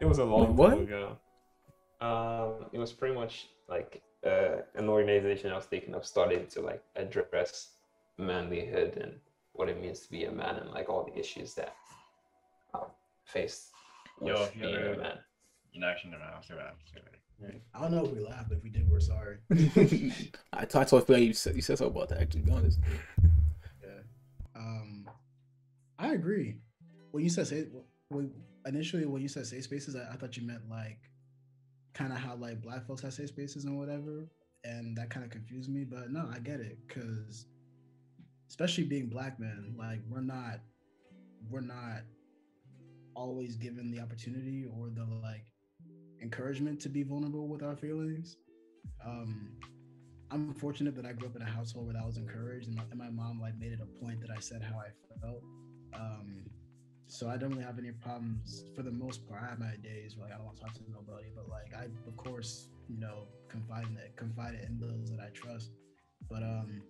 it 0.01 0.05
was 0.05 0.19
a 0.19 0.25
long 0.25 0.57
what? 0.57 0.71
time 0.71 0.83
ago. 0.83 1.17
Um, 2.01 2.67
it 2.73 2.79
was 2.79 2.93
pretty 2.93 3.15
much 3.15 3.49
like 3.69 4.03
uh, 4.27 4.63
an 4.75 4.89
organization 4.89 5.51
I 5.51 5.57
was 5.57 5.67
thinking 5.67 5.95
of 5.95 6.05
starting 6.07 6.47
to 6.49 6.61
like 6.61 6.83
address 6.97 7.71
manlyhood 8.21 9.03
and 9.03 9.15
what 9.53 9.69
it 9.69 9.81
means 9.81 10.01
to 10.01 10.11
be 10.11 10.25
a 10.25 10.33
man 10.33 10.57
and 10.57 10.71
like 10.71 10.89
all 10.89 11.05
the 11.05 11.19
issues 11.19 11.55
that 11.55 11.75
um, 12.75 12.87
face 13.25 13.71
with 14.21 14.37
Yo, 14.37 14.49
being 14.61 14.77
a 14.77 14.99
man. 14.99 15.19
You 15.73 15.81
know, 15.81 15.89
actually, 15.89 16.13
no, 16.13 16.19
no, 16.19 16.25
I'm 16.25 16.43
sorry, 16.43 16.61
I'm 16.61 16.77
sorry. 17.41 17.63
I 17.75 17.81
don't 17.81 17.93
know 17.93 18.05
if 18.05 18.13
we 18.13 18.21
laughed, 18.21 18.49
but 18.49 18.59
if 18.59 18.65
we 18.65 18.71
did, 18.71 18.91
we're 18.91 19.01
sorry. 19.01 19.39
I 20.53 20.65
t- 20.65 20.79
I 20.79 20.85
told 20.85 21.07
Phil 21.07 21.19
you 21.19 21.33
said 21.33 21.57
you 21.57 21.63
said 21.63 21.79
something 21.79 21.97
about 21.97 22.09
that. 22.11 22.21
Actually, 22.21 22.41
to 22.43 22.47
be 22.47 22.53
honest. 22.53 22.79
Yeah. 23.83 24.01
Um, 24.57 25.09
I 25.99 26.15
agree. 26.15 26.57
When 27.11 27.25
you 27.25 27.31
said 27.31 27.47
say, 27.47 27.67
when, 28.09 28.33
initially 28.67 29.07
when 29.07 29.23
you 29.23 29.29
said 29.29 29.47
safe 29.47 29.65
spaces, 29.65 29.97
I, 29.97 30.13
I 30.13 30.17
thought 30.17 30.37
you 30.37 30.47
meant 30.47 30.69
like 30.69 30.99
kind 31.95 32.13
of 32.13 32.19
how 32.19 32.37
like 32.37 32.61
black 32.61 32.87
folks 32.87 33.03
have 33.03 33.15
safe 33.15 33.29
spaces 33.29 33.65
and 33.65 33.79
whatever, 33.79 34.29
and 34.65 34.97
that 34.97 35.11
kind 35.11 35.25
of 35.25 35.31
confused 35.31 35.71
me. 35.71 35.85
But 35.85 36.11
no, 36.11 36.29
I 36.33 36.39
get 36.39 36.61
it 36.61 36.79
because 36.87 37.47
especially 38.49 38.85
being 38.85 39.09
black 39.09 39.39
men, 39.39 39.75
like 39.79 40.01
we're 40.09 40.21
not 40.21 40.61
we're 41.51 41.61
not 41.61 42.03
always 43.15 43.57
given 43.57 43.91
the 43.91 44.01
opportunity 44.01 44.67
or 44.79 44.91
the 44.91 45.05
like 45.23 45.45
encouragement 46.23 46.81
to 46.81 46.89
be 46.89 47.03
vulnerable 47.03 47.49
with 47.49 47.63
our 47.63 47.77
feelings. 47.77 48.37
Um, 49.05 49.51
I'm 50.31 50.53
fortunate 50.55 50.95
that 50.97 51.07
I 51.07 51.13
grew 51.13 51.29
up 51.29 51.37
in 51.37 51.43
a 51.43 51.47
household 51.47 51.87
where 51.87 51.95
that 51.95 52.05
was 52.05 52.19
encouraged, 52.19 52.69
and 52.69 52.77
my, 52.77 52.83
and 52.91 52.99
my 52.99 53.11
mom 53.11 53.41
like 53.41 53.59
made 53.59 53.73
it 53.73 53.81
a 53.83 54.05
point 54.05 54.21
that 54.21 54.31
I 54.31 54.41
said 54.41 54.63
how 54.63 54.79
I 54.79 54.89
felt. 55.21 55.43
Um, 55.95 56.45
so 57.07 57.29
I 57.29 57.39
don't 57.39 57.51
really 57.51 57.65
have 57.65 57.79
any 57.79 57.91
problems 57.91 58.65
for 58.77 58.83
the 58.83 58.91
most 58.91 59.27
part. 59.27 59.43
I 59.43 59.47
have 59.49 59.59
my 59.59 59.77
days 59.83 60.17
where 60.17 60.29
like 60.29 60.35
I 60.35 60.37
don't 60.37 60.47
want 60.47 60.59
to 60.59 60.63
talk 60.65 60.75
to 60.75 60.83
nobody, 60.91 61.29
but 61.35 61.49
like 61.49 61.73
I, 61.75 61.85
of 62.07 62.17
course, 62.17 62.69
you 62.89 63.01
know, 63.01 63.27
confide 63.49 63.85
in 63.85 63.99
confide 64.17 64.55
in 64.55 64.79
those 64.79 65.11
that 65.11 65.21
I 65.21 65.31
trust. 65.31 65.71
But 66.31 66.43
um, 66.43 66.83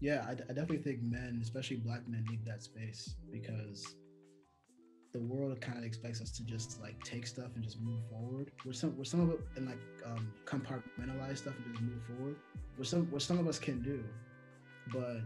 yeah, 0.00 0.24
I, 0.26 0.32
I 0.32 0.54
definitely 0.54 0.78
think 0.78 1.02
men, 1.02 1.40
especially 1.42 1.76
black 1.76 2.08
men, 2.08 2.24
need 2.30 2.44
that 2.46 2.62
space 2.62 3.16
because 3.30 3.94
the 5.12 5.18
world 5.18 5.60
kind 5.60 5.78
of 5.78 5.84
expects 5.84 6.20
us 6.20 6.30
to 6.30 6.44
just 6.44 6.80
like 6.80 7.02
take 7.02 7.26
stuff 7.26 7.48
and 7.54 7.64
just 7.64 7.80
move 7.80 8.00
forward. 8.10 8.50
Where 8.64 8.72
some 8.72 8.96
where 8.96 9.04
some 9.04 9.20
of 9.20 9.30
it 9.30 9.40
and 9.56 9.66
like 9.66 9.78
um, 10.06 10.32
compartmentalize 10.44 11.38
stuff 11.38 11.54
and 11.64 11.74
just 11.74 11.82
move 11.82 12.02
forward. 12.04 12.36
Where 12.76 12.84
some 12.84 13.10
where 13.10 13.20
some 13.20 13.38
of 13.38 13.48
us 13.48 13.58
can 13.58 13.82
do, 13.82 14.02
but 14.92 15.20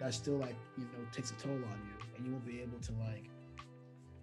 that 0.00 0.14
still 0.14 0.36
like 0.36 0.56
you 0.78 0.84
know 0.84 1.06
takes 1.12 1.30
a 1.30 1.34
toll 1.34 1.52
on 1.52 1.60
you, 1.60 2.06
and 2.16 2.26
you 2.26 2.32
won't 2.32 2.46
be 2.46 2.60
able 2.60 2.78
to 2.80 2.92
like 2.92 3.24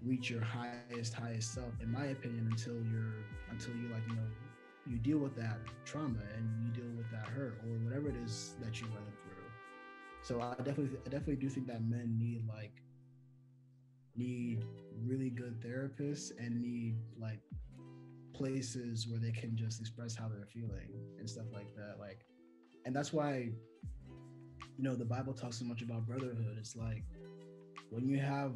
reach 0.04 0.30
your 0.30 0.42
highest 0.42 1.14
highest 1.14 1.54
self, 1.54 1.72
in 1.82 1.92
my 1.92 2.06
opinion, 2.06 2.48
until 2.52 2.74
you're 2.74 3.26
until 3.52 3.76
you 3.76 3.90
like 3.90 4.04
you 4.10 4.16
know 4.16 4.28
you 4.90 4.98
deal 4.98 5.20
with 5.20 5.36
that 5.36 5.60
trauma 5.86 6.18
and 6.36 6.50
you 6.66 6.72
deal 6.72 6.92
with 6.98 7.10
that 7.12 7.28
hurt 7.28 7.62
or 7.64 7.78
whatever 7.84 8.10
it 8.10 8.16
is 8.26 8.56
that 8.62 8.82
you 8.82 8.88
went 8.88 9.06
through. 9.22 9.32
So 10.24 10.42
I 10.42 10.56
definitely 10.64 10.98
I 11.06 11.10
definitely 11.10 11.36
do 11.36 11.50
think 11.50 11.68
that 11.68 11.84
men 11.84 12.18
need 12.20 12.48
like 12.48 12.74
need 14.22 14.66
really 15.04 15.30
good 15.30 15.60
therapists 15.62 16.32
and 16.38 16.62
need 16.62 16.96
like 17.20 17.40
places 18.34 19.08
where 19.10 19.20
they 19.20 19.32
can 19.32 19.56
just 19.56 19.80
express 19.80 20.16
how 20.16 20.28
they're 20.28 20.48
feeling 20.54 20.90
and 21.20 21.30
stuff 21.30 21.46
like 21.54 21.76
that 21.76 21.96
like 22.00 22.20
and 22.86 22.96
that's 22.96 23.12
why 23.14 23.50
you 24.78 24.84
know 24.86 24.96
the 24.96 25.06
bible 25.06 25.34
talks 25.34 25.58
so 25.60 25.66
much 25.66 25.82
about 25.82 26.06
brotherhood. 26.06 26.56
It's 26.60 26.76
like 26.76 27.04
when 27.90 28.08
you 28.08 28.20
have 28.20 28.54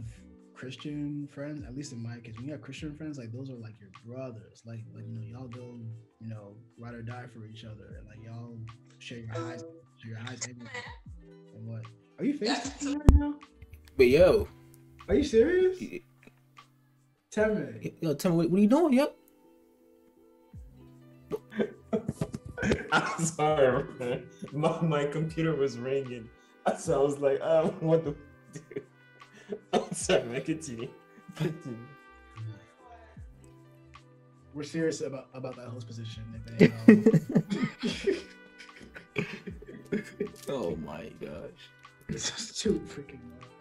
christian 0.54 1.28
friends 1.34 1.62
at 1.68 1.76
least 1.76 1.92
in 1.92 2.02
my 2.02 2.18
case 2.24 2.34
when 2.38 2.46
you 2.46 2.54
have 2.54 2.62
christian 2.62 2.96
friends 2.96 3.18
like 3.18 3.32
those 3.34 3.50
are 3.50 3.56
like 3.56 3.76
your 3.80 3.90
brothers. 4.06 4.62
Like 4.66 4.84
like 4.96 5.06
you 5.06 5.14
know 5.14 5.26
y'all 5.40 5.48
go 5.50 5.80
you 6.22 6.30
know 6.30 6.56
ride 6.80 6.96
or 6.96 7.02
die 7.02 7.26
for 7.34 7.46
each 7.46 7.66
other. 7.66 7.88
And 7.98 8.08
like 8.08 8.22
y'all 8.24 8.58
share 9.00 9.20
your 9.20 9.34
highs 9.34 9.64
share 9.98 10.12
your 10.12 10.20
highs 10.20 10.48
and 10.48 11.68
what. 11.68 11.84
Are 12.18 12.26
you 12.26 12.38
facing 12.38 12.98
right 12.98 13.12
now 13.16 13.34
But 13.98 14.08
yo, 14.08 14.48
are 15.08 15.16
you 15.16 15.24
serious 15.24 15.78
tell 17.32 17.54
me 17.54 17.94
yo, 18.02 18.14
tell 18.14 18.32
me 18.32 18.38
what, 18.38 18.50
what 18.50 18.58
are 18.58 18.62
you 18.62 18.68
doing? 18.68 18.94
Yep. 18.94 19.16
I'm 22.92 23.26
sorry, 23.26 23.84
man. 24.00 24.24
My, 24.54 24.82
my 24.82 25.06
computer 25.06 25.56
was 25.56 25.78
ringing. 25.78 26.30
So 26.78 27.00
I 27.00 27.04
was 27.04 27.20
like, 27.20 27.42
um, 27.42 27.68
what 27.80 28.06
the 28.06 28.16
dude? 28.54 28.84
I'm 29.74 29.94
sorry, 29.94 30.24
man. 30.24 30.42
Continue. 30.42 30.90
Continue. 31.36 31.78
we're 34.54 34.64
serious 34.64 35.02
about 35.02 35.28
about 35.34 35.58
that 35.58 35.68
host 35.68 35.86
position 35.86 36.24
if 36.34 36.46
they, 36.58 36.68
um, 39.18 39.28
oh 40.48 40.76
my 40.78 41.10
gosh. 41.20 41.70
This 42.08 42.32
is 42.40 42.58
too 42.58 42.80
freaking 42.88 43.20
much, 43.32 43.50
bro. 43.50 43.55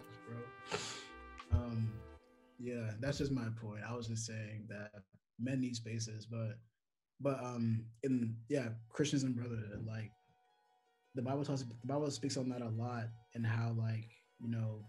Um, 1.55 1.93
yeah, 2.59 2.91
that's 3.01 3.19
just 3.19 3.33
my 3.33 3.47
point. 3.61 3.83
I 3.89 3.95
was 3.95 4.09
just 4.09 4.27
saying 4.27 4.67
that 4.69 4.91
men 5.39 5.61
need 5.61 5.77
spaces, 5.77 6.27
but 6.27 6.59
but 7.21 7.39
um, 7.43 7.85
in 8.03 8.37
yeah, 8.49 8.69
Christians 8.91 9.23
and 9.23 9.35
brotherhood, 9.35 9.85
like 9.87 10.11
the 11.15 11.23
Bible 11.23 11.45
talks, 11.45 11.63
the 11.63 11.87
Bible 11.87 12.11
speaks 12.11 12.37
on 12.37 12.49
that 12.51 12.63
a 12.63 12.69
lot, 12.69 13.05
and 13.35 13.47
how 13.47 13.75
like 13.79 14.11
you 14.41 14.51
know, 14.51 14.85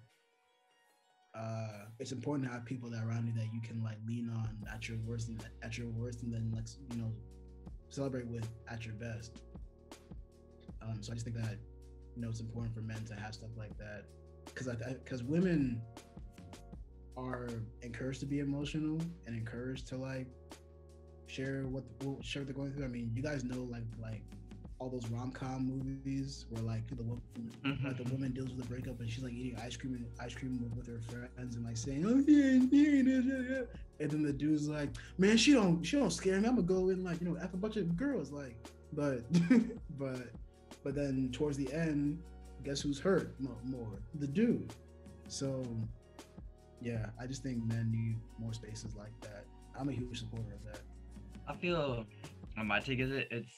uh, 1.38 1.86
it's 2.00 2.12
important 2.12 2.48
to 2.48 2.54
have 2.54 2.66
people 2.66 2.90
that 2.90 3.04
around 3.04 3.28
you 3.28 3.34
that 3.34 3.54
you 3.54 3.62
can 3.62 3.84
like 3.84 3.98
lean 4.08 4.30
on 4.30 4.58
at 4.74 4.88
your 4.88 4.98
worst 5.06 5.30
and 5.30 5.40
at 5.64 5.78
your 5.78 5.88
worst, 5.90 6.24
and 6.24 6.34
then 6.34 6.52
like 6.54 6.66
you 6.92 6.98
know, 6.98 7.12
celebrate 7.90 8.28
with 8.28 8.48
at 8.70 8.86
your 8.86 8.96
best. 8.96 9.42
Um, 10.82 11.02
so 11.02 11.12
I 11.12 11.16
just 11.16 11.26
think 11.26 11.38
that 11.38 11.58
you 12.16 12.22
know 12.22 12.30
it's 12.30 12.40
important 12.40 12.74
for 12.74 12.82
men 12.82 13.04
to 13.06 13.16
have 13.16 13.34
stuff 13.34 13.52
like 13.58 13.78
that 13.78 14.06
because 14.46 14.68
because 15.04 15.24
women 15.24 15.82
are 17.18 17.50
encouraged 17.82 18.20
to 18.22 18.26
be 18.26 18.40
emotional 18.40 19.00
and 19.26 19.36
encouraged 19.36 19.88
to 19.88 19.98
like 19.98 20.28
share 21.28 21.64
what, 21.64 21.84
share 22.24 22.42
what 22.42 22.48
they're 22.48 22.56
going 22.56 22.74
through. 22.74 22.86
I 22.86 22.90
mean, 22.90 23.12
you 23.14 23.22
guys 23.22 23.44
know 23.44 23.64
like 23.64 23.84
like 24.02 24.24
all 24.80 24.90
those 24.90 25.08
rom 25.10 25.32
com 25.32 25.66
movies 25.66 26.46
where 26.50 26.62
like 26.62 26.86
the 26.88 27.04
woman, 27.04 27.22
mm-hmm. 27.66 27.88
like 27.88 27.98
the 27.98 28.12
woman 28.12 28.32
deals 28.34 28.52
with 28.52 28.66
a 28.66 28.68
breakup 28.68 29.00
and 29.00 29.10
she's 29.10 29.24
like 29.24 29.34
eating 29.34 29.58
ice 29.62 29.78
cream 29.78 29.94
and 29.94 30.06
ice 30.20 30.36
cream 30.36 30.60
with 30.76 30.88
her 30.88 31.00
friends 31.10 31.56
and 31.56 31.66
like 31.66 31.78
saying, 31.78 32.06
"Oh 32.06 32.22
yeah, 32.28 32.60
yeah, 32.72 33.02
yeah, 33.02 33.42
yeah," 33.50 33.62
and 34.00 34.12
then 34.12 34.24
the 34.24 34.34
dude's 34.34 34.68
like, 34.68 34.90
"Man, 35.18 35.38
she 35.38 35.54
don't, 35.54 35.84
she 35.84 35.98
don't 35.98 36.12
scare 36.12 36.40
me. 36.42 36.48
I'm 36.48 36.56
gonna 36.56 36.68
go 36.68 36.90
in 36.90 37.04
like 37.04 37.22
you 37.22 37.30
know 37.30 37.36
f 37.42 37.54
a 37.54 37.58
bunch 37.58 37.78
of 37.78 37.96
girls." 37.96 38.32
Like, 38.32 38.56
but, 38.94 39.24
but, 39.98 40.30
but 40.84 40.96
then 40.96 41.30
towards 41.32 41.58
the 41.58 41.72
end, 41.74 42.22
guess 42.64 42.82
who's 42.82 43.00
hurt 43.00 43.34
more? 43.64 44.00
The 44.16 44.28
dude. 44.28 44.74
So, 45.28 45.66
yeah, 46.86 47.08
I 47.20 47.26
just 47.26 47.42
think 47.42 47.66
men 47.66 47.92
need 47.92 48.18
more 48.40 48.54
spaces 48.54 48.96
like 48.96 49.20
that. 49.22 49.46
I'm 49.78 49.90
a 49.90 49.92
huge 49.92 50.20
supporter 50.20 50.54
of 50.54 50.64
that. 50.72 50.82
I 51.48 51.56
feel 51.56 52.06
my 52.64 52.80
take 52.80 53.00
is 53.00 53.12
it 53.12 53.28
it's 53.32 53.52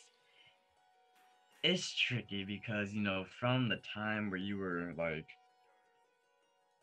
it's 1.62 1.94
tricky 1.94 2.46
because 2.46 2.94
you 2.94 3.02
know 3.02 3.26
from 3.40 3.68
the 3.68 3.80
time 3.94 4.30
where 4.30 4.40
you 4.40 4.58
were 4.58 4.94
like 4.98 5.28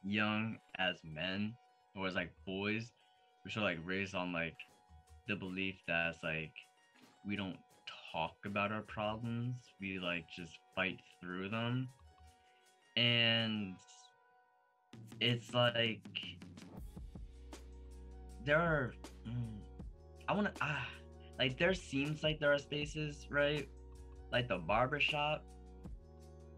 young 0.05 0.59
as 0.79 0.97
men 1.03 1.55
or 1.97 2.07
as 2.07 2.15
like 2.15 2.31
boys 2.47 2.93
we're 3.45 3.59
of 3.59 3.65
like 3.65 3.79
raised 3.83 4.15
on 4.15 4.33
like 4.33 4.57
the 5.29 5.37
belief 5.37 5.77
that 5.89 6.11
it's 6.11 6.23
like 6.23 6.53
we 7.27 7.37
don't 7.37 7.57
talk 8.13 8.35
about 8.45 8.71
our 8.71 8.83
problems 8.83 9.57
we 9.81 9.99
like 9.99 10.27
just 10.37 10.59
fight 10.77 10.99
through 11.21 11.49
them 11.49 11.89
and 12.97 13.75
it's 15.21 15.53
like 15.55 16.01
there 18.45 18.59
are 18.59 18.93
mm, 19.27 19.59
i 20.29 20.33
want 20.33 20.47
to 20.47 20.53
ah 20.61 20.87
like 21.39 21.59
there 21.59 21.75
seems 21.75 22.23
like 22.23 22.39
there 22.41 22.53
are 22.53 22.59
spaces 22.59 23.27
right 23.31 23.69
like 24.33 24.49
the 24.49 24.59
barbershop 24.59 25.45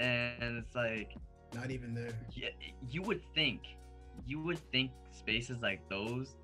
and 0.00 0.58
it's 0.58 0.74
like 0.74 1.16
Not 1.52 1.70
even 1.70 1.94
there. 1.94 2.14
yeah, 2.34 2.48
you 2.88 3.02
would 3.02 3.22
think 3.34 3.62
you 4.26 4.40
would 4.42 4.58
think 4.72 4.90
spaces 5.10 5.62
like 5.62 5.80
those 5.88 6.36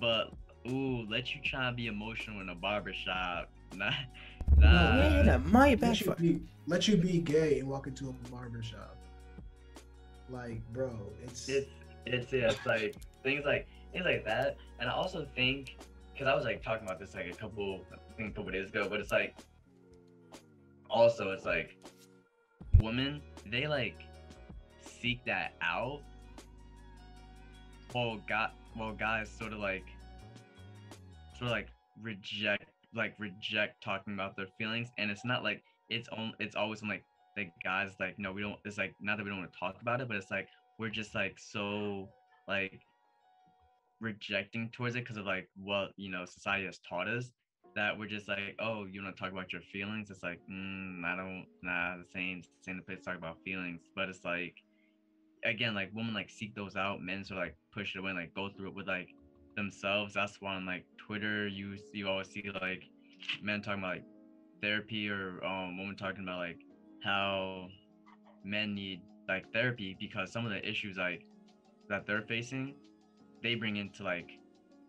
but 0.00 0.32
ooh 0.68 1.04
let 1.08 1.34
you 1.34 1.40
try 1.42 1.68
and 1.68 1.76
be 1.76 1.86
emotional 1.86 2.40
in 2.40 2.48
a 2.50 2.54
barbershop 2.54 3.50
nah, 3.72 3.90
nah. 4.58 4.96
yeah, 4.96 5.22
that 5.22 5.44
might 5.46 5.80
Let 5.80 6.00
you 6.00 6.12
be, 6.18 6.42
let 6.66 6.88
you 6.88 6.96
be 6.96 7.20
gay 7.20 7.60
and 7.60 7.68
walk 7.68 7.86
into 7.86 8.08
a 8.10 8.12
barber 8.30 8.62
shop. 8.62 8.97
Like, 10.30 10.60
bro, 10.72 10.90
it's, 11.22 11.48
it's 11.48 11.70
it's 12.06 12.32
yeah, 12.32 12.50
it's 12.50 12.66
like 12.66 12.96
things 13.22 13.44
like 13.44 13.66
things 13.92 14.04
like 14.04 14.24
that. 14.24 14.56
And 14.80 14.88
i 14.88 14.92
also 14.92 15.26
think 15.34 15.76
because 16.12 16.28
i 16.28 16.34
was 16.34 16.44
like 16.44 16.62
talking 16.62 16.86
about 16.86 17.00
this 17.00 17.14
like 17.14 17.26
a 17.26 17.34
couple 17.34 17.80
i 17.92 18.14
think 18.16 18.30
a 18.30 18.34
couple 18.34 18.50
days 18.50 18.68
ago 18.68 18.86
but 18.88 19.00
it's 19.00 19.12
like 19.12 19.36
also 20.90 21.30
it's 21.30 21.44
like 21.44 21.76
women 22.80 23.20
they 23.46 23.66
like 23.66 24.02
seek 24.80 25.24
that 25.24 25.54
out 25.62 26.00
while 27.92 28.18
got 28.28 28.54
while 28.74 28.92
guys 28.92 29.28
sort 29.28 29.52
of 29.52 29.58
like 29.58 29.84
sort 31.38 31.50
of 31.50 31.52
like 31.52 31.68
reject 32.02 32.64
like 32.94 33.14
reject 33.18 33.82
talking 33.82 34.14
about 34.14 34.36
their 34.36 34.48
feelings. 34.58 34.88
And 34.98 35.10
it's 35.10 35.24
not 35.24 35.42
like 35.42 35.62
it's 35.88 36.08
on 36.10 36.32
it's 36.38 36.56
always 36.56 36.82
like 36.82 37.04
the 37.38 37.50
guys 37.62 37.90
like 38.00 38.18
no 38.18 38.32
we 38.32 38.42
don't 38.42 38.58
it's 38.64 38.78
like 38.78 38.94
not 39.00 39.16
that 39.16 39.22
we 39.24 39.30
don't 39.30 39.38
want 39.38 39.52
to 39.52 39.58
talk 39.58 39.76
about 39.80 40.00
it 40.00 40.08
but 40.08 40.16
it's 40.16 40.30
like 40.30 40.48
we're 40.78 40.88
just 40.88 41.14
like 41.14 41.38
so 41.38 42.08
like 42.48 42.80
rejecting 44.00 44.68
towards 44.70 44.96
it 44.96 45.00
because 45.00 45.16
of 45.16 45.26
like 45.26 45.48
what 45.56 45.90
you 45.96 46.10
know 46.10 46.24
society 46.24 46.66
has 46.66 46.78
taught 46.88 47.08
us 47.08 47.30
that 47.74 47.96
we're 47.96 48.08
just 48.08 48.28
like 48.28 48.56
oh 48.58 48.86
you 48.90 49.02
want 49.02 49.14
to 49.14 49.22
talk 49.22 49.32
about 49.32 49.52
your 49.52 49.62
feelings? 49.72 50.10
It's 50.10 50.22
like 50.22 50.40
mm, 50.50 51.04
i 51.04 51.14
don't 51.14 51.46
nah 51.62 51.96
the 51.96 52.04
same 52.12 52.42
same 52.60 52.80
place 52.84 52.98
to 52.98 53.04
talk 53.04 53.16
about 53.16 53.36
feelings. 53.44 53.82
But 53.94 54.08
it's 54.08 54.24
like 54.24 54.54
again 55.44 55.74
like 55.74 55.90
women 55.94 56.14
like 56.14 56.30
seek 56.30 56.54
those 56.54 56.76
out 56.76 57.00
men 57.00 57.24
sort 57.24 57.38
of 57.38 57.44
like 57.44 57.56
push 57.72 57.94
it 57.94 58.00
away 58.00 58.10
and 58.10 58.18
like 58.18 58.34
go 58.34 58.48
through 58.48 58.68
it 58.68 58.74
with 58.74 58.88
like 58.88 59.08
themselves. 59.56 60.14
That's 60.14 60.40
why 60.40 60.54
on 60.54 60.66
like 60.66 60.84
twitter 60.98 61.46
you 61.46 61.76
you 61.92 62.08
always 62.08 62.28
see 62.28 62.50
like 62.60 62.84
men 63.42 63.62
talking 63.62 63.80
about 63.80 63.96
like 63.96 64.04
therapy 64.60 65.08
or 65.08 65.44
um 65.44 65.78
women 65.78 65.96
talking 65.96 66.24
about 66.24 66.38
like 66.38 66.58
how 67.02 67.68
men 68.44 68.74
need 68.74 69.02
like 69.28 69.52
therapy 69.52 69.96
because 70.00 70.32
some 70.32 70.44
of 70.46 70.50
the 70.50 70.68
issues 70.68 70.96
like 70.96 71.24
that 71.88 72.06
they're 72.06 72.22
facing 72.22 72.74
they 73.42 73.54
bring 73.54 73.76
into 73.76 74.02
like 74.02 74.30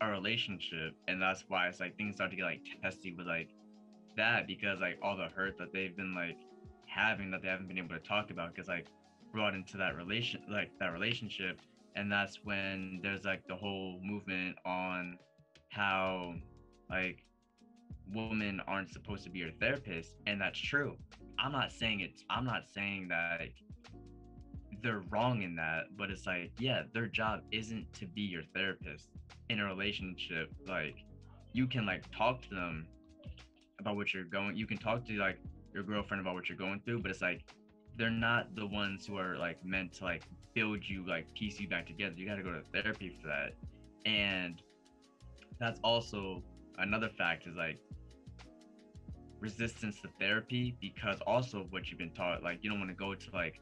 a 0.00 0.08
relationship. 0.08 0.94
And 1.08 1.20
that's 1.20 1.44
why 1.48 1.68
it's 1.68 1.80
like 1.80 1.96
things 1.96 2.16
start 2.16 2.30
to 2.30 2.36
get 2.36 2.44
like 2.44 2.62
testy 2.82 3.12
with 3.12 3.26
like 3.26 3.48
that 4.16 4.46
because 4.46 4.80
like 4.80 4.98
all 5.02 5.16
the 5.16 5.28
hurt 5.34 5.58
that 5.58 5.72
they've 5.72 5.96
been 5.96 6.14
like 6.14 6.36
having 6.86 7.30
that 7.30 7.42
they 7.42 7.48
haven't 7.48 7.68
been 7.68 7.78
able 7.78 7.90
to 7.90 8.00
talk 8.00 8.30
about 8.30 8.54
because 8.54 8.68
like 8.68 8.86
brought 9.32 9.54
into 9.54 9.76
that 9.76 9.96
relation 9.96 10.40
like 10.50 10.70
that 10.80 10.92
relationship. 10.92 11.60
And 11.96 12.10
that's 12.10 12.40
when 12.44 13.00
there's 13.02 13.24
like 13.24 13.46
the 13.46 13.56
whole 13.56 14.00
movement 14.02 14.56
on 14.64 15.18
how 15.70 16.34
like 16.88 17.24
women 18.12 18.60
aren't 18.66 18.90
supposed 18.90 19.24
to 19.24 19.30
be 19.30 19.40
your 19.40 19.52
therapist. 19.60 20.14
And 20.26 20.40
that's 20.40 20.58
true 20.58 20.96
i'm 21.40 21.52
not 21.52 21.72
saying 21.72 22.00
it's 22.00 22.24
i'm 22.30 22.44
not 22.44 22.62
saying 22.72 23.08
that 23.08 23.40
like, 23.40 23.54
they're 24.82 25.02
wrong 25.10 25.42
in 25.42 25.54
that 25.56 25.84
but 25.96 26.10
it's 26.10 26.26
like 26.26 26.50
yeah 26.58 26.82
their 26.94 27.06
job 27.06 27.40
isn't 27.52 27.92
to 27.92 28.06
be 28.06 28.22
your 28.22 28.42
therapist 28.54 29.08
in 29.50 29.58
a 29.60 29.66
relationship. 29.66 30.48
Like 30.66 31.04
you 31.52 31.66
can 31.66 31.84
like 31.84 32.04
talk 32.16 32.40
to 32.42 32.54
them 32.54 32.86
about 33.80 33.96
what 33.96 34.14
you're 34.14 34.24
going 34.24 34.56
you 34.56 34.66
can 34.66 34.78
talk 34.78 35.04
to 35.06 35.12
like 35.14 35.38
your 35.74 35.82
girlfriend 35.82 36.20
about 36.20 36.34
what 36.34 36.48
you're 36.48 36.58
going 36.58 36.80
through 36.84 37.00
but 37.00 37.10
it's 37.10 37.22
like 37.22 37.44
they're 37.96 38.10
not 38.10 38.54
the 38.54 38.66
ones 38.66 39.06
who 39.06 39.18
are 39.18 39.36
like 39.36 39.62
meant 39.64 39.92
to 39.94 40.04
like 40.04 40.22
build 40.54 40.86
you 40.88 41.04
like 41.06 41.32
piece 41.34 41.60
you 41.60 41.68
back 41.68 41.86
together. 41.86 42.14
You 42.16 42.26
got 42.26 42.36
to 42.36 42.42
go 42.42 42.52
to 42.52 42.62
therapy 42.72 43.16
for 43.20 43.28
that. 43.28 43.52
And 44.06 44.62
that's 45.58 45.80
also 45.82 46.42
another 46.78 47.08
fact 47.08 47.46
is 47.46 47.56
like 47.56 47.78
resistance 49.40 50.00
to 50.00 50.08
therapy 50.18 50.76
because 50.80 51.20
also 51.26 51.60
of 51.60 51.72
what 51.72 51.90
you've 51.90 51.98
been 51.98 52.10
taught. 52.10 52.42
Like 52.42 52.58
you 52.62 52.70
don't 52.70 52.78
want 52.78 52.90
to 52.90 52.96
go 52.96 53.14
to 53.14 53.30
like 53.32 53.60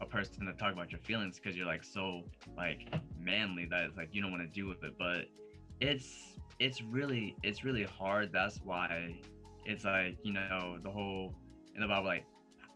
a 0.00 0.06
person 0.06 0.46
to 0.46 0.52
talk 0.52 0.72
about 0.72 0.90
your 0.90 1.00
feelings 1.00 1.38
because 1.38 1.56
you're 1.56 1.66
like 1.66 1.84
so 1.84 2.22
like 2.56 2.92
manly 3.18 3.66
that 3.70 3.84
it's 3.84 3.96
like 3.96 4.08
you 4.12 4.22
don't 4.22 4.30
want 4.30 4.42
to 4.42 4.48
deal 4.48 4.68
with 4.68 4.82
it. 4.84 4.94
But 4.98 5.26
it's 5.80 6.38
it's 6.58 6.82
really 6.82 7.36
it's 7.42 7.64
really 7.64 7.84
hard. 7.84 8.30
That's 8.32 8.60
why 8.64 9.16
it's 9.64 9.84
like 9.84 10.16
you 10.22 10.32
know 10.32 10.78
the 10.82 10.90
whole 10.90 11.34
in 11.74 11.80
the 11.80 11.88
bible 11.88 12.06
like 12.06 12.26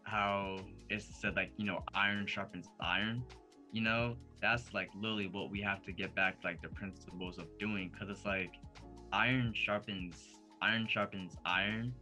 how 0.03 0.57
it's 0.89 1.05
said 1.05 1.35
like 1.35 1.51
you 1.55 1.65
know 1.65 1.83
iron 1.93 2.25
sharpens 2.25 2.67
iron 2.81 3.23
you 3.71 3.81
know? 3.81 4.15
That's 4.41 4.73
like 4.73 4.89
literally 4.95 5.27
what 5.27 5.51
we 5.51 5.61
have 5.61 5.83
to 5.83 5.91
get 5.91 6.15
back 6.15 6.37
like 6.45 6.61
the 6.61 6.69
principles 6.69 7.37
of 7.37 7.45
doing 7.59 7.91
because 7.93 8.09
it's 8.09 8.25
like 8.25 8.53
iron 9.11 9.51
sharpens 9.53 10.15
iron 10.61 10.87
sharpens 10.87 11.35
iron 11.45 11.93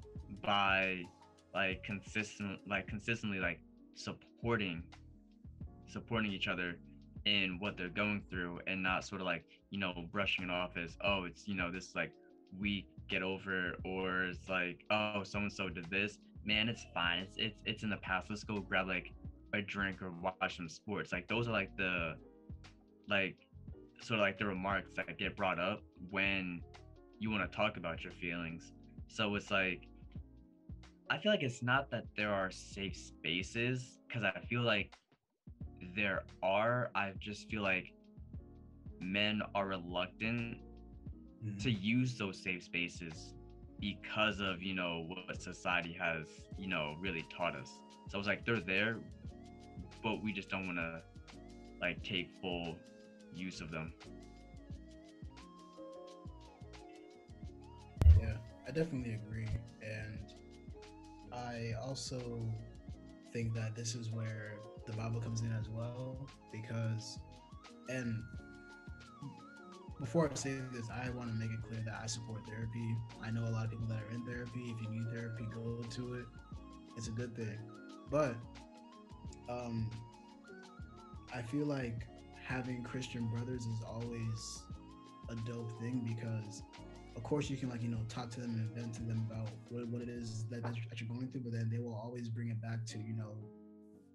by 0.43 1.03
like 1.53 1.83
consistent 1.83 2.59
like 2.67 2.87
consistently 2.87 3.39
like 3.39 3.59
supporting 3.95 4.83
supporting 5.87 6.31
each 6.31 6.47
other 6.47 6.75
in 7.25 7.57
what 7.59 7.77
they're 7.77 7.89
going 7.89 8.21
through 8.29 8.59
and 8.67 8.81
not 8.81 9.03
sort 9.03 9.21
of 9.21 9.25
like 9.27 9.43
you 9.69 9.79
know 9.79 9.93
brushing 10.11 10.45
it 10.45 10.51
off 10.51 10.77
as 10.77 10.97
oh 11.03 11.25
it's 11.25 11.47
you 11.47 11.55
know 11.55 11.71
this 11.71 11.95
like 11.95 12.11
we 12.59 12.85
get 13.09 13.21
over 13.21 13.73
or 13.85 14.23
it's 14.25 14.49
like 14.49 14.83
oh 14.91 15.23
so 15.23 15.39
and 15.39 15.51
so 15.51 15.69
did 15.69 15.89
this. 15.89 16.17
Man 16.45 16.69
it's 16.69 16.85
fine. 16.93 17.19
It's 17.19 17.37
it's 17.37 17.59
it's 17.65 17.83
in 17.83 17.89
the 17.89 17.97
past. 17.97 18.29
Let's 18.29 18.43
go 18.43 18.59
grab 18.59 18.87
like 18.87 19.11
a 19.53 19.61
drink 19.61 20.01
or 20.01 20.11
watch 20.21 20.57
some 20.57 20.69
sports. 20.69 21.11
Like 21.11 21.27
those 21.27 21.47
are 21.47 21.51
like 21.51 21.75
the 21.77 22.15
like 23.09 23.35
sort 24.01 24.19
of 24.19 24.23
like 24.23 24.37
the 24.37 24.45
remarks 24.45 24.93
that 24.95 25.17
get 25.17 25.35
brought 25.35 25.59
up 25.59 25.81
when 26.09 26.61
you 27.19 27.31
want 27.31 27.49
to 27.49 27.55
talk 27.55 27.77
about 27.77 28.03
your 28.03 28.13
feelings. 28.13 28.71
So 29.07 29.35
it's 29.35 29.51
like 29.51 29.87
i 31.09 31.17
feel 31.17 31.31
like 31.31 31.43
it's 31.43 31.63
not 31.63 31.89
that 31.89 32.05
there 32.15 32.33
are 32.33 32.51
safe 32.51 32.95
spaces 32.95 33.99
because 34.07 34.23
i 34.23 34.39
feel 34.49 34.61
like 34.61 34.91
there 35.95 36.23
are. 36.43 36.91
I 36.95 37.11
just 37.19 37.49
feel 37.49 37.63
like 37.63 37.93
men 38.99 39.41
are 39.55 39.67
reluctant 39.67 40.57
mm-hmm. 41.45 41.57
to 41.59 41.71
use 41.71 42.17
those 42.17 42.41
safe 42.41 42.63
spaces 42.63 43.33
because 43.79 44.39
of 44.39 44.61
you 44.61 44.73
know 44.73 45.07
what 45.07 45.41
society 45.41 45.95
has 45.99 46.27
you 46.57 46.67
know 46.67 46.95
really 47.01 47.25
taught 47.35 47.55
us. 47.55 47.71
So 48.09 48.15
I 48.15 48.17
was 48.17 48.27
like 48.27 48.45
they're 48.45 48.59
there 48.59 48.97
but 50.03 50.23
we 50.23 50.31
just 50.31 50.49
don't 50.49 50.67
want 50.67 50.77
to 50.77 51.01
like 51.81 52.03
take 52.03 52.29
full 52.41 52.75
use 53.33 53.61
of 53.61 53.71
them. 53.71 53.93
Yeah, 58.19 58.33
I 58.67 58.71
definitely 58.71 59.13
agree. 59.13 59.47
I 61.37 61.73
also 61.81 62.19
think 63.33 63.53
that 63.53 63.75
this 63.75 63.95
is 63.95 64.09
where 64.11 64.59
the 64.85 64.93
Bible 64.93 65.19
comes 65.19 65.41
in 65.41 65.51
as 65.51 65.69
well, 65.69 66.17
because, 66.51 67.19
and 67.89 68.23
before 69.99 70.29
I 70.31 70.35
say 70.35 70.55
this, 70.71 70.87
I 70.89 71.09
want 71.11 71.29
to 71.29 71.35
make 71.35 71.51
it 71.51 71.61
clear 71.67 71.81
that 71.85 71.99
I 72.01 72.07
support 72.07 72.41
therapy. 72.47 72.95
I 73.23 73.31
know 73.31 73.43
a 73.47 73.51
lot 73.51 73.65
of 73.65 73.71
people 73.71 73.87
that 73.87 73.99
are 74.03 74.13
in 74.13 74.25
therapy. 74.25 74.75
If 74.75 74.81
you 74.81 74.89
need 74.89 75.11
therapy, 75.11 75.47
go 75.53 75.81
to 75.83 76.13
it. 76.15 76.25
it's 76.95 77.07
a 77.07 77.11
good 77.11 77.35
thing. 77.35 77.57
But 78.11 78.35
um, 79.49 79.89
I 81.33 81.41
feel 81.41 81.65
like 81.65 82.07
having 82.43 82.83
Christian 82.83 83.27
brothers 83.27 83.65
is 83.65 83.81
always 83.85 84.61
a 85.29 85.35
dope 85.51 85.71
thing 85.81 86.01
because, 86.07 86.63
of 87.17 87.23
course, 87.23 87.49
you 87.49 87.57
can 87.57 87.69
like 87.69 87.81
you 87.81 87.89
know 87.89 88.03
talk 88.07 88.29
to 88.31 88.39
them 88.39 88.51
and 88.51 88.69
vent 88.75 88.93
to 88.93 89.01
them 89.03 89.27
about 89.29 89.49
what, 89.69 89.87
what 89.87 90.01
it 90.01 90.07
is 90.07 90.45
that, 90.49 90.63
that 90.63 90.75
you're- 90.75 91.07
going 91.07 91.29
through, 91.29 91.41
but 91.41 91.51
then 91.51 91.69
they 91.69 91.79
will 91.79 91.95
always 91.95 92.29
bring 92.29 92.49
it 92.49 92.61
back 92.61 92.85
to 92.85 92.99
you 92.99 93.13
know 93.13 93.35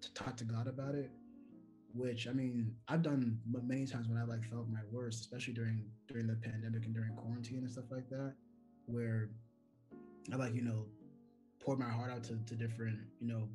to 0.01 0.13
talk 0.13 0.37
to 0.37 0.45
God 0.45 0.67
about 0.67 0.95
it. 0.95 1.11
Which 1.93 2.27
I 2.27 2.31
mean, 2.31 2.73
I've 2.87 3.03
done 3.03 3.39
many 3.45 3.85
times 3.85 4.07
when 4.07 4.17
I 4.17 4.23
like 4.23 4.43
felt 4.49 4.67
my 4.69 4.79
worst, 4.91 5.19
especially 5.21 5.53
during 5.53 5.85
during 6.07 6.27
the 6.27 6.35
pandemic 6.35 6.85
and 6.85 6.93
during 6.95 7.13
quarantine 7.13 7.59
and 7.59 7.69
stuff 7.69 7.85
like 7.91 8.09
that, 8.09 8.33
where 8.85 9.29
I 10.31 10.37
like 10.37 10.55
you 10.55 10.61
know 10.63 10.85
poured 11.59 11.79
my 11.79 11.89
heart 11.89 12.11
out 12.11 12.23
to, 12.25 12.37
to 12.45 12.55
different 12.55 12.99
you 13.19 13.27
know 13.27 13.47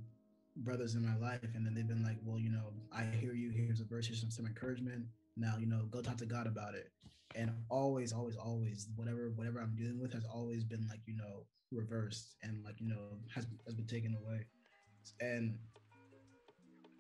brothers 0.58 0.94
in 0.94 1.02
my 1.02 1.16
life 1.16 1.38
and 1.54 1.64
then 1.64 1.74
they've 1.74 1.86
been 1.86 2.02
like 2.02 2.16
well 2.24 2.38
you 2.38 2.50
know 2.50 2.72
i 2.92 3.04
hear 3.04 3.32
you 3.32 3.50
here's 3.50 3.80
a 3.80 3.84
verse 3.84 4.06
here's 4.08 4.20
some, 4.20 4.30
some 4.30 4.44
encouragement 4.44 5.04
now 5.36 5.54
you 5.56 5.66
know 5.66 5.84
go 5.90 6.00
talk 6.00 6.16
to 6.16 6.26
god 6.26 6.48
about 6.48 6.74
it 6.74 6.90
and 7.34 7.50
always 7.68 8.12
always 8.12 8.36
always 8.36 8.88
whatever 8.96 9.32
whatever 9.36 9.60
i'm 9.60 9.74
dealing 9.76 10.00
with 10.00 10.12
has 10.12 10.24
always 10.24 10.64
been 10.64 10.86
like 10.88 11.00
you 11.06 11.16
know 11.16 11.44
reversed 11.72 12.36
and 12.42 12.64
like 12.64 12.80
you 12.80 12.88
know 12.88 13.18
has, 13.34 13.46
has 13.66 13.74
been 13.74 13.86
taken 13.86 14.16
away. 14.24 14.44
And 15.20 15.58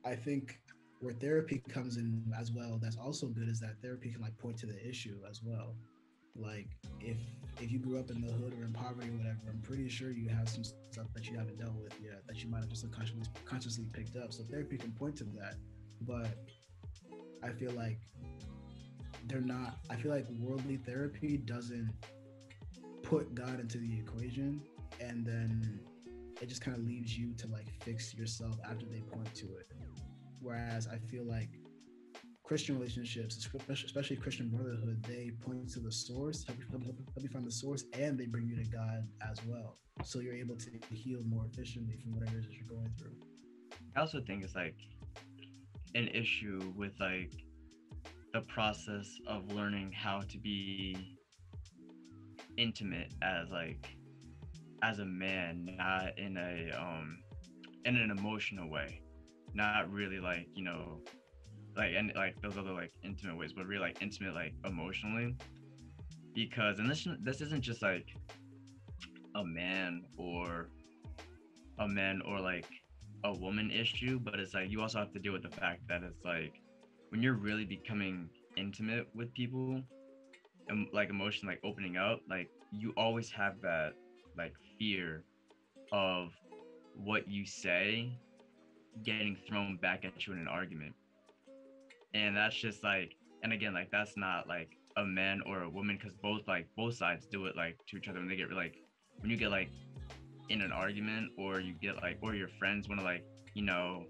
i 0.04 0.14
think 0.14 0.60
where 1.00 1.12
therapy 1.12 1.62
comes 1.68 1.96
in 1.96 2.24
as 2.38 2.50
well 2.52 2.78
that's 2.80 2.96
also 2.96 3.26
good 3.28 3.48
is 3.48 3.60
that 3.60 3.80
therapy 3.82 4.10
can 4.10 4.20
like 4.20 4.36
point 4.38 4.58
to 4.58 4.66
the 4.66 4.88
issue 4.88 5.16
as 5.28 5.40
well. 5.42 5.74
Like 6.36 6.68
if 7.00 7.16
if 7.60 7.72
you 7.72 7.78
grew 7.78 7.98
up 7.98 8.10
in 8.10 8.20
the 8.20 8.32
hood 8.32 8.54
or 8.58 8.64
in 8.64 8.72
poverty 8.72 9.08
or 9.08 9.16
whatever 9.16 9.38
i'm 9.48 9.60
pretty 9.62 9.88
sure 9.88 10.12
you 10.12 10.28
have 10.28 10.48
some 10.48 10.62
stuff 10.62 11.06
that 11.12 11.26
you 11.26 11.36
haven't 11.36 11.58
dealt 11.58 11.74
with 11.74 11.92
yet 12.00 12.22
that 12.28 12.42
you 12.44 12.48
might 12.48 12.60
have 12.60 12.68
just 12.68 12.84
unconsciously 12.84 13.22
consciously 13.44 13.86
picked 13.92 14.16
up. 14.16 14.32
So 14.32 14.44
therapy 14.44 14.76
can 14.76 14.92
point 14.92 15.16
to 15.16 15.24
that. 15.24 15.54
But 16.02 16.28
i 17.42 17.50
feel 17.50 17.72
like 17.72 17.98
they're 19.28 19.40
not 19.40 19.78
i 19.90 19.96
feel 19.96 20.10
like 20.10 20.26
worldly 20.38 20.76
therapy 20.76 21.36
doesn't 21.36 21.92
put 23.02 23.34
god 23.34 23.60
into 23.60 23.78
the 23.78 23.98
equation 23.98 24.60
and 25.00 25.24
then 25.24 25.80
it 26.40 26.48
just 26.48 26.62
kind 26.62 26.76
of 26.76 26.82
leaves 26.84 27.16
you 27.16 27.34
to 27.34 27.46
like 27.48 27.68
fix 27.82 28.14
yourself 28.14 28.56
after 28.64 28.86
they 28.86 29.00
point 29.00 29.32
to 29.34 29.46
it 29.56 29.70
whereas 30.40 30.86
i 30.88 30.96
feel 30.96 31.24
like 31.24 31.50
Christian 32.48 32.78
relationships, 32.78 33.46
especially 33.68 34.16
Christian 34.16 34.48
brotherhood, 34.48 35.04
they 35.06 35.32
point 35.44 35.68
to 35.74 35.80
the 35.80 35.92
source, 35.92 36.46
help 36.46 36.58
you, 36.58 36.64
help 36.70 36.82
help 36.82 37.22
you 37.22 37.28
find 37.28 37.46
the 37.46 37.52
source, 37.52 37.84
and 37.92 38.18
they 38.18 38.24
bring 38.24 38.48
you 38.48 38.56
to 38.56 38.64
God 38.70 39.06
as 39.20 39.44
well. 39.44 39.76
So 40.02 40.20
you're 40.20 40.32
able 40.32 40.56
to 40.56 40.70
heal 40.90 41.20
more 41.26 41.44
efficiently 41.44 41.98
from 41.98 42.14
whatever 42.14 42.38
it 42.38 42.40
is 42.40 42.46
that 42.46 42.54
you're 42.54 42.66
going 42.66 42.90
through. 42.98 43.16
I 43.94 44.00
also 44.00 44.22
think 44.26 44.44
it's 44.44 44.54
like 44.54 44.76
an 45.94 46.08
issue 46.08 46.72
with 46.74 46.92
like 46.98 47.32
the 48.32 48.40
process 48.42 49.18
of 49.26 49.52
learning 49.52 49.92
how 49.92 50.20
to 50.20 50.38
be 50.38 51.16
intimate 52.56 53.14
as 53.22 53.50
like 53.50 53.96
as 54.82 54.98
a 54.98 55.04
man, 55.04 55.76
not 55.78 56.18
in 56.18 56.36
a 56.36 56.70
um 56.78 57.18
in 57.84 57.96
an 57.96 58.10
emotional 58.10 58.68
way. 58.68 59.00
Not 59.54 59.90
really 59.90 60.20
like, 60.20 60.46
you 60.54 60.64
know, 60.64 61.00
like 61.76 61.92
and 61.96 62.12
like 62.14 62.40
those 62.42 62.58
other 62.58 62.72
like 62.72 62.92
intimate 63.02 63.36
ways, 63.36 63.52
but 63.52 63.66
really 63.66 63.80
like 63.80 64.02
intimate 64.02 64.34
like 64.34 64.54
emotionally. 64.64 65.36
Because 66.34 66.78
and 66.78 66.90
this 66.90 67.06
this 67.20 67.40
isn't 67.40 67.62
just 67.62 67.82
like 67.82 68.08
a 69.34 69.44
man 69.44 70.04
or 70.16 70.68
a 71.78 71.88
man 71.88 72.22
or 72.26 72.40
like 72.40 72.66
a 73.24 73.32
woman 73.32 73.70
issue, 73.70 74.18
but 74.18 74.38
it's 74.38 74.54
like 74.54 74.70
you 74.70 74.80
also 74.80 74.98
have 74.98 75.12
to 75.12 75.18
deal 75.18 75.32
with 75.32 75.42
the 75.42 75.48
fact 75.48 75.88
that 75.88 76.02
it's 76.02 76.24
like 76.24 76.60
when 77.10 77.22
you're 77.22 77.34
really 77.34 77.64
becoming 77.64 78.28
intimate 78.56 79.06
with 79.14 79.32
people 79.34 79.82
and 80.68 80.86
like 80.92 81.10
emotion 81.10 81.48
like 81.48 81.60
opening 81.64 81.96
up, 81.96 82.20
like 82.28 82.50
you 82.72 82.92
always 82.96 83.30
have 83.30 83.60
that 83.62 83.92
like 84.36 84.52
fear 84.78 85.24
of 85.92 86.30
what 86.94 87.28
you 87.28 87.46
say 87.46 88.12
getting 89.04 89.36
thrown 89.48 89.78
back 89.80 90.04
at 90.04 90.26
you 90.26 90.32
in 90.32 90.38
an 90.38 90.48
argument. 90.48 90.94
And 92.14 92.36
that's 92.36 92.56
just 92.56 92.82
like 92.84 93.14
and 93.42 93.52
again 93.52 93.72
like 93.72 93.90
that's 93.90 94.16
not 94.16 94.48
like 94.48 94.76
a 94.96 95.04
man 95.04 95.40
or 95.46 95.62
a 95.62 95.70
woman 95.70 95.96
because 95.96 96.16
both 96.22 96.46
like 96.48 96.66
both 96.76 96.94
sides 96.94 97.26
do 97.26 97.46
it 97.46 97.56
like 97.56 97.78
to 97.88 97.96
each 97.96 98.08
other 98.08 98.18
when 98.18 98.28
they 98.28 98.36
get 98.36 98.50
like 98.52 98.76
when 99.20 99.30
you 99.30 99.36
get 99.36 99.50
like 99.50 99.70
in 100.48 100.60
an 100.60 100.72
argument 100.72 101.30
or 101.38 101.60
you 101.60 101.74
get 101.80 101.96
like 102.02 102.18
or 102.20 102.34
your 102.34 102.48
friends 102.58 102.88
want 102.88 103.00
to 103.00 103.04
like 103.04 103.24
you 103.54 103.62
know 103.62 104.04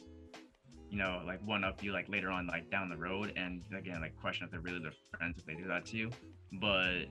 you 0.91 0.99
know 0.99 1.21
like 1.27 1.41
one 1.47 1.65
up 1.65 1.83
you 1.83 1.93
like 1.93 2.09
later 2.09 2.31
on 2.31 2.47
like 2.47 2.71
down 2.71 2.89
the 2.89 2.97
road 2.97 3.33
and 3.37 3.63
again 3.77 4.01
like 4.01 4.17
question 4.21 4.45
if 4.45 4.51
they're 4.51 4.61
really 4.61 4.81
their 4.81 4.93
friends 5.17 5.39
if 5.39 5.47
they 5.47 5.55
do 5.55 5.67
that 5.69 5.85
to 5.87 5.97
you. 5.97 6.11
But 6.53 7.07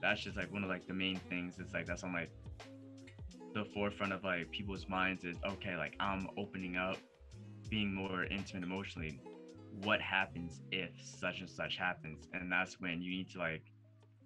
that's 0.00 0.22
just 0.22 0.36
like 0.36 0.52
one 0.52 0.62
of 0.62 0.70
like 0.70 0.86
the 0.86 0.94
main 0.94 1.16
things. 1.28 1.54
It's 1.58 1.74
like 1.74 1.86
that's 1.86 2.04
on 2.04 2.12
like 2.12 2.30
the 3.54 3.64
forefront 3.66 4.12
of 4.12 4.24
like 4.24 4.50
people's 4.50 4.88
minds 4.88 5.24
is 5.24 5.36
okay 5.44 5.76
like 5.76 5.94
i'm 6.00 6.26
opening 6.38 6.74
up 6.74 6.96
being 7.72 7.94
more 7.94 8.24
intimate 8.24 8.62
emotionally. 8.62 9.18
What 9.82 10.02
happens 10.02 10.60
if 10.70 10.90
such 11.02 11.40
and 11.40 11.48
such 11.48 11.78
happens? 11.78 12.28
And 12.34 12.52
that's 12.52 12.78
when 12.78 13.00
you 13.00 13.10
need 13.10 13.30
to 13.30 13.38
like 13.38 13.62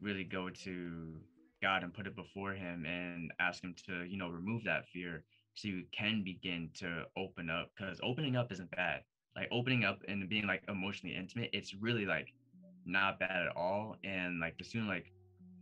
really 0.02 0.24
go 0.24 0.50
to 0.50 1.14
God 1.62 1.84
and 1.84 1.94
put 1.94 2.08
it 2.08 2.16
before 2.16 2.52
him 2.52 2.84
and 2.84 3.32
ask 3.38 3.62
him 3.62 3.76
to, 3.86 4.04
you 4.04 4.18
know, 4.18 4.28
remove 4.28 4.64
that 4.64 4.88
fear 4.88 5.22
so 5.56 5.68
you 5.68 5.84
can 5.92 6.22
begin 6.22 6.70
to 6.74 7.04
open 7.16 7.50
up 7.50 7.70
because 7.76 8.00
opening 8.02 8.36
up 8.36 8.52
isn't 8.52 8.70
bad. 8.70 9.02
Like 9.34 9.48
opening 9.50 9.84
up 9.84 10.00
and 10.08 10.28
being 10.28 10.46
like 10.46 10.62
emotionally 10.68 11.16
intimate, 11.16 11.50
it's 11.52 11.74
really 11.74 12.06
like 12.06 12.32
not 12.86 13.18
bad 13.18 13.42
at 13.42 13.56
all. 13.56 13.96
And 14.04 14.40
like 14.40 14.58
the 14.58 14.64
sooner 14.64 14.86
like 14.86 15.12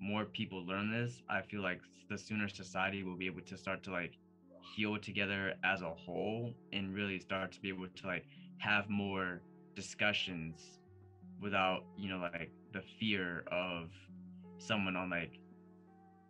more 0.01 0.25
people 0.25 0.67
learn 0.67 0.91
this, 0.91 1.23
I 1.29 1.43
feel 1.43 1.63
like 1.63 1.81
the 2.11 2.19
sooner 2.19 2.49
society 2.49 3.03
will 3.03 3.17
be 3.17 3.27
able 3.27 3.43
to 3.43 3.57
start 3.57 3.83
to 3.85 3.91
like 3.93 4.13
heal 4.77 4.99
together 4.99 5.55
as 5.65 5.83
a 5.83 5.91
whole 5.91 6.53
and 6.73 6.95
really 6.95 7.21
start 7.21 7.53
to 7.53 7.61
be 7.61 7.69
able 7.69 7.89
to 7.89 8.07
like 8.07 8.25
have 8.59 8.89
more 8.89 9.41
discussions 9.77 10.81
without, 11.41 11.85
you 11.99 12.09
know, 12.09 12.19
like 12.19 12.51
the 12.73 12.83
fear 12.99 13.45
of 13.51 13.91
someone 14.59 14.97
on 14.97 15.11
like 15.11 15.39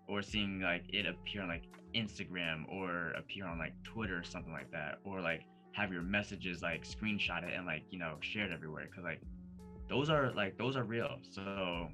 or 0.08 0.22
seeing 0.22 0.60
like 0.60 0.84
it 0.88 1.06
appear 1.06 1.42
on 1.42 1.48
like 1.48 1.64
Instagram 1.94 2.68
or 2.68 3.12
appear 3.12 3.46
on 3.46 3.58
like 3.58 3.74
Twitter 3.84 4.18
or 4.18 4.24
something 4.24 4.52
like 4.52 4.70
that, 4.72 4.98
or 5.04 5.20
like 5.20 5.46
have 5.72 5.92
your 5.92 6.02
messages 6.02 6.62
like 6.62 6.84
screenshot 6.84 7.42
it 7.42 7.52
and 7.56 7.66
like 7.66 7.82
you 7.90 7.98
know 7.98 8.16
shared 8.20 8.52
everywhere 8.52 8.86
because 8.88 9.04
like 9.04 9.20
those 9.88 10.08
are 10.10 10.32
like 10.32 10.56
those 10.58 10.76
are 10.76 10.84
real. 10.84 11.18
So 11.30 11.88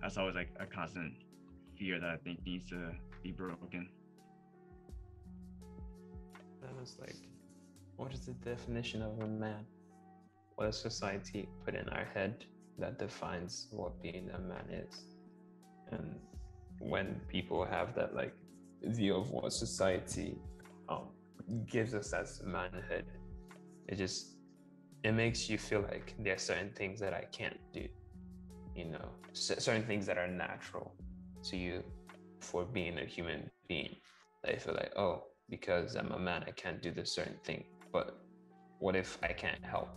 that's 0.00 0.16
always 0.16 0.34
like 0.34 0.50
a 0.60 0.66
constant 0.66 1.14
fear 1.78 1.98
that 2.00 2.10
I 2.10 2.16
think 2.16 2.40
needs 2.44 2.68
to 2.70 2.92
be 3.22 3.32
broken. 3.32 3.88
That 6.62 6.78
was 6.78 6.96
like, 7.00 7.16
what 7.96 8.12
is 8.12 8.26
the 8.26 8.32
definition 8.32 9.02
of 9.02 9.18
a 9.20 9.26
man? 9.26 9.64
What 10.56 10.66
does 10.66 10.78
society 10.78 11.48
put 11.64 11.74
in 11.74 11.88
our 11.90 12.04
head 12.14 12.44
that 12.78 12.98
defines 12.98 13.68
what 13.70 14.00
being 14.02 14.30
a 14.34 14.38
man 14.38 14.64
is? 14.70 15.04
And 15.90 16.16
when 16.78 17.20
people 17.28 17.64
have 17.64 17.94
that 17.94 18.14
like 18.14 18.34
view 18.82 19.16
of 19.16 19.30
what 19.30 19.52
society 19.52 20.36
um, 20.88 21.08
gives 21.66 21.94
us 21.94 22.12
as 22.12 22.42
manhood, 22.44 23.06
it 23.88 23.96
just 23.96 24.36
it 25.04 25.12
makes 25.12 25.48
you 25.48 25.58
feel 25.58 25.82
like 25.82 26.14
there 26.18 26.34
are 26.34 26.38
certain 26.38 26.70
things 26.70 27.00
that 27.00 27.14
I 27.14 27.24
can't 27.32 27.58
do. 27.72 27.86
You 28.74 28.86
know, 28.86 29.08
certain 29.32 29.84
things 29.84 30.06
that 30.06 30.18
are 30.18 30.28
natural 30.28 30.94
to 31.44 31.56
you 31.56 31.82
for 32.40 32.64
being 32.64 32.98
a 32.98 33.04
human 33.04 33.50
being. 33.68 33.96
You 34.48 34.58
feel 34.58 34.74
like, 34.74 34.92
oh, 34.96 35.24
because 35.50 35.96
I'm 35.96 36.12
a 36.12 36.18
man, 36.18 36.44
I 36.46 36.52
can't 36.52 36.80
do 36.80 36.90
this 36.92 37.12
certain 37.12 37.38
thing. 37.44 37.64
But 37.92 38.18
what 38.78 38.94
if 38.94 39.18
I 39.22 39.28
can't 39.28 39.64
help, 39.64 39.88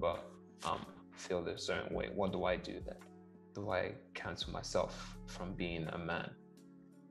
but 0.00 0.24
um, 0.64 0.84
feel 1.16 1.42
this 1.42 1.66
certain 1.66 1.94
way? 1.94 2.10
What 2.14 2.32
do 2.32 2.44
I 2.44 2.56
do 2.56 2.80
then? 2.84 2.96
Do 3.56 3.70
I 3.70 3.92
cancel 4.12 4.52
myself 4.52 5.16
from 5.26 5.54
being 5.54 5.88
a 5.92 5.98
man? 5.98 6.30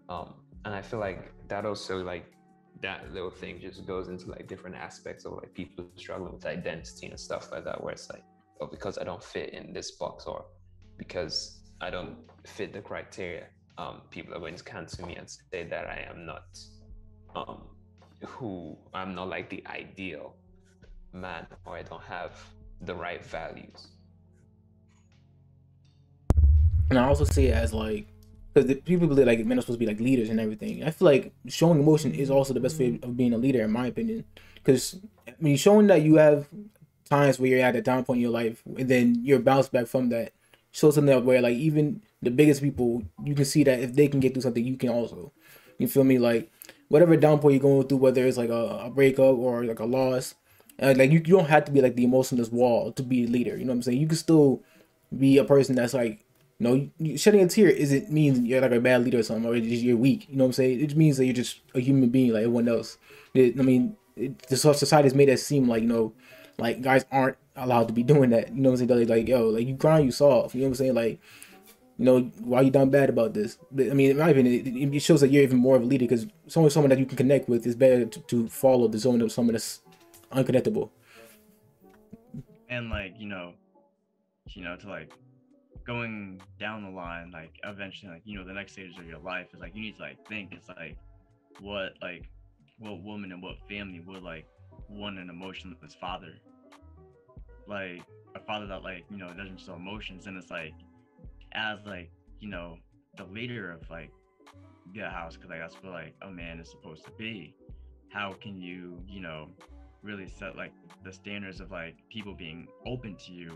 Um, 0.09 0.35
and 0.63 0.75
I 0.75 0.81
feel 0.83 0.99
like 0.99 1.33
that 1.47 1.65
also 1.65 2.03
like 2.03 2.31
that 2.83 3.11
little 3.11 3.31
thing 3.31 3.59
just 3.59 3.87
goes 3.87 4.09
into 4.09 4.29
like 4.29 4.47
different 4.47 4.75
aspects 4.75 5.25
of 5.25 5.33
like 5.33 5.51
people 5.55 5.85
struggling 5.95 6.33
with 6.33 6.45
identity 6.45 7.07
and 7.07 7.19
stuff 7.19 7.51
like 7.51 7.65
that, 7.65 7.83
where 7.83 7.93
it's 7.93 8.11
like, 8.11 8.23
oh, 8.61 8.67
because 8.67 8.99
I 8.99 9.03
don't 9.03 9.23
fit 9.23 9.53
in 9.53 9.73
this 9.73 9.91
box 9.97 10.25
or 10.27 10.45
because 10.97 11.61
I 11.81 11.89
don't 11.89 12.17
fit 12.45 12.73
the 12.73 12.81
criteria, 12.81 13.47
um, 13.79 14.01
people 14.11 14.35
are 14.35 14.39
going 14.39 14.55
to 14.55 14.63
cancel 14.63 15.07
me 15.07 15.15
and 15.15 15.27
say 15.27 15.63
that 15.63 15.87
I 15.87 16.07
am 16.07 16.27
not 16.27 16.45
um, 17.35 17.63
who 18.23 18.77
I'm 18.93 19.15
not 19.15 19.29
like 19.29 19.49
the 19.49 19.63
ideal 19.65 20.35
man 21.11 21.47
or 21.65 21.75
I 21.75 21.81
don't 21.81 22.03
have 22.03 22.39
the 22.81 22.93
right 22.93 23.25
values. 23.25 23.94
And 26.89 26.99
I 26.99 27.07
also 27.07 27.25
see 27.25 27.47
it 27.47 27.53
as 27.53 27.73
like 27.73 28.07
because 28.53 28.73
people 28.85 29.07
believe 29.07 29.27
like 29.27 29.45
men 29.45 29.57
are 29.57 29.61
supposed 29.61 29.79
to 29.79 29.85
be 29.85 29.91
like 29.91 29.99
leaders 29.99 30.29
and 30.29 30.39
everything. 30.39 30.83
I 30.83 30.91
feel 30.91 31.07
like 31.07 31.33
showing 31.47 31.79
emotion 31.79 32.13
is 32.13 32.29
also 32.29 32.53
the 32.53 32.59
best 32.59 32.79
way 32.79 32.99
of 33.03 33.17
being 33.17 33.33
a 33.33 33.37
leader, 33.37 33.63
in 33.63 33.71
my 33.71 33.87
opinion. 33.87 34.23
Because 34.55 34.97
I 35.27 35.33
mean, 35.39 35.57
showing 35.57 35.87
that 35.87 36.03
you 36.03 36.15
have 36.15 36.47
times 37.09 37.37
where 37.37 37.49
you're 37.49 37.59
at 37.59 37.75
a 37.75 37.81
down 37.81 38.05
point 38.05 38.17
in 38.17 38.21
your 38.21 38.31
life, 38.31 38.63
and 38.77 38.87
then 38.87 39.19
you're 39.23 39.39
bounced 39.39 39.71
back 39.71 39.87
from 39.87 40.09
that, 40.09 40.33
shows 40.71 40.95
something 40.95 41.25
where 41.25 41.41
like 41.41 41.55
even 41.55 42.01
the 42.21 42.31
biggest 42.31 42.61
people, 42.61 43.03
you 43.23 43.35
can 43.35 43.45
see 43.45 43.63
that 43.63 43.79
if 43.79 43.93
they 43.93 44.07
can 44.07 44.19
get 44.19 44.33
through 44.33 44.43
something, 44.43 44.65
you 44.65 44.77
can 44.77 44.89
also. 44.89 45.33
You 45.77 45.87
feel 45.87 46.05
me? 46.05 46.17
Like 46.17 46.51
whatever 46.87 47.17
down 47.17 47.39
point 47.39 47.53
you're 47.55 47.61
going 47.61 47.87
through, 47.87 47.97
whether 47.97 48.25
it's 48.25 48.37
like 48.37 48.49
a, 48.49 48.83
a 48.85 48.89
breakup 48.89 49.37
or 49.37 49.65
like 49.65 49.79
a 49.79 49.85
loss, 49.85 50.35
uh, 50.81 50.93
like 50.95 51.11
you, 51.11 51.19
you 51.19 51.35
don't 51.37 51.49
have 51.49 51.65
to 51.65 51.71
be 51.71 51.81
like 51.81 51.95
the 51.95 52.03
emotionless 52.03 52.49
wall 52.49 52.91
to 52.93 53.03
be 53.03 53.25
a 53.25 53.27
leader. 53.27 53.57
You 53.57 53.65
know 53.65 53.71
what 53.71 53.77
I'm 53.77 53.81
saying? 53.83 53.99
You 53.99 54.07
can 54.07 54.17
still 54.17 54.63
be 55.15 55.37
a 55.37 55.43
person 55.43 55.75
that's 55.75 55.93
like 55.93 56.24
you- 56.59 57.17
shedding 57.17 57.41
a 57.41 57.47
tear 57.47 57.69
isn't 57.69 58.11
mean 58.11 58.45
you're 58.45 58.61
like 58.61 58.71
a 58.71 58.79
bad 58.79 59.03
leader 59.03 59.19
or 59.19 59.23
something, 59.23 59.45
or 59.45 59.55
you're 59.55 59.97
weak. 59.97 60.27
You 60.29 60.37
know 60.37 60.45
what 60.45 60.49
I'm 60.49 60.53
saying? 60.53 60.79
It 60.79 60.85
just 60.87 60.97
means 60.97 61.17
that 61.17 61.25
you're 61.25 61.33
just 61.33 61.61
a 61.73 61.79
human 61.79 62.09
being 62.09 62.31
like 62.31 62.43
everyone 62.43 62.67
else. 62.67 62.97
It, 63.33 63.59
I 63.59 63.63
mean, 63.63 63.97
it, 64.15 64.39
the 64.47 64.57
so- 64.57 64.73
society 64.73 65.05
has 65.07 65.15
made 65.15 65.29
it 65.29 65.39
seem 65.39 65.67
like 65.67 65.81
you 65.81 65.87
know, 65.89 66.13
like 66.57 66.81
guys 66.81 67.05
aren't 67.11 67.37
allowed 67.55 67.87
to 67.87 67.93
be 67.93 68.03
doing 68.13 68.29
that. 68.31 68.49
You 68.49 68.61
know 68.61 68.69
what 68.71 68.81
I'm 68.81 68.87
saying? 68.87 69.05
They're 69.07 69.17
like, 69.17 69.27
yo, 69.27 69.49
like 69.49 69.67
you 69.67 69.73
grind, 69.75 70.05
you 70.05 70.11
soft. 70.11 70.55
You 70.55 70.61
know 70.61 70.67
what 70.67 70.69
I'm 70.71 70.75
saying? 70.75 70.93
Like, 70.95 71.19
you 71.97 72.05
know, 72.05 72.19
why 72.43 72.61
you 72.61 72.71
done 72.71 72.89
bad 72.89 73.09
about 73.09 73.33
this? 73.33 73.57
I 73.77 73.93
mean, 73.93 74.11
in 74.11 74.17
my 74.17 74.29
opinion, 74.29 74.65
it, 74.67 74.95
it 74.95 74.99
shows 75.01 75.21
that 75.21 75.31
you're 75.31 75.43
even 75.43 75.57
more 75.57 75.75
of 75.77 75.81
a 75.81 75.85
leader 75.85 76.03
because 76.05 76.27
someone, 76.47 76.69
someone 76.69 76.89
that 76.89 76.99
you 76.99 77.05
can 77.05 77.17
connect 77.17 77.47
with 77.49 77.65
is 77.65 77.75
better 77.75 78.05
to, 78.05 78.19
to 78.19 78.47
follow 78.49 78.87
the 78.87 78.97
zone 78.97 79.21
of 79.21 79.31
someone 79.31 79.53
that's 79.53 79.81
unconnectable. 80.31 80.89
and 82.69 82.89
like 82.89 83.13
you 83.19 83.27
know 83.27 83.53
you 84.49 84.63
know 84.63 84.75
to 84.75 84.87
like 84.89 85.11
going 85.85 86.41
down 86.59 86.83
the 86.83 86.89
line 86.89 87.29
like 87.31 87.51
eventually 87.63 88.11
like 88.11 88.21
you 88.25 88.37
know 88.37 88.45
the 88.45 88.53
next 88.53 88.73
stage 88.73 88.97
of 88.97 89.05
your 89.05 89.19
life 89.19 89.47
is 89.53 89.59
like 89.59 89.75
you 89.75 89.81
need 89.81 89.95
to 89.95 90.01
like 90.01 90.17
think 90.27 90.51
it's 90.51 90.67
like 90.69 90.97
what 91.59 91.93
like 92.01 92.27
what 92.79 93.01
woman 93.03 93.31
and 93.31 93.41
what 93.41 93.55
family 93.69 93.99
would 93.99 94.23
like 94.23 94.45
want 94.89 95.17
an 95.17 95.29
emotionless 95.29 95.95
father? 95.99 96.33
Like 97.67 98.01
a 98.35 98.39
father 98.39 98.67
that 98.67 98.83
like 98.83 99.05
you 99.09 99.17
know 99.17 99.27
doesn't 99.33 99.59
show 99.59 99.75
emotions 99.75 100.27
and 100.27 100.37
it's 100.37 100.51
like 100.51 100.73
as 101.53 101.79
like 101.85 102.11
you 102.39 102.49
know 102.49 102.77
the 103.17 103.23
leader 103.25 103.71
of 103.71 103.89
like 103.89 104.11
the 104.93 105.09
house 105.09 105.35
because 105.35 105.49
like 105.49 105.59
that's 105.59 105.75
what 105.75 105.93
like 105.93 106.15
a 106.21 106.29
man 106.29 106.59
is 106.59 106.69
supposed 106.69 107.03
to 107.05 107.11
be. 107.17 107.55
How 108.09 108.33
can 108.33 108.59
you 108.59 108.99
you 109.07 109.21
know 109.21 109.49
really 110.03 110.27
set 110.27 110.55
like 110.55 110.73
the 111.03 111.11
standards 111.11 111.59
of 111.59 111.71
like 111.71 111.95
people 112.09 112.35
being 112.35 112.67
open 112.85 113.15
to 113.25 113.31
you 113.31 113.51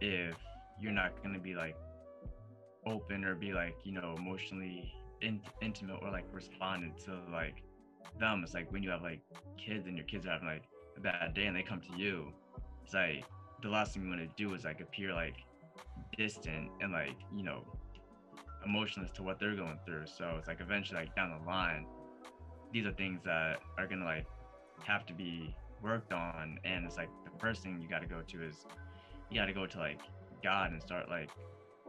if 0.00 0.36
you're 0.80 0.92
not 0.92 1.22
going 1.22 1.34
to 1.34 1.40
be 1.40 1.54
like 1.54 1.76
open 2.86 3.24
or 3.24 3.34
be 3.34 3.52
like 3.52 3.76
you 3.84 3.92
know 3.92 4.14
emotionally 4.16 4.92
in- 5.20 5.40
intimate 5.60 5.98
or 6.02 6.10
like 6.10 6.26
responding 6.32 6.94
to 7.04 7.18
like 7.32 7.62
them. 8.18 8.42
It's 8.44 8.54
like 8.54 8.70
when 8.72 8.82
you 8.82 8.90
have 8.90 9.02
like 9.02 9.20
kids 9.56 9.86
and 9.86 9.96
your 9.96 10.06
kids 10.06 10.26
are 10.26 10.30
having 10.30 10.48
like 10.48 10.64
a 10.96 11.00
bad 11.00 11.34
day 11.34 11.46
and 11.46 11.56
they 11.56 11.62
come 11.62 11.80
to 11.80 11.96
you 11.96 12.32
it's 12.88 12.94
like 12.94 13.22
the 13.60 13.68
last 13.68 13.92
thing 13.92 14.02
you 14.02 14.08
want 14.08 14.22
to 14.22 14.42
do 14.42 14.54
is 14.54 14.64
like 14.64 14.80
appear 14.80 15.12
like 15.12 15.34
distant 16.16 16.70
and 16.80 16.90
like 16.90 17.16
you 17.36 17.42
know 17.42 17.62
emotionless 18.64 19.10
to 19.10 19.22
what 19.22 19.38
they're 19.38 19.54
going 19.54 19.78
through. 19.84 20.06
So 20.06 20.36
it's 20.38 20.48
like 20.48 20.62
eventually 20.62 21.00
like 21.00 21.14
down 21.14 21.38
the 21.38 21.46
line 21.46 21.84
these 22.72 22.86
are 22.86 22.92
things 22.92 23.20
that 23.24 23.58
are 23.76 23.86
gonna 23.86 24.06
like 24.06 24.26
have 24.84 25.04
to 25.06 25.12
be 25.12 25.54
worked 25.82 26.14
on. 26.14 26.58
And 26.64 26.86
it's 26.86 26.96
like 26.96 27.10
the 27.24 27.38
first 27.38 27.62
thing 27.62 27.78
you 27.78 27.88
got 27.88 28.00
to 28.00 28.08
go 28.08 28.22
to 28.26 28.42
is 28.42 28.64
you 29.30 29.38
got 29.38 29.46
to 29.46 29.52
go 29.52 29.66
to 29.66 29.78
like 29.78 30.00
god 30.42 30.72
and 30.72 30.82
start 30.82 31.08
like 31.08 31.30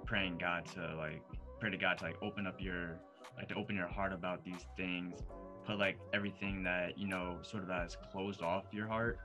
praying 0.05 0.37
god 0.37 0.65
to 0.65 0.95
like 0.95 1.21
pray 1.59 1.69
to 1.69 1.77
god 1.77 1.97
to 1.97 2.05
like 2.05 2.15
open 2.21 2.47
up 2.47 2.55
your 2.59 2.99
like 3.37 3.47
to 3.47 3.55
open 3.55 3.75
your 3.75 3.87
heart 3.87 4.13
about 4.13 4.43
these 4.43 4.65
things 4.77 5.19
put 5.65 5.77
like 5.77 5.97
everything 6.13 6.63
that 6.63 6.97
you 6.97 7.07
know 7.07 7.37
sort 7.41 7.63
of 7.63 7.69
has 7.69 7.97
closed 8.11 8.41
off 8.41 8.65
your 8.71 8.87
heart 8.87 9.19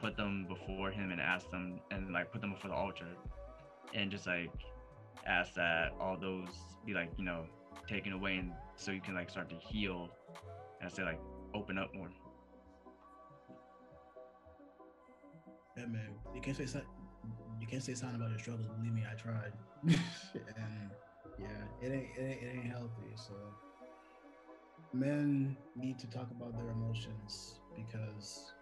put 0.00 0.16
them 0.16 0.46
before 0.48 0.90
him 0.90 1.10
and 1.10 1.20
ask 1.20 1.50
them 1.50 1.80
and 1.90 2.12
like 2.12 2.30
put 2.32 2.40
them 2.40 2.52
before 2.52 2.70
the 2.70 2.76
altar 2.76 3.06
and 3.94 4.10
just 4.10 4.26
like 4.26 4.50
ask 5.26 5.54
that 5.54 5.92
all 6.00 6.16
those 6.16 6.48
be 6.86 6.94
like 6.94 7.10
you 7.16 7.24
know 7.24 7.44
taken 7.88 8.12
away 8.12 8.36
and 8.36 8.52
so 8.76 8.92
you 8.92 9.00
can 9.00 9.14
like 9.14 9.28
start 9.28 9.48
to 9.50 9.56
heal 9.56 10.08
and 10.80 10.90
say 10.90 11.02
like 11.02 11.20
open 11.54 11.76
up 11.76 11.92
more 11.94 12.08
Yeah, 15.80 15.86
man. 15.86 16.10
You 16.34 16.40
can't 16.40 16.56
say 16.56 16.66
something. 16.66 16.99
You 17.60 17.66
can't 17.66 17.82
say 17.82 17.94
something 17.94 18.16
about 18.16 18.30
your 18.30 18.38
struggles. 18.38 18.66
Believe 18.78 18.94
me, 18.94 19.04
I 19.10 19.14
tried. 19.14 19.52
and 19.84 20.90
yeah, 21.38 21.46
it 21.82 21.92
ain't, 21.92 22.08
it 22.16 22.20
ain't 22.20 22.42
it 22.42 22.56
ain't 22.56 22.66
healthy. 22.66 23.12
So 23.16 23.34
men 24.92 25.56
need 25.76 25.98
to 25.98 26.06
talk 26.08 26.30
about 26.30 26.56
their 26.56 26.70
emotions 26.70 27.60
because 27.76 28.52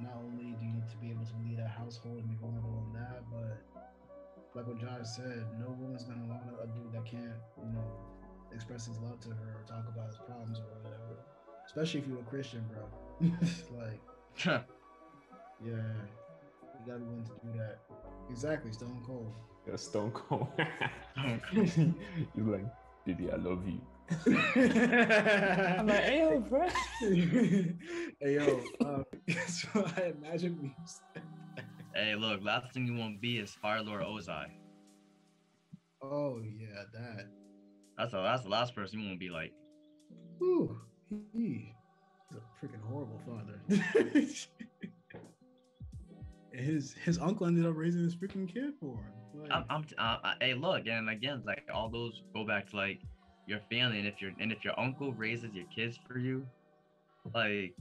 not 0.00 0.14
only 0.24 0.52
do 0.58 0.64
you 0.64 0.72
need 0.72 0.88
to 0.88 0.96
be 0.96 1.10
able 1.10 1.24
to 1.24 1.36
lead 1.44 1.58
a 1.58 1.68
household 1.68 2.18
and 2.18 2.28
be 2.28 2.36
vulnerable 2.36 2.84
in 2.86 2.92
that, 3.00 3.22
but 3.30 3.62
like 4.54 4.66
what 4.66 4.80
Josh 4.80 5.06
said, 5.16 5.44
no 5.58 5.68
woman's 5.78 6.04
gonna 6.04 6.24
want 6.26 6.42
a 6.62 6.66
dude 6.66 6.92
that 6.92 7.04
can't, 7.04 7.36
you 7.58 7.72
know, 7.72 7.84
express 8.54 8.86
his 8.86 8.98
love 8.98 9.20
to 9.20 9.30
her 9.30 9.60
or 9.60 9.64
talk 9.68 9.84
about 9.88 10.06
his 10.06 10.16
problems 10.16 10.58
or 10.58 10.80
whatever. 10.82 11.20
Especially 11.66 12.00
if 12.00 12.06
you're 12.06 12.20
a 12.20 12.22
Christian, 12.22 12.64
bro. 12.72 12.84
like, 13.78 14.00
yeah, 14.46 14.62
you 15.62 16.86
gotta 16.86 17.00
be 17.00 17.04
willing 17.04 17.24
to 17.24 17.32
do 17.44 17.58
that. 17.58 17.80
Exactly, 18.30 18.72
Stone 18.72 19.02
Cold. 19.06 19.32
You're 19.66 19.78
stone 19.78 20.10
cold. 20.12 20.48
You're 21.16 22.46
like, 22.46 22.66
baby, 23.04 23.30
I 23.30 23.36
love 23.36 23.66
you. 23.66 23.80
I'm 24.26 25.86
like, 25.86 26.04
"Hey, 26.04 26.18
yo, 26.20 26.40
bro." 26.40 26.68
hey 27.00 28.34
yo, 28.34 28.60
um, 28.84 29.04
so 29.48 29.84
I 29.96 30.12
imagine 30.16 30.58
we. 30.62 30.74
hey 31.94 32.14
look 32.14 32.40
last 32.44 32.72
thing 32.72 32.86
you 32.86 32.94
want 32.94 33.16
to 33.16 33.20
be 33.20 33.38
is 33.38 33.52
fire 33.54 33.82
lord 33.82 34.02
ozai 34.02 34.46
Oh 36.02 36.40
yeah, 36.40 36.84
that. 36.92 37.26
that's 37.98 38.12
the 38.12 38.22
that's 38.22 38.42
the 38.42 38.48
last 38.48 38.74
person 38.74 39.00
you 39.00 39.06
want 39.06 39.18
to 39.18 39.24
be 39.26 39.30
like 39.30 39.52
Whew, 40.38 40.76
he, 41.32 41.74
he's 42.28 42.38
a 42.38 42.64
freaking 42.64 42.82
horrible 42.82 43.20
father. 43.26 43.60
His 46.56 46.94
his 47.04 47.18
uncle 47.18 47.46
ended 47.46 47.66
up 47.66 47.74
raising 47.76 48.02
his 48.02 48.14
freaking 48.14 48.52
kid 48.52 48.72
for 48.80 48.96
him. 48.96 49.42
Like, 49.42 49.52
I'm, 49.52 49.64
I'm 49.68 49.84
uh, 49.98 50.18
uh, 50.24 50.34
hey 50.40 50.54
look 50.54 50.86
and 50.86 51.10
again 51.10 51.42
like 51.46 51.62
all 51.72 51.88
those 51.88 52.22
go 52.34 52.44
back 52.46 52.70
to 52.70 52.76
like 52.76 53.00
your 53.46 53.60
family 53.70 53.98
and 53.98 54.08
if 54.08 54.20
your 54.20 54.32
and 54.40 54.50
if 54.50 54.64
your 54.64 54.78
uncle 54.78 55.12
raises 55.12 55.52
your 55.52 55.66
kids 55.66 55.98
for 56.08 56.18
you 56.18 56.46
like 57.34 57.74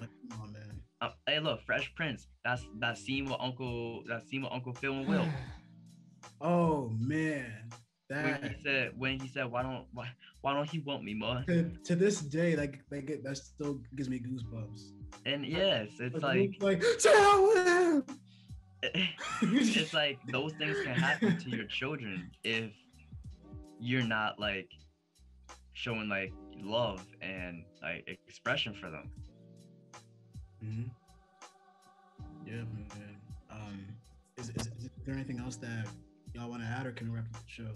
like, 0.00 0.08
come 0.30 0.40
on, 0.40 0.52
man. 0.52 0.80
uh, 1.02 1.10
hey 1.26 1.38
look 1.38 1.60
fresh 1.62 1.92
prince 1.94 2.28
that's 2.44 2.66
that 2.80 2.96
scene 2.96 3.26
with 3.26 3.36
uncle 3.40 4.02
that 4.08 4.26
scene 4.26 4.42
with 4.42 4.52
uncle 4.52 4.72
phil 4.72 4.94
and 4.94 5.06
will 5.06 5.28
Oh 6.40 6.90
man, 6.98 7.70
when 8.08 8.26
that 8.26 8.42
he 8.42 8.62
said 8.62 8.92
when 8.96 9.20
he 9.20 9.28
said 9.28 9.50
why 9.50 9.62
don't 9.62 9.86
why 9.92 10.08
why 10.40 10.54
don't 10.54 10.68
he 10.68 10.80
want 10.80 11.04
me 11.04 11.14
more 11.14 11.44
to, 11.46 11.70
to 11.84 11.94
this 11.94 12.20
day, 12.20 12.56
like 12.56 12.80
get 13.06 13.22
that 13.22 13.36
still 13.36 13.80
gives 13.94 14.08
me 14.08 14.18
goosebumps. 14.18 14.90
And 15.26 15.44
yes 15.46 15.88
it's 16.00 16.22
Like, 16.22 16.54
like 16.60 16.80
like 16.82 16.82
tell 16.98 17.56
him. 17.56 18.04
it's 19.42 19.94
like 19.94 20.18
those 20.30 20.52
things 20.54 20.76
can 20.84 20.94
happen 20.94 21.38
to 21.38 21.50
your 21.50 21.66
children 21.66 22.30
if 22.42 22.72
you're 23.78 24.02
not 24.02 24.38
like 24.40 24.68
showing 25.74 26.08
like 26.08 26.32
love 26.60 27.04
and 27.20 27.64
like 27.82 28.18
expression 28.28 28.74
for 28.74 28.90
them 28.90 29.10
Mhm. 30.64 30.90
Yeah, 32.46 32.54
man. 32.54 33.16
Um, 33.50 33.86
is, 34.36 34.50
is, 34.50 34.66
is 34.78 34.90
there 35.04 35.14
anything 35.14 35.40
else 35.40 35.56
that 35.56 35.86
y'all 36.34 36.48
want 36.48 36.62
to 36.62 36.68
add, 36.68 36.86
or 36.86 36.92
can 36.92 37.08
we 37.10 37.16
wrap 37.16 37.24
up 37.34 37.42
the 37.44 37.48
show? 37.50 37.70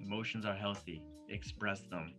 emotions 0.00 0.44
are 0.44 0.54
healthy 0.54 1.02
express 1.28 1.80
them 1.90 2.14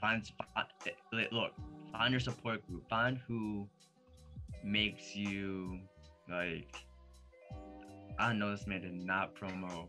find 0.00 0.26
fi- 0.54 0.64
eh, 0.86 1.24
look 1.32 1.52
find 1.92 2.10
your 2.10 2.20
support 2.20 2.66
group 2.66 2.88
find 2.88 3.18
who 3.26 3.66
makes 4.64 5.14
you 5.14 5.78
like 6.28 6.74
i 8.18 8.32
know 8.32 8.50
this 8.50 8.66
man 8.66 8.80
did 8.80 8.94
not 8.94 9.34
promo 9.34 9.86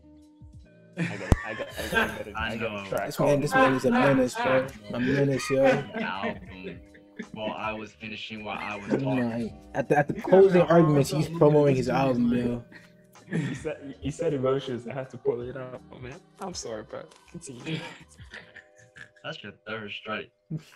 I 0.96 1.02
got, 1.02 1.32
I 1.46 1.54
got, 1.54 1.68
I 1.78 1.88
got, 1.88 2.10
I 2.10 2.24
got, 2.24 2.36
I 2.36 2.48
I 2.48 2.56
know. 2.56 2.84
This 3.06 3.20
man, 3.20 3.40
this 3.40 3.54
man 3.54 3.74
is 3.74 3.84
a 3.84 3.90
menace, 3.92 4.34
bro. 4.34 4.66
A 4.94 4.98
menace, 4.98 5.48
yo. 5.48 5.64
album 5.64 6.80
while 7.32 7.54
i 7.56 7.72
was 7.72 7.92
finishing 7.92 8.44
while 8.44 8.58
i 8.60 8.76
was 8.76 8.88
talking 8.88 9.30
Like, 9.30 9.52
at 9.74 9.88
the 9.88 9.98
at 9.98 10.08
the 10.08 10.14
closing 10.14 10.62
arguments, 10.62 11.10
he's 11.10 11.28
promoting 11.28 11.76
his 11.76 11.88
album, 11.88 12.32
yo. 12.32 12.64
He 13.30 13.54
said, 13.54 13.94
he 14.00 14.10
said 14.10 14.32
emotions. 14.32 14.88
I 14.88 14.94
had 14.94 15.10
to 15.10 15.18
pull 15.18 15.42
it 15.42 15.54
out, 15.54 15.82
man. 16.02 16.14
I'm 16.40 16.54
sorry, 16.54 16.84
but 16.90 17.14
continue. 17.30 17.78
That's 19.24 19.42
your 19.42 19.52
third 19.66 19.90
strike 19.90 20.30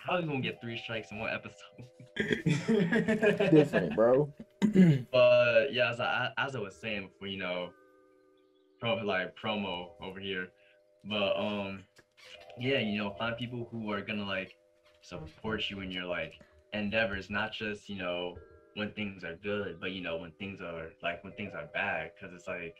how 0.05 0.17
you 0.17 0.27
gonna 0.27 0.41
get 0.41 0.59
three 0.61 0.77
strikes 0.77 1.11
in 1.11 1.19
one 1.19 1.29
episode 1.29 1.87
Different, 2.17 3.95
bro. 3.95 4.31
but 5.11 5.73
yeah, 5.73 5.89
as 5.89 5.99
I 5.99 6.29
as 6.37 6.55
I 6.55 6.59
was 6.59 6.75
saying 6.75 7.07
before, 7.07 7.27
you 7.27 7.39
know, 7.39 7.71
pro 8.79 8.95
like 8.97 9.35
promo 9.35 9.89
over 10.01 10.19
here. 10.19 10.49
But 11.05 11.35
um, 11.37 11.83
yeah, 12.59 12.79
you 12.79 12.99
know, 12.99 13.15
find 13.17 13.35
people 13.35 13.67
who 13.71 13.91
are 13.91 14.01
gonna 14.01 14.25
like 14.25 14.51
support 15.01 15.69
you 15.71 15.79
in 15.79 15.91
your 15.91 16.05
like 16.05 16.33
endeavors, 16.73 17.31
not 17.31 17.51
just 17.51 17.89
you 17.89 17.97
know 17.97 18.37
when 18.75 18.91
things 18.91 19.23
are 19.23 19.35
good, 19.43 19.77
but 19.79 19.91
you 19.91 20.01
know 20.01 20.17
when 20.17 20.31
things 20.33 20.61
are 20.61 20.89
like 21.01 21.23
when 21.23 21.33
things 21.33 21.53
are 21.55 21.67
bad, 21.73 22.11
because 22.13 22.33
it's 22.35 22.47
like 22.47 22.75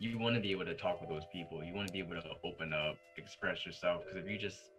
you 0.00 0.18
want 0.18 0.34
to 0.34 0.40
be 0.40 0.50
able 0.50 0.64
to 0.64 0.74
talk 0.74 1.00
with 1.00 1.08
those 1.08 1.26
people. 1.32 1.62
You 1.62 1.72
want 1.72 1.86
to 1.86 1.92
be 1.92 2.00
able 2.00 2.16
to 2.16 2.30
open 2.44 2.72
up, 2.72 2.96
express 3.16 3.64
yourself. 3.64 4.02
Because 4.04 4.24
if 4.24 4.28
you 4.28 4.38
just 4.38 4.71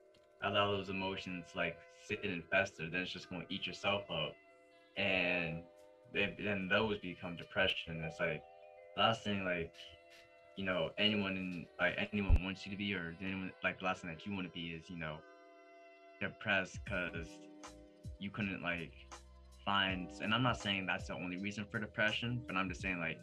allow 0.44 0.72
those 0.72 0.90
emotions 0.90 1.46
like 1.56 1.78
sit 2.06 2.24
and 2.24 2.44
fester, 2.52 2.90
then 2.90 3.02
it's 3.02 3.12
just 3.12 3.30
going 3.30 3.46
to 3.46 3.54
eat 3.54 3.66
yourself 3.66 4.04
up, 4.12 4.36
and 4.98 5.62
then 6.14 6.68
those 6.70 6.98
become 7.00 7.36
depression. 7.36 8.02
It's 8.04 8.20
like 8.20 8.44
last 8.98 9.24
thing 9.24 9.44
like 9.44 9.74
you 10.56 10.66
know 10.66 10.90
anyone 10.98 11.36
in 11.36 11.66
like 11.80 12.10
anyone 12.12 12.44
wants 12.44 12.66
you 12.66 12.72
to 12.72 12.78
be 12.78 12.94
or 12.94 13.16
anyone 13.22 13.52
like 13.64 13.80
the 13.80 13.86
last 13.86 14.02
thing 14.02 14.12
that 14.12 14.26
you 14.26 14.34
want 14.34 14.46
to 14.46 14.54
be 14.54 14.68
is 14.68 14.90
you 14.90 14.98
know 14.98 15.18
depressed 16.22 16.80
because 16.86 17.28
you 18.20 18.30
couldn't 18.30 18.62
like 18.62 18.94
find 19.66 20.10
and 20.22 20.34
i'm 20.34 20.44
not 20.44 20.60
saying 20.60 20.86
that's 20.86 21.08
the 21.08 21.14
only 21.14 21.38
reason 21.38 21.66
for 21.72 21.80
depression 21.80 22.42
but 22.46 22.56
i'm 22.56 22.70
just 22.70 22.82
saying 22.82 23.00
like 23.00 23.18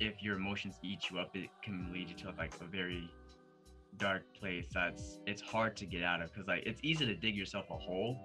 if 0.00 0.22
your 0.22 0.36
emotions 0.36 0.74
eat 0.82 1.10
you 1.10 1.18
up 1.18 1.34
it 1.34 1.48
can 1.62 1.90
lead 1.92 2.08
you 2.08 2.14
to 2.14 2.32
like 2.36 2.52
a 2.60 2.64
very 2.64 3.10
dark 3.98 4.22
place 4.38 4.66
that's 4.72 5.18
it's 5.26 5.42
hard 5.42 5.76
to 5.76 5.86
get 5.86 6.02
out 6.02 6.22
of 6.22 6.32
because 6.32 6.48
like 6.48 6.62
it's 6.64 6.80
easy 6.82 7.04
to 7.04 7.14
dig 7.14 7.36
yourself 7.36 7.66
a 7.70 7.76
hole 7.76 8.16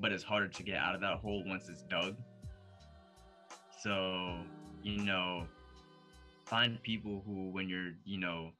but 0.00 0.12
it's 0.12 0.22
harder 0.22 0.48
to 0.48 0.62
get 0.62 0.76
out 0.76 0.94
of 0.94 1.00
that 1.00 1.18
hole 1.18 1.42
once 1.46 1.68
it's 1.68 1.82
dug 1.82 2.16
so 3.82 4.36
you 4.82 4.98
know 4.98 5.44
find 6.46 6.80
people 6.82 7.22
who 7.26 7.50
when 7.50 7.68
you're 7.68 7.92
you 8.04 8.18
know 8.18 8.50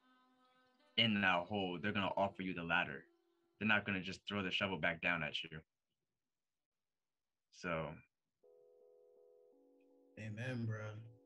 in 0.97 1.21
that 1.21 1.43
hole 1.47 1.77
they're 1.81 1.93
gonna 1.93 2.09
offer 2.17 2.41
you 2.41 2.53
the 2.53 2.63
ladder 2.63 3.03
they're 3.59 3.67
not 3.67 3.85
gonna 3.85 4.01
just 4.01 4.19
throw 4.27 4.43
the 4.43 4.51
shovel 4.51 4.77
back 4.77 5.01
down 5.01 5.23
at 5.23 5.33
you 5.43 5.59
so 7.51 7.87
Amen, 10.17 10.65
bro. 10.65 10.77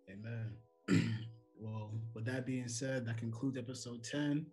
Amen. 0.10 0.56
well, 1.60 1.92
with 2.14 2.26
that 2.26 2.46
being 2.46 2.68
said, 2.68 3.06
that 3.06 3.18
concludes 3.18 3.58
episode 3.58 4.04
10. 4.04 4.46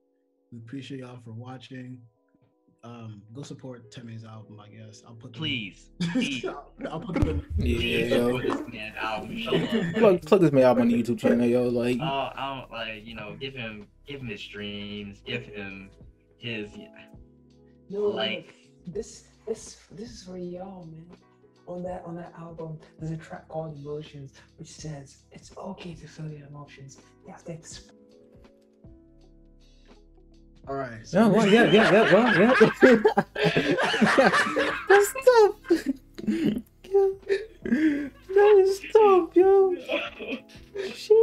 We 0.52 0.59
appreciate 0.59 1.01
y'all 1.01 1.18
for 1.24 1.32
watching. 1.32 1.98
Um, 2.85 3.23
go 3.35 3.43
support 3.43 3.90
Teme's 3.90 4.24
album, 4.24 4.60
I 4.60 4.68
guess. 4.68 5.02
I'll 5.06 5.14
put 5.14 5.32
the- 5.32 5.39
please 5.39 5.90
please 6.12 6.44
I'll 6.44 7.01
put 7.01 7.16
the 7.16 7.43
Yeah, 7.56 8.16
yo. 8.16 8.40
this 8.40 8.60
man's 8.73 8.97
album. 9.01 9.93
Plug, 9.94 10.23
plug 10.23 10.40
this 10.40 10.52
man 10.52 10.62
out 10.64 10.78
on 10.78 10.89
the 10.89 11.02
YouTube 11.02 11.18
channel, 11.18 11.47
yo. 11.47 11.64
Like, 11.68 11.98
Oh, 12.01 12.05
I 12.35 12.60
don't 12.60 12.70
like 12.70 13.05
you 13.05 13.14
know. 13.16 13.36
Give 13.40 13.55
him, 13.55 13.89
give 14.06 14.20
him 14.20 14.28
his 14.28 14.40
streams. 14.40 15.20
Give 15.27 15.43
him 15.44 15.90
his. 16.39 16.70
yeah. 16.77 16.86
No, 17.90 18.02
Like- 18.02 18.28
like 18.47 18.55
this, 18.86 19.24
this, 19.48 19.78
this 19.90 20.10
is 20.10 20.23
for 20.23 20.39
y'all, 20.39 20.85
man. 20.86 21.06
On 21.66 21.82
that, 21.82 22.05
on 22.06 22.14
that 22.14 22.32
album, 22.39 22.78
there's 23.01 23.10
a 23.10 23.16
track 23.16 23.48
called 23.48 23.77
Emotions, 23.77 24.35
which 24.59 24.68
says 24.68 25.24
it's 25.32 25.51
okay 25.56 25.94
to 25.94 26.06
feel 26.06 26.31
your 26.31 26.47
emotions. 26.47 26.98
You 27.27 27.32
have 27.32 27.43
to 27.47 27.52
express. 27.52 27.95
All 30.68 30.74
right. 30.74 30.90
yeah, 31.12 31.26
well, 31.28 31.47
yeah, 31.52 31.64
yeah, 31.70 31.93
yeah, 31.93 32.12
well, 32.12 32.40
yeah. 32.40 32.55
That's 34.88 35.12
tough. 35.24 35.55
Yeah. 36.26 37.09
That 37.64 38.55
is 38.59 38.80
tough, 38.93 39.36
yo. 39.36 39.74
Shit. 40.93 41.16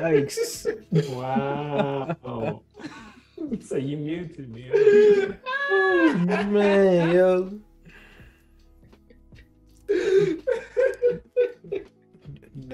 Yikes. 0.00 0.66
Wow. 1.14 2.62
so 3.60 3.76
you 3.76 3.96
muted 3.98 4.50
me. 4.50 4.70
Oh, 5.70 6.14
man, 6.48 7.10
yo. 7.14 7.60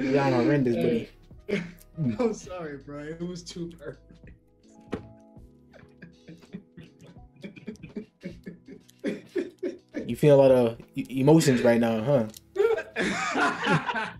Y'all 0.01 0.33
horrendous, 0.33 0.77
buddy. 0.77 1.09
I'm 2.18 2.35
sorry, 2.35 2.78
bro. 2.78 3.05
It 3.05 3.20
was 3.20 3.43
too 3.43 3.73
perfect. 3.78 4.02
You 10.06 10.14
feel 10.14 10.36
a 10.36 10.40
lot 10.40 10.51
of 10.51 10.78
emotions 10.94 11.62
right 11.62 11.81
now, 11.81 12.02
huh? 12.02 12.27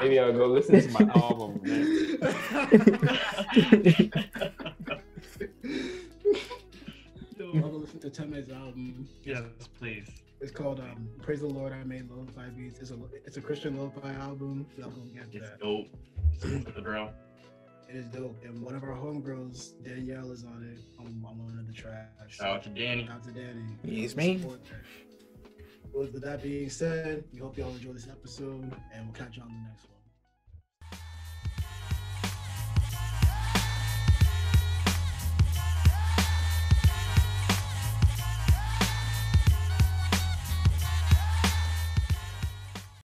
Maybe 0.00 0.18
I'll 0.18 0.32
go 0.32 0.46
listen 0.46 0.80
to 0.80 0.88
my 0.90 1.10
album, 1.14 1.60
man. 1.62 2.18
I'll 7.54 7.60
go 7.60 7.68
listen 7.78 8.00
to 8.00 8.10
Teme's 8.10 8.50
album. 8.50 9.08
yes, 9.24 9.42
please. 9.78 10.21
It's 10.42 10.50
called 10.50 10.80
um, 10.80 11.08
"Praise 11.22 11.40
the 11.40 11.46
Lord." 11.46 11.72
I 11.72 11.84
made 11.84 12.10
lo-fi 12.10 12.48
beats. 12.48 12.80
It's 12.80 12.90
a 12.90 12.98
it's 13.24 13.36
a 13.36 13.40
Christian 13.40 13.78
lo-fi 13.78 14.12
album. 14.14 14.66
Y'all 14.76 14.90
go 14.90 15.00
get 15.14 15.26
It's 15.32 15.48
that. 15.50 15.60
dope. 15.60 15.86
Support 16.40 16.74
the 16.74 16.82
bro. 16.82 17.10
It 17.88 17.96
is 17.96 18.06
dope. 18.06 18.42
And 18.44 18.60
one 18.62 18.74
of 18.74 18.82
our 18.82 18.94
homegirls, 18.94 19.82
Danielle, 19.84 20.32
is 20.32 20.44
on 20.44 20.68
it. 20.72 20.80
I'm, 20.98 21.06
I'm 21.28 21.38
one 21.46 21.58
of 21.58 21.66
the 21.66 21.72
tracks. 21.72 22.10
Shout 22.34 22.48
out 22.56 22.62
to 22.64 22.70
Danny. 22.70 23.06
Shout 23.06 23.16
out 23.16 23.24
to 23.24 23.30
Danny. 23.32 23.62
Yes, 23.84 24.14
Go 24.14 24.22
man. 24.22 24.40
support 24.40 24.60
her. 24.70 24.80
With 25.94 26.22
that 26.22 26.42
being 26.42 26.70
said, 26.70 27.22
we 27.34 27.38
hope 27.40 27.56
y'all 27.58 27.70
enjoy 27.70 27.92
this 27.92 28.08
episode, 28.08 28.72
and 28.94 29.04
we'll 29.04 29.14
catch 29.14 29.36
you 29.36 29.42
on 29.42 29.48
the 29.48 29.68
next 29.68 29.84
one. 29.84 29.91